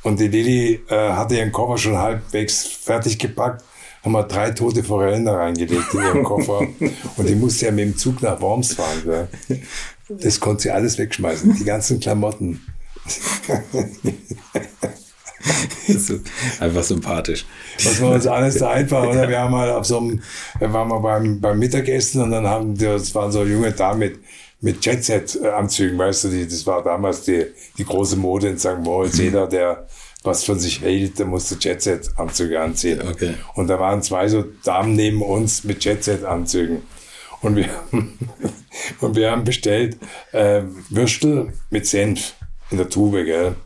Und 0.03 0.19
die 0.19 0.29
Lilly 0.29 0.83
äh, 0.89 1.13
hatte 1.13 1.37
ihren 1.37 1.53
Koffer 1.53 1.79
schon 1.79 1.99
halbwegs 1.99 2.67
fertig 2.67 3.19
gepackt, 3.19 3.63
haben 4.03 4.13
wir 4.13 4.25
drei 4.25 4.51
tote 4.51 4.83
Forellen 4.83 5.25
da 5.25 5.37
reingelegt 5.37 5.95
in 5.95 6.01
ihren 6.01 6.25
Koffer. 6.25 6.67
Und 7.17 7.29
die 7.29 7.35
musste 7.35 7.67
ja 7.67 7.73
mit 7.73 7.85
dem 7.85 7.97
Zug 7.97 8.21
nach 8.23 8.41
Worms 8.41 8.75
fahren. 8.75 9.03
Gell? 9.05 9.29
Das 10.09 10.41
konnte 10.41 10.65
sie 10.65 10.71
alles 10.71 10.99
wegschmeißen, 10.99 11.55
die 11.55 11.65
ganzen 11.65 12.01
Klamotten. 12.01 12.61
Das 15.89 16.11
ist 16.11 16.21
einfach 16.61 16.85
sympathisch. 16.85 17.45
Was 17.83 18.01
war 18.01 18.13
uns 18.13 18.27
alles 18.27 18.55
so 18.59 18.67
einfach, 18.67 19.03
oder? 19.05 19.29
Wir 19.29 19.41
haben 19.41 19.51
mal 19.53 19.71
auf 19.71 19.85
so 19.85 19.99
einem, 19.99 20.23
wir 20.59 20.73
waren 20.73 20.89
mal 20.89 20.99
beim, 20.99 21.41
beim 21.41 21.59
Mittagessen 21.59 22.23
und 22.23 22.31
dann 22.31 22.47
haben, 22.47 22.75
die- 22.77 22.85
das 22.85 23.13
waren 23.15 23.33
so 23.33 23.45
junge 23.45 23.73
Damen 23.73 23.99
mit, 23.99 24.19
mit 24.61 24.85
Jet-Set-Anzügen, 24.85 25.99
weißt 25.99 26.25
du, 26.25 26.29
die, 26.29 26.47
das 26.47 26.65
war 26.67 26.83
damals 26.85 27.23
die, 27.23 27.47
die 27.77 27.85
große 27.85 28.17
Mode 28.17 28.49
in 28.51 28.59
St. 28.59 28.79
Moritz. 28.83 29.19
Jeder, 29.19 29.49
der 29.49 29.87
was 30.23 30.45
von 30.45 30.59
sich 30.59 30.81
hält, 30.81 31.19
der 31.19 31.27
musste 31.27 31.57
Jet-Set-Anzüge 31.61 32.61
anziehen. 32.61 33.01
Okay. 33.07 33.35
Und 33.55 33.69
da 33.69 33.79
waren 33.79 34.03
zwei 34.03 34.29
so 34.29 34.45
Damen 34.65 34.95
neben 34.95 35.23
uns 35.23 35.65
mit 35.65 35.85
Jet-Set-Anzügen. 35.85 36.83
Und 37.41 37.57
wir, 37.57 37.69
und 39.01 39.17
wir 39.17 39.31
haben 39.31 39.45
bestellt 39.45 39.99
äh, 40.33 40.63
Würstel 40.91 41.53
mit 41.71 41.87
Senf 41.87 42.35
in 42.71 42.79
der 42.79 42.89
Tube, 42.89 43.25
gell? 43.25 43.57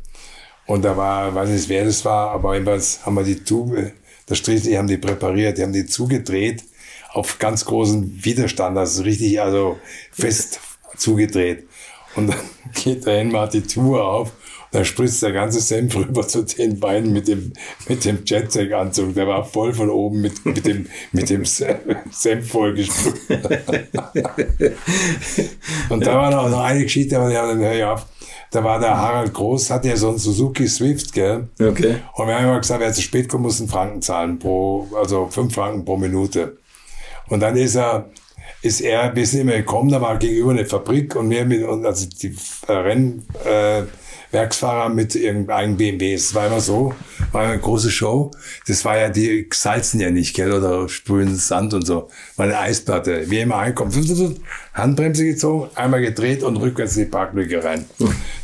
Und 0.67 0.85
da 0.85 0.97
war, 0.97 1.35
weiß 1.35 1.51
nicht, 1.51 1.69
wer 1.69 1.85
das 1.85 2.05
war, 2.05 2.31
aber 2.31 2.55
jedenfalls 2.55 3.05
haben 3.07 3.15
wir 3.15 3.23
die 3.23 3.45
Tube, 3.45 3.93
das 4.27 4.39
Strich, 4.39 4.63
die 4.63 4.77
haben 4.77 4.89
die 4.89 4.97
präpariert, 4.97 5.59
die 5.59 5.63
haben 5.63 5.73
die 5.73 5.87
zugedreht 5.87 6.65
auf 7.13 7.39
ganz 7.39 7.65
großen 7.65 8.25
Widerstand, 8.25 8.77
also 8.77 9.03
richtig, 9.03 9.41
also 9.41 9.79
fest 10.11 10.61
zugedreht. 10.97 11.69
Und 12.17 12.29
dann 12.29 12.41
geht 12.75 13.07
der 13.07 13.19
Henmar 13.19 13.49
die 13.49 13.63
Tube 13.63 14.01
auf 14.01 14.33
dann 14.73 14.85
spritzt 14.85 15.23
der 15.23 15.33
ganze 15.33 15.61
Senf 15.61 15.95
rüber 15.97 16.27
zu 16.27 16.43
den 16.43 16.79
beiden 16.81 17.13
mit 17.13 17.29
dem, 17.29 17.53
mit 17.89 18.05
dem 18.05 18.25
Jetsack-Anzug. 18.25 19.15
Der 19.15 19.27
war 19.27 19.45
voll 19.45 19.73
von 19.73 19.91
oben 19.91 20.21
mit, 20.21 20.45
mit 20.45 20.67
dem, 20.67 20.87
mit 21.13 21.31
dem 21.31 21.45
Se- 21.45 21.79
Senf 22.11 22.51
vollgesprüht. 22.51 23.15
und 25.89 26.07
da 26.07 26.15
war 26.15 26.31
noch, 26.31 26.49
noch 26.51 26.63
eine 26.63 26.83
Geschichte, 26.83 27.19
aber 27.19 27.31
die 27.31 27.37
haben 27.37 27.61
dann, 27.61 27.83
auf. 27.85 28.07
Da 28.53 28.63
war 28.63 28.79
der 28.79 28.97
Harald 28.97 29.35
Groß, 29.35 29.71
hatte 29.71 29.89
ja 29.89 29.97
so 29.97 30.09
einen 30.09 30.19
Suzuki 30.19 30.69
Swift, 30.69 31.13
gell? 31.13 31.49
Okay. 31.61 31.97
Und 32.15 32.29
wir 32.29 32.37
haben 32.37 32.45
immer 32.45 32.61
gesagt, 32.61 32.81
wer 32.81 32.93
zu 32.93 33.03
spät 33.03 33.29
kommt, 33.29 33.43
muss 33.43 33.61
einen 33.61 33.69
Franken 33.69 34.03
zahlen 34.03 34.39
pro, 34.39 34.87
also 34.95 35.27
fünf 35.29 35.53
Franken 35.55 35.85
pro 35.85 35.97
Minute. 35.97 36.57
Und 37.29 37.41
dann 37.41 37.57
ist 37.57 37.75
er, 37.75 38.09
ist 38.63 38.81
er, 38.81 39.15
wir 39.17 39.27
sind 39.27 39.41
immer 39.43 39.57
gekommen, 39.57 39.91
da 39.91 40.01
war 40.01 40.17
gegenüber 40.19 40.53
eine 40.53 40.65
Fabrik 40.65 41.17
und 41.17 41.29
wir 41.29 41.45
mit, 41.45 41.65
also 41.65 42.07
die 42.07 42.37
Rennwerksfahrer 42.69 43.81
äh, 43.81 43.83
Werksfahrer 44.31 44.89
mit 44.89 45.15
irgendeinem 45.15 45.77
BMW. 45.77 46.15
Es 46.15 46.35
war 46.35 46.47
immer 46.47 46.61
so, 46.61 46.95
war 47.33 47.45
immer 47.45 47.53
eine 47.53 47.61
große 47.61 47.91
Show. 47.91 48.31
Das 48.67 48.85
war 48.85 48.99
ja, 48.99 49.09
die 49.09 49.49
salzen 49.53 50.01
ja 50.01 50.11
nicht, 50.11 50.35
gell, 50.35 50.53
oder 50.53 50.89
sprühen 50.89 51.37
Sand 51.37 51.75
und 51.75 51.87
so. 51.87 52.09
War 52.37 52.47
eine 52.47 52.59
Eisplatte. 52.59 53.31
Wie 53.31 53.41
immer 53.41 53.59
einkommt, 53.59 53.95
Handbremse 54.75 55.25
gezogen, 55.25 55.71
einmal 55.75 56.03
gedreht 56.03 56.43
und 56.43 56.57
rückwärts 56.57 56.97
in 56.97 57.05
die 57.05 57.11
Parklücke 57.11 57.65
rein. 57.65 57.87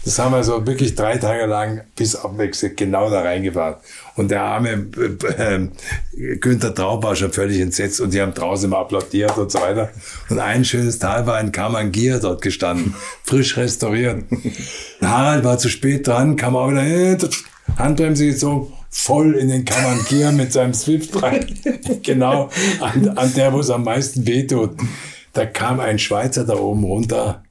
Das 0.05 0.19
haben 0.19 0.33
wir 0.33 0.43
so 0.45 0.67
wirklich 0.67 0.95
drei 0.95 1.19
Tage 1.19 1.47
lang 1.47 1.83
bis 1.95 2.17
abwechselnd 2.17 2.77
genau 2.77 3.11
da 3.11 3.21
reingefahren. 3.21 3.77
Und 4.15 4.31
der 4.31 4.43
arme 4.43 4.87
äh, 4.97 5.55
äh, 5.55 6.37
Günther 6.37 6.75
Traub 6.75 7.03
war 7.03 7.17
schon 7.17 7.33
völlig 7.33 7.61
entsetzt 7.61 8.01
und 8.01 8.13
die 8.13 8.21
haben 8.21 8.35
draußen 8.35 8.67
immer 8.67 8.79
applaudiert 8.79 9.39
und 9.39 9.51
so 9.51 9.61
weiter. 9.61 9.91
Und 10.29 10.39
ein 10.39 10.65
schönes 10.65 10.99
Tal 10.99 11.27
war 11.27 11.37
ein 11.37 11.53
Kamangier 11.53 12.19
dort 12.19 12.43
gestanden, 12.43 12.95
frisch 13.25 13.57
restauriert. 13.57 14.25
Harald 15.01 15.45
war 15.45 15.59
zu 15.59 15.69
spät 15.69 16.07
dran, 16.07 16.37
kam 16.37 16.57
auch 16.57 16.71
wieder, 16.71 16.83
äh, 16.83 17.17
Handbremse 17.77 18.27
gezogen, 18.27 18.73
voll 18.91 19.35
in 19.35 19.49
den 19.49 19.65
Kamangier 19.65 20.33
mit 20.33 20.53
seinem 20.53 20.75
Swift 20.75 21.23
rein. 21.23 21.47
genau 22.03 22.51
an, 22.81 23.09
an 23.17 23.33
der, 23.35 23.53
wo 23.53 23.61
es 23.61 23.71
am 23.71 23.85
meisten 23.85 24.27
wehtut. 24.27 24.77
Da 25.33 25.47
kam 25.47 25.81
ein 25.81 25.99
Schweizer 25.99 26.45
da 26.45 26.55
oben 26.55 26.85
runter. 26.85 27.42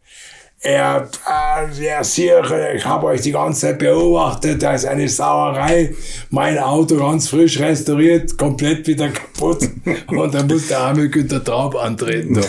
Er, 0.64 1.10
äh, 1.28 2.04
Sire, 2.04 2.74
ich 2.76 2.86
habe 2.86 3.08
euch 3.08 3.22
die 3.22 3.32
ganze 3.32 3.62
Zeit 3.62 3.80
beobachtet, 3.80 4.62
da 4.62 4.76
ist 4.76 4.86
eine 4.86 5.10
Sauerei. 5.10 5.96
Mein 6.30 6.60
Auto 6.60 6.98
ganz 6.98 7.30
frisch 7.30 7.60
restauriert, 7.60 8.38
komplett 8.38 8.86
wieder 8.86 9.10
kaputt. 9.10 9.68
Und 10.08 10.36
dann 10.36 10.46
muss 10.46 10.68
der 10.68 10.82
arme 10.82 11.10
Günther 11.10 11.44
Traub 11.44 11.76
antreten. 11.76 12.40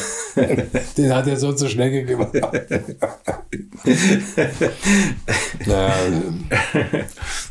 Den 0.98 1.14
hat 1.14 1.26
er 1.26 1.38
so 1.38 1.54
zur 1.54 1.70
Schnecke 1.70 2.04
gemacht. 2.04 2.34
naja, 5.64 5.94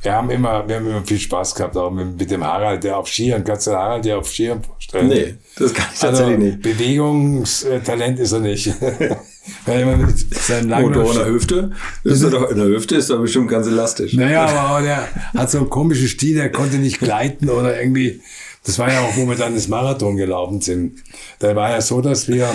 wir 0.03 0.13
haben 0.13 0.29
immer, 0.29 0.67
wir 0.67 0.75
haben 0.75 0.87
immer 0.87 1.03
viel 1.03 1.19
Spaß 1.19 1.55
gehabt, 1.55 1.75
auch 1.75 1.89
mit, 1.89 2.19
mit 2.19 2.29
dem 2.29 2.43
Harald, 2.43 2.83
der 2.83 2.97
auf 2.97 3.07
Skiern, 3.07 3.43
kannst 3.43 3.65
du 3.65 3.71
den 3.71 3.79
Harald, 3.79 4.05
der 4.05 4.19
auf 4.19 4.29
Skiern 4.29 4.63
vorstellen? 4.63 5.07
Nee, 5.07 5.33
das 5.57 5.73
kann 5.73 5.87
ich 5.91 6.03
Also, 6.03 6.17
tatsächlich 6.23 6.37
nicht. 6.37 6.61
Bewegungstalent 6.61 8.19
ist 8.19 8.31
er 8.31 8.39
nicht. 8.41 8.71
Weil 9.65 9.81
immer 9.81 9.97
mit 9.97 10.35
seinen 10.35 10.69
langen 10.69 10.89
Motor 10.89 11.11
in 11.11 11.17
der 11.17 11.27
Hüfte? 11.27 11.71
Ist 12.03 12.21
er 12.21 12.29
doch, 12.29 12.49
in 12.49 12.57
der 12.57 12.67
Hüfte 12.67 12.95
ist 12.95 13.09
er 13.09 13.17
bestimmt 13.17 13.49
ganz 13.49 13.67
elastisch. 13.67 14.13
Naja, 14.13 14.45
aber 14.45 14.81
der 14.83 15.07
hat 15.35 15.49
so 15.49 15.57
einen 15.57 15.69
komischen 15.69 16.07
Stil, 16.07 16.35
der 16.35 16.51
konnte 16.51 16.77
nicht 16.77 16.99
gleiten 16.99 17.49
oder 17.49 17.79
irgendwie. 17.79 18.21
Das 18.63 18.77
war 18.77 18.91
ja 18.91 19.01
auch, 19.01 19.17
wo 19.17 19.27
wir 19.27 19.35
dann 19.35 19.55
das 19.55 19.67
Marathon 19.67 20.17
gelaufen 20.17 20.61
sind. 20.61 20.99
Da 21.39 21.55
war 21.55 21.71
ja 21.71 21.81
so, 21.81 22.01
dass 22.01 22.27
wir 22.27 22.47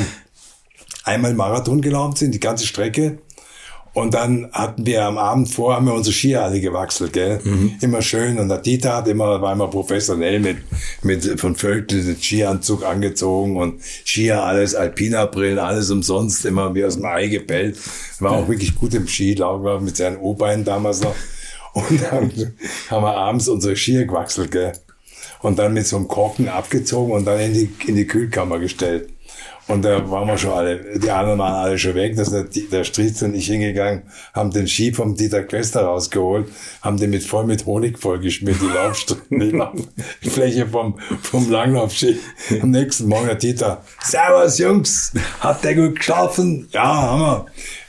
einmal 1.03 1.34
Marathon 1.34 1.80
gelaufen 1.80 2.16
sind, 2.16 2.32
die 2.32 2.41
ganze 2.41 2.66
Strecke. 2.66 3.18
Und 3.97 4.13
dann 4.13 4.51
hatten 4.53 4.85
wir 4.85 5.07
am 5.07 5.17
Abend 5.17 5.49
vor, 5.49 5.75
haben 5.75 5.87
wir 5.87 5.95
unsere 5.95 6.13
Skier 6.13 6.43
alle 6.43 6.61
gewachselt, 6.61 7.14
gell? 7.14 7.41
Immer 7.81 8.03
schön. 8.03 8.39
Und 8.39 8.51
der 8.51 8.59
Dieter 8.59 8.97
hat 8.97 9.09
immer, 9.09 9.41
war 9.41 9.55
immer 9.55 9.68
professionell 9.68 10.39
mit, 10.39 10.59
mit 11.03 11.41
von 11.41 11.57
Völkel 11.57 12.05
den 12.05 12.21
Skianzug 12.21 12.85
angezogen 12.85 13.57
und 13.57 13.81
Skier 14.05 14.43
alles, 14.43 14.75
Alpina-Brillen, 14.75 15.59
alles 15.59 15.91
umsonst, 15.91 16.45
immer 16.45 16.75
wie 16.75 16.85
aus 16.85 16.97
dem 16.97 17.07
Ei 17.07 17.29
gebellt. 17.29 17.79
War 18.21 18.33
auch 18.33 18.49
wirklich 18.49 18.75
gut 18.75 18.93
im 18.93 19.09
Skilauf, 19.09 19.64
war 19.64 19.81
mit 19.81 19.97
seinen 19.97 20.18
O-Beinen 20.18 20.67
damals 20.67 21.01
noch. 21.01 21.14
Und 21.73 22.03
dann 22.03 22.31
haben 22.91 23.03
wir 23.03 23.17
abends 23.17 23.49
unsere 23.49 23.77
Skier 23.77 24.05
gewachselt, 24.05 24.51
gell? 24.51 24.73
Und 25.41 25.59
dann 25.59 25.73
mit 25.73 25.87
so 25.87 25.97
einem 25.97 26.07
Korken 26.07 26.51
abgezogen 26.51 27.14
und 27.14 27.25
dann 27.25 27.41
in 27.41 27.55
die, 27.55 27.71
in 27.87 27.97
die 27.97 28.07
Kühlkammer 28.07 28.59
gestellt. 28.59 29.09
Und 29.68 29.84
da 29.84 30.09
waren 30.11 30.29
wir 30.29 30.38
schon 30.38 30.53
alle, 30.53 30.99
die 30.99 31.11
anderen 31.11 31.41
waren 31.41 31.55
alle 31.55 31.79
schon 31.79 31.95
weg. 31.97 32.14
Da 32.14 32.22
ist 32.22 32.72
der, 32.72 32.84
Stritz 32.84 33.22
und 33.22 33.34
ich 33.34 33.47
hingegangen, 33.47 34.03
haben 34.33 34.53
den 34.53 34.68
Ski 34.68 34.93
vom 34.93 35.17
Dieter 35.17 35.43
Quester 35.43 35.83
rausgeholt, 35.83 36.49
haben 36.83 36.99
den 36.99 37.11
mit 37.11 37.25
voll 37.25 37.47
mit 37.47 37.67
Honig 37.67 37.99
vollgeschmiert, 37.99 38.59
die 38.61 38.67
Laufstrecke, 38.67 39.22
die 39.30 39.51
Lauffläche 39.51 40.67
vom, 40.68 40.99
vom 41.21 41.51
Langlaufski. 41.51 42.17
Am 42.63 42.71
nächsten 42.71 43.09
Morgen 43.09 43.26
der 43.26 43.34
Dieter, 43.34 43.83
Servus 44.01 44.59
Jungs, 44.59 45.13
hat 45.41 45.64
der 45.64 45.75
gut 45.75 45.97
geschlafen? 45.97 46.68
Ja, 46.71 46.84
haben 46.84 47.21
wir. 47.21 47.47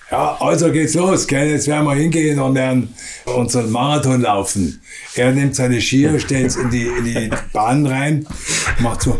Ja, 0.10 0.38
also 0.40 0.72
geht's 0.72 0.94
los, 0.94 1.28
gell? 1.28 1.49
Jetzt 1.49 1.68
werden 1.68 1.86
wir 1.86 1.94
hingehen 1.94 2.40
und 2.40 2.56
werden 2.56 2.95
unseren 3.26 3.70
Marathon 3.70 4.22
laufen. 4.22 4.82
Er 5.16 5.34
nimmt 5.34 5.56
seine 5.56 5.82
Skier, 5.82 6.18
stellt's 6.20 6.56
in 6.56 6.70
die, 6.70 6.88
in 6.88 7.04
die 7.04 7.30
Bahn 7.52 7.86
rein, 7.86 8.26
macht 8.80 9.02
so, 9.02 9.20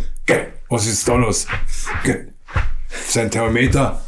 was 0.70 0.88
ist 0.88 1.08
da 1.08 1.16
los? 1.16 1.46
Gell, 2.04 2.30
sein 3.08 3.32
Thermometer, 3.32 4.02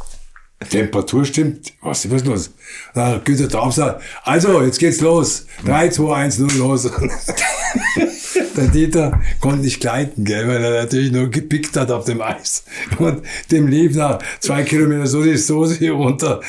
Temperatur 0.68 1.24
stimmt, 1.24 1.72
was 1.80 2.04
ist 2.04 2.26
los? 2.26 2.50
Dann 2.94 3.24
Günther 3.24 3.48
drauf 3.48 3.74
sagt, 3.74 4.02
also, 4.24 4.62
jetzt 4.62 4.78
geht's 4.78 5.00
los. 5.00 5.46
3, 5.64 5.88
2, 5.88 6.14
1, 6.14 6.36
0, 6.36 6.50
los. 6.58 6.84
der 8.56 8.68
Dieter 8.68 9.20
konnte 9.40 9.60
nicht 9.60 9.80
gleiten, 9.80 10.24
gell, 10.24 10.46
weil 10.46 10.62
er 10.62 10.82
natürlich 10.82 11.12
nur 11.12 11.28
gepickt 11.28 11.76
hat 11.76 11.90
auf 11.90 12.04
dem 12.04 12.20
Eis. 12.20 12.64
Und 12.98 13.22
dem 13.50 13.66
lief 13.66 13.96
nach 13.96 14.18
zwei 14.40 14.62
Kilometer 14.62 15.06
so 15.06 15.22
die 15.22 15.36
Soße 15.36 15.76
hier 15.76 15.92
runter. 15.92 16.40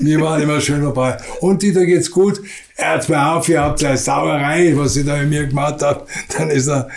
Wir 0.00 0.20
waren 0.20 0.42
immer 0.42 0.60
schön 0.60 0.82
dabei. 0.82 1.18
Und 1.40 1.62
Dieter 1.62 1.84
geht's 1.84 2.10
gut. 2.10 2.40
Er 2.80 2.90
hat 2.90 3.08
mir 3.08 3.32
auf, 3.32 3.48
ihr 3.48 3.60
habt 3.60 3.82
eine 3.84 3.98
Sauerei, 3.98 4.72
was 4.76 4.94
ich 4.94 5.04
da 5.04 5.16
mit 5.16 5.30
mir 5.30 5.46
gemacht 5.46 5.82
habe. 5.82 6.06
Dann 6.36 6.48
ist 6.48 6.68
er 6.68 6.88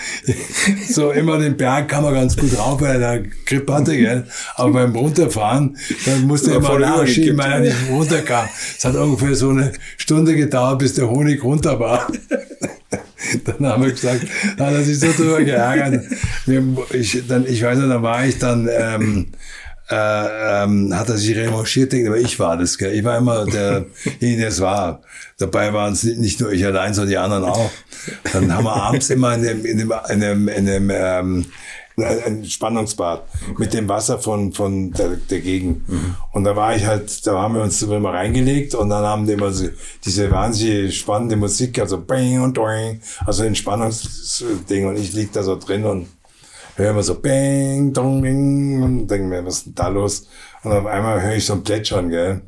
so 0.89 1.11
immer 1.11 1.39
den 1.39 1.57
Berg 1.57 1.89
kam 1.89 2.05
er 2.05 2.13
ganz 2.13 2.37
gut 2.37 2.55
rauf, 2.57 2.81
weil 2.81 3.01
er 3.01 3.23
Grip 3.47 3.69
hatte, 3.69 3.97
gell. 3.97 4.27
Aber 4.55 4.73
beim 4.73 4.95
Runterfahren, 4.95 5.75
dann 6.05 6.27
musste 6.27 6.51
er 6.51 6.57
immer 6.57 6.77
nachschieben, 6.77 7.35
weil 7.37 7.51
er 7.51 7.59
nicht 7.61 7.75
runterkam. 7.89 8.47
Es 8.77 8.85
hat 8.85 8.95
ungefähr 8.95 9.33
so 9.33 9.49
eine 9.49 9.71
Stunde 9.97 10.35
gedauert, 10.35 10.79
bis 10.79 10.93
der 10.93 11.09
Honig 11.09 11.43
runter 11.43 11.79
war. 11.79 12.07
Dann 13.45 13.65
haben 13.65 13.83
wir 13.83 13.91
gesagt, 13.91 14.25
da 14.57 14.67
hat 14.67 14.73
er 14.73 14.83
sich 14.83 14.99
so 14.99 15.11
drüber 15.11 15.43
geärgert. 15.43 16.05
Ich, 16.91 17.23
dann, 17.27 17.45
ich 17.45 17.63
weiß 17.63 17.77
nicht, 17.77 17.89
da 17.89 18.01
war 18.01 18.25
ich 18.25 18.39
dann, 18.39 18.69
ähm, 18.71 19.27
äh, 19.89 20.63
ähm, 20.63 20.95
hat 20.95 21.09
er 21.09 21.17
sich 21.17 21.35
revanchiert, 21.35 21.93
aber 21.93 22.17
ich 22.17 22.39
war 22.39 22.57
das, 22.57 22.77
gell? 22.77 22.93
Ich 22.93 23.03
war 23.03 23.17
immer 23.17 23.45
der, 23.45 23.85
der 24.21 24.47
es 24.47 24.61
war. 24.61 25.01
Dabei 25.37 25.73
waren 25.73 25.93
es 25.93 26.03
nicht 26.03 26.39
nur 26.39 26.51
ich 26.51 26.65
allein, 26.65 26.93
sondern 26.93 27.09
die 27.09 27.17
anderen 27.17 27.43
auch. 27.43 27.71
Dann 28.31 28.53
haben 28.53 28.63
wir 28.63 28.75
abends 28.75 29.09
immer 29.09 29.35
in 29.35 29.43
dem, 29.43 29.65
in 29.65 29.77
dem, 29.77 29.93
in 30.09 30.19
dem, 30.19 30.47
in 30.47 30.65
dem 30.65 30.91
ähm, 30.93 31.45
ein 31.97 32.45
Spannungsbad 32.45 33.23
mit 33.57 33.73
dem 33.73 33.89
Wasser 33.89 34.19
von, 34.19 34.53
von 34.53 34.91
der, 34.91 35.09
der 35.17 35.39
Gegend. 35.41 35.87
Mhm. 35.89 36.15
Und 36.31 36.43
da 36.43 36.55
war 36.55 36.75
ich 36.75 36.85
halt, 36.85 37.25
da 37.25 37.41
haben 37.41 37.55
wir 37.55 37.61
uns 37.61 37.81
immer 37.81 38.13
reingelegt 38.13 38.75
und 38.75 38.89
dann 38.89 39.03
haben 39.03 39.25
die 39.25 39.33
immer 39.33 39.51
so, 39.51 39.67
diese 40.03 40.31
wahnsinnig 40.31 40.97
spannende 40.97 41.35
Musik, 41.35 41.79
also 41.79 42.01
bang 42.01 42.41
und 42.41 42.57
doing, 42.57 43.01
also 43.25 43.43
Entspannungsding 43.43 44.87
und 44.87 44.97
ich 44.97 45.13
lieg 45.13 45.31
da 45.33 45.43
so 45.43 45.57
drin 45.57 45.85
und 45.85 46.07
höre 46.75 46.91
immer 46.91 47.03
so 47.03 47.19
bang, 47.19 47.93
dong, 47.93 48.21
bing 48.21 48.81
und 48.81 49.07
denke 49.07 49.27
mir, 49.27 49.45
was 49.45 49.57
ist 49.57 49.65
denn 49.67 49.75
da 49.75 49.87
los? 49.87 50.27
Und 50.63 50.71
auf 50.71 50.85
einmal 50.85 51.21
höre 51.21 51.35
ich 51.35 51.45
so 51.45 51.53
ein 51.53 51.63
Plätschern, 51.63 52.09
gell? 52.09 52.41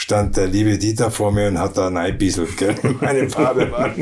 stand 0.00 0.36
der 0.38 0.46
liebe 0.46 0.78
Dieter 0.78 1.10
vor 1.10 1.30
mir 1.30 1.48
und 1.48 1.58
hat 1.58 1.76
da 1.76 1.88
reinbieselt, 1.88 2.56
gell? 2.56 2.74
Meine 3.00 3.28
Farbe 3.28 3.70
war. 3.70 3.90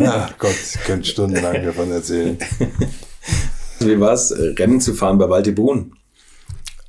Ach 0.00 0.38
Gott, 0.38 0.54
ich 0.74 0.80
könnte 0.84 1.08
stundenlang 1.08 1.64
davon 1.64 1.90
erzählen. 1.90 2.38
Wie 3.80 3.98
war 3.98 4.12
es, 4.12 4.32
Rennen 4.36 4.80
zu 4.80 4.94
fahren 4.94 5.18
bei 5.18 5.28
Walti 5.28 5.52
Brun? 5.52 5.92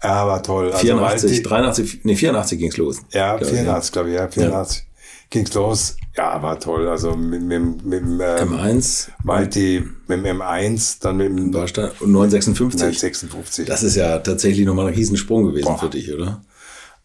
Ja, 0.03 0.27
war 0.27 0.41
toll. 0.41 0.71
Also 0.71 0.79
84, 0.79 1.29
Walti, 1.31 1.43
83, 1.43 1.99
nee, 2.03 2.15
84 2.15 2.59
ging's 2.59 2.77
los. 2.77 2.97
Ja, 3.11 3.37
glaub 3.37 3.49
84, 3.49 3.91
glaube 3.91 4.09
ich, 4.09 4.15
ja, 4.15 4.27
84 4.27 4.77
ja. 4.77 4.83
ging's 5.29 5.53
los. 5.53 5.95
Ja, 6.17 6.41
war 6.41 6.59
toll. 6.59 6.89
Also 6.89 7.15
mit, 7.15 7.41
mit, 7.41 7.85
mit 7.85 8.01
ähm, 8.01 8.53
M1. 8.53 9.09
Walti, 9.23 9.83
mit 10.07 10.25
dem 10.25 10.41
M1, 10.41 10.97
dann 11.01 11.17
mit 11.17 11.27
dem 11.27 11.53
Warstein 11.53 11.91
und 11.99 12.11
956. 12.11 12.81
956. 12.81 13.65
Das 13.65 13.83
ist 13.83 13.95
ja 13.95 14.17
tatsächlich 14.19 14.65
nochmal 14.65 14.87
ein 14.87 14.93
Riesensprung 14.93 15.45
gewesen 15.45 15.65
Boah. 15.65 15.79
für 15.79 15.89
dich, 15.89 16.13
oder? 16.13 16.41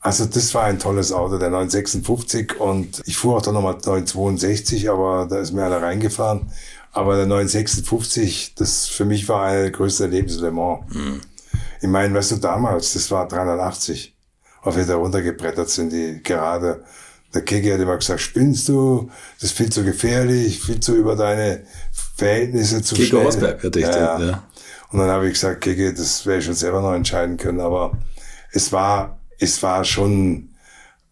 Also 0.06 0.24
das 0.24 0.54
war 0.54 0.62
ein 0.62 0.78
tolles 0.78 1.10
Auto, 1.10 1.36
der 1.36 1.50
956 1.50 2.60
und 2.60 3.02
ich 3.06 3.16
fuhr 3.16 3.36
auch 3.36 3.42
dann 3.42 3.54
nochmal 3.54 3.72
962, 3.72 4.88
aber 4.88 5.26
da 5.28 5.40
ist 5.40 5.50
mir 5.50 5.64
einer 5.64 5.82
reingefahren. 5.82 6.52
Aber 6.92 7.16
der 7.16 7.26
956, 7.26 8.54
das 8.54 8.86
für 8.86 9.04
mich 9.04 9.28
war 9.28 9.46
eine 9.46 9.62
der 9.62 9.70
größten 9.72 10.06
Erlebnisse 10.06 10.42
Le 10.42 10.52
Mans. 10.52 10.84
Mhm. 10.94 11.20
Ich 11.80 11.88
meine, 11.88 12.14
weißt 12.14 12.30
du, 12.30 12.36
damals, 12.36 12.92
das 12.92 13.10
war 13.10 13.26
380, 13.26 14.14
auf 14.62 14.76
wir 14.76 14.86
da 14.86 14.94
runtergebrettert 14.94 15.70
sind, 15.70 15.90
die 15.90 16.22
gerade. 16.22 16.84
Der 17.34 17.42
Kegel 17.42 17.74
hat 17.74 17.80
immer 17.80 17.96
gesagt, 17.96 18.20
spinnst 18.20 18.68
du? 18.68 19.10
Das 19.40 19.50
ist 19.50 19.56
viel 19.56 19.72
zu 19.72 19.82
gefährlich, 19.82 20.60
viel 20.60 20.78
zu 20.78 20.94
über 20.94 21.16
deine 21.16 21.64
Verhältnisse 22.16 22.80
zu 22.80 22.94
Keke 22.94 23.08
schnell. 23.08 23.24
Rosberg 23.24 23.64
hatte 23.64 23.80
ich 23.80 23.86
ja, 23.86 24.18
den, 24.18 24.28
ja. 24.28 24.42
Und 24.92 25.00
dann 25.00 25.08
habe 25.08 25.26
ich 25.26 25.32
gesagt, 25.32 25.62
Kegel, 25.62 25.94
das 25.94 26.24
werde 26.26 26.38
ich 26.38 26.44
schon 26.44 26.54
selber 26.54 26.80
noch 26.80 26.94
entscheiden 26.94 27.36
können. 27.38 27.58
Aber 27.58 27.98
es 28.52 28.70
war 28.70 29.18
es 29.38 29.62
war 29.62 29.84
schon 29.84 30.50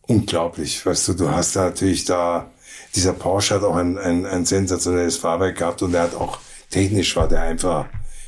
unglaublich. 0.02 0.84
Weißt 0.84 1.08
du, 1.08 1.14
du 1.14 1.30
hast 1.30 1.56
da 1.56 1.64
natürlich 1.64 2.04
da, 2.04 2.50
dieser 2.94 3.12
Porsche 3.12 3.56
hat 3.56 3.62
auch 3.62 3.76
ein, 3.76 3.98
ein, 3.98 4.26
ein 4.26 4.44
sensationelles 4.44 5.16
Fahrwerk 5.16 5.58
gehabt 5.58 5.82
und 5.82 5.94
er 5.94 6.02
hat 6.02 6.14
auch 6.14 6.38
technisch 6.70 7.14
war 7.16 7.28
der 7.28 7.42
einfach 7.42 7.86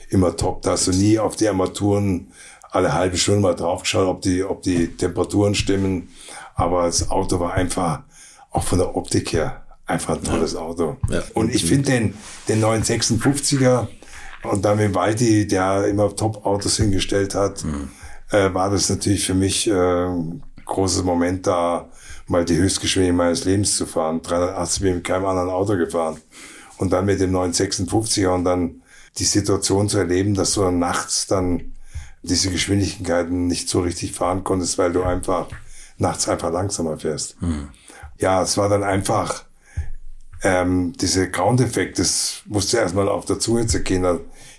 immer 0.08 0.36
top. 0.36 0.62
Da 0.62 0.72
hast 0.72 0.86
du 0.86 0.92
nie 0.92 1.18
auf 1.18 1.36
die 1.36 1.48
Armaturen 1.48 2.32
alle 2.70 2.92
halbe 2.92 3.16
Stunde 3.16 3.40
mal 3.40 3.54
draufgeschaut, 3.54 4.06
ob 4.06 4.22
die, 4.22 4.44
ob 4.44 4.62
die 4.62 4.88
Temperaturen 4.88 5.54
stimmen. 5.54 6.08
Aber 6.54 6.84
das 6.84 7.10
Auto 7.10 7.40
war 7.40 7.54
einfach, 7.54 8.02
auch 8.50 8.62
von 8.62 8.78
der 8.78 8.96
Optik 8.96 9.32
her, 9.32 9.64
einfach 9.86 10.16
ein 10.16 10.24
tolles 10.24 10.52
ja. 10.54 10.60
Auto. 10.60 10.96
Ja. 11.10 11.22
Und 11.34 11.54
ich 11.54 11.64
finde 11.64 11.90
den, 11.90 12.14
den 12.48 12.62
956er 12.62 13.88
und 14.44 14.64
damit 14.64 14.94
Waldi, 14.94 15.46
der 15.46 15.86
immer 15.86 16.14
Top-Autos 16.14 16.76
hingestellt 16.76 17.34
hat, 17.34 17.64
mhm 17.64 17.90
äh, 18.30 18.52
war 18.52 18.70
das 18.70 18.88
natürlich 18.88 19.26
für 19.26 19.34
mich 19.34 19.68
äh, 19.68 19.72
ein 19.72 20.42
großes 20.64 21.02
Moment 21.04 21.46
da, 21.46 21.88
mal 22.26 22.44
die 22.44 22.56
Höchstgeschwindigkeit 22.56 23.16
meines 23.16 23.44
Lebens 23.44 23.76
zu 23.76 23.86
fahren. 23.86 24.22
380 24.22 24.82
bin 24.82 24.88
ich 24.90 24.94
mit 24.96 25.04
keinem 25.04 25.26
anderen 25.26 25.50
Auto 25.50 25.76
gefahren. 25.76 26.18
Und 26.78 26.92
dann 26.92 27.06
mit 27.06 27.20
dem 27.20 27.34
956er 27.34 28.28
und 28.28 28.44
dann 28.44 28.82
die 29.18 29.24
Situation 29.24 29.88
zu 29.88 29.98
erleben, 29.98 30.34
dass 30.34 30.52
du 30.54 30.62
dann 30.62 30.78
nachts 30.78 31.26
dann 31.26 31.72
diese 32.22 32.50
Geschwindigkeiten 32.50 33.46
nicht 33.46 33.68
so 33.68 33.80
richtig 33.80 34.12
fahren 34.12 34.44
konntest, 34.44 34.76
weil 34.78 34.92
du 34.92 35.02
einfach 35.02 35.48
nachts 35.96 36.28
einfach 36.28 36.52
langsamer 36.52 36.98
fährst. 36.98 37.40
Mhm. 37.40 37.68
Ja, 38.18 38.42
es 38.42 38.58
war 38.58 38.68
dann 38.68 38.82
einfach 38.82 39.44
ähm, 40.42 40.92
diese 41.00 41.30
Ground-Effekt, 41.30 41.98
das 41.98 42.42
musste 42.46 42.78
erstmal 42.78 43.08
auf 43.08 43.24
der 43.24 43.38
Zunge 43.38 43.66
zergehen 43.66 44.04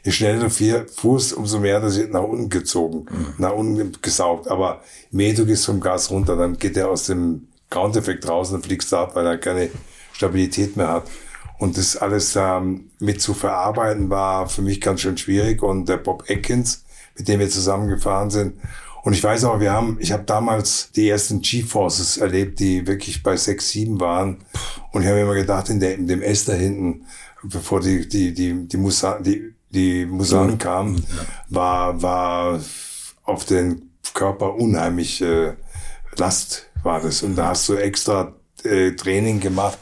je 0.03 0.11
schneller 0.11 0.47
du 0.47 0.85
fuhrst, 0.93 1.33
umso 1.33 1.59
mehr 1.59 1.79
das 1.79 1.97
wird 1.97 2.11
nach 2.11 2.23
unten 2.23 2.49
gezogen, 2.49 3.05
mhm. 3.09 3.33
nach 3.37 3.53
unten 3.53 3.91
gesaugt. 4.01 4.47
Aber 4.47 4.81
mehr 5.11 5.33
du 5.33 5.45
gehst 5.45 5.65
vom 5.65 5.79
Gas 5.79 6.09
runter, 6.09 6.35
dann 6.35 6.57
geht 6.57 6.77
er 6.77 6.89
aus 6.89 7.05
dem 7.05 7.47
Ground-Effekt 7.69 8.27
raus 8.27 8.51
und 8.51 8.65
fliegst 8.65 8.93
ab, 8.93 9.15
weil 9.15 9.25
er 9.25 9.37
keine 9.37 9.69
Stabilität 10.13 10.77
mehr 10.77 10.89
hat. 10.89 11.03
Und 11.59 11.77
das 11.77 11.97
alles 11.97 12.35
ähm, 12.35 12.91
mit 12.99 13.21
zu 13.21 13.33
verarbeiten 13.33 14.09
war 14.09 14.47
für 14.47 14.61
mich 14.61 14.79
ganz 14.79 15.01
schön 15.01 15.17
schwierig. 15.17 15.63
Und 15.63 15.89
der 15.89 15.97
Bob 15.97 16.23
Atkins, 16.29 16.83
mit 17.17 17.27
dem 17.27 17.39
wir 17.39 17.49
zusammengefahren 17.49 18.29
sind, 18.29 18.53
und 19.07 19.13
ich 19.13 19.23
weiß 19.23 19.45
auch, 19.45 19.61
wir 19.61 19.71
haben, 19.71 19.95
ich 20.01 20.11
habe 20.11 20.23
damals 20.23 20.91
die 20.91 21.07
ersten 21.07 21.39
G-Forces 21.39 22.17
erlebt, 22.17 22.59
die 22.59 22.85
wirklich 22.87 23.23
bei 23.23 23.37
6, 23.37 23.69
7 23.69 24.01
waren. 24.01 24.39
Und 24.91 25.03
ich 25.03 25.07
habe 25.07 25.21
immer 25.21 25.33
gedacht, 25.33 25.69
in, 25.69 25.79
der, 25.79 25.95
in 25.95 26.07
dem 26.07 26.21
S 26.21 26.43
da 26.43 26.51
hinten, 26.51 27.05
bevor 27.41 27.79
die, 27.79 28.05
die, 28.05 28.33
die, 28.33 28.67
die, 28.67 28.77
Musa, 28.77 29.17
die 29.19 29.53
die 29.69 30.05
Musan 30.05 30.57
kam, 30.57 31.03
war, 31.49 32.01
war 32.01 32.59
auf 33.23 33.45
den 33.45 33.91
Körper 34.13 34.55
unheimlich 34.55 35.21
äh, 35.21 35.53
Last 36.15 36.67
war 36.83 37.01
das. 37.01 37.23
Und 37.23 37.35
da 37.35 37.49
hast 37.49 37.67
du 37.69 37.75
extra 37.75 38.33
äh, 38.63 38.91
Training 38.91 39.39
gemacht 39.39 39.77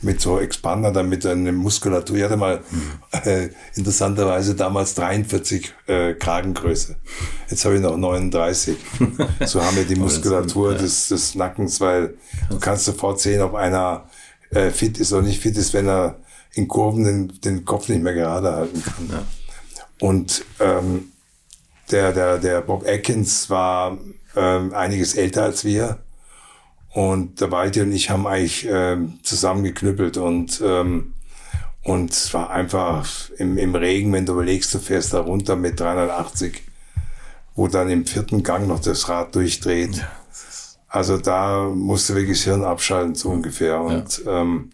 mit 0.00 0.20
so 0.20 0.38
Expander, 0.38 0.92
damit 0.92 1.26
eine 1.26 1.50
Muskulatur, 1.50 2.16
ich 2.16 2.22
hatte 2.22 2.36
mal 2.36 2.62
äh, 3.24 3.48
interessanterweise 3.74 4.54
damals 4.54 4.94
43 4.94 5.74
äh, 5.86 6.14
Kragengröße. 6.14 6.96
Jetzt 7.50 7.64
habe 7.64 7.76
ich 7.76 7.80
noch 7.80 7.96
39. 7.96 8.76
So 9.44 9.62
haben 9.62 9.76
wir 9.76 9.84
die 9.84 9.96
Muskulatur 9.96 10.74
des, 10.74 11.08
des 11.08 11.34
Nackens, 11.34 11.80
weil 11.80 12.14
du 12.48 12.60
kannst 12.60 12.84
sofort 12.84 13.20
sehen, 13.20 13.42
ob 13.42 13.54
einer 13.54 14.04
äh, 14.50 14.70
fit 14.70 14.98
ist 14.98 15.12
oder 15.12 15.22
nicht 15.22 15.42
fit 15.42 15.56
ist, 15.56 15.74
wenn 15.74 15.88
er 15.88 16.20
in 16.54 16.68
Kurven 16.68 17.04
den, 17.04 17.40
den 17.40 17.64
Kopf 17.64 17.88
nicht 17.88 18.02
mehr 18.02 18.14
gerade 18.14 18.52
halten 18.52 18.82
kann. 18.82 19.08
Ja. 19.10 19.24
Und 20.00 20.44
ähm, 20.60 21.12
der, 21.90 22.12
der, 22.12 22.38
der 22.38 22.60
Bob 22.60 22.86
Atkins 22.86 23.50
war 23.50 23.98
ähm, 24.36 24.74
einiges 24.74 25.14
älter 25.14 25.44
als 25.44 25.64
wir. 25.64 25.98
Und 26.92 27.40
der 27.40 27.50
Walter 27.50 27.82
und 27.82 27.92
ich 27.92 28.10
haben 28.10 28.26
eigentlich 28.26 28.66
ähm, 28.68 29.20
zusammengeknüppelt 29.22 30.16
und 30.16 30.62
ähm, 30.64 31.14
und 31.88 32.10
es 32.12 32.34
war 32.34 32.50
einfach 32.50 33.30
im, 33.38 33.56
im 33.56 33.74
Regen, 33.74 34.12
wenn 34.12 34.26
du 34.26 34.34
überlegst, 34.34 34.74
du 34.74 34.78
fährst 34.78 35.14
da 35.14 35.20
runter 35.20 35.56
mit 35.56 35.80
380, 35.80 36.62
wo 37.54 37.66
dann 37.66 37.88
im 37.88 38.04
vierten 38.04 38.42
Gang 38.42 38.68
noch 38.68 38.80
das 38.80 39.08
Rad 39.08 39.34
durchdreht. 39.34 40.04
Also 40.88 41.16
da 41.16 41.68
musst 41.68 42.10
du 42.10 42.14
wirklich 42.14 42.42
Hirn 42.44 42.62
abschalten, 42.62 43.14
so 43.14 43.30
ungefähr. 43.30 43.80
Und 43.80 44.22
ja. 44.24 44.42
ähm, 44.42 44.70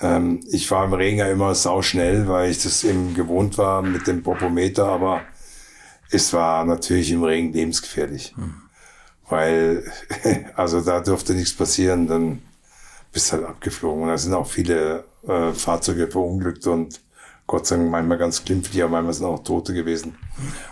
ähm, 0.00 0.40
ich 0.50 0.70
war 0.70 0.84
im 0.84 0.94
Regen 0.94 1.18
ja 1.18 1.28
immer 1.28 1.54
sau 1.54 1.82
schnell, 1.82 2.28
weil 2.28 2.50
ich 2.50 2.62
das 2.62 2.84
eben 2.84 3.14
gewohnt 3.14 3.58
war 3.58 3.82
mit 3.82 4.06
dem 4.06 4.22
Popometer, 4.22 4.86
aber 4.86 5.22
es 6.10 6.32
war 6.32 6.64
natürlich 6.64 7.10
im 7.10 7.24
Regen 7.24 7.52
lebensgefährlich. 7.52 8.34
Hm. 8.36 8.54
Weil, 9.28 9.90
also 10.54 10.80
da 10.80 11.00
durfte 11.00 11.34
nichts 11.34 11.54
passieren, 11.54 12.06
dann 12.06 12.42
bist 13.12 13.32
halt 13.32 13.44
abgeflogen. 13.44 14.04
Und 14.04 14.08
da 14.08 14.18
sind 14.18 14.34
auch 14.34 14.46
viele 14.46 15.04
äh, 15.26 15.52
Fahrzeuge 15.52 16.08
verunglückt 16.08 16.66
und 16.66 17.00
Gott 17.46 17.66
sei 17.66 17.76
Dank 17.76 17.90
manchmal 17.90 18.18
ganz 18.18 18.44
glimpflich, 18.44 18.82
aber 18.82 18.92
manchmal 18.92 19.14
sind 19.14 19.26
auch 19.26 19.42
Tote 19.42 19.72
gewesen. 19.72 20.16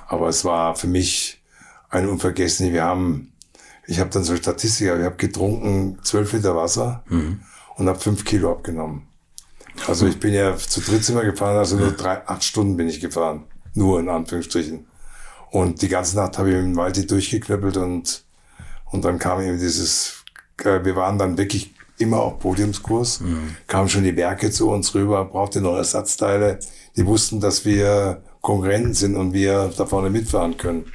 Aber 0.08 0.28
es 0.28 0.44
war 0.44 0.74
für 0.74 0.88
mich 0.88 1.40
ein 1.88 2.08
Unvergessen. 2.08 2.72
Wir 2.72 2.82
haben, 2.82 3.32
ich 3.86 4.00
habe 4.00 4.10
dann 4.10 4.24
so 4.24 4.34
Statistiker, 4.34 4.98
ich 4.98 5.04
habe 5.04 5.16
getrunken 5.16 6.00
zwölf 6.02 6.32
Liter 6.32 6.56
Wasser. 6.56 7.04
Mhm 7.08 7.40
und 7.76 7.88
habe 7.88 7.98
fünf 7.98 8.24
Kilo 8.24 8.52
abgenommen. 8.52 9.06
Also 9.86 10.06
ich 10.06 10.18
bin 10.18 10.32
ja 10.32 10.56
zu 10.56 10.80
dritt 10.80 11.04
sind 11.04 11.16
wir 11.16 11.24
gefahren, 11.24 11.56
also 11.56 11.76
nur 11.76 11.92
drei, 11.92 12.26
acht 12.26 12.44
Stunden 12.44 12.76
bin 12.76 12.88
ich 12.88 13.00
gefahren. 13.00 13.44
Nur 13.74 14.00
in 14.00 14.08
Anführungsstrichen. 14.08 14.86
Und 15.50 15.82
die 15.82 15.88
ganze 15.88 16.16
Nacht 16.16 16.38
habe 16.38 16.50
ich 16.50 16.56
im 16.56 16.76
Wald 16.76 17.10
durchgeknöppelt 17.10 17.76
und, 17.76 18.24
und 18.90 19.04
dann 19.04 19.18
kam 19.18 19.40
eben 19.40 19.58
dieses, 19.58 20.24
äh, 20.64 20.84
wir 20.84 20.96
waren 20.96 21.18
dann 21.18 21.38
wirklich 21.38 21.74
immer 21.98 22.20
auf 22.20 22.40
Podiumskurs, 22.40 23.20
mhm. 23.20 23.56
kamen 23.66 23.88
schon 23.88 24.04
die 24.04 24.16
Werke 24.16 24.50
zu 24.50 24.70
uns 24.70 24.94
rüber, 24.94 25.24
brauchte 25.24 25.60
noch 25.60 25.76
Ersatzteile. 25.76 26.58
Die 26.96 27.06
wussten, 27.06 27.40
dass 27.40 27.64
wir 27.64 28.22
Konkurrenten 28.40 28.94
sind 28.94 29.16
und 29.16 29.32
wir 29.32 29.72
da 29.76 29.86
vorne 29.86 30.10
mitfahren 30.10 30.56
können. 30.56 30.86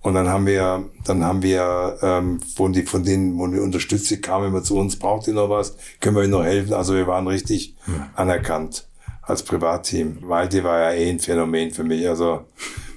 Und 0.00 0.14
dann 0.14 0.28
haben 0.28 0.46
wir, 0.46 0.84
dann 1.04 1.24
haben 1.24 1.42
wir 1.42 1.98
ähm, 2.02 2.40
von, 2.40 2.72
die, 2.72 2.82
von 2.82 3.02
denen, 3.02 3.38
wo 3.38 3.50
wir 3.50 3.62
unterstützt, 3.62 4.10
die 4.10 4.20
kamen 4.20 4.48
immer 4.48 4.62
zu 4.62 4.78
uns, 4.78 4.96
braucht 4.96 5.26
ihr 5.26 5.34
noch 5.34 5.50
was? 5.50 5.76
Können 6.00 6.16
wir 6.16 6.22
euch 6.22 6.28
noch 6.28 6.44
helfen? 6.44 6.72
Also 6.72 6.94
wir 6.94 7.06
waren 7.06 7.26
richtig 7.26 7.74
mhm. 7.86 8.04
anerkannt 8.14 8.86
als 9.22 9.42
Privatteam. 9.42 10.18
Waldi 10.22 10.62
war 10.62 10.80
ja 10.80 10.92
eh 10.92 11.10
ein 11.10 11.18
Phänomen 11.18 11.72
für 11.72 11.84
mich. 11.84 12.08
Also 12.08 12.44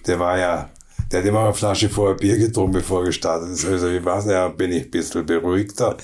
der 0.06 0.19
war 0.19 0.38
ja, 0.38 0.69
der 1.11 1.22
hat 1.22 1.28
immer 1.28 1.44
eine 1.45 1.53
Flasche 1.53 1.90
vorher 1.90 2.15
Bier 2.15 2.38
getrunken, 2.38 2.73
bevor 2.73 3.02
er 3.02 3.07
gestartet 3.07 3.49
ist. 3.49 3.65
Also 3.65 3.91
wie 3.91 4.06
war's? 4.06 4.26
Ja, 4.26 4.48
bin 4.48 4.72
ich 4.72 4.84
ein 4.84 4.91
bisschen 4.91 5.26
beruhigter. 5.26 5.98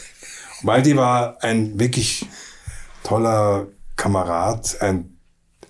Waldi 0.63 0.97
war 0.97 1.37
ein 1.43 1.79
wirklich 1.79 2.27
toller 3.03 3.67
Kamerad, 3.95 4.81
ein 4.81 5.17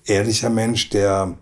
ehrlicher 0.05 0.49
Mensch, 0.49 0.89
der 0.89 1.37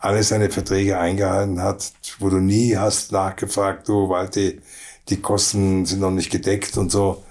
alle 0.00 0.22
seine 0.22 0.50
Verträge 0.50 0.98
eingehalten 0.98 1.60
hat, 1.60 1.92
wo 2.18 2.30
du 2.30 2.38
nie 2.38 2.76
hast 2.76 3.12
nachgefragt, 3.12 3.88
du 3.88 4.08
Waldi, 4.08 4.60
die 5.08 5.20
Kosten 5.20 5.86
sind 5.86 6.00
noch 6.00 6.10
nicht 6.10 6.30
gedeckt 6.30 6.76
und 6.76 6.92
so. 6.92 7.24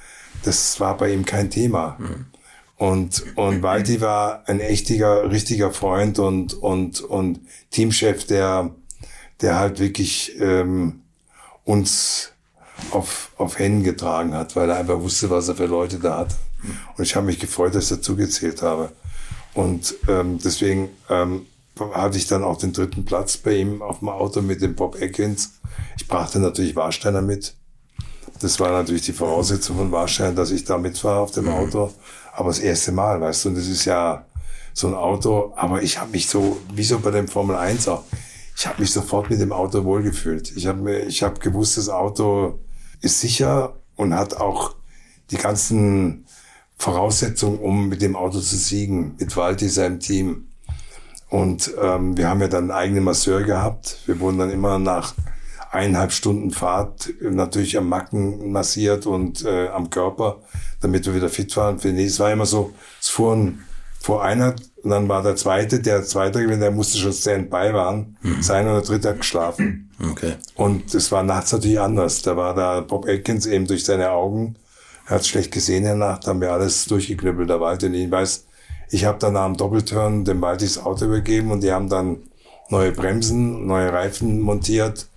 Das 0.44 0.80
war 0.80 0.98
bei 0.98 1.14
ihm 1.14 1.26
kein 1.26 1.49
Thema. 1.49 1.95
Mhm. 1.99 2.26
Und, 2.77 3.23
und 3.35 3.64
Waldi 3.64 4.02
war 4.02 4.44
ein 4.48 4.60
echtiger, 4.60 5.31
richtiger 5.31 5.72
Freund 5.72 6.19
und, 6.19 6.53
und, 6.53 7.02
und 7.02 7.39
Teamchef, 7.72 8.26
der, 8.26 8.69
der 9.41 9.60
halt 9.60 9.80
wirklich 9.80 10.39
ähm, 10.39 11.02
uns 11.64 12.34
auf, 12.91 13.31
auf 13.38 13.57
Händen 13.57 13.84
getragen 13.84 14.35
hat, 14.35 14.56
weil 14.56 14.69
er 14.69 14.77
einfach 14.77 14.99
wusste, 14.99 15.30
was 15.31 15.48
er 15.48 15.56
für 15.56 15.65
Leute 15.65 15.98
da 15.98 16.19
hat. 16.19 16.35
Und 16.95 17.03
ich 17.03 17.15
habe 17.15 17.26
mich 17.26 17.39
gefreut, 17.39 17.73
dass 17.73 17.85
ich 17.85 17.98
dazu 17.98 18.15
gezählt 18.15 18.61
habe. 18.61 18.91
Und 19.56 19.95
ähm, 20.07 20.38
deswegen 20.44 20.89
ähm, 21.10 21.48
hatte 21.80 22.18
ich 22.18 22.28
dann 22.28 22.44
auch 22.44 22.58
den 22.58 22.74
dritten 22.74 23.06
Platz 23.06 23.38
bei 23.38 23.56
ihm 23.56 23.82
auf 23.82 23.99
dem 23.99 24.10
Auto 24.10 24.41
mit 24.41 24.62
dem 24.62 24.76
Bob 24.76 24.98
Atkins. 25.02 25.60
Ich 25.98 26.08
brachte 26.08 26.40
natürlich 26.40 26.76
Warsteiner 26.76 27.22
mit. 27.22 27.56
Das 28.40 28.60
war 28.60 28.70
natürlich 28.72 29.04
die 29.04 29.14
Voraussetzung 29.14 29.78
von 29.78 29.91
Warstein, 29.91 30.36
dass 30.36 30.52
ich 30.52 30.64
da 30.64 30.78
mitfahre 30.78 31.20
auf 31.20 31.32
dem 31.32 31.45
mhm. 31.45 31.52
Auto. 31.52 31.91
Aber 32.34 32.49
das 32.49 32.60
erste 32.60 32.91
Mal, 32.91 33.20
weißt 33.20 33.45
du, 33.45 33.49
und 33.49 33.56
das 33.56 33.68
ist 33.68 33.86
ja 33.86 34.26
so 34.74 34.88
ein 34.88 34.94
Auto. 34.94 35.54
Aber 35.56 35.82
ich 35.82 35.99
habe 35.99 36.12
mich 36.12 36.28
so, 36.28 36.58
wie 36.74 36.84
so 36.84 36.99
bei 36.99 37.12
dem 37.12 37.28
Formel 37.28 37.56
1 37.56 37.88
auch, 37.88 38.04
ich 38.56 38.68
habe 38.68 38.82
mich 38.82 38.91
sofort 38.91 39.30
mit 39.30 39.40
dem 39.40 39.52
Auto 39.52 39.84
wohlgefühlt. 39.84 40.56
Ich 40.56 40.68
habe 40.68 40.82
mir, 40.82 41.06
ich 41.06 41.24
habe 41.24 41.40
gewusst, 41.40 41.78
das 41.78 41.90
Auto 41.90 42.60
ist 43.02 43.20
sicher 43.22 43.76
und 43.95 44.14
hat 44.14 44.36
auch 44.36 44.76
die 45.32 45.38
ganzen 45.38 46.26
Voraussetzungen, 46.78 47.60
um 47.60 47.90
mit 47.90 48.02
dem 48.02 48.16
Auto 48.16 48.40
zu 48.40 48.56
siegen, 48.56 49.16
mit 49.20 49.36
Walti, 49.36 49.68
seinem 49.68 49.99
Team. 49.99 50.48
Und 51.30 51.74
ähm, 51.82 52.18
wir 52.18 52.30
haben 52.30 52.41
ja 52.41 52.48
dann 52.48 52.66
einen 52.66 52.80
eigenen 52.80 53.04
Masseur 53.04 53.44
gehabt. 53.44 53.99
Wir 54.06 54.20
wurden 54.20 54.38
dann 54.38 54.49
immer 54.49 54.80
nach 54.80 55.14
eineinhalb 55.72 56.12
Stunden 56.14 56.52
Fahrt 56.52 57.10
natürlich 57.20 57.78
am 57.78 57.90
Macken 57.90 58.52
massiert 58.52 59.06
und 59.06 59.44
äh, 59.44 59.68
am 59.68 59.90
Körper, 59.90 60.41
damit 60.80 61.06
wir 61.06 61.14
wieder 61.14 61.30
fit 61.30 61.56
waren. 61.58 61.80
Für 61.80 61.90
Es 61.90 62.20
war 62.20 62.32
immer 62.32 62.45
so, 62.45 62.74
es 63.02 63.10
fuhren 63.10 63.64
vor 63.99 64.24
einer 64.24 64.56
und 64.84 64.91
dann 64.91 65.10
war 65.10 65.22
der 65.22 65.36
zweite, 65.36 65.82
der 65.82 66.04
zweite 66.04 66.41
gewesen, 66.41 66.62
der 66.62 66.72
musste 66.72 66.98
schon 66.98 67.12
Standby 67.12 67.74
waren, 67.74 68.16
mhm. 68.22 68.41
sein 68.41 68.68
oder 68.68 68.82
dritter 68.82 69.14
geschlafen. 69.14 69.91
Okay. 70.12 70.36
Und 70.56 70.94
es 70.95 71.12
war 71.12 71.24
nachts 71.24 71.52
natürlich 71.52 71.80
anders. 71.80 72.22
Da 72.22 72.38
war 72.38 72.56
da 72.56 72.80
Bob 72.80 73.06
Atkins 73.06 73.45
eben 73.48 73.68
durch 73.68 73.84
seine 73.84 74.12
Augen, 74.12 74.56
er 75.08 75.16
hat 75.16 75.26
schlecht 75.26 75.52
gesehen 75.52 75.78
in 75.78 75.84
der 75.84 75.95
Nacht, 75.95 76.28
haben 76.28 76.41
wir 76.41 76.54
alles 76.54 76.86
durchgeknüppelt, 76.86 77.49
der 77.49 77.60
Wald. 77.60 77.84
Und 77.84 77.94
ich 77.94 78.10
weiß, 78.10 78.47
ich 78.89 79.05
habe 79.05 79.19
dann 79.19 79.34
dem 79.34 79.57
Doppelturn 79.57 80.26
dem 80.26 80.41
Wald 80.41 80.61
das 80.61 80.84
Auto 80.84 81.05
übergeben 81.05 81.51
und 81.51 81.61
die 81.61 81.72
haben 81.72 81.89
dann 81.89 82.18
neue 82.69 82.91
Bremsen, 82.91 83.65
neue 83.65 83.91
Reifen 83.91 84.39
montiert 84.39 85.07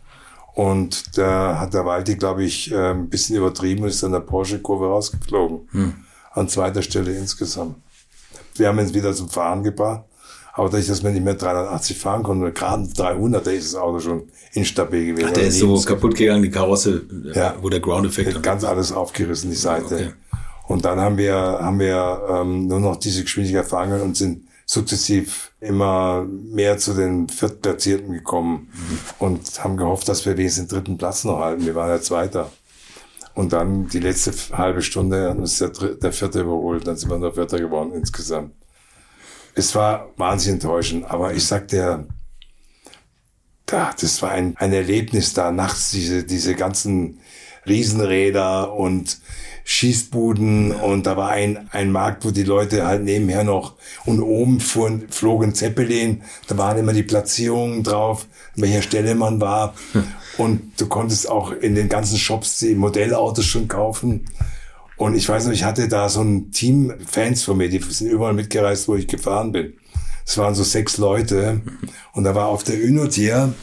und 0.55 1.17
da 1.17 1.59
hat 1.59 1.75
der 1.75 1.85
Waldi, 1.87 2.17
glaube 2.17 2.45
ich, 2.45 2.71
äh, 2.73 2.91
ein 2.91 3.09
bisschen 3.09 3.37
übertrieben 3.37 3.83
und 3.83 3.89
ist 3.89 4.05
an 4.05 4.13
der 4.13 4.21
Porsche-Kurve 4.21 4.87
rausgeflogen. 4.87 5.69
Hm. 5.71 5.95
An 6.33 6.49
zweiter 6.49 6.83
Stelle 6.83 7.17
insgesamt. 7.17 7.77
Wir 8.57 8.69
haben 8.69 8.79
ihn 8.79 8.93
wieder 8.93 9.15
zum 9.15 9.29
Fahren 9.29 9.63
gebracht. 9.63 10.05
Aber 10.53 10.69
dadurch, 10.69 10.89
dass 10.89 11.03
wir 11.03 11.11
nicht 11.11 11.25
mehr 11.25 11.35
380 11.35 11.97
fahren 11.97 12.23
konnten, 12.25 12.53
gerade 12.53 12.89
300, 12.89 13.47
da 13.47 13.51
ist 13.51 13.73
das 13.73 13.81
Auto 13.81 14.01
schon 14.01 14.23
instabil 14.53 15.07
gewesen. 15.07 15.29
Ach, 15.31 15.33
der 15.33 15.47
ist 15.47 15.61
so 15.61 15.81
kaputt 15.81 16.17
gegangen, 16.17 16.43
die 16.43 16.51
Karosse, 16.51 17.03
ja, 17.33 17.55
wo 17.63 17.69
der 17.69 17.81
Ground-Effekt 17.81 18.43
Ganz 18.43 18.65
alles 18.65 18.93
aufgerissen, 18.93 19.51
die 19.51 19.57
Seite. 19.57 19.95
Okay. 19.95 20.09
Und 20.71 20.85
dann 20.85 21.01
haben 21.01 21.19
wir, 21.19 21.35
haben 21.35 21.81
wir 21.81 22.23
ähm, 22.29 22.69
nur 22.69 22.79
noch 22.79 22.95
diese 22.95 23.25
Geschwindigkeit 23.25 23.67
fahren 23.67 24.01
und 24.03 24.17
sind 24.17 24.47
sukzessiv 24.67 25.51
immer 25.59 26.25
mehr 26.25 26.79
zu 26.79 26.95
den 26.95 27.29
Viertplatzierten 27.29 28.13
gekommen 28.13 28.71
mhm. 28.73 28.99
und 29.19 29.65
haben 29.65 29.77
gehofft, 29.77 30.09
dass 30.09 30.25
wir 30.27 30.37
wenigstens 30.37 30.69
den 30.69 30.77
dritten 30.77 30.97
Platz 30.97 31.25
noch 31.25 31.41
halten. 31.41 31.67
Wir 31.67 31.75
waren 31.75 31.89
ja 31.91 32.01
Zweiter. 32.01 32.53
Und 33.35 33.53
dann 33.53 33.89
die 33.89 33.99
letzte 33.99 34.33
halbe 34.57 34.81
Stunde 34.81 35.31
hat 35.31 35.39
uns 35.39 35.59
der, 35.59 35.71
der 35.71 36.13
Vierte 36.13 36.43
überholt. 36.43 36.87
Dann 36.87 36.97
sind 36.97 37.11
wir 37.11 37.19
nur 37.19 37.35
Vierter 37.35 37.59
geworden 37.59 37.91
insgesamt. 37.93 38.55
Es 39.57 39.75
war 39.75 40.11
wahnsinnig 40.19 40.63
enttäuschend, 40.63 41.05
aber 41.11 41.35
ich 41.35 41.45
sag 41.45 41.67
dir, 41.67 42.07
da, 43.67 43.93
das 44.01 44.23
war 44.23 44.31
ein, 44.31 44.57
ein 44.57 44.73
Erlebnis 44.73 45.33
da 45.33 45.51
nachts, 45.51 45.91
diese, 45.91 46.23
diese 46.23 46.55
ganzen 46.55 47.19
Riesenräder 47.67 48.73
und 48.73 49.19
Schießbuden 49.65 50.73
und 50.73 51.07
da 51.07 51.17
war 51.17 51.31
ein, 51.31 51.69
ein 51.71 51.93
Markt, 51.93 52.25
wo 52.25 52.31
die 52.31 52.43
Leute 52.43 52.87
halt 52.87 53.05
nebenher 53.05 53.45
noch 53.45 53.75
und 54.05 54.21
oben 54.21 54.61
fuhren, 54.61 55.09
flogen 55.11 55.55
Zeppelin, 55.55 56.23
da 56.49 56.59
waren 56.59 56.79
immer 56.79 56.93
die 56.93 57.03
Platzierungen 57.03 57.83
drauf, 57.83 58.27
an 58.57 58.63
welcher 58.63 58.83
Stelle 58.83 59.15
man 59.15 59.41
war 59.41 59.75
und 60.39 60.73
du 60.79 60.87
konntest 60.87 61.29
auch 61.29 61.53
in 61.53 61.75
den 61.75 61.89
ganzen 61.89 62.19
Shops 62.19 62.59
die 62.59 62.75
Modellautos 62.75 63.45
schon 63.45 63.69
kaufen. 63.69 64.27
Und 64.97 65.15
ich 65.15 65.27
weiß 65.29 65.47
noch, 65.47 65.53
ich 65.53 65.65
hatte 65.65 65.89
da 65.89 66.11
so 66.11 66.21
ein 66.21 66.51
Team 66.51 66.93
Fans 67.07 67.43
von 67.43 67.57
mir, 67.57 67.71
die 67.71 67.79
sind 67.79 68.11
überall 68.11 68.35
mitgereist, 68.35 68.87
wo 68.87 68.97
ich 68.97 69.07
gefahren 69.07 69.51
bin. 69.53 69.73
Es 70.27 70.39
waren 70.39 70.55
so 70.55 70.63
sechs 70.63 70.99
Leute. 70.99 71.61
Und 72.13 72.25
da 72.25 72.35
war 72.35 72.47
auf 72.47 72.65
der 72.65 72.77
Unotier 72.77 73.55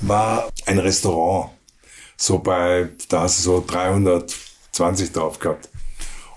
war 0.00 0.48
ein 0.66 0.78
Restaurant. 0.78 1.50
So 2.16 2.38
bei, 2.38 2.88
da 3.08 3.22
hast 3.22 3.40
du 3.40 3.42
so 3.42 3.60
320 4.76 5.12
drauf 5.12 5.38
gehabt. 5.38 5.68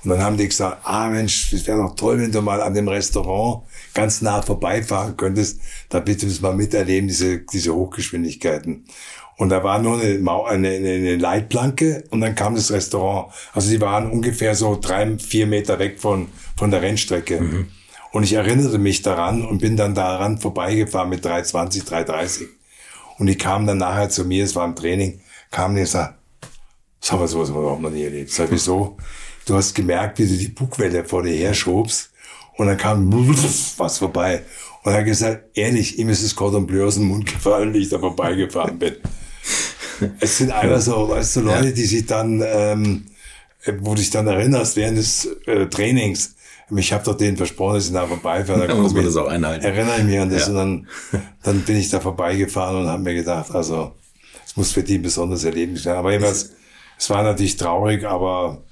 Und 0.03 0.11
dann 0.11 0.24
haben 0.24 0.38
die 0.38 0.48
gesagt, 0.48 0.80
ah 0.86 1.10
Mensch, 1.10 1.52
das 1.52 1.68
wäre 1.68 1.80
doch 1.80 1.95
toll, 1.95 2.20
wenn 2.20 2.32
du 2.32 2.41
mal 2.41 2.61
an 2.61 2.74
dem 2.74 2.88
Restaurant 2.88 3.64
ganz 3.94 4.22
nah 4.22 4.41
vorbeifahren 4.41 5.18
könntest, 5.18 5.60
da 5.90 5.99
bitte 5.99 6.28
wir 6.28 6.41
mal 6.41 6.56
miterleben, 6.56 7.07
diese, 7.07 7.40
diese 7.40 7.76
Hochgeschwindigkeiten. 7.76 8.86
Und 9.36 9.49
da 9.49 9.64
war 9.64 9.80
nur 9.80 9.99
eine, 9.99 10.20
eine, 10.48 10.70
eine 10.70 11.16
Leitplanke 11.16 12.03
und 12.11 12.22
dann 12.22 12.36
kam 12.36 12.56
das 12.56 12.72
Restaurant. 12.72 13.34
Also 13.53 13.70
die 13.70 13.80
waren 13.82 14.11
ungefähr 14.11 14.56
so 14.56 14.78
drei, 14.80 15.18
vier 15.18 15.48
Meter 15.48 15.80
weg 15.80 15.99
von, 15.99 16.28
von 16.57 16.72
der 16.72 16.82
Rennstrecke. 16.82 17.41
Mhm. 17.41 17.68
Und 18.11 18.24
ich 18.24 18.34
erinnerte 18.34 18.78
mich 18.78 19.02
daran 19.02 19.45
und 19.45 19.60
bin 19.60 19.78
dann 19.78 19.95
daran 19.95 20.40
vorbeigefahren 20.40 21.10
mit 21.10 21.24
320, 21.24 21.86
330. 21.86 22.48
Und 23.18 23.28
die 23.28 23.38
kamen 23.38 23.68
dann 23.68 23.78
nachher 23.78 24.10
zu 24.10 24.26
mir, 24.26 24.44
es 24.44 24.56
war 24.56 24.66
im 24.66 24.76
Training, 24.76 25.22
kam 25.52 25.76
der 25.76 25.84
und 25.84 25.90
sagt, 25.90 26.19
das 26.99 27.11
haben 27.11 27.21
wir 27.21 27.27
sowas 27.27 27.49
überhaupt 27.49 27.81
noch 27.81 27.89
nie 27.89 28.03
erlebt. 28.03 28.31
Sag, 28.31 28.51
wieso? 28.51 28.97
Du 29.45 29.55
hast 29.55 29.73
gemerkt, 29.73 30.19
wie 30.19 30.27
du 30.27 30.38
die 30.38 30.49
Bugwelle 30.49 31.03
vor 31.03 31.23
dir 31.23 31.34
her 31.34 31.53
schobst 31.53 32.11
und 32.57 32.67
dann 32.67 32.77
kam 32.77 33.11
was 33.77 33.97
vorbei. 33.97 34.43
Und 34.84 34.91
er 34.91 34.99
hat 34.99 35.05
gesagt, 35.05 35.57
ehrlich, 35.57 35.97
ihm 35.97 36.09
ist 36.09 36.23
das 36.23 36.35
Cordon 36.35 36.67
Bleu 36.67 36.85
aus 36.85 36.95
dem 36.95 37.05
Mund 37.05 37.26
gefallen, 37.26 37.73
wie 37.73 37.80
ich 37.80 37.89
da 37.89 37.99
vorbeigefahren 37.99 38.77
bin. 38.77 38.95
es 40.19 40.38
sind 40.38 40.51
einfach 40.51 40.81
so, 40.81 41.09
weißt 41.09 41.38
du, 41.38 41.41
Leute, 41.41 41.73
die 41.73 41.85
sich 41.85 42.05
dann, 42.05 42.43
ähm, 42.45 43.05
wo 43.80 43.91
du 43.91 43.95
dich 43.95 44.09
dann 44.09 44.27
erinnerst 44.27 44.76
während 44.76 44.97
des 44.97 45.26
äh, 45.45 45.67
Trainings, 45.67 46.35
ich 46.76 46.93
habe 46.93 47.03
doch 47.03 47.17
denen 47.17 47.35
versprochen, 47.35 47.76
dass 47.76 47.88
ich 47.88 47.93
da 47.93 48.05
vorbeifahre. 48.05 48.67
Da 48.67 48.76
muss 48.76 48.93
man 48.93 49.03
das 49.03 49.15
auch 49.15 49.27
einhalten. 49.27 49.65
Erinnere 49.65 49.97
ich 49.97 50.03
mich 50.03 50.19
an 50.19 50.30
das 50.30 50.43
ja. 50.43 50.49
und 50.49 50.55
dann, 50.55 50.88
dann 51.41 51.61
bin 51.61 51.77
ich 51.77 51.89
da 51.89 51.99
vorbeigefahren 51.99 52.81
und 52.81 52.88
habe 52.88 53.01
mir 53.01 53.15
gedacht, 53.15 53.55
also 53.55 53.93
es 54.45 54.55
muss 54.55 54.71
für 54.71 54.84
die 54.84 54.99
ein 54.99 55.01
besonderes 55.01 55.43
Erlebnis 55.45 55.84
sein. 55.84 55.95
Aber 55.95 56.11
jedenfalls, 56.11 56.51
es 56.99 57.09
war 57.09 57.23
natürlich 57.23 57.55
traurig, 57.55 58.05
aber 58.05 58.63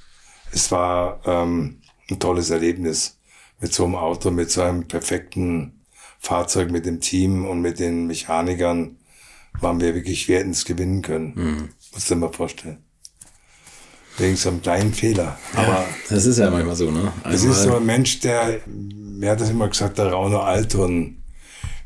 es 0.52 0.70
war 0.72 1.22
ähm, 1.26 1.82
ein 2.12 2.20
tolles 2.20 2.50
Erlebnis 2.50 3.18
mit 3.62 3.74
so 3.74 3.86
einem 3.86 3.96
Auto, 3.96 4.30
mit 4.32 4.52
so 4.52 4.62
einem 4.62 4.88
perfekten 4.88 5.86
Fahrzeug, 6.20 6.70
mit 6.70 6.86
dem 6.86 7.00
Team 7.00 7.48
und 7.48 7.62
mit 7.62 7.80
den 7.80 8.06
Mechanikern 8.06 8.98
waren 9.62 9.80
wir 9.80 9.96
wirklich, 9.96 10.28
wir 10.28 10.40
hätten 10.40 10.52
es 10.52 10.66
gewinnen 10.66 11.02
können. 11.02 11.34
Mhm. 11.36 11.70
Musst 11.94 12.10
du 12.10 12.16
dir 12.16 12.20
mal 12.20 12.34
vorstellen. 12.34 12.84
wegen 14.18 14.36
so 14.36 14.50
einem 14.50 14.62
kleinen 14.62 14.94
Fehler. 14.94 15.38
Aber 15.56 15.86
Das 16.10 16.26
ist 16.26 16.38
ja 16.38 16.50
manchmal 16.50 16.76
so, 16.76 16.92
ne? 16.92 17.14
es 17.24 17.44
ist 17.44 17.64
so 17.64 17.78
ein 17.78 17.86
Mensch, 17.86 18.20
der, 18.20 18.60
mir 18.66 19.32
hat 19.32 19.40
das 19.42 19.52
immer 19.52 19.70
gesagt, 19.70 19.98
der 20.00 20.12
Rauno 20.12 20.40
Alton, 20.42 21.24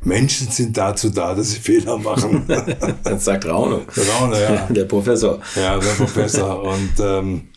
Menschen 0.03 0.49
sind 0.49 0.75
dazu 0.77 1.09
da, 1.09 1.35
dass 1.35 1.51
sie 1.51 1.59
Fehler 1.59 1.97
machen. 1.97 2.45
das 3.03 3.25
sagt 3.25 3.45
Rauno. 3.45 3.81
Rauno, 3.95 4.35
ja. 4.35 4.65
Der 4.69 4.85
Professor. 4.85 5.39
Ja, 5.55 5.77
der 5.77 5.91
Professor. 5.91 6.63
Und, 6.63 6.93
ähm, 6.99 7.47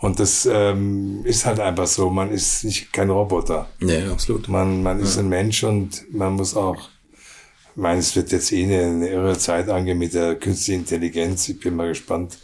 und 0.00 0.20
das 0.20 0.46
ähm, 0.50 1.22
ist 1.24 1.46
halt 1.46 1.58
einfach 1.58 1.86
so. 1.86 2.10
Man 2.10 2.30
ist 2.30 2.64
nicht 2.64 2.92
kein 2.92 3.08
Roboter. 3.08 3.66
Ja, 3.80 4.12
absolut. 4.12 4.46
Man, 4.46 4.82
man 4.82 5.00
ist 5.00 5.16
ein 5.18 5.28
Mensch 5.28 5.64
und 5.64 6.04
man 6.12 6.34
muss 6.34 6.54
auch, 6.54 6.76
ich 6.76 7.80
meine, 7.80 8.00
es 8.00 8.14
wird 8.14 8.30
jetzt 8.30 8.52
eh 8.52 8.64
eine, 8.64 8.82
eine 8.84 9.08
irre 9.08 9.38
Zeit 9.38 9.70
angehen 9.70 9.98
mit 9.98 10.12
der 10.12 10.34
künstlichen 10.34 10.80
Intelligenz. 10.80 11.48
Ich 11.48 11.60
bin 11.60 11.76
mal 11.76 11.88
gespannt, 11.88 12.36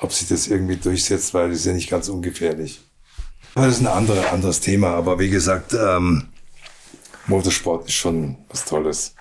ob 0.00 0.12
sich 0.12 0.28
das 0.28 0.46
irgendwie 0.46 0.76
durchsetzt, 0.76 1.34
weil 1.34 1.48
das 1.48 1.58
ist 1.58 1.66
ja 1.66 1.72
nicht 1.72 1.90
ganz 1.90 2.08
ungefährlich. 2.08 2.80
Das 3.56 3.74
ist 3.74 3.80
ein 3.80 3.88
andere, 3.88 4.30
anderes 4.30 4.60
Thema. 4.60 4.90
Aber 4.90 5.18
wie 5.18 5.30
gesagt, 5.30 5.74
ähm, 5.74 6.27
Motorsport 7.28 7.86
ist 7.88 7.94
schon 7.94 8.36
was 8.50 8.64
Tolles. 8.64 9.14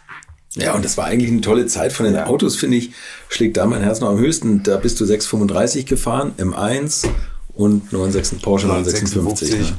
Ja, 0.55 0.73
und 0.73 0.83
das 0.83 0.97
war 0.97 1.05
eigentlich 1.05 1.29
eine 1.29 1.41
tolle 1.41 1.67
Zeit 1.67 1.93
von 1.93 2.05
den 2.05 2.17
Autos, 2.17 2.55
finde 2.55 2.77
ich, 2.77 2.91
schlägt 3.29 3.57
da 3.57 3.65
mein 3.67 3.83
Herz 3.83 3.99
noch 3.99 4.09
am 4.09 4.17
höchsten. 4.17 4.63
Da 4.63 4.77
bist 4.77 4.99
du 4.99 5.05
635 5.05 5.85
gefahren, 5.85 6.33
M1 6.37 7.07
und 7.53 7.91
996 7.91 8.41
Porsche 8.41 8.67
956. 8.67 9.17
956. 9.17 9.71
Ne? 9.71 9.77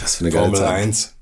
Was 0.00 0.14
für 0.16 0.20
eine 0.24 0.30
geile 0.30 0.44
Formel 0.44 0.60
Zeit. 0.60 0.70
1. 0.70 1.12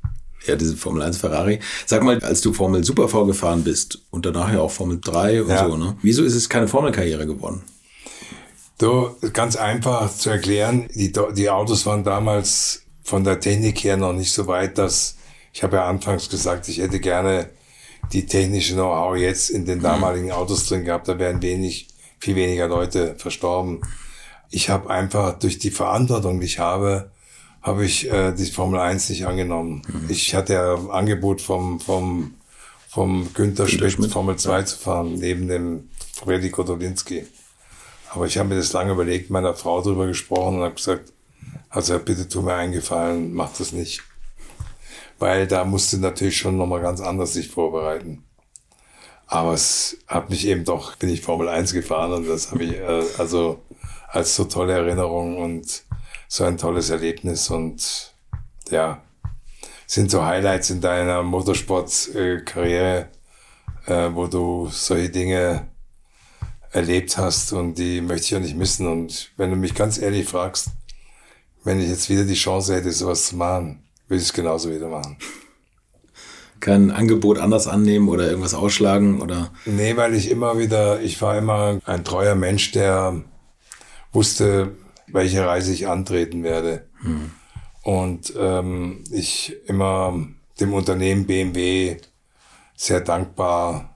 Ja, 0.47 0.57
diese 0.57 0.77
Formel 0.77 1.03
1 1.03 1.17
Ferrari. 1.17 1.59
Sag 1.87 2.03
mal, 2.05 2.19
als 2.23 2.43
du 2.43 2.53
Formel 2.53 2.85
Super 2.85 3.09
V 3.09 3.25
gefahren 3.25 3.65
bist 3.65 4.01
und 4.11 4.27
danach 4.27 4.53
ja 4.53 4.61
auch 4.61 4.71
Formel 4.71 5.01
3 5.03 5.43
und 5.43 5.49
Ja. 5.49 5.67
so, 5.69 5.77
ne? 5.77 5.97
Wieso 6.03 6.23
ist 6.23 6.35
es 6.35 6.49
keine 6.49 6.69
Formelkarriere 6.69 7.27
geworden? 7.27 7.63
So, 8.79 9.17
ganz 9.33 9.57
einfach 9.57 10.15
zu 10.15 10.31
erklären, 10.31 10.89
die, 10.95 11.13
die 11.37 11.49
Autos 11.51 11.87
waren 11.87 12.05
damals 12.05 12.83
von 13.03 13.25
der 13.25 13.41
Technik 13.41 13.83
her 13.85 13.97
noch 13.97 14.13
nicht 14.13 14.33
so 14.33 14.47
weit, 14.47 14.77
dass, 14.79 15.17
ich 15.55 15.63
habe 15.63 15.77
ja 15.77 15.87
anfangs 15.87 16.29
gesagt, 16.29 16.69
ich 16.69 16.79
hätte 16.79 16.99
gerne 16.99 17.49
die 18.13 18.27
technische 18.27 18.75
Know-how 18.75 19.17
jetzt 19.17 19.51
in 19.51 19.65
den 19.65 19.81
damaligen 19.81 20.33
Autos 20.33 20.67
drin 20.67 20.85
gehabt, 20.85 21.07
da 21.07 21.19
wären 21.19 21.41
wenig, 21.43 21.89
viel 22.19 22.35
weniger 22.35 22.67
Leute 22.69 23.15
verstorben. 23.17 23.81
Ich 24.51 24.69
habe 24.69 24.91
einfach 24.91 25.39
durch 25.39 25.59
die 25.59 25.71
Verantwortung, 25.71 26.41
die 26.41 26.47
ich 26.47 26.59
habe, 26.59 27.11
habe 27.63 27.85
ich 27.85 28.11
äh, 28.13 28.33
die 28.33 28.47
Formel 28.47 28.81
1 28.81 29.09
nicht 29.11 29.27
angenommen. 29.27 29.83
Ich 30.09 30.35
hatte 30.35 30.55
ja 30.55 30.75
Angebot 30.91 31.41
vom, 31.41 31.79
vom, 31.81 32.35
vom 32.89 33.33
Günther 33.33 33.69
Schmidt, 33.69 33.93
Schmidt, 33.93 34.11
Formel 34.11 34.37
2 34.37 34.65
zu 34.65 34.77
fahren, 34.77 35.15
neben 35.15 35.47
dem 35.47 35.89
Freddy 36.13 36.51
Kotolinski. 36.51 37.27
Aber 38.11 38.27
ich 38.27 38.37
habe 38.39 38.49
mir 38.49 38.57
das 38.57 38.73
lange 38.73 38.93
überlegt, 38.93 39.31
meiner 39.31 39.55
Frau 39.55 39.81
drüber 39.81 40.09
gesprochen 40.09 40.57
und 40.57 40.63
habe 40.65 40.75
gesagt, 40.75 41.13
also 41.71 41.99
bitte 42.01 42.29
tu 42.29 42.43
mir 42.43 42.55
einen 42.55 42.73
Gefallen, 42.73 43.33
mach 43.33 43.57
das 43.57 43.73
nicht. 43.73 44.03
Weil 45.19 45.47
da 45.47 45.65
musste 45.65 45.99
natürlich 45.99 46.37
schon 46.37 46.57
nochmal 46.57 46.81
ganz 46.81 47.01
anders 47.01 47.33
sich 47.33 47.49
vorbereiten. 47.49 48.25
Aber 49.27 49.55
es 49.55 49.99
hat 50.07 50.31
mich 50.31 50.47
eben 50.47 50.65
doch, 50.65 50.97
bin 50.97 51.09
ich 51.09 51.23
Formel 51.23 51.49
1 51.49 51.73
gefahren 51.73 52.13
und 52.13 52.29
das 52.29 52.51
habe 52.51 52.65
ich 52.65 52.75
äh, 52.75 53.03
also 53.19 53.63
als 54.09 54.37
so 54.37 54.45
tolle 54.45 54.75
Erinnerung 54.75 55.39
und 55.39 55.83
so 56.29 56.45
ein 56.45 56.59
tolles 56.59 56.91
Erlebnis 56.91 57.51
und 57.51 58.15
ja, 58.71 59.03
sind 59.87 60.11
so 60.11 60.25
Highlights 60.25 60.71
in 60.71 60.81
deiner 60.81 61.23
Motorsport-Karriere, 61.23 63.09
äh, 63.87 64.11
wo 64.13 64.27
du 64.27 64.69
solche 64.71 65.11
Dinge 65.11 65.69
erlebt 66.71 67.17
hast 67.17 67.53
und 67.53 67.79
die 67.79 68.01
möchte 68.01 68.25
ich 68.25 68.31
ja 68.31 68.41
nicht 68.41 68.57
missen. 68.57 68.87
Und 68.87 69.31
wenn 69.37 69.51
du 69.51 69.57
mich 69.57 69.75
ganz 69.75 69.99
ehrlich 69.99 70.29
fragst, 70.29 70.71
wenn 71.63 71.81
ich 71.81 71.89
jetzt 71.89 72.11
wieder 72.11 72.25
die 72.25 72.35
Chance 72.35 72.75
hätte, 72.75 72.93
sowas 72.93 73.29
zu 73.29 73.37
machen, 73.37 73.84
würde 74.09 74.21
ich 74.21 74.29
es 74.29 74.33
genauso 74.33 74.71
wieder 74.71 74.89
machen. 74.89 75.17
Kein 76.61 76.91
Angebot 76.91 77.39
anders 77.39 77.67
annehmen 77.67 78.09
oder 78.09 78.29
irgendwas 78.29 78.55
ausschlagen 78.55 79.21
oder 79.21 79.53
Nee, 79.67 79.97
weil 79.97 80.15
ich 80.15 80.31
immer 80.31 80.59
wieder, 80.59 81.01
ich 81.01 81.21
war 81.21 81.37
immer 81.37 81.79
ein 81.85 82.05
treuer 82.05 82.35
Mensch, 82.35 82.73
der 82.73 83.23
wusste, 84.13 84.75
welche 85.09 85.47
Reise 85.47 85.73
ich 85.73 85.89
antreten 85.89 86.43
werde. 86.43 86.87
Und 87.83 88.33
ähm, 88.39 89.05
ich 89.11 89.57
immer 89.67 90.27
dem 90.59 90.73
Unternehmen 90.73 91.27
BMW 91.27 91.99
sehr 92.77 93.01
dankbar 93.01 93.95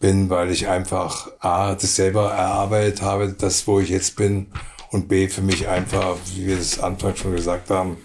bin, 0.00 0.28
weil 0.30 0.50
ich 0.50 0.68
einfach 0.68 1.30
A, 1.40 1.74
das 1.74 1.96
selber 1.96 2.30
erarbeitet 2.30 3.02
habe, 3.02 3.32
das, 3.32 3.66
wo 3.66 3.80
ich 3.80 3.88
jetzt 3.88 4.16
bin, 4.16 4.48
und 4.90 5.08
B, 5.08 5.28
für 5.28 5.42
mich 5.42 5.68
einfach, 5.68 6.16
wie 6.34 6.46
wir 6.46 6.56
das 6.56 6.78
anfangs 6.78 7.18
schon 7.18 7.36
gesagt 7.36 7.68
haben, 7.70 7.98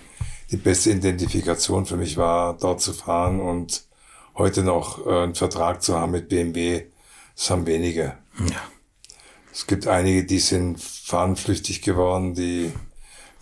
die 0.53 0.57
beste 0.57 0.91
Identifikation 0.91 1.87
für 1.87 1.97
mich 1.97 2.15
war, 2.15 2.55
dort 2.55 2.79
zu 2.79 2.93
fahren 2.93 3.39
und 3.39 3.85
heute 4.35 4.63
noch 4.63 5.05
äh, 5.05 5.23
einen 5.23 5.35
Vertrag 5.35 5.81
zu 5.81 5.97
haben 5.97 6.11
mit 6.11 6.29
BMW. 6.29 6.85
Das 7.35 7.49
haben 7.49 7.65
wenige. 7.65 8.17
ja. 8.39 8.61
Es 9.51 9.67
gibt 9.67 9.87
einige, 9.87 10.23
die 10.23 10.39
sind 10.39 10.79
fahnenflüchtig 10.79 11.81
geworden, 11.81 12.33
die 12.33 12.71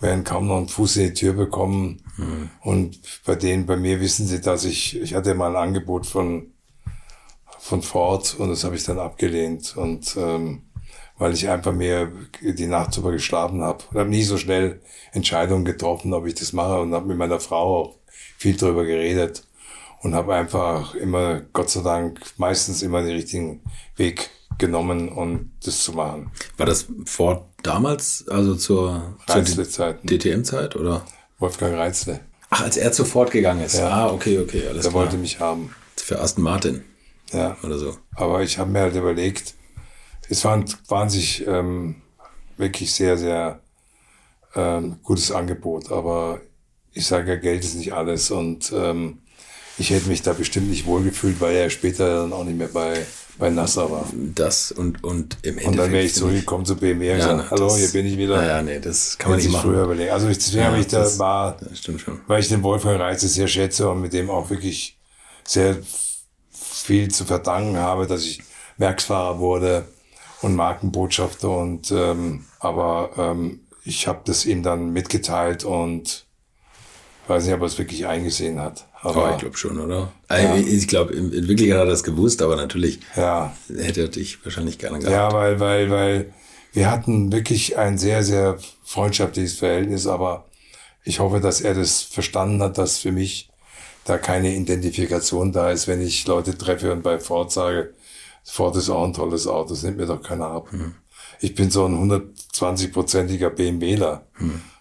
werden 0.00 0.24
kaum 0.24 0.46
noch 0.46 0.56
einen 0.56 0.68
Fuß 0.68 0.96
in 0.96 1.06
die 1.08 1.14
Tür 1.14 1.32
bekommen. 1.32 2.02
Und 2.60 2.98
bei 3.24 3.34
denen, 3.34 3.64
bei 3.64 3.76
mir 3.76 4.00
wissen 4.00 4.26
sie, 4.26 4.40
dass 4.40 4.64
ich, 4.64 5.00
ich 5.00 5.14
hatte 5.14 5.34
mal 5.34 5.56
ein 5.56 5.68
Angebot 5.68 6.06
von, 6.06 6.52
von 7.58 7.80
Ford 7.80 8.34
und 8.38 8.50
das 8.50 8.64
habe 8.64 8.76
ich 8.76 8.84
dann 8.84 8.98
abgelehnt. 8.98 9.74
Und 9.76 10.14
ähm, 10.18 10.62
weil 11.18 11.32
ich 11.34 11.48
einfach 11.48 11.72
mir 11.72 12.10
die 12.40 12.66
Nacht 12.66 12.96
drüber 12.96 13.12
geschlafen 13.12 13.62
habe 13.62 13.84
und 13.90 13.98
habe 13.98 14.10
nie 14.10 14.22
so 14.24 14.38
schnell 14.38 14.80
Entscheidungen 15.12 15.64
getroffen, 15.64 16.12
ob 16.14 16.26
ich 16.26 16.34
das 16.34 16.52
mache 16.52 16.80
und 16.80 16.94
habe 16.94 17.06
mit 17.06 17.16
meiner 17.16 17.40
Frau 17.40 17.82
auch 17.84 17.96
viel 18.38 18.56
drüber 18.56 18.84
geredet 18.84 19.44
und 20.02 20.14
habe 20.14 20.34
einfach 20.34 20.94
immer, 20.94 21.42
Gott 21.52 21.70
sei 21.70 21.82
Dank, 21.82 22.20
meistens 22.36 22.82
immer 22.82 23.02
den 23.02 23.12
richtigen 23.14 23.60
Weg 23.96 24.30
genommen 24.58 25.08
und 25.08 25.52
das 25.64 25.82
zu 25.82 25.92
machen. 25.92 26.30
War 26.56 26.66
das 26.66 26.86
Ford 27.06 27.44
damals, 27.62 28.26
also 28.28 28.54
zur, 28.54 29.16
zur. 29.26 29.94
DTM-Zeit 30.04 30.76
oder? 30.76 31.04
Wolfgang 31.38 31.74
Reizle, 31.76 32.20
Ach, 32.50 32.62
als 32.62 32.76
er 32.76 32.92
zu 32.92 33.04
Ford 33.04 33.30
gegangen 33.30 33.62
ist. 33.64 33.78
Ja. 33.78 33.88
Ah, 33.88 34.10
okay, 34.12 34.38
okay, 34.38 34.62
alles 34.68 34.82
der 34.82 34.90
klar. 34.90 35.04
wollte 35.04 35.16
mich 35.16 35.40
haben. 35.40 35.74
Für 35.96 36.20
Aston 36.20 36.44
Martin 36.44 36.84
Ja. 37.32 37.56
oder 37.62 37.78
so. 37.78 37.96
Aber 38.14 38.42
ich 38.42 38.58
habe 38.58 38.70
mir 38.70 38.80
halt 38.80 38.94
überlegt, 38.94 39.54
es 40.32 40.44
war 40.44 40.54
ein 40.54 40.64
wahnsinnig 40.88 41.46
ähm, 41.46 41.96
wirklich 42.56 42.92
sehr, 42.92 43.18
sehr 43.18 43.60
ähm, 44.54 44.96
gutes 45.02 45.30
Angebot. 45.30 45.92
Aber 45.92 46.40
ich 46.92 47.06
sage 47.06 47.30
ja, 47.32 47.36
Geld 47.36 47.62
ist 47.64 47.74
nicht 47.76 47.92
alles. 47.92 48.30
Und 48.30 48.72
ähm, 48.74 49.18
ich 49.78 49.90
hätte 49.90 50.08
mich 50.08 50.22
da 50.22 50.32
bestimmt 50.32 50.70
nicht 50.70 50.86
wohlgefühlt, 50.86 51.40
weil 51.40 51.54
er 51.56 51.70
später 51.70 52.22
dann 52.22 52.32
auch 52.32 52.44
nicht 52.44 52.56
mehr 52.56 52.68
bei, 52.68 53.04
bei 53.38 53.50
NASA 53.50 53.90
war. 53.90 54.06
Das 54.34 54.72
und, 54.72 55.04
und 55.04 55.36
im 55.42 55.50
Endeffekt. 55.58 55.66
Und 55.68 55.76
dann 55.76 55.92
wäre 55.92 56.04
ich 56.04 56.14
zurückgekommen 56.14 56.64
zu 56.64 56.76
BMW 56.76 57.12
und 57.12 57.18
Ja, 57.18 57.32
gesagt, 57.32 57.50
hallo, 57.50 57.68
das- 57.68 57.78
hier 57.78 57.88
bin 57.88 58.06
ich 58.06 58.16
wieder. 58.16 58.36
Naja, 58.36 58.62
nee, 58.62 58.80
das 58.80 59.18
kann 59.18 59.30
man 59.32 59.38
nicht 59.38 59.46
ich 59.48 59.52
machen. 59.52 59.70
früher 59.70 59.84
überlegt. 59.84 60.12
Also 60.12 60.28
ich, 60.28 60.38
deswegen 60.38 60.62
Ja, 60.62 60.70
habe 60.70 60.80
ich 60.80 60.86
da 60.86 61.00
das- 61.00 61.18
war, 61.18 61.56
Das 61.58 61.78
stimmt 61.78 62.00
schon. 62.00 62.20
weil 62.26 62.40
ich 62.40 62.48
den 62.48 62.62
Wolfgang 62.62 62.98
Reitze 62.98 63.28
sehr 63.28 63.48
schätze 63.48 63.88
und 63.90 64.00
mit 64.00 64.12
dem 64.14 64.30
auch 64.30 64.48
wirklich 64.50 64.98
sehr 65.44 65.76
viel 66.50 67.10
zu 67.10 67.24
verdanken 67.26 67.76
habe, 67.76 68.06
dass 68.06 68.24
ich 68.24 68.40
Werksfahrer 68.78 69.38
wurde 69.38 69.84
und 70.42 70.54
Markenbotschafter 70.56 71.50
und 71.50 71.90
ähm, 71.92 72.44
aber 72.60 73.10
ähm, 73.16 73.60
ich 73.84 74.06
habe 74.06 74.20
das 74.24 74.44
ihm 74.44 74.62
dann 74.62 74.92
mitgeteilt 74.92 75.64
und 75.64 76.26
weiß 77.26 77.44
nicht, 77.44 77.54
ob 77.54 77.60
er 77.60 77.66
es 77.66 77.78
wirklich 77.78 78.06
eingesehen 78.06 78.60
hat. 78.60 78.86
Aber 79.00 79.24
Aber 79.24 79.32
ich 79.32 79.38
glaube 79.38 79.56
schon, 79.56 79.78
oder? 79.80 80.12
Also 80.28 80.54
Ich 80.54 80.86
glaube, 80.88 81.12
in 81.14 81.32
in 81.32 81.48
Wirklichkeit 81.48 81.78
hat 81.78 81.86
er 81.86 81.90
das 81.90 82.04
gewusst, 82.04 82.42
aber 82.42 82.56
natürlich 82.56 83.00
ja, 83.16 83.52
hätte 83.68 84.02
er 84.02 84.08
dich 84.08 84.44
wahrscheinlich 84.44 84.78
gerne 84.78 84.98
gehabt. 84.98 85.12
ja, 85.12 85.32
weil 85.32 85.58
weil 85.60 85.90
weil 85.90 86.34
wir 86.72 86.90
hatten 86.90 87.32
wirklich 87.32 87.76
ein 87.78 87.98
sehr 87.98 88.22
sehr 88.22 88.58
freundschaftliches 88.84 89.54
Verhältnis, 89.54 90.06
aber 90.06 90.46
ich 91.04 91.18
hoffe, 91.20 91.40
dass 91.40 91.60
er 91.60 91.74
das 91.74 92.02
verstanden 92.02 92.62
hat, 92.62 92.78
dass 92.78 92.98
für 92.98 93.12
mich 93.12 93.50
da 94.04 94.18
keine 94.18 94.54
Identifikation 94.54 95.52
da 95.52 95.70
ist, 95.70 95.86
wenn 95.88 96.00
ich 96.00 96.26
Leute 96.26 96.56
treffe 96.56 96.92
und 96.92 97.02
bei 97.02 97.18
Ford 97.18 97.50
sage, 97.52 97.94
Ford 98.44 98.76
ist 98.76 98.90
auch 98.90 99.04
ein 99.04 99.12
tolles 99.12 99.46
Auto, 99.46 99.70
das 99.70 99.82
nimmt 99.82 99.96
mir 99.98 100.06
doch 100.06 100.22
keiner 100.22 100.46
ab. 100.46 100.68
Ich 101.40 101.54
bin 101.54 101.70
so 101.70 101.86
ein 101.86 102.10
120-prozentiger 102.10 103.50
BMWler. 103.50 104.26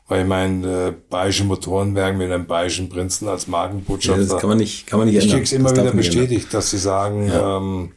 Weil 0.07 0.23
ich 0.23 0.27
mein, 0.27 0.63
äh, 0.65 0.93
Bayerische 1.09 1.45
Motorenwerk 1.45 2.17
mit 2.17 2.29
einem 2.31 2.45
Bayerischen 2.45 2.89
Prinzen 2.89 3.29
als 3.29 3.45
Ja, 3.45 3.51
Markenbotschafter. 3.51 4.25
das 4.25 4.39
kann 4.41 4.49
man 4.49 4.57
nicht, 4.57 4.85
kann 4.87 4.99
man 4.99 5.07
nicht 5.07 5.17
Ich 5.17 5.23
ändern. 5.23 5.37
krieg's 5.39 5.51
immer 5.53 5.69
Das 5.69 5.71
wieder 5.73 5.81
ändern. 5.83 5.97
bestätigt, 5.97 6.53
dass 6.53 6.69
sie 6.71 6.79
sagen, 6.79 7.31
ähm, 7.33 7.93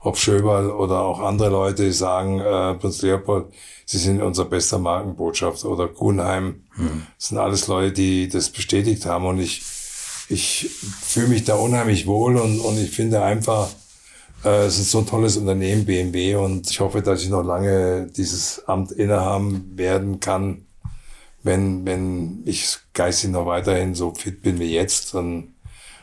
ob 0.00 0.16
Schöberl 0.16 0.70
oder 0.70 1.00
auch 1.00 1.18
andere 1.18 1.48
Leute 1.50 1.86
die 1.86 1.92
sagen, 1.92 2.38
äh, 2.38 2.74
Prinz 2.74 3.02
Leopold, 3.02 3.46
sie 3.84 3.98
sind 3.98 4.22
unser 4.22 4.44
bester 4.44 4.78
Markenbotschafter 4.78 5.68
oder 5.68 5.88
Kuhnheim. 5.88 6.62
Hm. 6.76 7.02
Das 7.18 7.28
sind 7.28 7.38
alles 7.38 7.66
Leute, 7.66 7.92
die 7.92 8.28
das 8.28 8.50
bestätigt 8.50 9.04
haben 9.06 9.26
und 9.26 9.40
ich, 9.40 9.62
ich 10.28 10.70
fühle 11.02 11.28
mich 11.28 11.42
da 11.42 11.56
unheimlich 11.56 12.06
wohl 12.06 12.36
und, 12.36 12.60
und 12.60 12.78
ich 12.78 12.92
finde 12.92 13.22
einfach, 13.22 13.68
es 14.50 14.78
ist 14.78 14.90
so 14.90 14.98
ein 14.98 15.06
tolles 15.06 15.36
Unternehmen, 15.36 15.84
BMW, 15.84 16.36
und 16.36 16.70
ich 16.70 16.80
hoffe, 16.80 17.02
dass 17.02 17.22
ich 17.22 17.28
noch 17.28 17.42
lange 17.42 18.06
dieses 18.16 18.62
Amt 18.66 18.92
innehaben 18.92 19.72
werden 19.76 20.20
kann. 20.20 20.62
Wenn, 21.42 21.86
wenn 21.86 22.42
ich 22.44 22.76
geistig 22.92 23.30
noch 23.30 23.46
weiterhin 23.46 23.94
so 23.94 24.12
fit 24.14 24.42
bin 24.42 24.58
wie 24.58 24.72
jetzt, 24.74 25.14
dann 25.14 25.54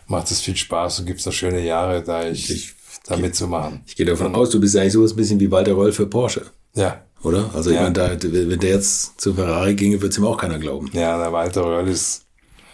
macht 0.08 0.32
es 0.32 0.42
viel 0.42 0.56
Spaß 0.56 1.00
und 1.00 1.06
gibt 1.06 1.20
es 1.20 1.26
noch 1.26 1.34
schöne 1.34 1.60
Jahre, 1.66 2.02
da 2.04 2.28
ich, 2.28 2.50
Ich- 2.50 2.74
da 3.06 3.18
mitzumachen. 3.18 3.82
Ich 3.86 3.96
gehe 3.98 4.06
davon 4.06 4.34
aus, 4.36 4.50
du 4.52 4.60
bist 4.62 4.78
eigentlich 4.78 4.94
sowas 4.94 5.12
ein 5.12 5.18
bisschen 5.18 5.40
wie 5.40 5.52
Walter 5.52 5.74
Röll 5.76 5.92
für 5.92 6.06
Porsche, 6.08 6.46
Ja, 6.74 7.02
oder? 7.24 7.50
Also 7.54 7.70
ich 7.72 7.76
Ja. 7.76 7.84
meine, 7.84 7.94
da, 7.94 8.10
wenn 8.22 8.60
der 8.60 8.70
jetzt 8.70 9.20
zu 9.20 9.34
Ferrari 9.34 9.76
ginge, 9.76 10.02
wird 10.02 10.14
es 10.14 10.18
ihm 10.18 10.26
auch 10.26 10.38
keiner 10.38 10.58
glauben. 10.60 10.90
ja, 10.94 11.18
der 11.18 11.34
Walter 11.34 11.66
Röll 11.66 11.90
ist, 11.90 12.24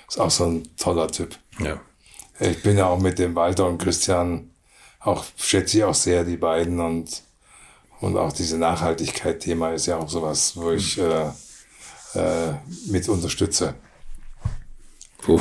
ist 0.08 0.20
auch 0.20 0.30
so 0.30 0.46
ein 0.46 0.68
toller 0.78 1.08
Typ. 1.08 1.36
Ja. 1.64 1.80
Ich 2.40 2.62
bin 2.62 2.78
ja 2.78 2.86
auch 2.86 3.00
mit 3.00 3.18
dem 3.18 3.34
Walter 3.34 3.68
und 3.68 3.80
Christian 3.80 4.49
auch, 5.00 5.24
schätze 5.38 5.78
ich 5.78 5.84
auch 5.84 5.94
sehr, 5.94 6.24
die 6.24 6.38
beiden 6.38 6.80
und, 6.80 7.24
und 8.02 8.18
auch 8.18 8.32
diese 8.32 8.58
Nachhaltigkeit-Thema 8.58 9.72
ist 9.72 9.86
ja 9.86 9.98
auch 9.98 10.10
sowas, 10.10 10.56
wo 10.56 10.72
ich 10.72 10.98
äh, 10.98 11.30
äh, 12.16 12.54
mit 12.88 13.08
unterstütze. 13.08 13.76
Wo, 15.24 15.40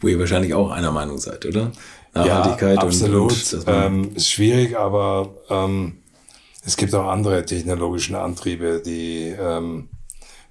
wo 0.00 0.08
ihr 0.08 0.18
wahrscheinlich 0.18 0.54
auch 0.54 0.70
einer 0.70 0.92
Meinung 0.92 1.18
seid, 1.18 1.44
oder? 1.46 1.72
Nachhaltigkeit 2.14 2.76
ja, 2.76 2.82
und, 2.82 2.88
absolut. 2.88 3.52
und 3.52 3.66
man, 3.66 3.84
ähm, 3.86 4.14
ist 4.14 4.30
schwierig, 4.30 4.78
aber 4.78 5.34
ähm, 5.50 6.02
es 6.64 6.76
gibt 6.76 6.94
auch 6.94 7.08
andere 7.08 7.44
technologische 7.44 8.18
Antriebe, 8.20 8.80
die 8.84 9.34
ähm, 9.38 9.88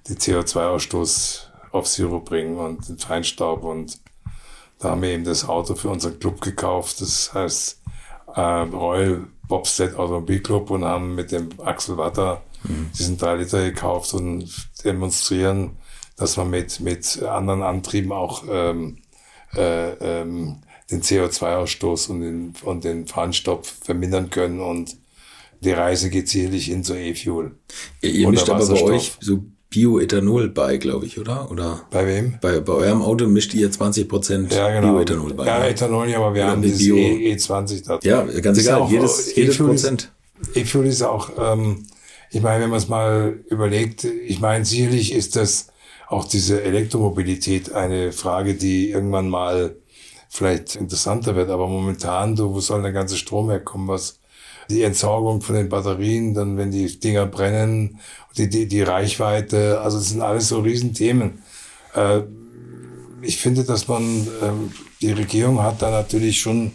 die 0.06 0.14
CO2-Ausstoß 0.14 1.46
auf 1.72 1.86
Zero 1.86 2.20
bringen 2.20 2.58
und 2.58 2.88
den 2.88 2.98
Feinstaub. 2.98 3.64
Und 3.64 3.98
da 4.78 4.90
haben 4.90 5.02
wir 5.02 5.10
eben 5.10 5.24
das 5.24 5.48
Auto 5.48 5.74
für 5.74 5.88
unseren 5.88 6.18
Club 6.18 6.40
gekauft. 6.40 7.00
Das 7.00 7.32
heißt 7.32 7.80
äh, 8.34 8.40
Royal 8.40 9.26
Bobsled 9.48 9.96
Automobilclub 9.96 10.70
und 10.70 10.84
haben 10.84 11.14
mit 11.14 11.32
dem 11.32 11.48
Axel 11.60 11.96
Watter 11.96 12.42
diesen 12.98 13.18
3 13.18 13.36
Liter 13.36 13.62
gekauft 13.62 14.14
und 14.14 14.50
demonstrieren, 14.84 15.76
dass 16.16 16.36
man 16.36 16.50
mit, 16.50 16.80
mit 16.80 17.22
anderen 17.22 17.62
Antrieben 17.62 18.12
auch 18.12 18.44
ähm, 18.48 18.98
äh, 19.54 19.90
ähm, 20.20 20.62
den 20.90 21.02
CO2-Ausstoß 21.02 22.10
und 22.10 22.20
den, 22.20 22.54
und 22.62 22.84
den 22.84 23.06
Feinstaub 23.06 23.66
vermindern 23.66 24.30
können. 24.30 24.60
Und 24.60 24.96
die 25.60 25.72
Reise 25.72 26.10
geht 26.10 26.28
sicherlich 26.28 26.66
hin 26.66 26.84
zu 26.84 26.94
E-Fuel. 26.94 27.58
ihr, 28.00 28.10
ihr 28.10 28.28
mischt 28.28 28.48
aber 28.48 28.66
bei 28.66 28.82
euch 28.82 29.12
so 29.20 29.44
Bioethanol 29.74 30.48
bei, 30.50 30.76
glaube 30.76 31.04
ich, 31.06 31.18
oder? 31.18 31.50
Oder 31.50 31.82
Bei 31.90 32.06
wem? 32.06 32.38
bei, 32.40 32.60
bei 32.60 32.72
eurem 32.72 33.02
Auto 33.02 33.26
mischt 33.26 33.54
ihr 33.54 33.70
20 33.70 34.08
Prozent 34.08 34.52
Ja, 34.54 34.70
genau. 34.70 34.92
Bioethanol 34.94 35.34
bei. 35.34 35.46
Ja, 35.46 35.58
ne? 35.58 35.68
Ethanol, 35.68 36.08
ja, 36.08 36.18
aber 36.18 36.32
wir 36.34 36.42
Oder 36.44 36.52
haben 36.52 36.62
dieses 36.62 36.78
Bio- 36.78 36.96
E- 36.96 37.34
E20 37.34 37.84
da. 37.84 37.98
ja, 38.02 38.22
ganz 38.40 38.58
Ist 38.58 38.66
egal, 38.66 38.80
auch- 38.82 38.90
jedes, 38.90 39.34
jedes 39.34 39.56
E-Fuel 39.56 39.74
ist- 39.74 39.82
Prozent. 39.82 40.12
E-Fuel 40.54 40.86
ist 40.86 41.02
auch, 41.02 41.30
ähm, 41.38 41.84
ich 42.30 42.40
meine, 42.40 42.62
wenn 42.62 42.70
man 42.70 42.78
es 42.78 42.88
mal 42.88 43.40
überlegt, 43.50 44.04
ich 44.04 44.40
meine, 44.40 44.64
sicherlich 44.64 45.12
ist 45.12 45.34
das 45.36 45.68
auch 46.08 46.24
diese 46.26 46.62
Elektromobilität 46.62 47.72
eine 47.72 48.12
Frage, 48.12 48.54
die 48.54 48.90
irgendwann 48.90 49.28
mal 49.28 49.74
vielleicht 50.28 50.76
interessanter 50.76 51.34
wird, 51.36 51.50
aber 51.50 51.66
momentan, 51.68 52.36
du, 52.36 52.54
wo 52.54 52.60
soll 52.60 52.82
der 52.82 52.92
ganze 52.92 53.16
Strom 53.16 53.50
herkommen, 53.50 53.88
was 53.88 54.18
die 54.68 54.82
Entsorgung 54.82 55.40
von 55.40 55.54
den 55.54 55.68
Batterien, 55.68 56.34
dann 56.34 56.56
wenn 56.56 56.70
die 56.70 56.98
Dinger 56.98 57.26
brennen, 57.26 58.00
die, 58.36 58.48
die, 58.48 58.66
die 58.66 58.82
Reichweite, 58.82 59.80
also 59.80 59.98
das 59.98 60.10
sind 60.10 60.22
alles 60.22 60.48
so 60.48 60.60
Riesenthemen. 60.60 61.42
Äh, 61.94 62.22
ich 63.22 63.38
finde, 63.38 63.64
dass 63.64 63.88
man, 63.88 64.02
ähm, 64.42 64.72
die 65.00 65.12
Regierung 65.12 65.62
hat 65.62 65.80
da 65.82 65.90
natürlich 65.90 66.40
schon 66.40 66.72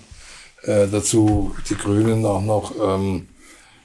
äh, 0.63 0.87
dazu, 0.87 1.55
die 1.69 1.75
Grünen 1.75 2.25
auch 2.25 2.41
noch 2.41 2.73
ähm, 2.81 3.27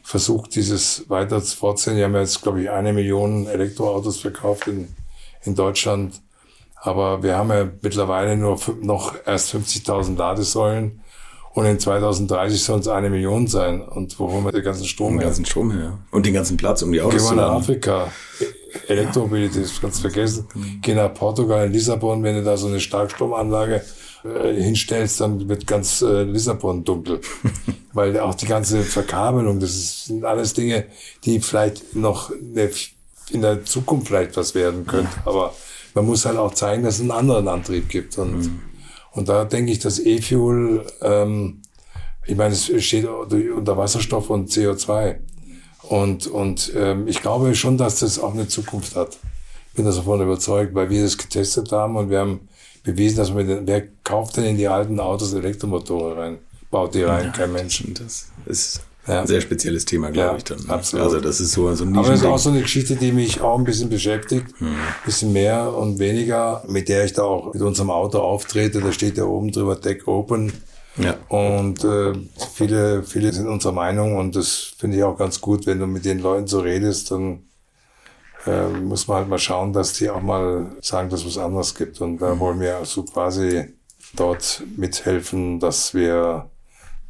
versucht, 0.02 0.54
dieses 0.54 1.08
weiter 1.08 1.40
fortzusetzen. 1.40 1.96
Die 1.96 2.04
haben 2.04 2.14
jetzt, 2.14 2.42
glaube 2.42 2.62
ich, 2.62 2.70
eine 2.70 2.92
Million 2.92 3.46
Elektroautos 3.46 4.20
verkauft 4.20 4.68
in, 4.68 4.88
in 5.42 5.54
Deutschland. 5.54 6.20
Aber 6.76 7.22
wir 7.22 7.36
haben 7.36 7.50
ja 7.50 7.68
mittlerweile 7.80 8.36
nur 8.36 8.60
noch 8.82 9.14
erst 9.24 9.54
50.000 9.54 10.16
Ladesäulen. 10.16 11.00
Und 11.54 11.66
in 11.66 11.78
2030 11.78 12.62
soll 12.62 12.80
es 12.80 12.88
eine 12.88 13.10
Million 13.10 13.46
sein. 13.46 13.80
Und 13.80 14.18
wo 14.18 14.30
holen 14.30 14.44
wir 14.44 14.50
den 14.52 14.64
ganzen 14.64 14.86
Strom 14.86 15.12
Den 15.12 15.20
her? 15.20 15.28
ganzen 15.28 15.46
Strom 15.46 15.70
her. 15.70 15.98
Und 16.10 16.26
den 16.26 16.34
ganzen 16.34 16.56
Platz, 16.56 16.82
um 16.82 16.90
die 16.90 16.98
Geh 16.98 17.04
Autos 17.04 17.22
mal 17.22 17.28
zu 17.28 17.34
nach 17.36 17.42
laden. 17.46 17.56
Afrika. 17.58 18.12
Elektromobilität, 18.88 19.62
das 19.62 19.80
kannst 19.80 19.98
du 19.98 20.08
vergessen. 20.10 20.48
Geh 20.82 20.94
nach 20.94 21.14
Portugal, 21.14 21.66
in 21.66 21.72
Lissabon, 21.72 22.22
wenn 22.24 22.34
du 22.34 22.42
da 22.42 22.56
so 22.56 22.66
eine 22.66 22.80
Starkstromanlage 22.80 23.82
äh, 24.24 24.52
hinstellst, 24.52 25.20
dann 25.20 25.48
wird 25.48 25.66
ganz 25.66 26.02
äh, 26.02 26.24
Lissabon 26.24 26.82
dunkel. 26.82 27.20
Weil 27.92 28.18
auch 28.18 28.34
die 28.34 28.46
ganze 28.46 28.82
Verkabelung, 28.82 29.60
das 29.60 29.70
ist, 29.70 30.06
sind 30.06 30.24
alles 30.24 30.54
Dinge, 30.54 30.86
die 31.24 31.38
vielleicht 31.38 31.94
noch 31.94 32.32
in 32.32 33.42
der 33.42 33.64
Zukunft 33.64 34.08
vielleicht 34.08 34.36
was 34.36 34.56
werden 34.56 34.86
könnte. 34.86 35.12
Aber 35.24 35.54
man 35.94 36.04
muss 36.06 36.26
halt 36.26 36.36
auch 36.38 36.52
zeigen, 36.52 36.82
dass 36.82 36.96
es 36.96 37.00
einen 37.02 37.12
anderen 37.12 37.46
Antrieb 37.46 37.88
gibt. 37.88 38.18
Und, 38.18 38.60
und 39.14 39.28
da 39.28 39.44
denke 39.44 39.72
ich, 39.72 39.78
dass 39.78 39.98
E-Fuel, 39.98 40.84
ähm, 41.00 41.62
ich 42.26 42.36
meine, 42.36 42.54
es 42.54 42.70
steht 42.84 43.06
unter 43.06 43.76
Wasserstoff 43.76 44.30
und 44.30 44.50
CO2. 44.50 45.16
Und, 45.82 46.26
und 46.26 46.72
ähm, 46.74 47.06
ich 47.06 47.20
glaube 47.20 47.54
schon, 47.54 47.76
dass 47.76 48.00
das 48.00 48.18
auch 48.18 48.32
eine 48.32 48.48
Zukunft 48.48 48.96
hat. 48.96 49.18
Bin 49.74 49.84
davon 49.84 50.22
überzeugt, 50.22 50.74
weil 50.74 50.88
wir 50.88 51.02
das 51.02 51.18
getestet 51.18 51.70
haben 51.72 51.96
und 51.96 52.10
wir 52.10 52.20
haben 52.20 52.48
bewiesen, 52.82 53.18
dass 53.18 53.32
man, 53.32 53.46
den, 53.46 53.66
wer 53.66 53.86
kauft 54.02 54.36
denn 54.36 54.44
in 54.44 54.56
die 54.56 54.68
alten 54.68 54.98
Autos 54.98 55.32
Elektromotoren 55.34 56.18
rein? 56.18 56.38
Baut 56.70 56.94
die 56.94 57.02
rein, 57.02 57.32
kein 57.32 57.52
Mensch. 57.52 57.84
Das 57.94 58.28
ist 58.46 58.80
Ja. 59.06 59.20
ein 59.20 59.26
sehr 59.26 59.40
spezielles 59.40 59.84
Thema, 59.84 60.10
glaube 60.10 60.30
Ja, 60.30 60.36
ich 60.36 60.44
dann. 60.44 60.70
absolut. 60.70 61.04
Also 61.06 61.20
das 61.20 61.40
ist 61.40 61.52
so, 61.52 61.72
so 61.74 61.84
ein 61.84 61.96
Aber 61.96 62.08
das 62.08 62.20
ist 62.20 62.26
auch 62.26 62.38
so 62.38 62.50
eine 62.50 62.62
Geschichte, 62.62 62.96
die 62.96 63.12
mich 63.12 63.40
auch 63.40 63.58
ein 63.58 63.64
bisschen 63.64 63.88
beschäftigt. 63.90 64.46
Ein 64.60 64.76
bisschen 65.04 65.32
mehr 65.32 65.74
und 65.74 65.98
weniger, 65.98 66.62
mit 66.68 66.88
der 66.88 67.04
ich 67.04 67.12
da 67.12 67.22
auch 67.22 67.52
mit 67.52 67.62
unserem 67.62 67.90
Auto 67.90 68.18
auftrete. 68.18 68.80
Da 68.80 68.92
steht 68.92 69.16
ja 69.18 69.24
oben 69.24 69.52
drüber 69.52 69.76
Deck 69.76 70.08
Open. 70.08 70.52
Ja. 70.96 71.16
Und 71.28 71.82
äh, 71.84 72.12
viele, 72.54 73.02
viele 73.02 73.32
sind 73.32 73.48
unserer 73.48 73.72
Meinung 73.72 74.16
und 74.16 74.36
das 74.36 74.74
finde 74.78 74.96
ich 74.96 75.02
auch 75.02 75.18
ganz 75.18 75.40
gut, 75.40 75.66
wenn 75.66 75.80
du 75.80 75.86
mit 75.86 76.04
den 76.04 76.20
Leuten 76.20 76.46
so 76.46 76.60
redest, 76.60 77.10
dann 77.10 77.40
äh, 78.46 78.68
muss 78.68 79.08
man 79.08 79.16
halt 79.18 79.28
mal 79.28 79.38
schauen, 79.38 79.72
dass 79.72 79.94
die 79.94 80.08
auch 80.08 80.22
mal 80.22 80.70
sagen, 80.82 81.08
dass 81.10 81.20
es 81.20 81.26
was 81.26 81.38
anderes 81.38 81.74
gibt. 81.74 82.00
Und 82.00 82.18
da 82.18 82.38
wollen 82.38 82.60
wir 82.60 82.76
also 82.76 83.02
quasi 83.02 83.64
dort 84.14 84.62
mithelfen, 84.76 85.58
dass 85.58 85.94
wir, 85.94 86.48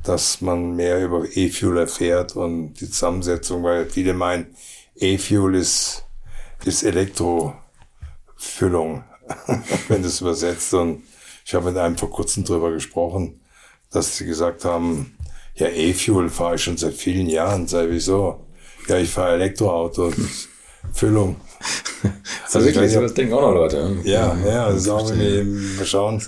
dass 0.04 0.40
man 0.40 0.76
mehr 0.76 1.02
über 1.02 1.24
E-Fuel 1.34 1.78
erfährt 1.78 2.36
und 2.36 2.74
die 2.74 2.90
Zusammensetzung, 2.90 3.64
weil 3.64 3.86
viele 3.86 4.14
meinen, 4.14 4.54
E-Fuel 4.96 5.56
ist, 5.56 6.04
ist 6.64 6.84
Elektrofüllung, 6.84 9.02
wenn 9.88 10.02
du 10.02 10.08
es 10.08 10.20
übersetzt. 10.20 10.72
Und 10.74 11.02
ich 11.44 11.54
habe 11.54 11.70
mit 11.70 11.78
einem 11.78 11.96
vor 11.96 12.10
kurzem 12.10 12.44
drüber 12.44 12.70
gesprochen, 12.70 13.40
dass 13.90 14.16
sie 14.16 14.26
gesagt 14.26 14.64
haben, 14.64 15.16
ja, 15.54 15.68
E-Fuel 15.68 16.28
fahre 16.28 16.56
ich 16.56 16.62
schon 16.62 16.76
seit 16.76 16.94
vielen 16.94 17.28
Jahren. 17.28 17.66
Sei 17.66 17.88
wieso? 17.88 18.46
Ja, 18.88 18.98
ich 18.98 19.10
fahre 19.10 19.34
Elektroauto. 19.34 20.10
Das 20.10 20.18
ist 20.18 20.48
Füllung. 20.92 21.36
Also 22.52 22.68
ich 22.68 22.76
wirklich, 22.76 22.92
das 22.92 23.14
denken 23.14 23.32
auch 23.32 23.40
noch 23.40 23.54
Leute. 23.54 23.96
Ja, 24.04 24.36
ja, 24.46 24.68
das 24.68 24.82
ist 24.82 24.88
auch 24.88 25.10
irgendwie, 25.10 25.76
mal 25.76 25.86
schauen. 25.86 26.22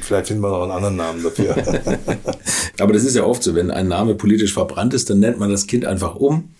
Vielleicht 0.00 0.28
finden 0.28 0.42
wir 0.42 0.50
noch 0.50 0.62
einen 0.62 0.72
anderen 0.72 0.96
Namen 0.96 1.22
dafür. 1.22 1.56
Aber 2.80 2.92
das 2.92 3.04
ist 3.04 3.14
ja 3.16 3.24
oft 3.24 3.42
so, 3.42 3.54
wenn 3.54 3.70
ein 3.70 3.88
Name 3.88 4.14
politisch 4.14 4.52
verbrannt 4.52 4.94
ist, 4.94 5.10
dann 5.10 5.20
nennt 5.20 5.38
man 5.38 5.50
das 5.50 5.66
Kind 5.66 5.84
einfach 5.84 6.16
um 6.16 6.50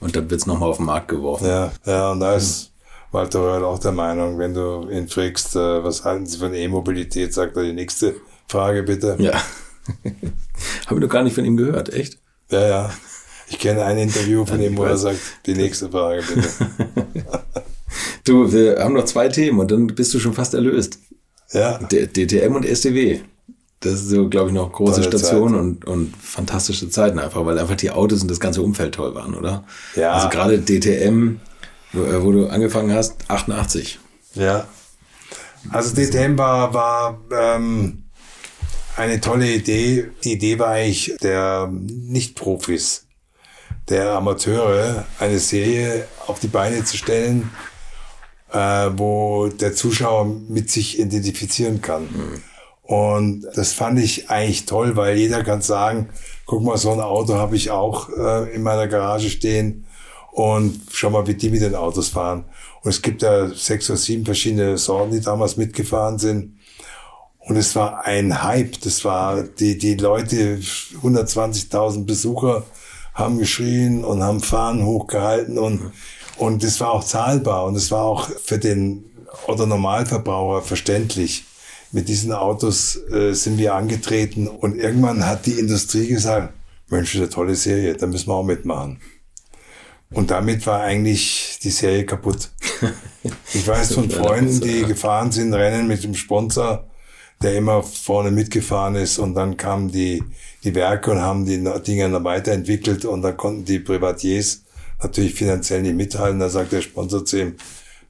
und 0.00 0.16
dann 0.16 0.30
wird 0.30 0.40
es 0.40 0.46
nochmal 0.46 0.70
auf 0.70 0.78
den 0.78 0.86
Markt 0.86 1.08
geworfen. 1.08 1.46
ja, 1.46 1.72
ja, 1.86 2.12
und 2.12 2.20
da 2.20 2.34
ist 2.34 2.72
Walter 3.10 3.40
Röhrl 3.40 3.64
auch 3.64 3.78
der 3.78 3.92
Meinung, 3.92 4.38
wenn 4.38 4.54
du 4.54 4.88
ihn 4.90 5.08
fragst, 5.08 5.54
äh, 5.56 5.84
was 5.84 6.04
halten 6.04 6.26
Sie 6.26 6.38
von 6.38 6.52
E-Mobilität, 6.52 7.32
sagt 7.32 7.56
er 7.56 7.62
die 7.62 7.72
nächste 7.72 8.16
Frage 8.48 8.82
bitte. 8.82 9.16
Ja. 9.18 9.32
Habe 10.86 10.94
ich 10.96 11.00
noch 11.00 11.08
gar 11.08 11.22
nicht 11.22 11.34
von 11.34 11.44
ihm 11.44 11.56
gehört, 11.56 11.92
echt? 11.92 12.18
Ja, 12.50 12.66
ja. 12.66 12.90
Ich 13.48 13.58
kenne 13.58 13.84
ein 13.84 13.98
Interview 13.98 14.44
von 14.44 14.60
Ja, 14.60 14.68
ihm, 14.68 14.76
wo 14.76 14.84
er 14.84 14.96
sagt, 14.96 15.20
die 15.46 15.54
nächste 15.54 15.90
Frage 15.90 16.22
bitte. 16.22 16.48
Du, 18.24 18.50
wir 18.50 18.78
haben 18.82 18.94
noch 18.94 19.04
zwei 19.04 19.28
Themen 19.28 19.58
und 19.60 19.70
dann 19.70 19.86
bist 19.86 20.14
du 20.14 20.18
schon 20.18 20.32
fast 20.32 20.54
erlöst. 20.54 20.98
Ja, 21.52 21.78
D 21.78 22.06
DTM 22.06 22.54
und 22.54 22.64
STW. 22.66 23.20
Das 23.80 23.94
ist 23.94 24.08
so, 24.08 24.28
glaube 24.28 24.48
ich, 24.48 24.54
noch 24.54 24.72
große 24.72 25.02
Tolle 25.02 25.18
Station 25.18 25.50
Zeit. 25.50 25.60
und, 25.60 25.84
und 25.84 26.16
fantastische 26.16 26.88
Zeiten 26.88 27.18
einfach, 27.18 27.44
weil 27.44 27.58
einfach 27.58 27.76
die 27.76 27.90
Autos 27.90 28.22
und 28.22 28.30
das 28.30 28.40
ganze 28.40 28.62
Umfeld 28.62 28.94
toll 28.94 29.14
waren, 29.14 29.34
oder? 29.34 29.64
Ja. 29.94 30.12
Also 30.12 30.30
gerade 30.30 30.58
DTM, 30.58 31.36
wo, 31.92 32.02
äh, 32.02 32.24
wo 32.24 32.32
du 32.32 32.46
angefangen 32.48 32.92
hast, 32.94 33.16
88. 33.28 33.98
ja. 34.34 34.66
Also 35.70 35.94
DTM 35.94 36.36
war, 36.36 36.74
war 36.74 37.20
ähm, 37.32 38.04
eine 38.96 39.20
tolle 39.20 39.50
Idee. 39.50 40.10
Die 40.22 40.32
Idee 40.32 40.58
war 40.58 40.68
eigentlich 40.68 41.14
der 41.22 41.70
Nicht-Profis, 41.72 43.06
der 43.88 44.10
Amateure, 44.12 45.06
eine 45.18 45.38
Serie 45.38 46.06
auf 46.26 46.38
die 46.38 46.48
Beine 46.48 46.84
zu 46.84 46.96
stellen, 46.96 47.50
äh, 48.52 48.90
wo 48.96 49.48
der 49.48 49.74
Zuschauer 49.74 50.26
mit 50.48 50.70
sich 50.70 50.98
identifizieren 50.98 51.80
kann. 51.80 52.08
Und 52.82 53.46
das 53.54 53.72
fand 53.72 53.98
ich 53.98 54.28
eigentlich 54.28 54.66
toll, 54.66 54.94
weil 54.96 55.16
jeder 55.16 55.42
kann 55.42 55.62
sagen, 55.62 56.10
guck 56.44 56.62
mal, 56.62 56.76
so 56.76 56.92
ein 56.92 57.00
Auto 57.00 57.34
habe 57.34 57.56
ich 57.56 57.70
auch 57.70 58.10
äh, 58.10 58.54
in 58.54 58.62
meiner 58.62 58.88
Garage 58.88 59.30
stehen 59.30 59.86
und 60.32 60.80
schau 60.92 61.10
mal, 61.10 61.26
wie 61.26 61.34
die 61.34 61.48
mit 61.48 61.62
den 61.62 61.74
Autos 61.74 62.08
fahren. 62.08 62.44
Und 62.82 62.90
es 62.90 63.00
gibt 63.00 63.22
ja 63.22 63.48
sechs 63.48 63.88
oder 63.88 63.96
sieben 63.96 64.26
verschiedene 64.26 64.76
Sorten, 64.76 65.12
die 65.12 65.20
damals 65.20 65.56
mitgefahren 65.56 66.18
sind. 66.18 66.58
Und 67.38 67.56
es 67.56 67.74
war 67.76 68.04
ein 68.04 68.42
Hype. 68.42 68.80
Das 68.82 69.04
war 69.04 69.42
die, 69.42 69.78
die 69.78 69.94
Leute, 69.94 70.58
120.000 71.02 72.04
Besucher 72.04 72.64
haben 73.14 73.38
geschrien 73.38 74.04
und 74.04 74.22
haben 74.22 74.40
Fahnen 74.40 74.84
hochgehalten 74.84 75.56
und, 75.56 75.92
und 76.36 76.62
das 76.62 76.80
war 76.80 76.92
auch 76.92 77.04
zahlbar 77.04 77.64
und 77.66 77.76
es 77.76 77.90
war 77.90 78.02
auch 78.02 78.30
für 78.44 78.58
den 78.58 79.04
oder 79.46 79.66
Normalverbraucher 79.66 80.62
verständlich. 80.62 81.44
Mit 81.92 82.08
diesen 82.08 82.32
Autos 82.32 82.96
äh, 83.12 83.34
sind 83.34 83.58
wir 83.58 83.74
angetreten 83.74 84.48
und 84.48 84.76
irgendwann 84.76 85.26
hat 85.26 85.46
die 85.46 85.58
Industrie 85.58 86.08
gesagt, 86.08 86.52
Mensch, 86.88 87.12
das 87.12 87.14
ist 87.14 87.20
eine 87.20 87.30
tolle 87.30 87.54
Serie, 87.54 87.94
da 87.94 88.06
müssen 88.06 88.28
wir 88.28 88.34
auch 88.34 88.44
mitmachen. 88.44 89.00
Und 90.10 90.30
damit 90.30 90.66
war 90.66 90.80
eigentlich 90.80 91.58
die 91.62 91.70
Serie 91.70 92.04
kaputt. 92.04 92.50
Ich 93.54 93.66
weiß 93.66 93.94
von 93.94 94.10
Freunden, 94.10 94.60
die 94.60 94.82
gefahren 94.82 95.32
sind, 95.32 95.54
Rennen 95.54 95.86
mit 95.86 96.04
dem 96.04 96.14
Sponsor, 96.14 96.86
der 97.40 97.56
immer 97.56 97.82
vorne 97.82 98.30
mitgefahren 98.30 98.96
ist 98.96 99.18
und 99.18 99.34
dann 99.34 99.56
kamen 99.56 99.90
die, 99.90 100.22
die 100.62 100.74
Werke 100.74 101.12
und 101.12 101.22
haben 101.22 101.46
die 101.46 101.64
Dinge 101.86 102.10
dann 102.10 102.22
weiterentwickelt 102.22 103.06
und 103.06 103.22
dann 103.22 103.34
konnten 103.38 103.64
die 103.64 103.78
Privatiers 103.78 104.63
natürlich 105.04 105.34
finanziell 105.34 105.82
nicht 105.82 105.94
mithalten. 105.94 106.40
Da 106.40 106.48
sagt 106.48 106.72
der 106.72 106.82
Sponsor 106.82 107.24
zu 107.24 107.40
ihm, 107.40 107.56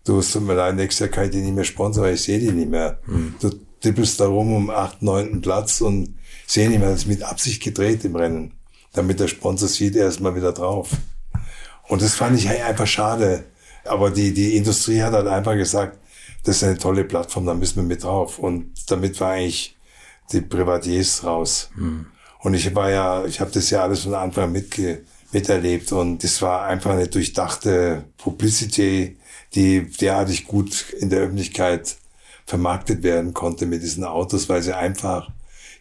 du, 0.04 0.18
es 0.18 0.32
tut 0.32 0.42
mir 0.42 0.54
leid, 0.54 0.76
nächstes 0.76 1.00
Jahr 1.00 1.08
kann 1.08 1.24
ich 1.24 1.30
die 1.30 1.40
nicht 1.40 1.54
mehr 1.54 1.64
sponsern, 1.64 2.04
weil 2.04 2.14
ich 2.14 2.22
sehe 2.22 2.38
die 2.38 2.52
nicht 2.52 2.70
mehr. 2.70 2.98
Hm. 3.04 3.34
Du 3.40 3.50
tippelst 3.80 4.20
da 4.20 4.26
rum 4.26 4.54
um 4.54 4.70
acht, 4.70 5.02
neunten 5.02 5.40
Platz 5.40 5.80
und 5.80 6.16
sehe 6.46 6.68
nicht 6.68 6.78
mehr, 6.78 6.90
das 6.90 7.00
ist 7.00 7.06
mit 7.06 7.22
Absicht 7.22 7.62
gedreht 7.62 8.04
im 8.04 8.16
Rennen, 8.16 8.52
damit 8.92 9.20
der 9.20 9.28
Sponsor 9.28 9.68
sieht, 9.68 9.96
er 9.96 10.08
ist 10.08 10.20
mal 10.20 10.36
wieder 10.36 10.52
drauf. 10.52 10.90
Und 11.88 12.00
das 12.00 12.14
fand 12.14 12.38
ich 12.38 12.48
einfach 12.48 12.86
schade. 12.86 13.44
Aber 13.84 14.10
die, 14.10 14.32
die 14.32 14.56
Industrie 14.56 15.02
hat 15.02 15.12
halt 15.12 15.26
einfach 15.26 15.54
gesagt, 15.54 15.98
das 16.44 16.56
ist 16.56 16.64
eine 16.64 16.78
tolle 16.78 17.04
Plattform, 17.04 17.46
da 17.46 17.54
müssen 17.54 17.76
wir 17.76 17.82
mit 17.82 18.04
drauf. 18.04 18.38
Und 18.38 18.72
damit 18.90 19.20
war 19.20 19.32
eigentlich 19.32 19.76
die 20.32 20.40
Privatiers 20.40 21.24
raus. 21.24 21.70
Hm. 21.74 22.06
Und 22.40 22.54
ich 22.54 22.74
war 22.74 22.90
ja, 22.90 23.24
ich 23.24 23.40
habe 23.40 23.50
das 23.50 23.70
ja 23.70 23.82
alles 23.82 24.00
von 24.00 24.14
Anfang 24.14 24.52
mitge 24.52 25.02
miterlebt 25.34 25.92
und 25.92 26.24
das 26.24 26.40
war 26.40 26.64
einfach 26.66 26.92
eine 26.92 27.08
durchdachte 27.08 28.04
Publicity, 28.16 29.18
die 29.54 29.90
derartig 30.00 30.46
gut 30.46 30.86
in 30.98 31.10
der 31.10 31.20
Öffentlichkeit 31.20 31.96
vermarktet 32.46 33.02
werden 33.02 33.34
konnte 33.34 33.66
mit 33.66 33.82
diesen 33.82 34.04
Autos, 34.04 34.48
weil 34.48 34.62
sie 34.62 34.76
einfach, 34.76 35.30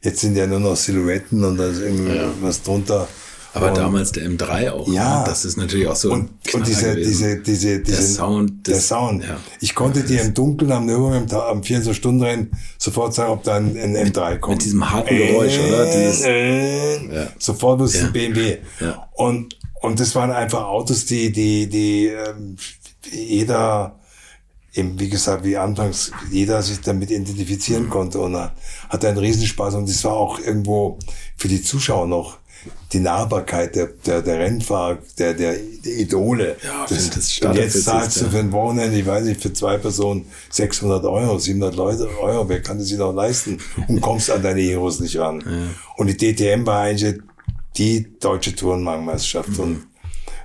jetzt 0.02 0.22
sind 0.22 0.36
ja 0.36 0.48
nur 0.48 0.60
noch 0.60 0.76
Silhouetten 0.76 1.44
und 1.44 1.58
da 1.58 1.68
ist 1.68 1.80
irgendwas 1.80 2.58
ja. 2.58 2.64
drunter. 2.64 3.08
Aber 3.56 3.70
und, 3.70 3.78
damals 3.78 4.12
der 4.12 4.28
M3 4.28 4.72
auch. 4.72 4.88
Ja. 4.88 5.20
Ne? 5.20 5.26
Das 5.28 5.46
ist 5.46 5.58
natürlich 5.58 5.88
auch 5.88 5.96
so. 5.96 6.12
Und, 6.12 6.32
und 6.54 6.68
diese, 6.68 6.96
diese, 6.96 7.40
diese, 7.40 7.82
diese, 7.82 7.82
der 7.82 8.02
Sound. 8.02 8.68
Der 8.68 8.80
Sound. 8.80 9.24
Ja. 9.24 9.40
Ich 9.62 9.76
konnte 9.76 10.04
dir 10.04 10.22
im 10.22 10.34
Dunkeln 10.34 10.72
am 10.72 10.88
Nürburgring 10.88 11.32
am 11.32 11.62
24-Stunden-Rennen 11.62 12.52
sofort 12.80 13.14
sagen, 13.14 13.32
ob 13.32 13.44
da 13.44 13.56
ein, 13.56 13.78
ein 13.78 13.96
M3 13.96 14.40
kommt. 14.40 14.58
Mit 14.58 14.66
diesem 14.66 14.90
harten 14.90 15.16
Geräusch, 15.16 15.58
äh, 15.58 15.68
oder? 15.68 15.86
Dieses, 15.86 16.22
äh, 16.22 17.16
ja. 17.16 17.28
Sofort 17.38 17.80
wusste 17.80 18.00
ja. 18.00 18.06
ein 18.06 18.14
BMW. 18.14 18.58
Ja. 18.80 19.08
Und, 19.14 19.56
und 19.82 20.00
das 20.00 20.16
waren 20.16 20.32
einfach 20.32 20.64
Autos, 20.64 21.06
die, 21.06 21.32
die, 21.32 21.70
die, 21.70 22.08
ähm, 22.08 22.58
jeder, 23.12 24.00
eben, 24.74 25.00
wie 25.00 25.10
gesagt, 25.10 25.44
wie 25.44 25.58
anfangs, 25.58 26.12
jeder 26.32 26.64
sich 26.64 26.82
damit 26.82 27.12
identifizieren 27.12 27.88
konnte 27.88 28.20
und 28.20 28.36
hat 28.36 29.06
einen 29.06 29.18
Riesenspaß 29.20 29.76
und 29.76 29.88
das 29.88 30.04
war 30.06 30.14
auch 30.14 30.40
irgendwo 30.40 30.98
für 31.38 31.48
die 31.48 31.62
Zuschauer 31.62 32.08
noch 32.08 32.40
die 32.92 33.00
Nahbarkeit 33.00 33.76
der, 33.76 33.88
der, 34.06 34.22
der 34.22 34.40
Rennfahrer, 34.40 35.00
der, 35.18 35.34
der, 35.34 35.56
der 35.56 35.94
Idole. 35.94 36.56
Ja, 36.64 36.86
das, 36.88 37.10
das 37.10 37.40
und 37.40 37.56
jetzt 37.56 37.84
zahlst 37.84 38.22
du 38.22 38.30
für 38.30 38.40
ein 38.40 38.52
Wochenende, 38.52 38.98
ich 38.98 39.06
weiß 39.06 39.26
nicht, 39.26 39.42
für 39.42 39.52
zwei 39.52 39.78
Personen 39.78 40.26
600 40.50 41.04
Euro, 41.06 41.38
700 41.38 41.76
Leute, 41.76 42.10
Euro, 42.22 42.48
wer 42.48 42.62
kann 42.62 42.78
das 42.78 42.88
sich 42.88 42.98
noch 42.98 43.14
leisten? 43.14 43.58
Und 43.88 44.02
kommst 44.02 44.30
an 44.30 44.44
deine 44.44 44.62
Heroes 44.62 45.00
nicht 45.00 45.18
ran. 45.18 45.44
Ja. 45.46 45.52
Und 45.98 46.08
die 46.08 46.18
DTM 46.18 46.66
war 46.66 46.82
eigentlich 46.84 47.20
die 47.78 48.08
deutsche 48.20 48.56
Tourenwagenmeisterschaft. 48.56 49.50
Mhm. 49.50 49.60
Und 49.60 49.88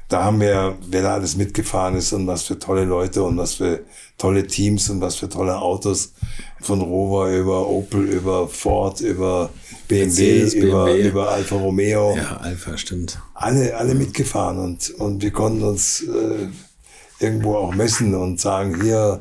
da 0.08 0.24
haben 0.24 0.40
wir, 0.40 0.76
wer 0.88 1.02
da 1.02 1.14
alles 1.14 1.36
mitgefahren 1.36 1.94
ist 1.96 2.12
und 2.14 2.26
was 2.26 2.44
für 2.44 2.58
tolle 2.58 2.84
Leute 2.84 3.22
und 3.22 3.36
was 3.36 3.54
für 3.54 3.84
tolle 4.16 4.46
Teams 4.46 4.88
und 4.88 5.00
was 5.02 5.16
für 5.16 5.28
tolle 5.28 5.58
Autos. 5.58 6.14
Von 6.60 6.80
Rover 6.80 7.30
über 7.30 7.68
Opel, 7.68 8.04
über 8.04 8.48
Ford, 8.48 9.00
über 9.00 9.50
BMW, 9.86 10.42
über, 10.58 10.86
BMW. 10.86 11.08
über 11.08 11.30
Alfa 11.30 11.56
Romeo. 11.56 12.16
Ja, 12.16 12.38
Alfa, 12.38 12.76
stimmt. 12.76 13.20
Alle, 13.34 13.76
alle 13.76 13.94
mitgefahren 13.94 14.58
und, 14.58 14.90
und 14.90 15.22
wir 15.22 15.30
konnten 15.30 15.62
uns 15.62 16.02
äh, 16.02 16.48
irgendwo 17.20 17.56
auch 17.56 17.74
messen 17.74 18.14
und 18.14 18.40
sagen, 18.40 18.82
hier, 18.82 19.20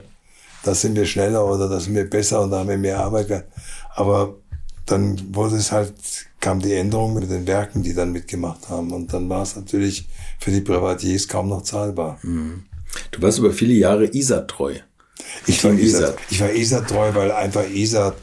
da 0.64 0.74
sind 0.74 0.96
wir 0.96 1.06
schneller 1.06 1.46
oder 1.46 1.70
da 1.70 1.80
sind 1.80 1.96
wir 1.96 2.10
besser 2.10 2.42
und 2.42 2.52
da 2.52 2.60
haben 2.60 2.70
wir 2.70 2.78
mehr 2.78 3.00
Arbeit. 3.00 3.46
Aber 3.96 4.36
dann 4.86 5.36
wurde 5.36 5.58
es 5.58 5.72
halt, 5.72 5.94
kam 6.40 6.60
die 6.60 6.74
Änderung 6.74 7.14
mit 7.14 7.30
den 7.30 7.46
Werken, 7.46 7.84
die 7.84 7.94
dann 7.94 8.12
mitgemacht 8.12 8.70
haben. 8.70 8.92
Und 8.92 9.14
dann 9.14 9.30
war 9.30 9.44
es 9.44 9.56
natürlich 9.56 10.08
für 10.40 10.52
die 10.52 10.62
Privatiers 10.62 11.28
kaum 11.28 11.50
noch 11.50 11.62
zahlbar. 11.62 12.20
Mhm. 12.24 12.64
Du 13.12 13.22
warst 13.22 13.40
über 13.40 13.52
viele 13.52 13.74
Jahre 13.74 14.06
ISA 14.06 14.42
treu. 14.42 14.76
Ich 15.46 15.64
war 15.64 15.74
ISA, 15.74 16.16
ich 16.30 16.40
war 16.42 16.52
ISA 16.52 16.82
treu, 16.82 17.14
weil 17.14 17.32
einfach 17.32 17.70
ISA 17.70 18.16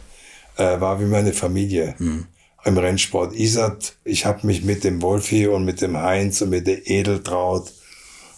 äh, 0.56 0.80
war 0.80 1.00
wie 1.00 1.06
meine 1.06 1.32
Familie. 1.32 1.94
Mhm 1.98 2.26
im 2.64 2.78
Rennsport 2.78 3.34
Isat. 3.34 3.94
Ich 4.04 4.26
habe 4.26 4.46
mich 4.46 4.64
mit 4.64 4.84
dem 4.84 5.02
Wolfi 5.02 5.46
und 5.46 5.64
mit 5.64 5.80
dem 5.80 5.96
Heinz 5.96 6.40
und 6.40 6.50
mit 6.50 6.66
der 6.66 6.86
Edeltraut 6.86 7.70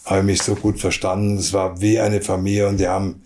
habe 0.05 0.23
mich 0.23 0.41
so 0.41 0.55
gut 0.55 0.79
verstanden. 0.79 1.37
Es 1.37 1.53
war 1.53 1.81
wie 1.81 1.99
eine 1.99 2.21
Familie 2.21 2.67
und 2.67 2.77
die 2.79 2.87
haben 2.87 3.23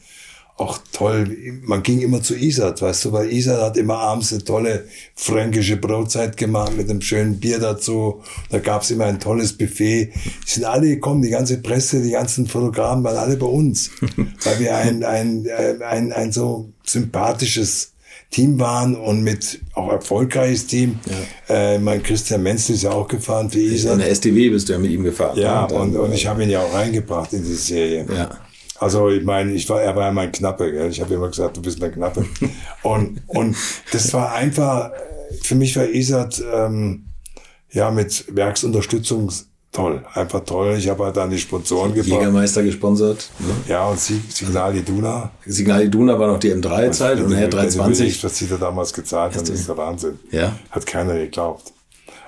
auch 0.62 0.80
toll, 0.92 1.36
man 1.64 1.82
ging 1.84 2.00
immer 2.00 2.22
zu 2.22 2.36
Isat, 2.36 2.82
weißt 2.82 3.06
du, 3.06 3.12
weil 3.12 3.32
Isat 3.32 3.62
hat 3.62 3.78
immer 3.78 3.98
abends 3.98 4.32
eine 4.32 4.44
tolle 4.44 4.86
fränkische 5.16 5.78
Brotzeit 5.78 6.38
gemacht 6.38 6.78
mit 6.78 6.90
einem 6.90 7.02
schönen 7.02 7.40
Bier 7.40 7.60
dazu. 7.60 8.22
Da 8.50 8.60
gab's 8.60 8.92
immer 8.92 9.06
ein 9.06 9.20
tolles 9.20 9.54
Buffet. 9.54 10.12
Die 10.14 10.50
sind 10.50 10.66
alle 10.66 10.88
gekommen, 10.88 11.24
die 11.24 11.30
ganze 11.30 11.62
Presse, 11.62 12.02
die 12.02 12.12
ganzen 12.12 12.46
Fotografen 12.46 13.04
waren 13.04 13.18
alle 13.18 13.38
bei 13.38 13.48
uns, 13.48 13.92
weil 14.44 14.60
wir 14.60 14.76
ein, 14.76 15.04
ein, 15.04 15.48
ein, 15.58 15.82
ein, 15.82 16.14
ein 16.14 16.32
so 16.32 16.70
sympathisches 16.86 17.94
Team 18.30 18.60
waren 18.60 18.96
und 18.96 19.24
mit 19.24 19.60
auch 19.74 19.92
erfolgreiches 19.92 20.68
Team. 20.68 21.00
Ja. 21.50 21.74
Äh, 21.74 21.80
mein 21.80 22.02
Christian 22.02 22.44
Menzel 22.44 22.76
ist 22.76 22.84
ja 22.84 22.92
auch 22.92 23.08
gefahren 23.08 23.50
für 23.50 23.60
ISA. 23.60 23.94
In 23.94 24.00
der 24.00 24.16
STW 24.16 24.50
bist 24.50 24.70
du 24.70 24.74
ja 24.74 24.80
mit 24.80 24.92
ihm 24.92 25.04
gefahren. 25.04 25.38
Ja, 25.38 25.66
und, 25.66 25.96
und, 25.96 25.98
und 25.98 26.14
ich 26.14 26.28
habe 26.28 26.44
ihn 26.44 26.50
ja 26.50 26.62
auch 26.62 26.74
reingebracht 26.74 27.34
in 27.34 27.44
die 27.44 27.54
Serie. 27.54 28.06
Ja. 28.10 28.30
Also 28.82 29.10
ich 29.10 29.24
meine, 29.24 29.54
ich 29.54 29.70
war, 29.70 29.80
er 29.80 29.96
war 29.96 30.08
ja 30.08 30.12
mein 30.12 30.32
Knappe. 30.32 30.72
Gell? 30.72 30.90
Ich 30.90 31.00
habe 31.02 31.14
immer 31.14 31.28
gesagt, 31.28 31.56
du 31.56 31.62
bist 31.62 31.80
mein 31.80 31.92
Knappe. 31.92 32.26
und, 32.84 33.22
und 33.28 33.56
das 33.92 34.12
war 34.12 34.34
einfach, 34.34 34.92
für 35.44 35.54
mich 35.54 35.76
war 35.76 35.88
ISAT 35.88 36.44
ähm, 36.52 37.06
ja 37.70 37.92
mit 37.92 38.26
Werksunterstützung 38.36 39.32
toll, 39.72 40.04
einfach 40.16 40.44
toll. 40.46 40.78
Ich 40.80 40.90
habe 40.90 41.06
halt 41.06 41.16
dann 41.16 41.30
die 41.30 41.38
Sponsoren 41.38 41.94
gebracht. 41.94 42.08
Jägermeister 42.08 42.64
gesponsert. 42.64 43.30
Ne? 43.38 43.54
Ja, 43.68 43.88
und 43.88 44.00
Signal 44.00 44.76
Iduna. 44.76 45.30
Signal 45.46 45.84
Iduna 45.84 46.18
war 46.18 46.28
noch 46.30 46.40
die 46.40 46.52
M3-Zeit 46.52 47.20
und 47.20 47.30
nachher 47.30 47.50
320. 47.50 48.24
Was 48.24 48.36
sie 48.36 48.48
da 48.48 48.58
damals 48.58 48.94
gezahlt 48.94 49.36
haben, 49.36 49.46
das 49.46 49.60
ist 49.60 49.70
der 49.70 49.78
Wahnsinn. 49.78 50.18
Ja. 50.32 50.58
Hat 50.72 50.88
keiner 50.88 51.14
geglaubt. 51.14 51.72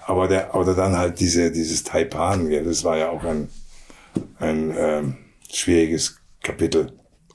Aber 0.06 0.28
der, 0.28 0.54
oder 0.54 0.76
dann 0.76 0.96
halt 0.96 1.20
diese, 1.20 1.52
dieses 1.52 1.84
Taipan, 1.84 2.52
ja, 2.52 2.62
das 2.62 2.84
war 2.84 2.96
ja 2.96 3.10
auch 3.10 3.24
ein, 3.24 3.50
ein 4.40 4.76
ähm, 4.78 5.18
schwieriges 5.52 6.18
Kapitel. 6.44 6.92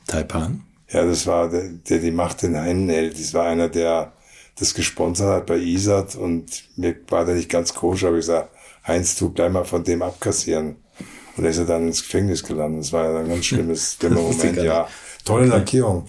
Taipan? 0.07 0.63
Ja, 0.91 1.05
das 1.05 1.27
war 1.27 1.49
der, 1.49 1.69
der 1.69 1.99
die 1.99 2.11
Macht 2.11 2.43
in 2.45 2.55
Händen 2.55 2.89
hält. 2.89 3.19
Das 3.19 3.35
war 3.35 3.47
einer, 3.47 3.69
der 3.69 4.13
das 4.59 4.75
gesponsert 4.75 5.29
hat 5.29 5.47
bei 5.47 5.57
ISAT 5.57 6.17
und 6.17 6.65
mir 6.77 6.97
war 7.09 7.25
der 7.25 7.35
nicht 7.35 7.49
ganz 7.49 7.75
koscher, 7.75 8.09
aber 8.09 8.17
ich 8.17 8.27
gesagt, 8.27 8.51
Heinz, 8.87 9.17
du 9.17 9.31
bleib 9.31 9.53
mal 9.53 9.65
von 9.65 9.85
dem 9.85 10.03
abkassieren. 10.03 10.77
Und 11.37 11.45
er 11.45 11.51
ist 11.51 11.59
ja 11.59 11.65
dann 11.65 11.87
ins 11.87 12.03
Gefängnis 12.03 12.43
gelandet. 12.43 12.81
Das 12.81 12.93
war 12.93 13.05
ja 13.05 13.19
ein 13.21 13.29
ganz 13.29 13.45
schlimmes, 13.47 13.97
schlimmer 13.99 14.21
Moment, 14.21 14.57
ja. 14.57 14.89
Tolle 15.25 15.47
Lackierung. 15.47 16.09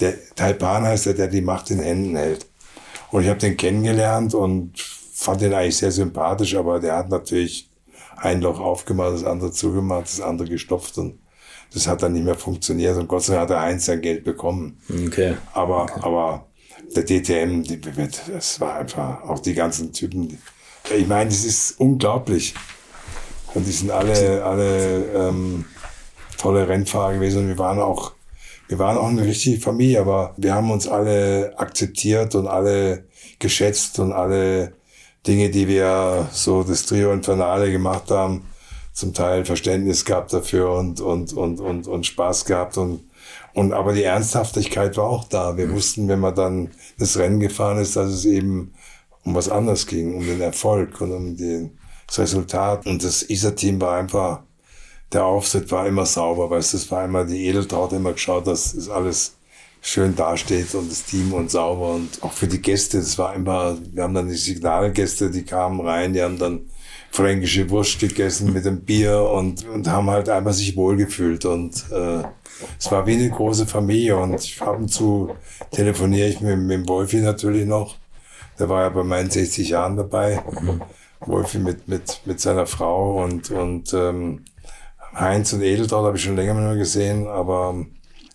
Der 0.00 0.14
Taipan 0.34 0.84
heißt 0.84 1.06
der, 1.06 1.14
der 1.14 1.28
die 1.28 1.42
Macht 1.42 1.70
in 1.70 1.80
Händen 1.80 2.16
hält. 2.16 2.46
Und 3.10 3.22
ich 3.22 3.28
habe 3.28 3.40
den 3.40 3.56
kennengelernt 3.56 4.34
und 4.34 4.80
fand 4.80 5.40
den 5.40 5.52
eigentlich 5.52 5.76
sehr 5.76 5.90
sympathisch, 5.90 6.54
aber 6.54 6.80
der 6.80 6.96
hat 6.96 7.10
natürlich 7.10 7.68
ein 8.16 8.40
Loch 8.40 8.60
aufgemacht, 8.60 9.14
das 9.14 9.24
andere 9.24 9.50
zugemacht, 9.50 10.04
das 10.04 10.20
andere 10.20 10.48
gestopft 10.48 10.96
und 10.98 11.18
das 11.72 11.86
hat 11.86 12.02
dann 12.02 12.12
nicht 12.12 12.24
mehr 12.24 12.34
funktioniert 12.34 12.96
und 12.96 13.08
Gott 13.08 13.22
sei 13.22 13.34
Dank 13.34 13.50
hat 13.50 13.56
er 13.56 13.62
eins 13.62 13.86
sein 13.86 14.00
Geld 14.00 14.24
bekommen. 14.24 14.80
Okay. 15.06 15.36
Aber, 15.52 15.84
okay. 15.84 16.00
aber 16.02 16.46
der 16.96 17.04
DTM, 17.04 17.62
die, 17.62 17.80
das 17.80 18.60
war 18.60 18.76
einfach 18.76 19.22
auch 19.22 19.38
die 19.38 19.54
ganzen 19.54 19.92
Typen, 19.92 20.38
ich 20.96 21.06
meine, 21.06 21.30
es 21.30 21.44
ist 21.44 21.78
unglaublich. 21.78 22.54
Und 23.54 23.66
die 23.66 23.72
sind 23.72 23.90
alle, 23.90 24.44
alle 24.44 25.04
ähm, 25.14 25.64
tolle 26.38 26.68
Rennfahrer 26.68 27.14
gewesen. 27.14 27.42
Und 27.42 27.48
wir 27.48 27.58
waren 27.58 27.80
auch 27.80 28.12
wir 28.70 28.78
waren 28.78 28.98
auch 28.98 29.08
eine 29.08 29.24
richtige 29.24 29.60
Familie, 29.60 30.00
aber 30.00 30.32
wir 30.36 30.54
haben 30.54 30.70
uns 30.70 30.86
alle 30.86 31.54
akzeptiert 31.56 32.36
und 32.36 32.46
alle 32.46 33.02
geschätzt 33.40 33.98
und 33.98 34.12
alle 34.12 34.74
Dinge, 35.26 35.50
die 35.50 35.66
wir 35.66 36.28
so 36.30 36.62
das 36.62 36.86
Trio 36.86 37.12
Infernale 37.12 37.72
gemacht 37.72 38.12
haben, 38.12 38.44
zum 39.00 39.14
Teil 39.14 39.44
Verständnis 39.44 40.04
gehabt 40.04 40.32
dafür 40.32 40.72
und, 40.72 41.00
und, 41.00 41.32
und, 41.32 41.58
und, 41.60 41.86
und 41.86 42.06
Spaß 42.06 42.44
gehabt 42.44 42.78
und, 42.78 43.00
und 43.54 43.72
aber 43.72 43.92
die 43.92 44.04
Ernsthaftigkeit 44.04 44.96
war 44.96 45.04
auch 45.04 45.24
da. 45.24 45.56
Wir 45.56 45.66
mhm. 45.66 45.74
wussten, 45.74 46.08
wenn 46.08 46.20
man 46.20 46.34
dann 46.34 46.70
das 46.98 47.16
Rennen 47.16 47.40
gefahren 47.40 47.78
ist, 47.78 47.96
dass 47.96 48.10
es 48.10 48.24
eben 48.24 48.74
um 49.24 49.34
was 49.34 49.48
anderes 49.48 49.86
ging, 49.86 50.14
um 50.14 50.24
den 50.24 50.40
Erfolg 50.40 51.00
und 51.00 51.12
um 51.12 51.36
den, 51.36 51.78
das 52.06 52.20
Resultat. 52.20 52.86
Und 52.86 53.02
das 53.02 53.22
ISA-Team 53.22 53.80
war 53.80 53.98
einfach, 53.98 54.42
der 55.12 55.24
Auftritt 55.24 55.70
war 55.72 55.86
immer 55.86 56.06
sauber, 56.06 56.50
weil 56.50 56.60
es 56.60 56.90
war 56.90 57.04
immer, 57.04 57.24
die 57.24 57.46
Edeltraut 57.46 57.92
immer 57.92 58.12
geschaut, 58.12 58.46
dass 58.46 58.74
es 58.74 58.88
alles 58.88 59.34
schön 59.82 60.14
dasteht 60.14 60.74
und 60.74 60.90
das 60.90 61.04
Team 61.04 61.32
und 61.32 61.50
sauber 61.50 61.94
und 61.94 62.22
auch 62.22 62.32
für 62.32 62.46
die 62.46 62.60
Gäste, 62.60 62.98
das 62.98 63.16
war 63.16 63.34
immer, 63.34 63.78
wir 63.92 64.02
haben 64.02 64.14
dann 64.14 64.28
die 64.28 64.34
Signalgäste, 64.34 65.30
die 65.30 65.42
kamen 65.42 65.80
rein, 65.80 66.12
die 66.12 66.22
haben 66.22 66.38
dann 66.38 66.66
fränkische 67.10 67.68
Wurst 67.70 67.98
gegessen 67.98 68.52
mit 68.52 68.64
dem 68.64 68.82
Bier 68.82 69.20
und, 69.22 69.66
und 69.66 69.88
haben 69.88 70.10
halt 70.10 70.28
einfach 70.28 70.52
sich 70.52 70.76
wohlgefühlt 70.76 71.44
und 71.44 71.84
äh, 71.90 72.22
es 72.78 72.90
war 72.90 73.06
wie 73.06 73.14
eine 73.14 73.30
große 73.30 73.66
Familie 73.66 74.16
und 74.16 74.34
ab 74.60 74.78
und 74.78 74.88
zu 74.88 75.34
telefoniere 75.70 76.28
ich 76.28 76.40
mit, 76.40 76.58
mit 76.58 76.70
dem 76.70 76.88
Wolfi 76.88 77.16
natürlich 77.16 77.66
noch. 77.66 77.96
Der 78.58 78.68
war 78.68 78.82
ja 78.82 78.88
bei 78.90 79.02
meinen 79.02 79.30
60 79.30 79.70
Jahren 79.70 79.96
dabei. 79.96 80.42
Wolfi 81.20 81.58
mit, 81.58 81.88
mit, 81.88 82.20
mit 82.24 82.40
seiner 82.40 82.66
Frau 82.66 83.22
und, 83.22 83.50
und 83.50 83.92
ähm, 83.92 84.44
Heinz 85.14 85.52
und 85.52 85.62
Edeltraut 85.62 86.06
habe 86.06 86.16
ich 86.16 86.22
schon 86.22 86.36
länger 86.36 86.54
mehr 86.54 86.76
gesehen, 86.76 87.26
aber 87.26 87.74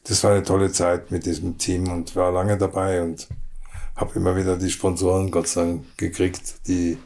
das 0.08 0.24
war 0.24 0.32
eine 0.32 0.44
tolle 0.44 0.72
Zeit 0.72 1.12
mit 1.12 1.26
diesem 1.26 1.58
Team 1.58 1.92
und 1.92 2.16
war 2.16 2.32
lange 2.32 2.58
dabei 2.58 3.02
und 3.02 3.28
habe 3.96 4.16
immer 4.16 4.36
wieder 4.36 4.58
die 4.58 4.70
Sponsoren 4.70 5.32
Gott 5.32 5.48
sei 5.48 5.62
Dank 5.62 5.98
gekriegt, 5.98 6.68
die 6.68 6.98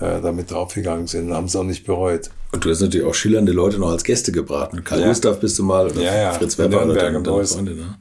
äh, 0.00 0.20
damit 0.20 0.50
draufgegangen 0.50 1.06
sind, 1.06 1.32
haben 1.32 1.46
es 1.46 1.56
auch 1.56 1.64
nicht 1.64 1.86
bereut. 1.86 2.30
Und 2.52 2.64
du 2.64 2.70
hast 2.70 2.80
natürlich 2.80 3.06
auch 3.06 3.14
schillernde 3.14 3.52
Leute 3.52 3.78
noch 3.78 3.90
als 3.90 4.04
Gäste 4.04 4.32
gebraten. 4.32 4.84
Karl 4.84 5.00
ja. 5.00 5.08
Gustav 5.08 5.40
bist 5.40 5.58
du 5.58 5.64
mal 5.64 5.86
oder 5.86 6.00
ja, 6.00 6.14
ja. 6.14 6.32
Fritz 6.32 6.58
Weber 6.58 6.84
oder 6.84 6.94
deine, 6.94 7.20
deine 7.20 7.44
Freunde. 7.44 7.74
Ne? 7.74 7.82
Und 7.82 7.98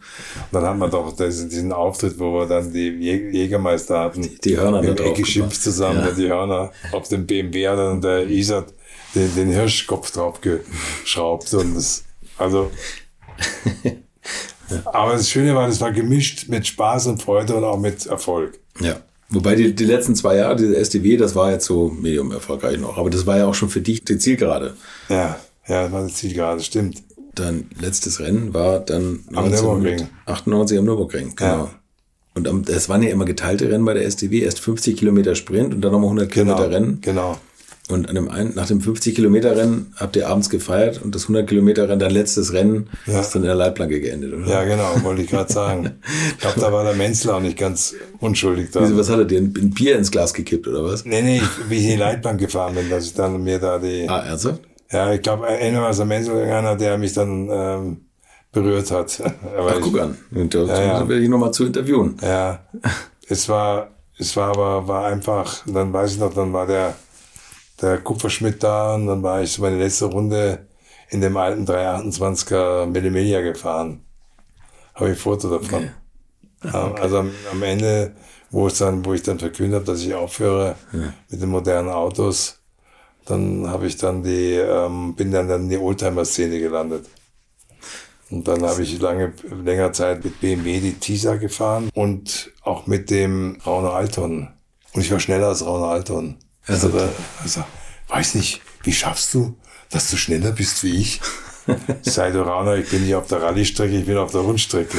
dann 0.51 0.63
haben 0.63 0.79
wir 0.79 0.87
doch 0.87 1.15
diesen 1.15 1.73
Auftritt, 1.73 2.17
wo 2.19 2.33
wir 2.33 2.45
dann 2.45 2.71
die 2.71 2.89
Jägermeister 2.89 3.99
hatten. 3.99 4.21
Die, 4.21 4.37
die 4.37 4.57
Hörner 4.57 4.81
mit 4.81 4.99
Ecke 4.99 5.25
Schimpf 5.25 5.59
zusammen, 5.59 5.99
ja. 5.99 6.11
die 6.11 6.27
Hörner 6.27 6.71
auf 6.91 7.07
dem 7.07 7.25
BMW 7.25 7.67
hat 7.67 7.79
dann 7.79 8.01
der 8.01 8.29
Isat 8.29 8.73
den, 9.13 9.33
den 9.35 9.49
Hirschkopf 9.49 10.11
draufgeschraubt. 10.11 11.53
Und 11.53 11.75
das, 11.75 12.03
also 12.37 12.71
Aber 14.85 15.13
das 15.13 15.29
Schöne 15.29 15.55
war, 15.55 15.67
das 15.67 15.81
war 15.81 15.91
gemischt 15.91 16.47
mit 16.49 16.65
Spaß 16.65 17.07
und 17.07 17.21
Freude 17.21 17.55
und 17.55 17.63
auch 17.63 17.79
mit 17.79 18.05
Erfolg. 18.05 18.59
Ja. 18.79 18.97
Wobei 19.29 19.55
die, 19.55 19.73
die 19.73 19.85
letzten 19.85 20.15
zwei 20.15 20.37
Jahre, 20.37 20.55
diese 20.55 20.77
SDW, 20.77 21.17
das 21.17 21.35
war 21.35 21.51
jetzt 21.51 21.65
so 21.65 21.89
medium 21.89 22.31
erfolgreich 22.31 22.79
noch. 22.79 22.97
Aber 22.97 23.09
das 23.09 23.25
war 23.25 23.37
ja 23.37 23.47
auch 23.47 23.55
schon 23.55 23.69
für 23.69 23.81
dich 23.81 24.05
die 24.05 24.17
Zielgerade. 24.17 24.75
Ja, 25.09 25.39
ja, 25.67 25.83
das 25.83 25.91
war 25.91 26.05
die 26.05 26.13
Zielgerade, 26.13 26.61
stimmt. 26.61 27.03
Dein 27.33 27.69
letztes 27.79 28.19
Rennen 28.19 28.53
war 28.53 28.79
dann 28.79 29.25
am 29.33 29.49
Nürburgring. 29.49 30.07
98 30.25 30.77
am 30.77 30.85
Nürburgring, 30.85 31.35
genau. 31.35 31.65
Ja. 31.65 31.69
Und 32.35 32.69
es 32.69 32.89
waren 32.89 33.01
ja 33.01 33.09
immer 33.09 33.25
geteilte 33.25 33.69
Rennen 33.69 33.85
bei 33.85 33.93
der 33.93 34.05
SDW, 34.05 34.39
erst 34.39 34.59
50 34.59 34.97
Kilometer 34.97 35.35
Sprint 35.35 35.73
und 35.73 35.81
dann 35.81 35.91
nochmal 35.91 36.09
100 36.09 36.31
genau, 36.31 36.55
Kilometer 36.55 36.75
Rennen. 36.75 36.99
Genau. 37.01 37.37
Und 37.87 38.09
an 38.09 38.15
dem 38.15 38.29
einen, 38.29 38.55
nach 38.55 38.65
dem 38.65 38.79
50-Kilometer-Rennen 38.79 39.93
habt 39.97 40.15
ihr 40.15 40.27
abends 40.27 40.49
gefeiert 40.49 41.01
und 41.03 41.13
das 41.13 41.27
100-Kilometer-Rennen, 41.27 41.99
dein 41.99 42.11
letztes 42.11 42.51
Rennen, 42.51 42.89
ja. 43.05 43.19
ist 43.19 43.35
dann 43.35 43.43
in 43.43 43.47
der 43.47 43.55
Leitplanke 43.55 44.01
geendet, 44.01 44.33
oder? 44.33 44.47
Ja, 44.47 44.63
genau, 44.63 45.03
wollte 45.03 45.21
ich 45.21 45.29
gerade 45.29 45.53
sagen. 45.53 45.91
ich 46.31 46.39
glaube, 46.39 46.59
da 46.59 46.71
war 46.71 46.83
der 46.83 46.95
Menzler 46.95 47.35
auch 47.35 47.41
nicht 47.41 47.57
ganz 47.57 47.93
unschuldig 48.19 48.71
da. 48.71 48.81
Wieso, 48.81 48.97
was 48.97 49.09
hat 49.09 49.19
er 49.19 49.25
dir? 49.25 49.39
Ein 49.39 49.51
Bier 49.51 49.97
ins 49.97 50.09
Glas 50.09 50.33
gekippt, 50.33 50.67
oder 50.67 50.83
was? 50.83 51.05
Nee, 51.05 51.21
nee, 51.21 51.41
wie 51.69 51.75
ich 51.75 51.83
in 51.83 51.89
die 51.91 51.95
Leitplank 51.97 52.39
gefahren 52.39 52.73
bin, 52.73 52.89
dass 52.89 53.05
ich 53.05 53.13
dann 53.13 53.43
mir 53.43 53.59
da 53.59 53.77
die... 53.77 54.09
Ah, 54.09 54.21
ernsthaft? 54.21 54.61
Ja, 54.91 55.13
ich 55.13 55.21
glaube, 55.21 55.45
einer 55.45 55.81
war 55.81 55.91
es 55.91 55.97
der 55.97 56.05
Menzler 56.07 56.41
einer, 56.41 56.75
der 56.75 56.97
mich 56.97 57.13
dann 57.13 57.49
ähm, 57.51 57.97
berührt 58.51 58.89
hat. 58.89 59.21
Aber 59.57 59.73
Ach, 59.75 59.81
guck 59.81 59.99
an. 59.99 60.17
Da 60.31 60.59
ja, 60.59 60.81
ja. 60.81 61.07
werde 61.07 61.21
ich 61.21 61.29
nochmal 61.29 61.51
zu 61.51 61.65
interviewen. 61.65 62.17
Ja, 62.21 62.65
es 63.27 63.47
war, 63.47 63.91
es 64.17 64.35
war 64.35 64.51
aber, 64.51 64.87
war 64.87 65.05
einfach, 65.07 65.65
dann 65.67 65.91
weiß 65.91 66.13
ich 66.13 66.19
noch, 66.19 66.33
dann 66.33 66.53
war 66.53 66.65
der 66.65 66.95
der 67.81 67.99
Kupferschmidt 67.99 68.63
da 68.63 68.95
und 68.95 69.07
dann 69.07 69.23
war 69.23 69.41
ich 69.41 69.51
so 69.51 69.61
meine 69.61 69.77
letzte 69.77 70.05
Runde 70.05 70.67
in 71.09 71.21
dem 71.21 71.37
alten 71.37 71.65
328er 71.65 72.85
Millimeter 72.87 73.41
gefahren. 73.43 74.03
Habe 74.93 75.11
ich 75.11 75.17
ein 75.17 75.19
Foto 75.19 75.49
davon. 75.49 75.75
Okay. 75.75 75.91
Okay. 76.63 77.01
Also 77.01 77.19
am, 77.19 77.31
am, 77.51 77.63
Ende, 77.63 78.15
wo 78.49 78.67
es 78.67 78.77
dann, 78.79 79.05
wo 79.05 79.13
ich 79.13 79.21
dann 79.21 79.39
verkündet 79.39 79.75
habe, 79.75 79.85
dass 79.85 80.01
ich 80.01 80.13
aufhöre 80.13 80.75
ja. 80.93 81.13
mit 81.29 81.41
den 81.41 81.49
modernen 81.49 81.89
Autos, 81.89 82.59
dann 83.25 83.67
habe 83.67 83.87
ich 83.87 83.97
dann 83.97 84.23
die, 84.23 84.53
ähm, 84.53 85.15
bin 85.15 85.31
dann, 85.31 85.47
dann 85.47 85.63
in 85.63 85.69
die 85.69 85.77
Oldtimer-Szene 85.77 86.59
gelandet. 86.59 87.05
Und 88.31 88.47
dann 88.47 88.63
habe 88.63 88.81
ich 88.81 88.99
lange, 88.99 89.33
länger 89.63 89.93
Zeit 89.93 90.23
mit 90.23 90.39
BMW 90.41 90.79
die 90.79 90.93
Tisa 90.93 91.35
gefahren 91.35 91.89
und 91.93 92.51
auch 92.63 92.87
mit 92.87 93.09
dem 93.11 93.59
Rauner 93.65 93.93
Alton. 93.93 94.49
Und 94.93 95.01
ich 95.01 95.11
war 95.11 95.19
schneller 95.19 95.49
als 95.49 95.65
Rauner 95.65 95.87
Alton. 95.87 96.37
Also, 96.67 96.89
der, 96.89 97.09
also, 97.41 97.63
weiß 98.07 98.35
nicht, 98.35 98.61
wie 98.83 98.93
schaffst 98.93 99.33
du, 99.33 99.57
dass 99.89 100.09
du 100.09 100.17
schneller 100.17 100.51
bist 100.51 100.83
wie 100.83 100.97
ich? 100.99 101.21
Sei 102.01 102.31
du 102.31 102.41
Rauner, 102.41 102.75
ich 102.75 102.89
bin 102.89 103.03
nicht 103.03 103.15
auf 103.15 103.27
der 103.27 103.41
Rallye-Strecke, 103.41 103.97
ich 103.97 104.05
bin 104.05 104.17
auf 104.17 104.31
der 104.31 104.41
Rundstrecke. 104.41 104.97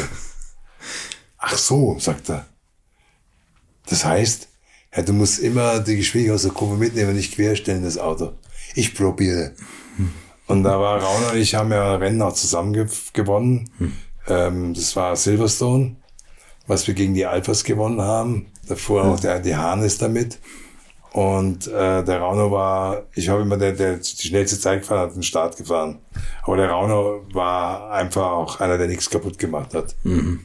Ach 1.38 1.56
so, 1.56 1.98
sagt 1.98 2.28
er. 2.30 2.46
Das 3.88 4.04
heißt, 4.04 4.48
ja, 4.94 5.02
du 5.02 5.12
musst 5.12 5.38
immer 5.38 5.80
die 5.80 5.96
Geschwindigkeit 5.96 6.34
aus 6.34 6.42
der 6.42 6.52
Kurve 6.52 6.76
mitnehmen 6.76 7.10
und 7.10 7.16
nicht 7.16 7.34
querstellen, 7.34 7.84
das 7.84 7.98
Auto. 7.98 8.32
Ich 8.74 8.94
probiere. 8.94 9.52
Und 10.46 10.62
da 10.62 10.80
war 10.80 11.02
Rauner 11.02 11.32
und 11.32 11.38
ich 11.38 11.54
haben 11.54 11.72
ja 11.72 11.96
Rennen 11.96 12.22
auch 12.22 12.34
zusammen 12.34 12.72
gewonnen. 13.12 13.70
Ähm, 14.28 14.74
das 14.74 14.94
war 14.96 15.16
Silverstone, 15.16 15.96
was 16.66 16.86
wir 16.86 16.94
gegen 16.94 17.14
die 17.14 17.26
Alphas 17.26 17.64
gewonnen 17.64 18.00
haben. 18.00 18.46
Davor 18.68 19.04
auch 19.04 19.20
der, 19.20 19.40
die 19.40 19.56
Harnes 19.56 19.98
damit. 19.98 20.38
Und 21.16 21.66
äh, 21.68 22.04
der 22.04 22.20
Rauno 22.20 22.50
war, 22.50 23.04
ich 23.14 23.30
habe 23.30 23.40
immer 23.40 23.56
der, 23.56 23.72
der 23.72 23.96
die 23.96 24.28
schnellste 24.28 24.60
Zeit 24.60 24.80
gefahren 24.80 25.08
hat, 25.08 25.14
den 25.16 25.22
Start 25.22 25.56
gefahren. 25.56 26.00
Aber 26.42 26.58
der 26.58 26.68
Rauno 26.68 27.24
war 27.32 27.90
einfach 27.90 28.32
auch 28.32 28.60
einer, 28.60 28.76
der 28.76 28.86
nichts 28.86 29.08
kaputt 29.08 29.38
gemacht 29.38 29.72
hat. 29.72 29.96
Mhm. 30.02 30.40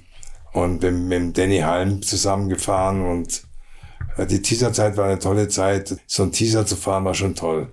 Und 0.53 0.81
mit, 0.81 0.93
mit 0.93 1.37
Danny 1.37 1.59
Halm 1.59 2.01
zusammengefahren 2.01 3.05
und 3.05 3.43
äh, 4.15 4.25
die 4.25 4.41
Teaserzeit 4.41 4.95
war 4.95 5.07
eine 5.07 5.19
tolle 5.19 5.49
Zeit. 5.49 5.97
So 6.07 6.23
ein 6.23 6.31
Teaser 6.31 6.65
zu 6.65 6.77
fahren 6.77 7.03
war 7.03 7.15
schon 7.15 7.35
toll. 7.35 7.67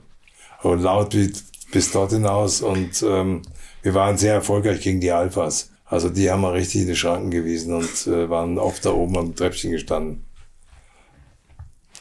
Und 0.64 0.82
laut 0.82 1.14
wie 1.14 1.32
bis 1.70 1.92
dort 1.92 2.10
hinaus 2.10 2.62
und 2.62 3.00
ähm, 3.04 3.42
wir 3.82 3.94
waren 3.94 4.18
sehr 4.18 4.34
erfolgreich 4.34 4.80
gegen 4.80 5.00
die 5.00 5.12
Alphas. 5.12 5.70
Also 5.84 6.08
die 6.08 6.32
haben 6.32 6.40
wir 6.40 6.52
richtig 6.52 6.80
in 6.80 6.88
die 6.88 6.96
Schranken 6.96 7.30
gewiesen 7.30 7.74
und 7.74 8.08
äh, 8.08 8.28
waren 8.28 8.58
oft 8.58 8.84
da 8.84 8.90
oben 8.90 9.16
am 9.16 9.36
Treppchen 9.36 9.70
gestanden. 9.70 10.24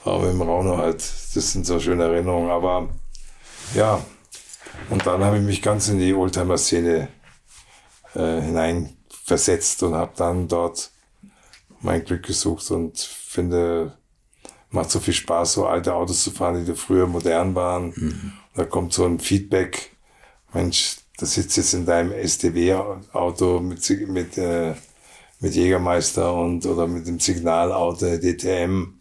Aber 0.03 0.29
im 0.29 0.41
Rauno 0.41 0.77
halt, 0.77 0.97
das 0.97 1.51
sind 1.51 1.65
so 1.65 1.79
schöne 1.79 2.05
Erinnerungen. 2.05 2.49
Aber 2.49 2.89
ja, 3.73 4.03
und 4.89 5.05
dann 5.05 5.23
habe 5.23 5.37
ich 5.37 5.43
mich 5.43 5.61
ganz 5.61 5.89
in 5.89 5.99
die 5.99 6.13
Oldtimer-Szene 6.13 7.09
äh, 8.15 8.41
hineinversetzt 8.41 9.83
und 9.83 9.95
habe 9.95 10.13
dann 10.15 10.47
dort 10.47 10.91
mein 11.81 12.03
Glück 12.03 12.23
gesucht 12.23 12.69
und 12.71 12.99
finde, 12.99 13.97
macht 14.69 14.91
so 14.91 14.99
viel 14.99 15.13
Spaß, 15.13 15.53
so 15.53 15.67
alte 15.67 15.93
Autos 15.93 16.23
zu 16.23 16.31
fahren, 16.31 16.65
die 16.65 16.75
früher 16.75 17.07
modern 17.07 17.55
waren. 17.55 17.93
Mhm. 17.95 18.33
Da 18.55 18.65
kommt 18.65 18.93
so 18.93 19.05
ein 19.05 19.19
Feedback, 19.19 19.95
Mensch, 20.53 20.97
da 21.17 21.25
sitzt 21.25 21.57
jetzt 21.57 21.73
in 21.73 21.85
deinem 21.85 22.11
STW-Auto 22.11 23.59
mit, 23.59 23.89
mit, 24.07 24.37
äh, 24.37 24.73
mit 25.39 25.55
Jägermeister 25.55 26.33
und 26.33 26.65
oder 26.65 26.87
mit 26.87 27.07
dem 27.07 27.19
Signalauto 27.19 28.17
DTM 28.17 28.96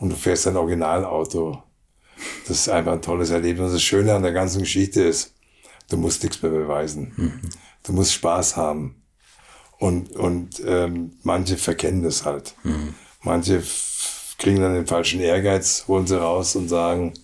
und 0.00 0.10
du 0.10 0.16
fährst 0.16 0.46
ein 0.46 0.56
Originalauto. 0.56 1.62
Das 2.46 2.58
ist 2.58 2.68
einfach 2.68 2.92
ein 2.92 3.02
tolles 3.02 3.30
Erlebnis. 3.30 3.66
Und 3.66 3.74
das 3.74 3.82
Schöne 3.82 4.14
an 4.14 4.22
der 4.22 4.32
ganzen 4.32 4.60
Geschichte 4.60 5.02
ist, 5.02 5.34
du 5.88 5.96
musst 5.96 6.22
nichts 6.22 6.42
mehr 6.42 6.50
beweisen. 6.50 7.12
Mhm. 7.16 7.40
Du 7.84 7.92
musst 7.92 8.12
Spaß 8.12 8.56
haben. 8.56 9.02
Und, 9.78 10.12
und 10.12 10.60
ähm, 10.66 11.12
manche 11.22 11.56
verkennen 11.56 12.02
das 12.02 12.24
halt. 12.24 12.54
Mhm. 12.64 12.94
Manche 13.22 13.62
kriegen 14.38 14.60
dann 14.60 14.74
den 14.74 14.86
falschen 14.86 15.20
Ehrgeiz, 15.20 15.84
holen 15.86 16.06
sie 16.06 16.20
raus 16.20 16.56
und 16.56 16.68
sagen, 16.68 17.14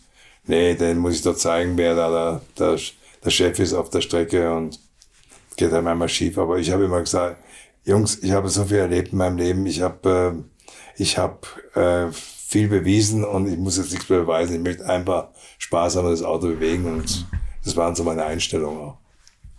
nee, 0.45 0.75
dann 0.75 0.99
muss 0.99 1.15
ich 1.15 1.23
doch 1.23 1.37
zeigen, 1.37 1.77
wer 1.77 1.95
da 1.95 2.11
der, 2.11 2.41
der, 2.59 2.81
der 3.25 3.31
Chef 3.31 3.59
ist 3.59 3.75
auf 3.75 3.91
der 3.91 4.01
Strecke 4.01 4.53
und 4.55 4.79
geht 5.57 5.73
dann 5.73 5.87
einmal 5.87 6.09
schief. 6.09 6.39
Aber 6.39 6.59
ich 6.59 6.71
habe 6.71 6.85
immer 6.85 7.01
gesagt, 7.01 7.39
Jungs, 7.85 8.19
ich 8.23 8.33
habe 8.33 8.49
so 8.49 8.65
viel 8.65 8.79
erlebt 8.79 9.13
in 9.13 9.19
meinem 9.19 9.37
Leben. 9.37 9.67
Ich 9.67 9.81
habe 9.81 10.45
äh, 10.47 10.63
ich 10.97 11.19
hab, 11.19 11.47
äh, 11.75 12.07
viel 12.47 12.69
bewiesen 12.69 13.25
und 13.25 13.49
ich 13.49 13.59
muss 13.59 13.79
jetzt 13.79 13.93
nichts 13.93 14.09
mehr 14.09 14.21
beweisen. 14.21 14.57
Ich 14.57 14.62
möchte 14.62 14.87
einfach 14.87 15.29
haben, 15.73 16.11
das 16.11 16.23
Auto 16.23 16.49
bewegen 16.49 16.85
und 16.85 17.27
das 17.65 17.77
waren 17.77 17.95
so 17.95 18.05
meine 18.05 18.25
Einstellungen 18.25 18.79
auch. 18.79 18.99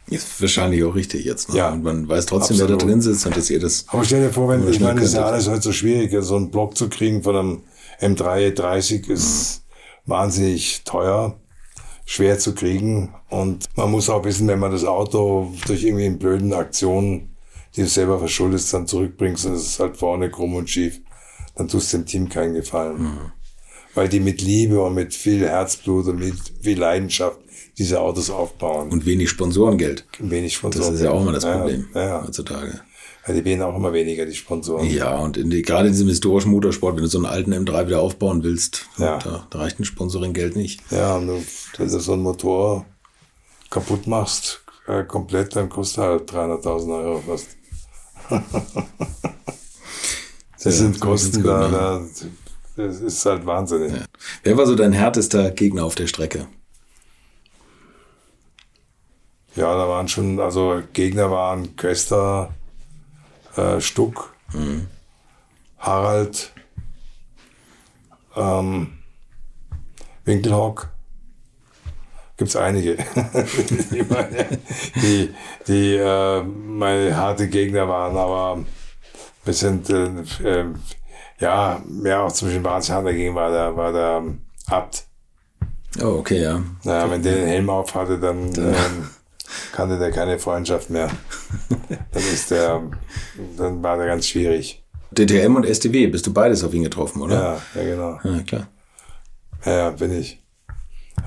Ist 0.07 0.39
wahrscheinlich 0.39 0.83
auch 0.83 0.93
richtig 0.93 1.25
jetzt. 1.25 1.49
Ne? 1.49 1.57
Ja, 1.57 1.71
und 1.71 1.83
man 1.83 2.07
weiß 2.07 2.27
trotzdem, 2.27 2.59
wer 2.59 2.67
da 2.67 2.75
absolut. 2.75 2.93
drin 2.93 3.01
sitzt 3.01 3.25
und 3.25 3.35
dass 3.35 3.49
ihr 3.49 3.59
das. 3.59 3.85
Aber 3.87 4.05
stell 4.05 4.21
dir 4.21 4.31
vor, 4.31 4.49
wenn, 4.49 4.67
ich 4.69 4.79
meine, 4.79 5.01
es 5.01 5.07
ist 5.07 5.15
ja 5.15 5.25
alles 5.25 5.49
heute 5.49 5.61
so 5.61 5.71
schwierig. 5.71 6.15
So 6.23 6.35
einen 6.35 6.51
Block 6.51 6.77
zu 6.77 6.89
kriegen 6.89 7.23
von 7.23 7.35
einem 7.35 7.63
M3 7.99 8.51
30 8.51 9.09
ist 9.09 9.63
wahnsinnig 10.05 10.83
teuer, 10.83 11.39
schwer 12.05 12.37
zu 12.37 12.53
kriegen. 12.53 13.15
Und 13.29 13.65
man 13.75 13.89
muss 13.89 14.09
auch 14.09 14.23
wissen, 14.25 14.47
wenn 14.47 14.59
man 14.59 14.71
das 14.71 14.85
Auto 14.85 15.51
durch 15.65 15.83
irgendwie 15.83 16.05
eine 16.05 16.17
blöden 16.17 16.53
Aktionen, 16.53 17.35
die 17.75 17.81
du 17.81 17.87
selber 17.87 18.19
verschuldest, 18.19 18.71
dann 18.75 18.85
zurückbringst 18.85 19.45
es 19.45 19.63
ist 19.63 19.79
halt 19.79 19.97
vorne 19.97 20.29
krumm 20.29 20.53
und 20.53 20.69
schief, 20.69 21.01
dann 21.55 21.67
tust 21.67 21.91
du 21.93 21.97
dem 21.97 22.05
Team 22.05 22.29
keinen 22.29 22.53
Gefallen. 22.53 23.17
Weil 23.93 24.09
die 24.09 24.19
mit 24.19 24.41
Liebe 24.41 24.81
und 24.81 24.93
mit 24.93 25.13
viel 25.13 25.47
Herzblut 25.47 26.07
und 26.07 26.19
mit 26.19 26.35
viel 26.61 26.77
Leidenschaft 26.77 27.39
diese 27.77 27.99
Autos 28.01 28.29
aufbauen. 28.29 28.89
Und 28.89 29.05
wenig 29.05 29.29
Sponsorengeld. 29.29 30.05
wenig 30.19 30.57
von 30.57 30.71
Das 30.71 30.89
ist 30.89 31.01
ja 31.01 31.11
auch 31.11 31.21
immer 31.21 31.31
das 31.33 31.45
Problem 31.45 31.87
Ja, 31.93 32.05
ja. 32.07 32.23
heutzutage. 32.25 32.81
ja, 33.27 33.33
die 33.33 33.43
werden 33.45 33.61
auch 33.61 33.75
immer 33.75 33.93
weniger, 33.93 34.25
die 34.25 34.35
Sponsoren. 34.35 34.89
Ja, 34.89 35.17
und 35.19 35.37
in 35.37 35.49
die, 35.49 35.61
gerade 35.61 35.87
in 35.87 35.93
diesem 35.93 36.09
historischen 36.09 36.51
Motorsport, 36.51 36.95
wenn 36.95 37.03
du 37.03 37.09
so 37.09 37.17
einen 37.17 37.25
alten 37.25 37.53
M3 37.53 37.87
wieder 37.87 38.01
aufbauen 38.01 38.43
willst, 38.43 38.85
Ja. 38.97 39.17
da, 39.19 39.47
da 39.49 39.59
reicht 39.59 39.79
ein 39.79 39.85
Sponsoring-Geld 39.85 40.55
nicht. 40.57 40.81
Ja, 40.91 41.15
und 41.17 41.27
du, 41.27 41.43
wenn 41.77 41.87
du 41.89 41.99
so 41.99 42.13
einen 42.13 42.23
Motor 42.23 42.85
kaputt 43.69 44.07
machst, 44.07 44.61
äh, 44.87 45.03
komplett, 45.03 45.55
dann 45.55 45.69
kostet 45.69 46.03
halt 46.03 46.31
300.000 46.31 46.97
Euro 47.03 47.23
fast. 47.25 47.47
das 50.65 50.79
Ja, 50.79 50.81
sind 50.81 50.99
Kosten, 50.99 51.43
gut, 51.43 51.51
da, 51.51 51.67
da, 51.67 52.05
das 52.75 52.99
ist 52.99 53.23
halt 53.25 53.45
wahnsinnig. 53.45 53.93
Wer 54.43 54.57
war 54.57 54.65
so 54.65 54.75
dein 54.75 54.93
härtester 54.93 55.51
Gegner 55.51 55.85
auf 55.85 55.93
der 55.93 56.07
Strecke? 56.07 56.47
Ja, 59.55 59.77
da 59.77 59.87
waren 59.87 60.07
schon, 60.07 60.39
also 60.39 60.81
Gegner 60.91 61.29
waren 61.29 61.75
Köster, 61.75 62.51
äh, 63.55 63.79
Stuck, 63.79 64.33
Harald, 65.77 66.51
ähm, 68.35 68.97
Winkelhock. 70.25 70.89
Gibt's 72.37 72.55
einige, 72.55 72.97
die, 73.91 74.03
meine, 74.09 74.59
die, 74.95 75.29
die 75.67 75.95
äh, 75.95 76.41
meine 76.43 77.15
harte 77.15 77.47
Gegner 77.49 77.87
waren, 77.87 78.17
aber 78.17 78.65
wir 79.45 79.53
sind, 79.53 79.89
äh, 79.89 80.09
äh, 80.43 80.65
ja, 81.39 81.81
mehr 81.87 82.21
auch 82.23 82.31
zum 82.31 82.47
Beispiel 82.47 82.63
Bahnschan 82.63 83.05
dagegen 83.05 83.35
war 83.35 83.51
der, 83.51 83.75
war 83.75 83.93
der 83.93 84.23
Abt. 84.67 85.05
Oh, 86.01 86.17
okay, 86.19 86.41
ja. 86.41 86.61
Naja, 86.83 87.09
wenn 87.09 87.23
der 87.23 87.35
den 87.35 87.47
Helm 87.47 87.69
auf 87.69 87.95
hatte, 87.95 88.19
dann 88.19 88.53
ähm, 88.57 89.09
kannte 89.71 89.97
der 89.97 90.11
keine 90.11 90.39
Freundschaft 90.39 90.89
mehr. 90.89 91.09
Dann 92.11 92.23
ist 92.23 92.51
der, 92.51 92.81
dann 93.57 93.83
war 93.83 93.97
der 93.97 94.07
ganz 94.07 94.27
schwierig. 94.27 94.83
DTM 95.11 95.55
und 95.55 95.65
STW, 95.65 96.07
bist 96.07 96.25
du 96.25 96.33
beides 96.33 96.63
auf 96.63 96.73
ihn 96.73 96.83
getroffen, 96.83 97.21
oder? 97.21 97.61
Ja, 97.75 97.81
ja, 97.81 97.89
genau. 97.89 98.19
Ja, 98.23 98.43
klar. 98.43 98.67
Ja, 99.65 99.71
ja, 99.77 99.89
bin 99.91 100.17
ich. 100.17 100.41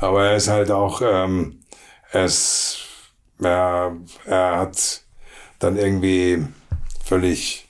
Aber 0.01 0.27
er 0.27 0.37
ist 0.37 0.49
halt 0.49 0.71
auch, 0.71 1.03
ähm, 1.05 1.61
er 2.11 2.25
ist, 2.25 2.79
er, 3.43 3.97
er 4.25 4.59
hat 4.59 5.03
dann 5.59 5.77
irgendwie 5.77 6.45
völlig 7.05 7.68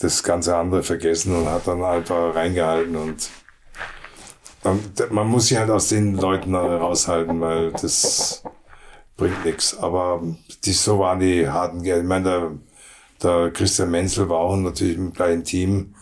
das 0.00 0.22
ganze 0.22 0.56
andere 0.56 0.82
vergessen 0.82 1.36
und 1.36 1.48
hat 1.48 1.66
dann 1.66 1.82
einfach 1.84 2.34
reingehalten 2.34 2.96
und 2.96 3.28
man, 4.64 4.78
man 5.10 5.26
muss 5.26 5.46
sich 5.46 5.58
halt 5.58 5.70
aus 5.70 5.88
den 5.88 6.16
Leuten 6.16 6.54
raushalten, 6.54 7.40
weil 7.40 7.72
das 7.72 8.42
bringt 9.16 9.44
nichts. 9.44 9.78
Aber 9.78 10.22
die, 10.64 10.72
so 10.72 10.98
waren 10.98 11.20
die 11.20 11.48
harten 11.48 11.82
Geld. 11.82 12.02
Ich 12.02 12.08
meine, 12.08 12.24
der, 12.24 12.50
der 13.22 13.50
Christian 13.52 13.90
Menzel 13.90 14.28
war 14.28 14.38
auch 14.38 14.56
natürlich 14.56 14.96
im 14.96 15.12
gleichen 15.12 15.44
Team, 15.44 15.94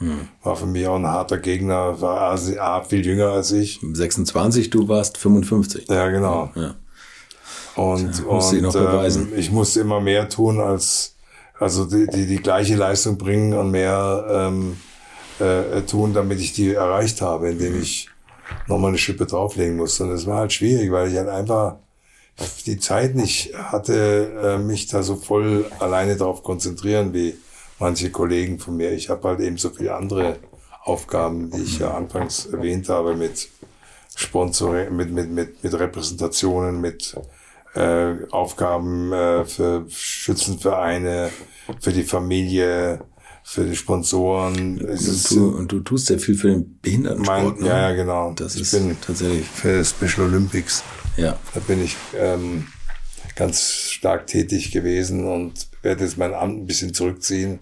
war 0.43 0.57
für 0.57 0.67
mich 0.67 0.87
auch 0.87 0.97
ein 0.97 1.07
harter 1.07 1.39
Gegner, 1.39 2.01
war 2.01 2.33
A, 2.33 2.35
A, 2.61 2.83
viel 2.83 3.05
jünger 3.05 3.31
als 3.31 3.53
ich. 3.53 3.81
26, 3.81 4.71
du 4.71 4.89
warst 4.89 5.19
55. 5.19 5.89
Ja, 5.89 6.09
genau. 6.09 6.51
Ja. 6.55 6.75
Und, 7.77 8.19
du 8.19 8.29
und 8.29 8.73
beweisen. 8.73 9.29
Ähm, 9.33 9.39
ich 9.39 9.53
musste 9.53 9.81
immer 9.81 10.01
mehr 10.01 10.29
tun 10.29 10.61
als, 10.61 11.15
also 11.61 11.85
die, 11.85 12.07
die, 12.07 12.27
die 12.27 12.43
gleiche 12.43 12.77
Leistung 12.77 13.19
bringen 13.19 13.53
und 13.55 13.71
mehr 13.71 14.27
ähm, 14.31 14.77
äh, 15.39 15.83
tun, 15.83 16.15
damit 16.15 16.41
ich 16.41 16.53
die 16.53 16.75
erreicht 16.75 17.21
habe, 17.21 17.51
indem 17.51 17.81
ich 17.81 18.09
nochmal 18.67 18.91
eine 18.91 18.99
Schippe 18.99 19.27
drauflegen 19.27 19.77
musste. 19.77 20.05
Und 20.05 20.11
das 20.11 20.27
war 20.27 20.39
halt 20.39 20.53
schwierig, 20.53 20.91
weil 20.91 21.11
ich 21.11 21.17
halt 21.17 21.29
einfach 21.29 21.77
die 22.67 22.79
Zeit 22.79 23.15
nicht 23.15 23.55
hatte, 23.57 24.41
äh, 24.43 24.59
mich 24.59 24.87
da 24.87 25.03
so 25.03 25.17
voll 25.17 25.67
alleine 25.81 26.17
drauf 26.17 26.43
konzentrieren 26.43 27.13
wie 27.13 27.37
manche 27.79 28.11
Kollegen 28.11 28.59
von 28.59 28.77
mir. 28.77 28.93
Ich 28.93 29.09
habe 29.09 29.29
halt 29.29 29.41
eben 29.41 29.59
so 29.59 29.71
viele 29.71 29.95
andere 29.95 30.37
Aufgaben, 30.85 31.51
die 31.51 31.63
ich 31.63 31.81
ja 31.81 31.95
anfangs 31.95 32.47
erwähnt 32.47 32.89
habe, 32.89 33.15
mit 33.15 33.49
Sponsoring, 34.15 34.95
mit, 34.97 35.11
mit, 35.11 35.31
mit, 35.31 35.63
mit 35.63 35.75
Repräsentationen, 35.75 36.81
mit 36.81 37.17
äh, 37.79 38.27
Aufgaben 38.31 39.13
äh, 39.13 39.45
für 39.45 39.87
Schützenvereine, 39.89 41.31
für 41.81 41.93
die 41.93 42.03
Familie, 42.03 43.05
für 43.45 43.65
die 43.65 43.77
Sponsoren. 43.77 44.79
Und 44.81 45.31
du, 45.31 45.49
und 45.57 45.73
du 45.73 45.81
tust 45.81 46.07
sehr 46.07 46.19
viel 46.19 46.35
für 46.35 46.49
den 46.49 46.79
Behindertensport. 46.81 47.61
mein, 47.61 47.63
ne? 47.63 47.69
ja, 47.69 47.91
ja, 47.91 47.95
genau. 47.95 48.33
Das 48.33 48.57
ich 48.57 48.63
ist 48.63 48.73
bin 48.73 48.97
tatsächlich, 49.01 49.47
für 49.47 49.85
Special 49.85 50.27
Olympics. 50.27 50.83
ja. 51.17 51.39
Da 51.55 51.61
bin 51.61 51.83
ich 51.85 51.97
ähm, 52.17 52.67
ganz 53.37 53.71
stark 53.71 54.27
tätig 54.27 54.73
gewesen 54.73 55.27
und 55.27 55.69
werde 55.83 56.05
jetzt 56.05 56.19
mein 56.19 56.35
Amt 56.35 56.59
ein 56.63 56.67
bisschen 56.67 56.93
zurückziehen. 56.93 57.61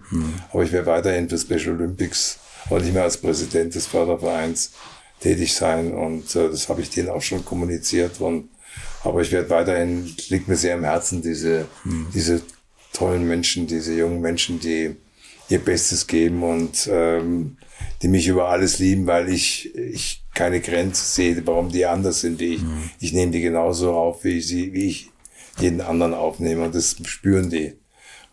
Aber 0.50 0.62
ich 0.62 0.72
werde 0.72 0.86
weiterhin 0.86 1.28
für 1.28 1.38
Special 1.38 1.76
Olympics, 1.76 2.38
aber 2.66 2.80
nicht 2.80 2.94
mehr 2.94 3.02
als 3.02 3.18
Präsident 3.18 3.74
des 3.74 3.86
Fördervereins 3.86 4.72
tätig 5.20 5.54
sein. 5.54 5.94
Und 5.94 6.34
äh, 6.34 6.48
das 6.48 6.68
habe 6.68 6.80
ich 6.80 6.90
denen 6.90 7.10
auch 7.10 7.22
schon 7.22 7.44
kommuniziert. 7.44 8.20
Und, 8.20 8.48
aber 9.06 9.22
ich 9.22 9.32
werde 9.32 9.50
weiterhin, 9.50 10.14
liegt 10.28 10.48
mir 10.48 10.56
sehr 10.56 10.74
am 10.74 10.84
Herzen, 10.84 11.22
diese, 11.22 11.66
diese 12.14 12.42
tollen 12.92 13.26
Menschen, 13.26 13.66
diese 13.66 13.94
jungen 13.94 14.20
Menschen, 14.20 14.58
die 14.60 14.96
ihr 15.48 15.58
Bestes 15.58 16.06
geben 16.06 16.42
und 16.42 16.88
ähm, 16.90 17.56
die 18.02 18.08
mich 18.08 18.26
über 18.26 18.48
alles 18.48 18.78
lieben, 18.78 19.06
weil 19.06 19.28
ich, 19.28 19.74
ich 19.76 20.24
keine 20.34 20.60
Grenze 20.60 21.04
sehe, 21.04 21.46
warum 21.46 21.70
die 21.70 21.86
anders 21.86 22.20
sind 22.20 22.40
wie 22.40 22.54
ich. 22.54 22.62
Ich 23.00 23.12
nehme 23.12 23.32
die 23.32 23.40
genauso 23.40 23.92
auf, 23.94 24.24
wie 24.24 24.38
ich 24.38 24.46
sie, 24.46 24.72
wie 24.72 24.86
ich 24.86 25.10
jeden 25.58 25.80
anderen 25.80 26.14
aufnehme 26.14 26.64
und 26.64 26.74
das 26.74 26.96
spüren 27.04 27.48
die. 27.50 27.74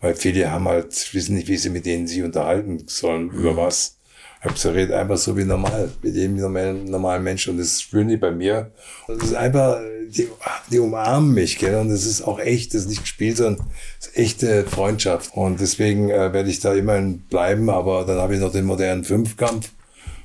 Weil 0.00 0.14
viele 0.14 0.50
haben 0.50 0.68
halt, 0.68 1.14
wissen 1.14 1.36
nicht, 1.36 1.48
wie 1.48 1.56
sie 1.56 1.70
mit 1.70 1.86
denen 1.86 2.06
sich 2.06 2.22
unterhalten 2.22 2.82
sollen, 2.86 3.30
über 3.30 3.56
was. 3.56 3.96
Ich 4.44 4.46
habe 4.46 4.54
gesagt, 4.56 4.76
red 4.76 4.92
einfach 4.92 5.16
so 5.16 5.38
wie 5.38 5.44
normal, 5.44 5.90
mit 6.02 6.14
jedem 6.14 6.36
normalen, 6.36 6.84
normalen 6.84 7.24
Menschen 7.24 7.52
und 7.52 7.58
das 7.58 7.80
spüren 7.80 8.08
die 8.08 8.18
bei 8.18 8.30
mir. 8.30 8.72
Und 9.08 9.16
das 9.18 9.30
ist 9.30 9.34
einfach, 9.34 9.80
die, 10.06 10.28
die 10.70 10.80
umarmen 10.80 11.32
mich, 11.32 11.58
gell, 11.58 11.76
und 11.76 11.88
das 11.88 12.04
ist 12.04 12.20
auch 12.20 12.38
echt, 12.38 12.74
das 12.74 12.82
ist 12.82 12.88
nicht 12.90 13.00
gespielt, 13.00 13.38
sondern 13.38 13.66
das 13.98 14.08
ist 14.08 14.18
echte 14.18 14.64
Freundschaft. 14.64 15.30
Und 15.34 15.60
deswegen 15.60 16.10
äh, 16.10 16.34
werde 16.34 16.50
ich 16.50 16.60
da 16.60 16.74
immerhin 16.74 17.20
bleiben, 17.20 17.70
aber 17.70 18.04
dann 18.04 18.18
habe 18.18 18.34
ich 18.34 18.40
noch 18.40 18.52
den 18.52 18.66
modernen 18.66 19.04
Fünfkampf, 19.04 19.70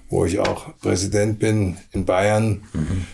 wo 0.10 0.26
ich 0.26 0.40
auch 0.40 0.78
Präsident 0.82 1.40
bin 1.40 1.78
in 1.94 2.04
Bayern. 2.04 2.64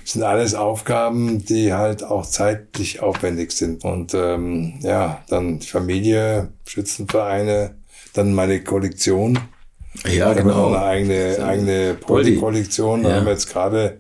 Das 0.04 0.14
sind 0.14 0.24
alles 0.24 0.56
Aufgaben, 0.56 1.46
die 1.46 1.72
halt 1.72 2.04
auch 2.04 2.26
zeitlich 2.26 3.02
aufwendig 3.02 3.52
sind. 3.52 3.86
Und 3.86 4.16
ähm, 4.16 4.80
ja, 4.80 5.24
dann 5.30 5.62
Familie, 5.62 6.48
Schützenvereine, 6.66 7.76
dann 8.14 8.34
meine 8.34 8.64
Kollektion. 8.64 9.38
Ja, 10.08 10.28
habe 10.28 10.42
genau. 10.44 10.66
auch 10.66 10.74
eine 10.74 10.84
eigene, 10.84 11.46
eigene 11.46 11.94
Poldi. 11.96 12.32
Poldi-Kollektion. 12.38 13.04
Da 13.04 13.10
Ja. 13.10 13.16
haben 13.18 13.26
wir 13.26 13.32
jetzt 13.34 13.50
gerade 13.52 14.00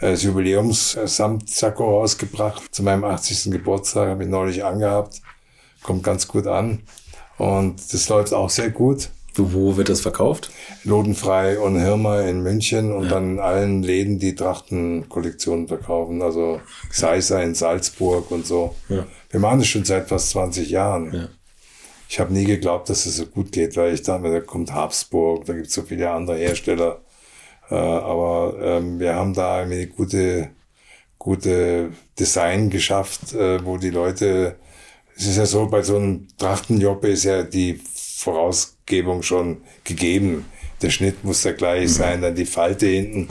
äh, 0.00 0.10
das 0.12 0.22
Jubiläums-Samtsacko 0.22 1.84
rausgebracht. 2.00 2.62
Zu 2.74 2.82
meinem 2.82 3.04
80. 3.04 3.50
Geburtstag 3.52 4.08
habe 4.08 4.24
ich 4.24 4.28
neulich 4.28 4.64
angehabt. 4.64 5.20
Kommt 5.82 6.02
ganz 6.02 6.28
gut 6.28 6.46
an. 6.46 6.80
Und 7.38 7.92
das 7.92 8.08
läuft 8.08 8.32
auch 8.34 8.50
sehr 8.50 8.70
gut. 8.70 9.10
Wo, 9.40 9.76
wird 9.76 9.88
das 9.88 10.00
verkauft? 10.00 10.50
Lodenfrei 10.82 11.60
und 11.60 11.78
Hirmer 11.78 12.22
in 12.22 12.42
München 12.42 12.90
und 12.92 13.08
dann 13.08 13.34
in 13.34 13.38
allen 13.38 13.84
Läden, 13.84 14.18
die 14.18 14.34
Trachtenkollektionen 14.34 15.68
verkaufen. 15.68 16.22
Also 16.22 16.60
Seiser 16.90 17.40
in 17.44 17.54
Salzburg 17.54 18.32
und 18.32 18.44
so. 18.46 18.74
Ja. 18.88 19.06
Wir 19.30 19.38
machen 19.38 19.60
das 19.60 19.68
schon 19.68 19.84
seit 19.84 20.08
fast 20.08 20.30
20 20.30 20.70
Jahren. 20.70 21.12
Ja. 21.14 21.28
Ich 22.08 22.18
habe 22.18 22.32
nie 22.32 22.44
geglaubt, 22.44 22.88
dass 22.88 23.04
es 23.04 23.16
so 23.16 23.26
gut 23.26 23.52
geht, 23.52 23.76
weil 23.76 23.92
ich 23.92 24.02
dachte, 24.02 24.32
da 24.32 24.40
kommt 24.40 24.72
Habsburg, 24.72 25.44
da 25.44 25.52
gibt 25.52 25.66
es 25.66 25.74
so 25.74 25.82
viele 25.82 26.10
andere 26.10 26.38
Hersteller. 26.38 27.02
Äh, 27.70 27.74
aber 27.74 28.56
ähm, 28.62 28.98
wir 28.98 29.14
haben 29.14 29.34
da 29.34 29.58
eine 29.58 29.86
gute, 29.88 30.50
gute 31.18 31.90
Design 32.18 32.70
geschafft, 32.70 33.34
äh, 33.34 33.62
wo 33.62 33.76
die 33.76 33.90
Leute, 33.90 34.56
es 35.16 35.26
ist 35.26 35.36
ja 35.36 35.44
so, 35.44 35.66
bei 35.66 35.82
so 35.82 35.96
einem 35.96 36.28
Trachtenjob 36.38 37.04
ist 37.04 37.24
ja 37.24 37.42
die 37.42 37.78
Vorausgebung 37.94 39.22
schon 39.22 39.58
gegeben. 39.84 40.46
Der 40.80 40.90
Schnitt 40.90 41.24
muss 41.24 41.42
da 41.42 41.52
gleich 41.52 41.92
sein, 41.92 42.22
dann 42.22 42.34
die 42.34 42.46
Falte 42.46 42.86
hinten. 42.86 43.28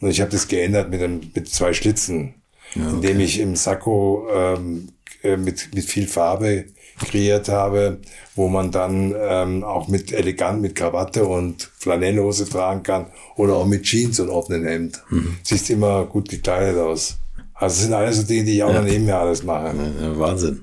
Und 0.00 0.10
ich 0.10 0.22
habe 0.22 0.30
das 0.30 0.48
geändert 0.48 0.88
mit, 0.88 1.02
einem, 1.02 1.20
mit 1.34 1.48
zwei 1.50 1.74
Schlitzen. 1.74 2.34
indem 2.74 3.20
ich 3.20 3.40
im 3.40 3.56
Sakko 3.56 4.26
ähm, 4.32 4.88
äh, 5.22 5.36
mit, 5.36 5.74
mit 5.74 5.84
viel 5.84 6.06
Farbe 6.06 6.66
kreiert 6.98 7.48
habe, 7.48 7.98
wo 8.34 8.48
man 8.48 8.70
dann 8.70 9.14
ähm, 9.18 9.64
auch 9.64 9.88
mit 9.88 10.12
elegant 10.12 10.62
mit 10.62 10.74
Krawatte 10.74 11.24
und 11.26 11.70
Flanellhose 11.78 12.48
tragen 12.48 12.82
kann 12.82 13.06
oder 13.36 13.54
auch 13.56 13.66
mit 13.66 13.82
Jeans 13.82 14.20
und 14.20 14.30
offenen 14.30 14.64
Hemd. 14.66 15.02
Mhm. 15.10 15.36
Siehst 15.42 15.70
immer 15.70 16.04
gut 16.06 16.28
gekleidet 16.28 16.78
aus. 16.78 17.18
Also 17.54 17.82
sind 17.82 17.94
alles 17.94 18.18
so 18.18 18.22
Dinge, 18.22 18.44
die 18.44 18.56
ich 18.56 18.62
auch 18.62 18.72
daneben 18.72 19.06
mir 19.06 19.16
alles 19.16 19.42
mache. 19.42 19.74
Ja, 20.00 20.18
Wahnsinn. 20.18 20.62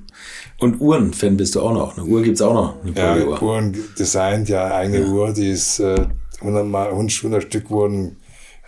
Und 0.60 0.80
Uhren-Fan 0.80 1.38
bist 1.38 1.56
du 1.56 1.62
auch 1.62 1.74
noch. 1.74 1.98
Eine 1.98 2.06
Uhr 2.06 2.22
gibt's 2.22 2.42
auch 2.42 2.54
noch, 2.54 2.84
eine 2.84 2.96
Ja, 2.96 3.14
Polly-Uhr. 3.14 3.42
Uhren 3.42 3.78
designt, 3.98 4.50
ja, 4.50 4.74
eigene 4.74 5.08
Uhr, 5.08 5.34
die 5.34 5.50
ist 5.50 5.80
äh, 5.80 6.06
100, 6.40 6.66
mal, 6.66 6.90
100 6.90 7.44
Stück 7.44 7.70
wurden, 7.70 8.18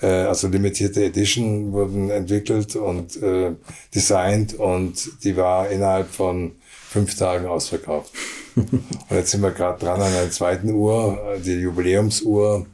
äh, 0.01 0.07
also 0.07 0.47
limitierte 0.47 1.03
Edition 1.05 1.71
wurden 1.71 2.09
entwickelt 2.09 2.75
und 2.75 3.21
äh, 3.21 3.51
designt 3.93 4.55
und 4.55 5.23
die 5.23 5.37
war 5.37 5.69
innerhalb 5.69 6.09
von 6.09 6.53
fünf 6.95 7.15
Tagen 7.17 7.45
ausverkauft. 7.45 8.11
und 8.55 8.83
jetzt 9.11 9.31
sind 9.31 9.41
wir 9.41 9.51
gerade 9.51 9.83
dran 9.83 10.01
an 10.01 10.13
einer 10.13 10.31
zweiten 10.31 10.71
Uhr, 10.71 11.19
die 11.45 11.53
Jubiläumsuhr. 11.55 12.65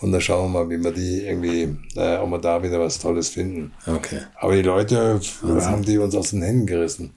Und 0.00 0.12
da 0.12 0.20
schauen 0.20 0.52
wir 0.52 0.64
mal, 0.64 0.70
wie 0.70 0.82
wir 0.84 0.92
die 0.92 1.22
irgendwie, 1.26 1.76
äh, 1.96 2.16
ob 2.18 2.30
wir 2.30 2.38
da 2.38 2.62
wieder 2.62 2.78
was 2.78 2.98
Tolles 2.98 3.30
finden. 3.30 3.72
Okay. 3.86 4.18
Aber 4.38 4.54
die 4.54 4.60
Leute 4.62 5.18
haben 5.42 5.82
die 5.84 5.96
uns 5.98 6.14
aus 6.14 6.30
den 6.30 6.42
Händen 6.42 6.66
gerissen. 6.66 7.12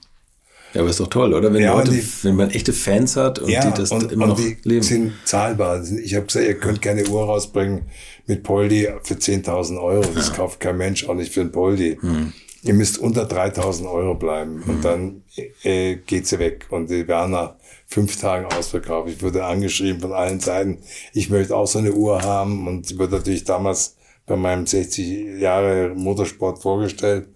Ja, 0.72 0.80
aber 0.82 0.90
ist 0.90 1.00
doch 1.00 1.08
toll, 1.08 1.34
oder? 1.34 1.52
Wenn, 1.52 1.62
Ja, 1.62 1.74
Leute, 1.74 1.90
und 1.90 1.96
die- 1.96 2.24
wenn 2.24 2.36
man 2.36 2.50
echte 2.50 2.72
Fans 2.72 3.16
hat 3.16 3.38
und 3.40 3.48
die 3.48 3.54
das 3.54 3.90
immer 3.90 4.26
noch 4.28 4.36
die 4.36 4.56
leben. 4.64 4.82
sind 4.82 5.12
zahlbar. 5.24 5.82
Ich 5.82 6.14
habe 6.14 6.26
gesagt, 6.26 6.46
ihr 6.46 6.58
könnt 6.58 6.80
keine 6.80 7.06
Uhr 7.08 7.24
rausbringen 7.24 7.82
mit 8.26 8.42
Poldi 8.42 8.88
für 9.02 9.14
10.000 9.18 9.78
Euro. 9.80 10.04
Das 10.14 10.32
kauft 10.32 10.60
kein 10.60 10.76
Mensch, 10.78 11.06
auch 11.08 11.14
nicht 11.14 11.32
für 11.32 11.40
ein 11.42 11.52
Poldi. 11.52 11.98
Hm. 12.00 12.32
Ihr 12.62 12.74
müsst 12.74 12.98
unter 12.98 13.22
3.000 13.22 13.90
Euro 13.90 14.14
bleiben 14.14 14.62
und 14.66 14.84
dann 14.84 15.22
äh, 15.62 15.96
geht 15.96 16.26
sie 16.26 16.38
weg. 16.38 16.66
Und 16.70 16.90
die 16.90 17.06
werden 17.06 17.30
nach 17.32 17.54
fünf 17.86 18.20
Tagen 18.20 18.46
ausverkauft. 18.46 19.08
Ich 19.10 19.22
wurde 19.22 19.44
angeschrieben 19.44 20.00
von 20.00 20.12
allen 20.12 20.40
Seiten, 20.40 20.78
ich 21.12 21.30
möchte 21.30 21.56
auch 21.56 21.66
so 21.66 21.78
eine 21.78 21.92
Uhr 21.92 22.22
haben 22.22 22.66
und 22.66 22.86
sie 22.86 22.98
wurde 22.98 23.16
natürlich 23.16 23.44
damals 23.44 23.96
bei 24.26 24.36
meinem 24.36 24.66
60 24.66 25.40
Jahre 25.40 25.94
Motorsport 25.94 26.60
vorgestellt. 26.60 27.28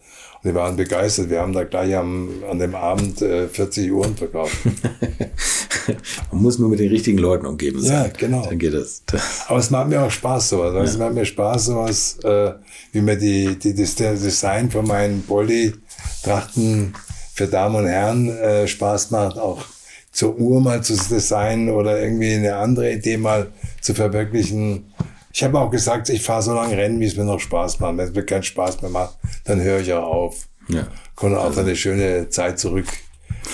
Die 0.44 0.54
waren 0.54 0.76
begeistert. 0.76 1.30
Wir 1.30 1.40
haben 1.40 1.52
da 1.52 1.62
gleich 1.64 1.94
am, 1.96 2.28
an 2.50 2.58
dem 2.58 2.74
Abend 2.74 3.22
äh, 3.22 3.46
40 3.48 3.92
Uhren 3.92 4.16
verkauft. 4.16 4.56
Man 6.32 6.42
muss 6.42 6.58
nur 6.58 6.68
mit 6.68 6.80
den 6.80 6.88
richtigen 6.88 7.18
Leuten 7.18 7.46
umgeben 7.46 7.80
sein. 7.80 8.04
Ja, 8.04 8.08
genau. 8.08 8.44
Dann 8.44 8.58
geht 8.58 8.74
das. 8.74 9.02
Aber 9.48 9.58
es 9.58 9.70
macht 9.70 9.88
mir 9.88 10.02
auch 10.02 10.10
Spaß, 10.10 10.48
sowas. 10.48 10.74
Also 10.74 10.92
Es 10.92 10.98
macht 10.98 11.14
mir 11.14 11.24
Spaß, 11.24 11.66
sowas, 11.66 12.18
äh, 12.24 12.52
wie 12.92 13.00
mir 13.00 13.16
die, 13.16 13.56
die, 13.56 13.74
das 13.74 13.94
Design 13.94 14.70
von 14.70 14.86
meinen 14.86 15.22
Body-Trachten 15.22 16.94
für 17.34 17.46
Damen 17.46 17.76
und 17.76 17.86
Herren 17.86 18.28
äh, 18.28 18.66
Spaß 18.66 19.10
macht, 19.10 19.38
auch 19.38 19.64
zur 20.10 20.36
Uhr 20.38 20.60
mal 20.60 20.82
zu 20.82 20.94
designen 20.94 21.70
oder 21.70 22.00
irgendwie 22.00 22.34
eine 22.34 22.56
andere 22.56 22.92
Idee 22.92 23.16
mal 23.16 23.50
zu 23.80 23.94
verwirklichen. 23.94 24.92
Ich 25.32 25.42
habe 25.42 25.58
auch 25.58 25.70
gesagt, 25.70 26.08
ich 26.10 26.22
fahre 26.22 26.42
so 26.42 26.52
lange 26.54 26.76
Rennen, 26.76 27.00
wie 27.00 27.06
es 27.06 27.16
mir 27.16 27.24
noch 27.24 27.40
Spaß 27.40 27.80
macht. 27.80 27.96
Wenn 27.96 28.06
es 28.08 28.14
mir 28.14 28.24
keinen 28.24 28.42
Spaß 28.42 28.82
mehr 28.82 28.90
macht, 28.90 29.16
dann 29.44 29.60
höre 29.60 29.80
ich 29.80 29.92
auch 29.92 30.02
auf. 30.04 30.48
Ja. 30.68 30.86
Konnte 31.14 31.40
auf 31.40 31.56
eine 31.58 31.74
schöne 31.76 32.28
Zeit 32.28 32.58
zurück 32.58 32.86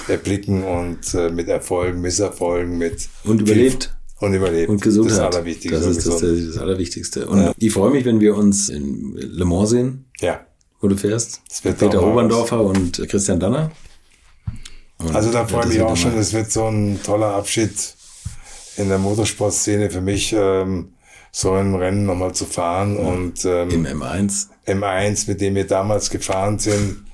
erblicken 0.09 0.65
und 0.65 1.15
äh, 1.15 1.31
mit 1.31 1.49
Erfolgen, 1.49 2.01
Misserfolgen, 2.01 2.77
mit 2.77 3.09
Und 3.25 3.41
überlebt. 3.41 3.97
und 4.21 4.35
überlebt. 4.35 4.69
Und 4.69 4.83
Gesundheit. 4.83 5.19
Das 5.19 5.35
Allerwichtigste. 5.35 5.79
Das 5.81 5.87
ist 5.87 6.07
das, 6.07 6.21
Gesund. 6.21 6.49
das 6.55 6.59
Allerwichtigste. 6.63 7.27
Und 7.27 7.55
ich 7.57 7.73
freue 7.73 7.91
mich, 7.91 8.05
wenn 8.05 8.21
wir 8.21 8.37
uns 8.37 8.69
in 8.69 9.15
Le 9.17 9.45
Mans 9.45 9.71
sehen, 9.71 10.05
Ja. 10.21 10.41
wo 10.81 10.89
du 10.89 10.97
fährst. 10.97 11.41
Das 11.49 11.65
wird 11.65 11.79
Peter 11.79 12.01
auch 12.03 12.07
Oberndorfer 12.13 12.61
und 12.61 13.03
Christian 13.09 13.41
Danner. 13.41 13.71
Und 14.99 15.15
Also 15.15 15.31
da 15.33 15.47
freue 15.47 15.61
ich 15.61 15.67
das 15.67 15.75
mich 15.75 15.83
auch 15.83 15.97
schon. 15.97 16.17
Das 16.17 16.33
wird 16.33 16.51
so 16.51 16.67
ein 16.67 17.01
toller 17.03 17.35
Abschied 17.35 17.71
in 18.77 18.89
der 18.89 18.99
Motorsportszene 18.99 19.91
für 19.91 20.01
mich, 20.01 20.35
ähm, 20.37 20.93
so 21.31 21.53
ein 21.53 21.75
Rennen 21.75 22.07
nochmal 22.07 22.33
zu 22.35 22.45
fahren 22.47 22.97
und 22.97 23.45
ähm, 23.45 23.71
Im 23.71 23.87
M1. 23.87 24.47
M1, 24.67 25.29
mit 25.29 25.41
dem 25.41 25.55
wir 25.55 25.67
damals 25.67 26.11
gefahren 26.11 26.59
sind 26.59 27.05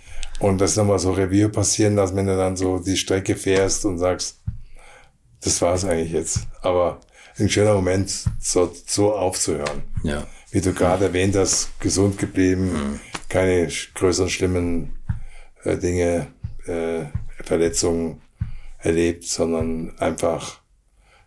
und 0.40 0.60
das 0.60 0.76
nochmal 0.76 0.98
so 0.98 1.12
Review 1.12 1.48
passieren 1.48 1.96
lassen, 1.96 2.16
wenn 2.16 2.26
du 2.26 2.36
dann 2.36 2.56
so 2.56 2.78
die 2.78 2.96
Strecke 2.96 3.36
fährst 3.36 3.84
und 3.84 3.98
sagst, 3.98 4.40
das 5.42 5.60
war's 5.62 5.84
eigentlich 5.84 6.12
jetzt. 6.12 6.40
Aber 6.62 7.00
ein 7.38 7.48
schöner 7.50 7.74
Moment, 7.74 8.12
so, 8.40 8.72
so 8.86 9.14
aufzuhören. 9.14 9.82
Ja. 10.02 10.26
Wie 10.50 10.60
du 10.60 10.72
gerade 10.72 11.06
erwähnt 11.06 11.34
hast, 11.36 11.68
gesund 11.80 12.16
geblieben, 12.18 13.00
keine 13.28 13.66
sch- 13.68 13.88
größeren 13.94 14.30
schlimmen 14.30 14.96
äh, 15.64 15.76
Dinge, 15.76 16.28
äh, 16.66 17.06
Verletzungen 17.42 18.20
erlebt, 18.78 19.24
sondern 19.24 19.92
einfach 19.98 20.60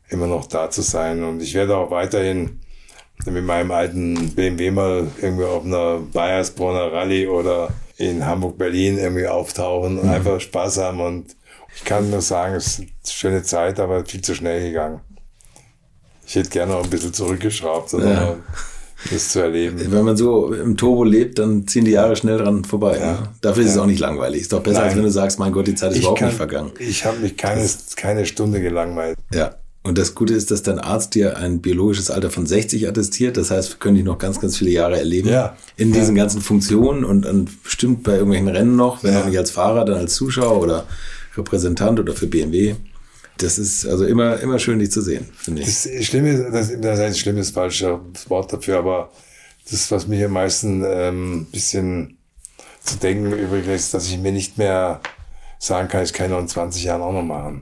immer 0.09 0.27
noch 0.27 0.47
da 0.47 0.69
zu 0.69 0.81
sein. 0.81 1.23
Und 1.23 1.41
ich 1.41 1.53
werde 1.53 1.75
auch 1.75 1.91
weiterhin 1.91 2.61
mit 3.25 3.43
meinem 3.45 3.71
alten 3.71 4.31
BMW 4.35 4.71
mal 4.71 5.07
irgendwie 5.21 5.43
auf 5.43 5.65
einer 5.65 5.99
Bayersbronner 6.13 6.91
Rallye 6.93 7.27
oder 7.27 7.69
in 7.97 8.25
Hamburg-Berlin 8.25 8.97
irgendwie 8.99 9.27
auftauchen 9.27 9.99
und 9.99 10.07
einfach 10.09 10.39
Spaß 10.39 10.77
haben. 10.77 11.01
Und 11.01 11.35
ich 11.75 11.83
kann 11.83 12.09
nur 12.09 12.21
sagen, 12.21 12.55
es 12.55 12.67
ist 12.67 12.79
eine 12.79 12.87
schöne 13.05 13.43
Zeit, 13.43 13.79
aber 13.79 14.05
viel 14.05 14.21
zu 14.21 14.33
schnell 14.35 14.61
gegangen. 14.61 15.01
Ich 16.25 16.35
hätte 16.35 16.49
gerne 16.49 16.73
noch 16.73 16.83
ein 16.83 16.89
bisschen 16.89 17.13
zurückgeschraubt, 17.13 17.93
um 17.95 18.01
Ja. 18.07 18.35
das 19.11 19.29
zu 19.29 19.39
erleben. 19.39 19.79
Wenn 19.91 20.03
man 20.03 20.17
so 20.17 20.53
im 20.53 20.75
Turbo 20.77 21.03
lebt, 21.03 21.39
dann 21.39 21.67
ziehen 21.67 21.85
die 21.85 21.91
Jahre 21.91 22.15
schnell 22.15 22.37
dran 22.37 22.65
vorbei. 22.65 22.97
Ne? 22.97 23.29
Dafür 23.41 23.63
ist 23.63 23.69
es 23.71 23.75
Ja. 23.75 23.81
auch 23.83 23.85
nicht 23.87 23.99
langweilig. 23.99 24.41
Ist 24.41 24.53
doch 24.53 24.61
besser, 24.61 24.79
als 24.83 24.87
Nein. 24.89 24.97
wenn 24.97 25.03
du 25.05 25.11
sagst, 25.11 25.39
mein 25.39 25.51
Gott, 25.51 25.67
die 25.67 25.75
Zeit 25.75 25.91
ist 25.91 25.99
überhaupt 25.99 26.21
nicht 26.21 26.33
vergangen. 26.35 26.71
Ich 26.79 27.05
habe 27.05 27.17
mich 27.19 27.35
keine, 27.37 27.67
keine 27.95 28.25
Stunde 28.25 28.59
gelangweilt. 28.61 29.17
Ja. 29.33 29.55
Und 29.87 29.97
das 29.97 30.15
Gute 30.15 30.33
ist, 30.33 30.51
dass 30.51 30.63
dein 30.63 30.79
Arzt 30.79 31.15
dir 31.15 31.37
ein 31.37 31.61
biologisches 31.61 32.11
Alter 32.11 32.29
von 32.29 32.45
60 32.45 32.89
attestiert. 32.89 33.37
Das 33.37 33.51
heißt, 33.51 33.69
wir 33.69 33.77
können 33.77 33.95
dich 33.95 34.03
noch 34.03 34.17
ganz, 34.17 34.37
ganz 34.41 34.57
viele 34.57 34.71
Jahre 34.71 34.97
erleben. 34.99 35.29
Ja. 35.29 35.55
In 35.77 35.93
diesen 35.93 36.13
ganzen 36.13 36.41
Funktionen 36.41 37.05
und 37.05 37.21
dann 37.21 37.47
bestimmt 37.63 38.03
bei 38.03 38.15
irgendwelchen 38.15 38.49
Rennen 38.49 38.75
noch, 38.75 39.01
wenn 39.03 39.13
Ja. 39.13 39.21
auch 39.21 39.25
nicht 39.27 39.37
als 39.37 39.51
Fahrer, 39.51 39.85
dann 39.85 39.97
als 39.97 40.15
Zuschauer 40.15 40.59
oder 40.59 40.85
Repräsentant 41.37 42.01
oder 42.01 42.11
für 42.11 42.27
BMW. 42.27 42.75
Das 43.37 43.57
ist 43.57 43.87
also 43.87 44.05
immer, 44.05 44.41
immer 44.41 44.59
schön, 44.59 44.79
dich 44.79 44.91
zu 44.91 44.99
sehen, 44.99 45.29
finde 45.37 45.61
ich. 45.61 45.67
Das 45.67 46.05
Schlimme, 46.05 46.51
das, 46.51 46.69
das 46.81 46.99
heißt, 46.99 47.17
schlimm 47.17 47.37
ist 47.37 47.51
falsches 47.51 47.89
Wort 48.27 48.51
dafür, 48.51 48.79
aber 48.79 49.09
das, 49.71 49.89
was 49.89 50.05
mich 50.05 50.21
am 50.21 50.31
meisten 50.33 50.83
ähm, 50.85 51.47
bisschen 51.49 52.17
zu 52.83 52.97
denken 52.97 53.31
übrig 53.31 53.65
lässt, 53.65 53.93
dass 53.93 54.05
ich 54.07 54.17
mir 54.17 54.33
nicht 54.33 54.57
mehr 54.57 54.99
sagen 55.59 55.87
kann, 55.87 56.03
ich 56.03 56.11
kann 56.11 56.29
noch 56.31 56.39
in 56.39 56.49
20 56.49 56.83
Jahren 56.83 57.01
auch 57.01 57.13
noch 57.13 57.23
machen. 57.23 57.61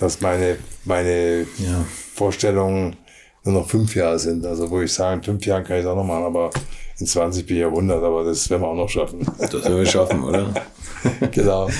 Dass 0.00 0.20
meine, 0.20 0.56
meine 0.84 1.46
Ja. 1.58 1.84
Vorstellungen 2.14 2.96
nur 3.44 3.54
noch 3.54 3.68
fünf 3.70 3.94
Jahre 3.94 4.18
sind. 4.18 4.44
Also 4.44 4.70
wo 4.70 4.80
ich 4.80 4.92
sage, 4.92 5.18
in 5.18 5.22
fünf 5.22 5.46
Jahren 5.46 5.64
kann 5.64 5.76
ich 5.76 5.82
es 5.84 5.88
auch 5.88 5.96
noch 5.96 6.04
machen, 6.04 6.24
aber 6.24 6.50
in 6.98 7.06
20 7.06 7.46
bin 7.46 7.56
ich 7.56 7.60
ja 7.62 7.68
100, 7.68 8.02
aber 8.02 8.24
das 8.24 8.50
werden 8.50 8.62
wir 8.62 8.68
auch 8.68 8.74
noch 8.74 8.88
schaffen. 8.88 9.26
Das 9.38 9.52
werden 9.52 9.76
wir 9.76 9.86
schaffen, 9.86 10.22
oder? 10.24 10.52
genau. 11.30 11.70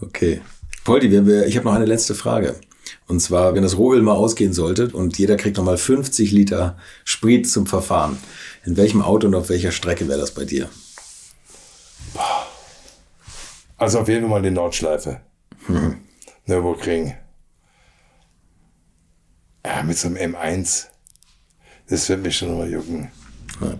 Okay. 0.00 0.40
Poldi, 0.84 1.06
ich 1.46 1.56
habe 1.56 1.66
noch 1.66 1.74
eine 1.74 1.86
letzte 1.86 2.14
Frage. 2.14 2.56
Und 3.06 3.20
zwar, 3.20 3.54
wenn 3.54 3.62
das 3.62 3.78
Rohöl 3.78 4.02
mal 4.02 4.14
ausgehen 4.14 4.52
sollte 4.52 4.88
und 4.88 5.18
jeder 5.18 5.36
kriegt 5.36 5.56
nochmal 5.56 5.78
50 5.78 6.32
Liter 6.32 6.76
Sprit 7.04 7.48
zum 7.48 7.66
Verfahren, 7.66 8.18
in 8.64 8.76
welchem 8.76 9.02
Auto 9.02 9.26
und 9.26 9.34
auf 9.34 9.48
welcher 9.48 9.72
Strecke 9.72 10.08
wäre 10.08 10.20
das 10.20 10.32
bei 10.32 10.44
dir? 10.44 10.68
Also 13.76 14.00
auf 14.00 14.08
jeden 14.08 14.22
Fall 14.22 14.30
mal 14.30 14.42
die 14.42 14.50
Nordschleife. 14.50 15.20
Nürburgring. 16.46 17.14
Ja, 19.64 19.82
mit 19.82 19.98
so 19.98 20.08
einem 20.08 20.34
M1. 20.34 20.86
Das 21.88 22.08
wird 22.08 22.22
mich 22.22 22.36
schon 22.36 22.56
mal 22.56 22.68
jucken, 22.68 23.08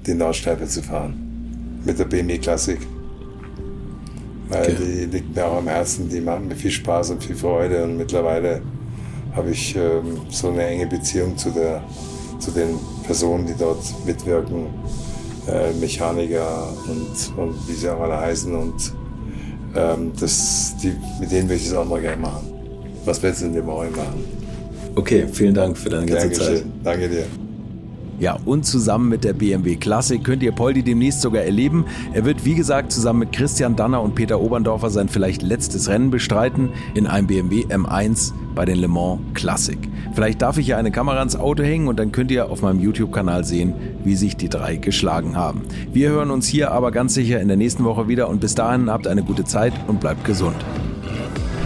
die 0.06 0.14
Nordschleife 0.14 0.66
zu 0.66 0.82
fahren. 0.82 1.80
Mit 1.84 1.98
der 1.98 2.04
BMW 2.06 2.38
Classic. 2.38 2.78
Weil 4.48 4.62
Okay. 4.62 4.76
die 4.78 5.04
liegt 5.06 5.34
mir 5.34 5.44
auch 5.44 5.58
am 5.58 5.68
Herzen, 5.68 6.08
die 6.08 6.20
macht 6.20 6.42
mir 6.42 6.56
viel 6.56 6.70
Spaß 6.70 7.10
und 7.10 7.22
viel 7.22 7.36
Freude. 7.36 7.84
Und 7.84 7.98
mittlerweile 7.98 8.62
habe 9.34 9.50
ich 9.50 9.76
ähm, 9.76 10.22
so 10.30 10.48
eine 10.50 10.64
enge 10.66 10.86
Beziehung 10.86 11.36
zu, 11.36 11.50
der, 11.50 11.82
zu 12.38 12.50
den 12.50 12.78
Personen, 13.04 13.46
die 13.46 13.54
dort 13.54 13.82
mitwirken. 14.06 14.66
Äh, 15.46 15.72
Mechaniker 15.80 16.68
und, 16.86 17.38
und 17.38 17.68
wie 17.68 17.72
sie 17.72 17.88
auch 17.88 18.00
alle 18.00 18.18
heißen. 18.18 18.54
Und 18.54 18.92
ähm, 19.74 20.12
das, 20.18 20.74
die, 20.82 20.94
mit 21.20 21.30
denen 21.30 21.48
würde 21.48 21.60
ich 21.60 21.66
es 21.66 21.74
auch 21.74 21.86
mal 21.86 22.00
gerne 22.00 22.20
machen. 22.20 22.52
Was 23.04 23.22
willst 23.22 23.40
du 23.42 23.46
in 23.46 23.52
dem 23.54 23.64
Morgen 23.66 23.92
machen? 23.96 24.24
Okay, 24.98 25.26
vielen 25.32 25.54
Dank 25.54 25.78
für 25.78 25.90
deine 25.90 26.06
ganze 26.06 26.32
Zeit. 26.32 26.48
Dankeschön. 26.48 26.72
Danke 26.82 27.08
dir. 27.08 27.24
Ja, 28.18 28.36
und 28.44 28.66
zusammen 28.66 29.08
mit 29.08 29.22
der 29.22 29.32
BMW 29.32 29.76
Classic 29.76 30.22
könnt 30.24 30.42
ihr 30.42 30.50
Poldi 30.50 30.82
demnächst 30.82 31.20
sogar 31.20 31.44
erleben. 31.44 31.84
Er 32.12 32.24
wird, 32.24 32.44
wie 32.44 32.56
gesagt, 32.56 32.90
zusammen 32.90 33.20
mit 33.20 33.30
Christian 33.30 33.76
Danner 33.76 34.02
und 34.02 34.16
Peter 34.16 34.40
Oberndorfer 34.40 34.90
sein 34.90 35.08
vielleicht 35.08 35.42
letztes 35.42 35.88
Rennen 35.88 36.10
bestreiten 36.10 36.70
in 36.96 37.06
einem 37.06 37.28
BMW 37.28 37.62
M1 37.66 38.32
bei 38.56 38.64
den 38.64 38.78
Le 38.78 38.88
Mans 38.88 39.20
Classic. 39.34 39.78
Vielleicht 40.14 40.42
darf 40.42 40.58
ich 40.58 40.66
ja 40.66 40.78
eine 40.78 40.90
Kamera 40.90 41.22
ins 41.22 41.36
Auto 41.36 41.62
hängen 41.62 41.86
und 41.86 42.00
dann 42.00 42.10
könnt 42.10 42.32
ihr 42.32 42.50
auf 42.50 42.62
meinem 42.62 42.80
YouTube-Kanal 42.80 43.44
sehen, 43.44 43.74
wie 44.02 44.16
sich 44.16 44.36
die 44.36 44.48
drei 44.48 44.78
geschlagen 44.78 45.36
haben. 45.36 45.62
Wir 45.92 46.08
hören 46.08 46.32
uns 46.32 46.48
hier 46.48 46.72
aber 46.72 46.90
ganz 46.90 47.14
sicher 47.14 47.40
in 47.40 47.46
der 47.46 47.56
nächsten 47.56 47.84
Woche 47.84 48.08
wieder 48.08 48.28
und 48.28 48.40
bis 48.40 48.56
dahin 48.56 48.90
habt 48.90 49.06
eine 49.06 49.22
gute 49.22 49.44
Zeit 49.44 49.74
und 49.86 50.00
bleibt 50.00 50.24
gesund. 50.24 50.56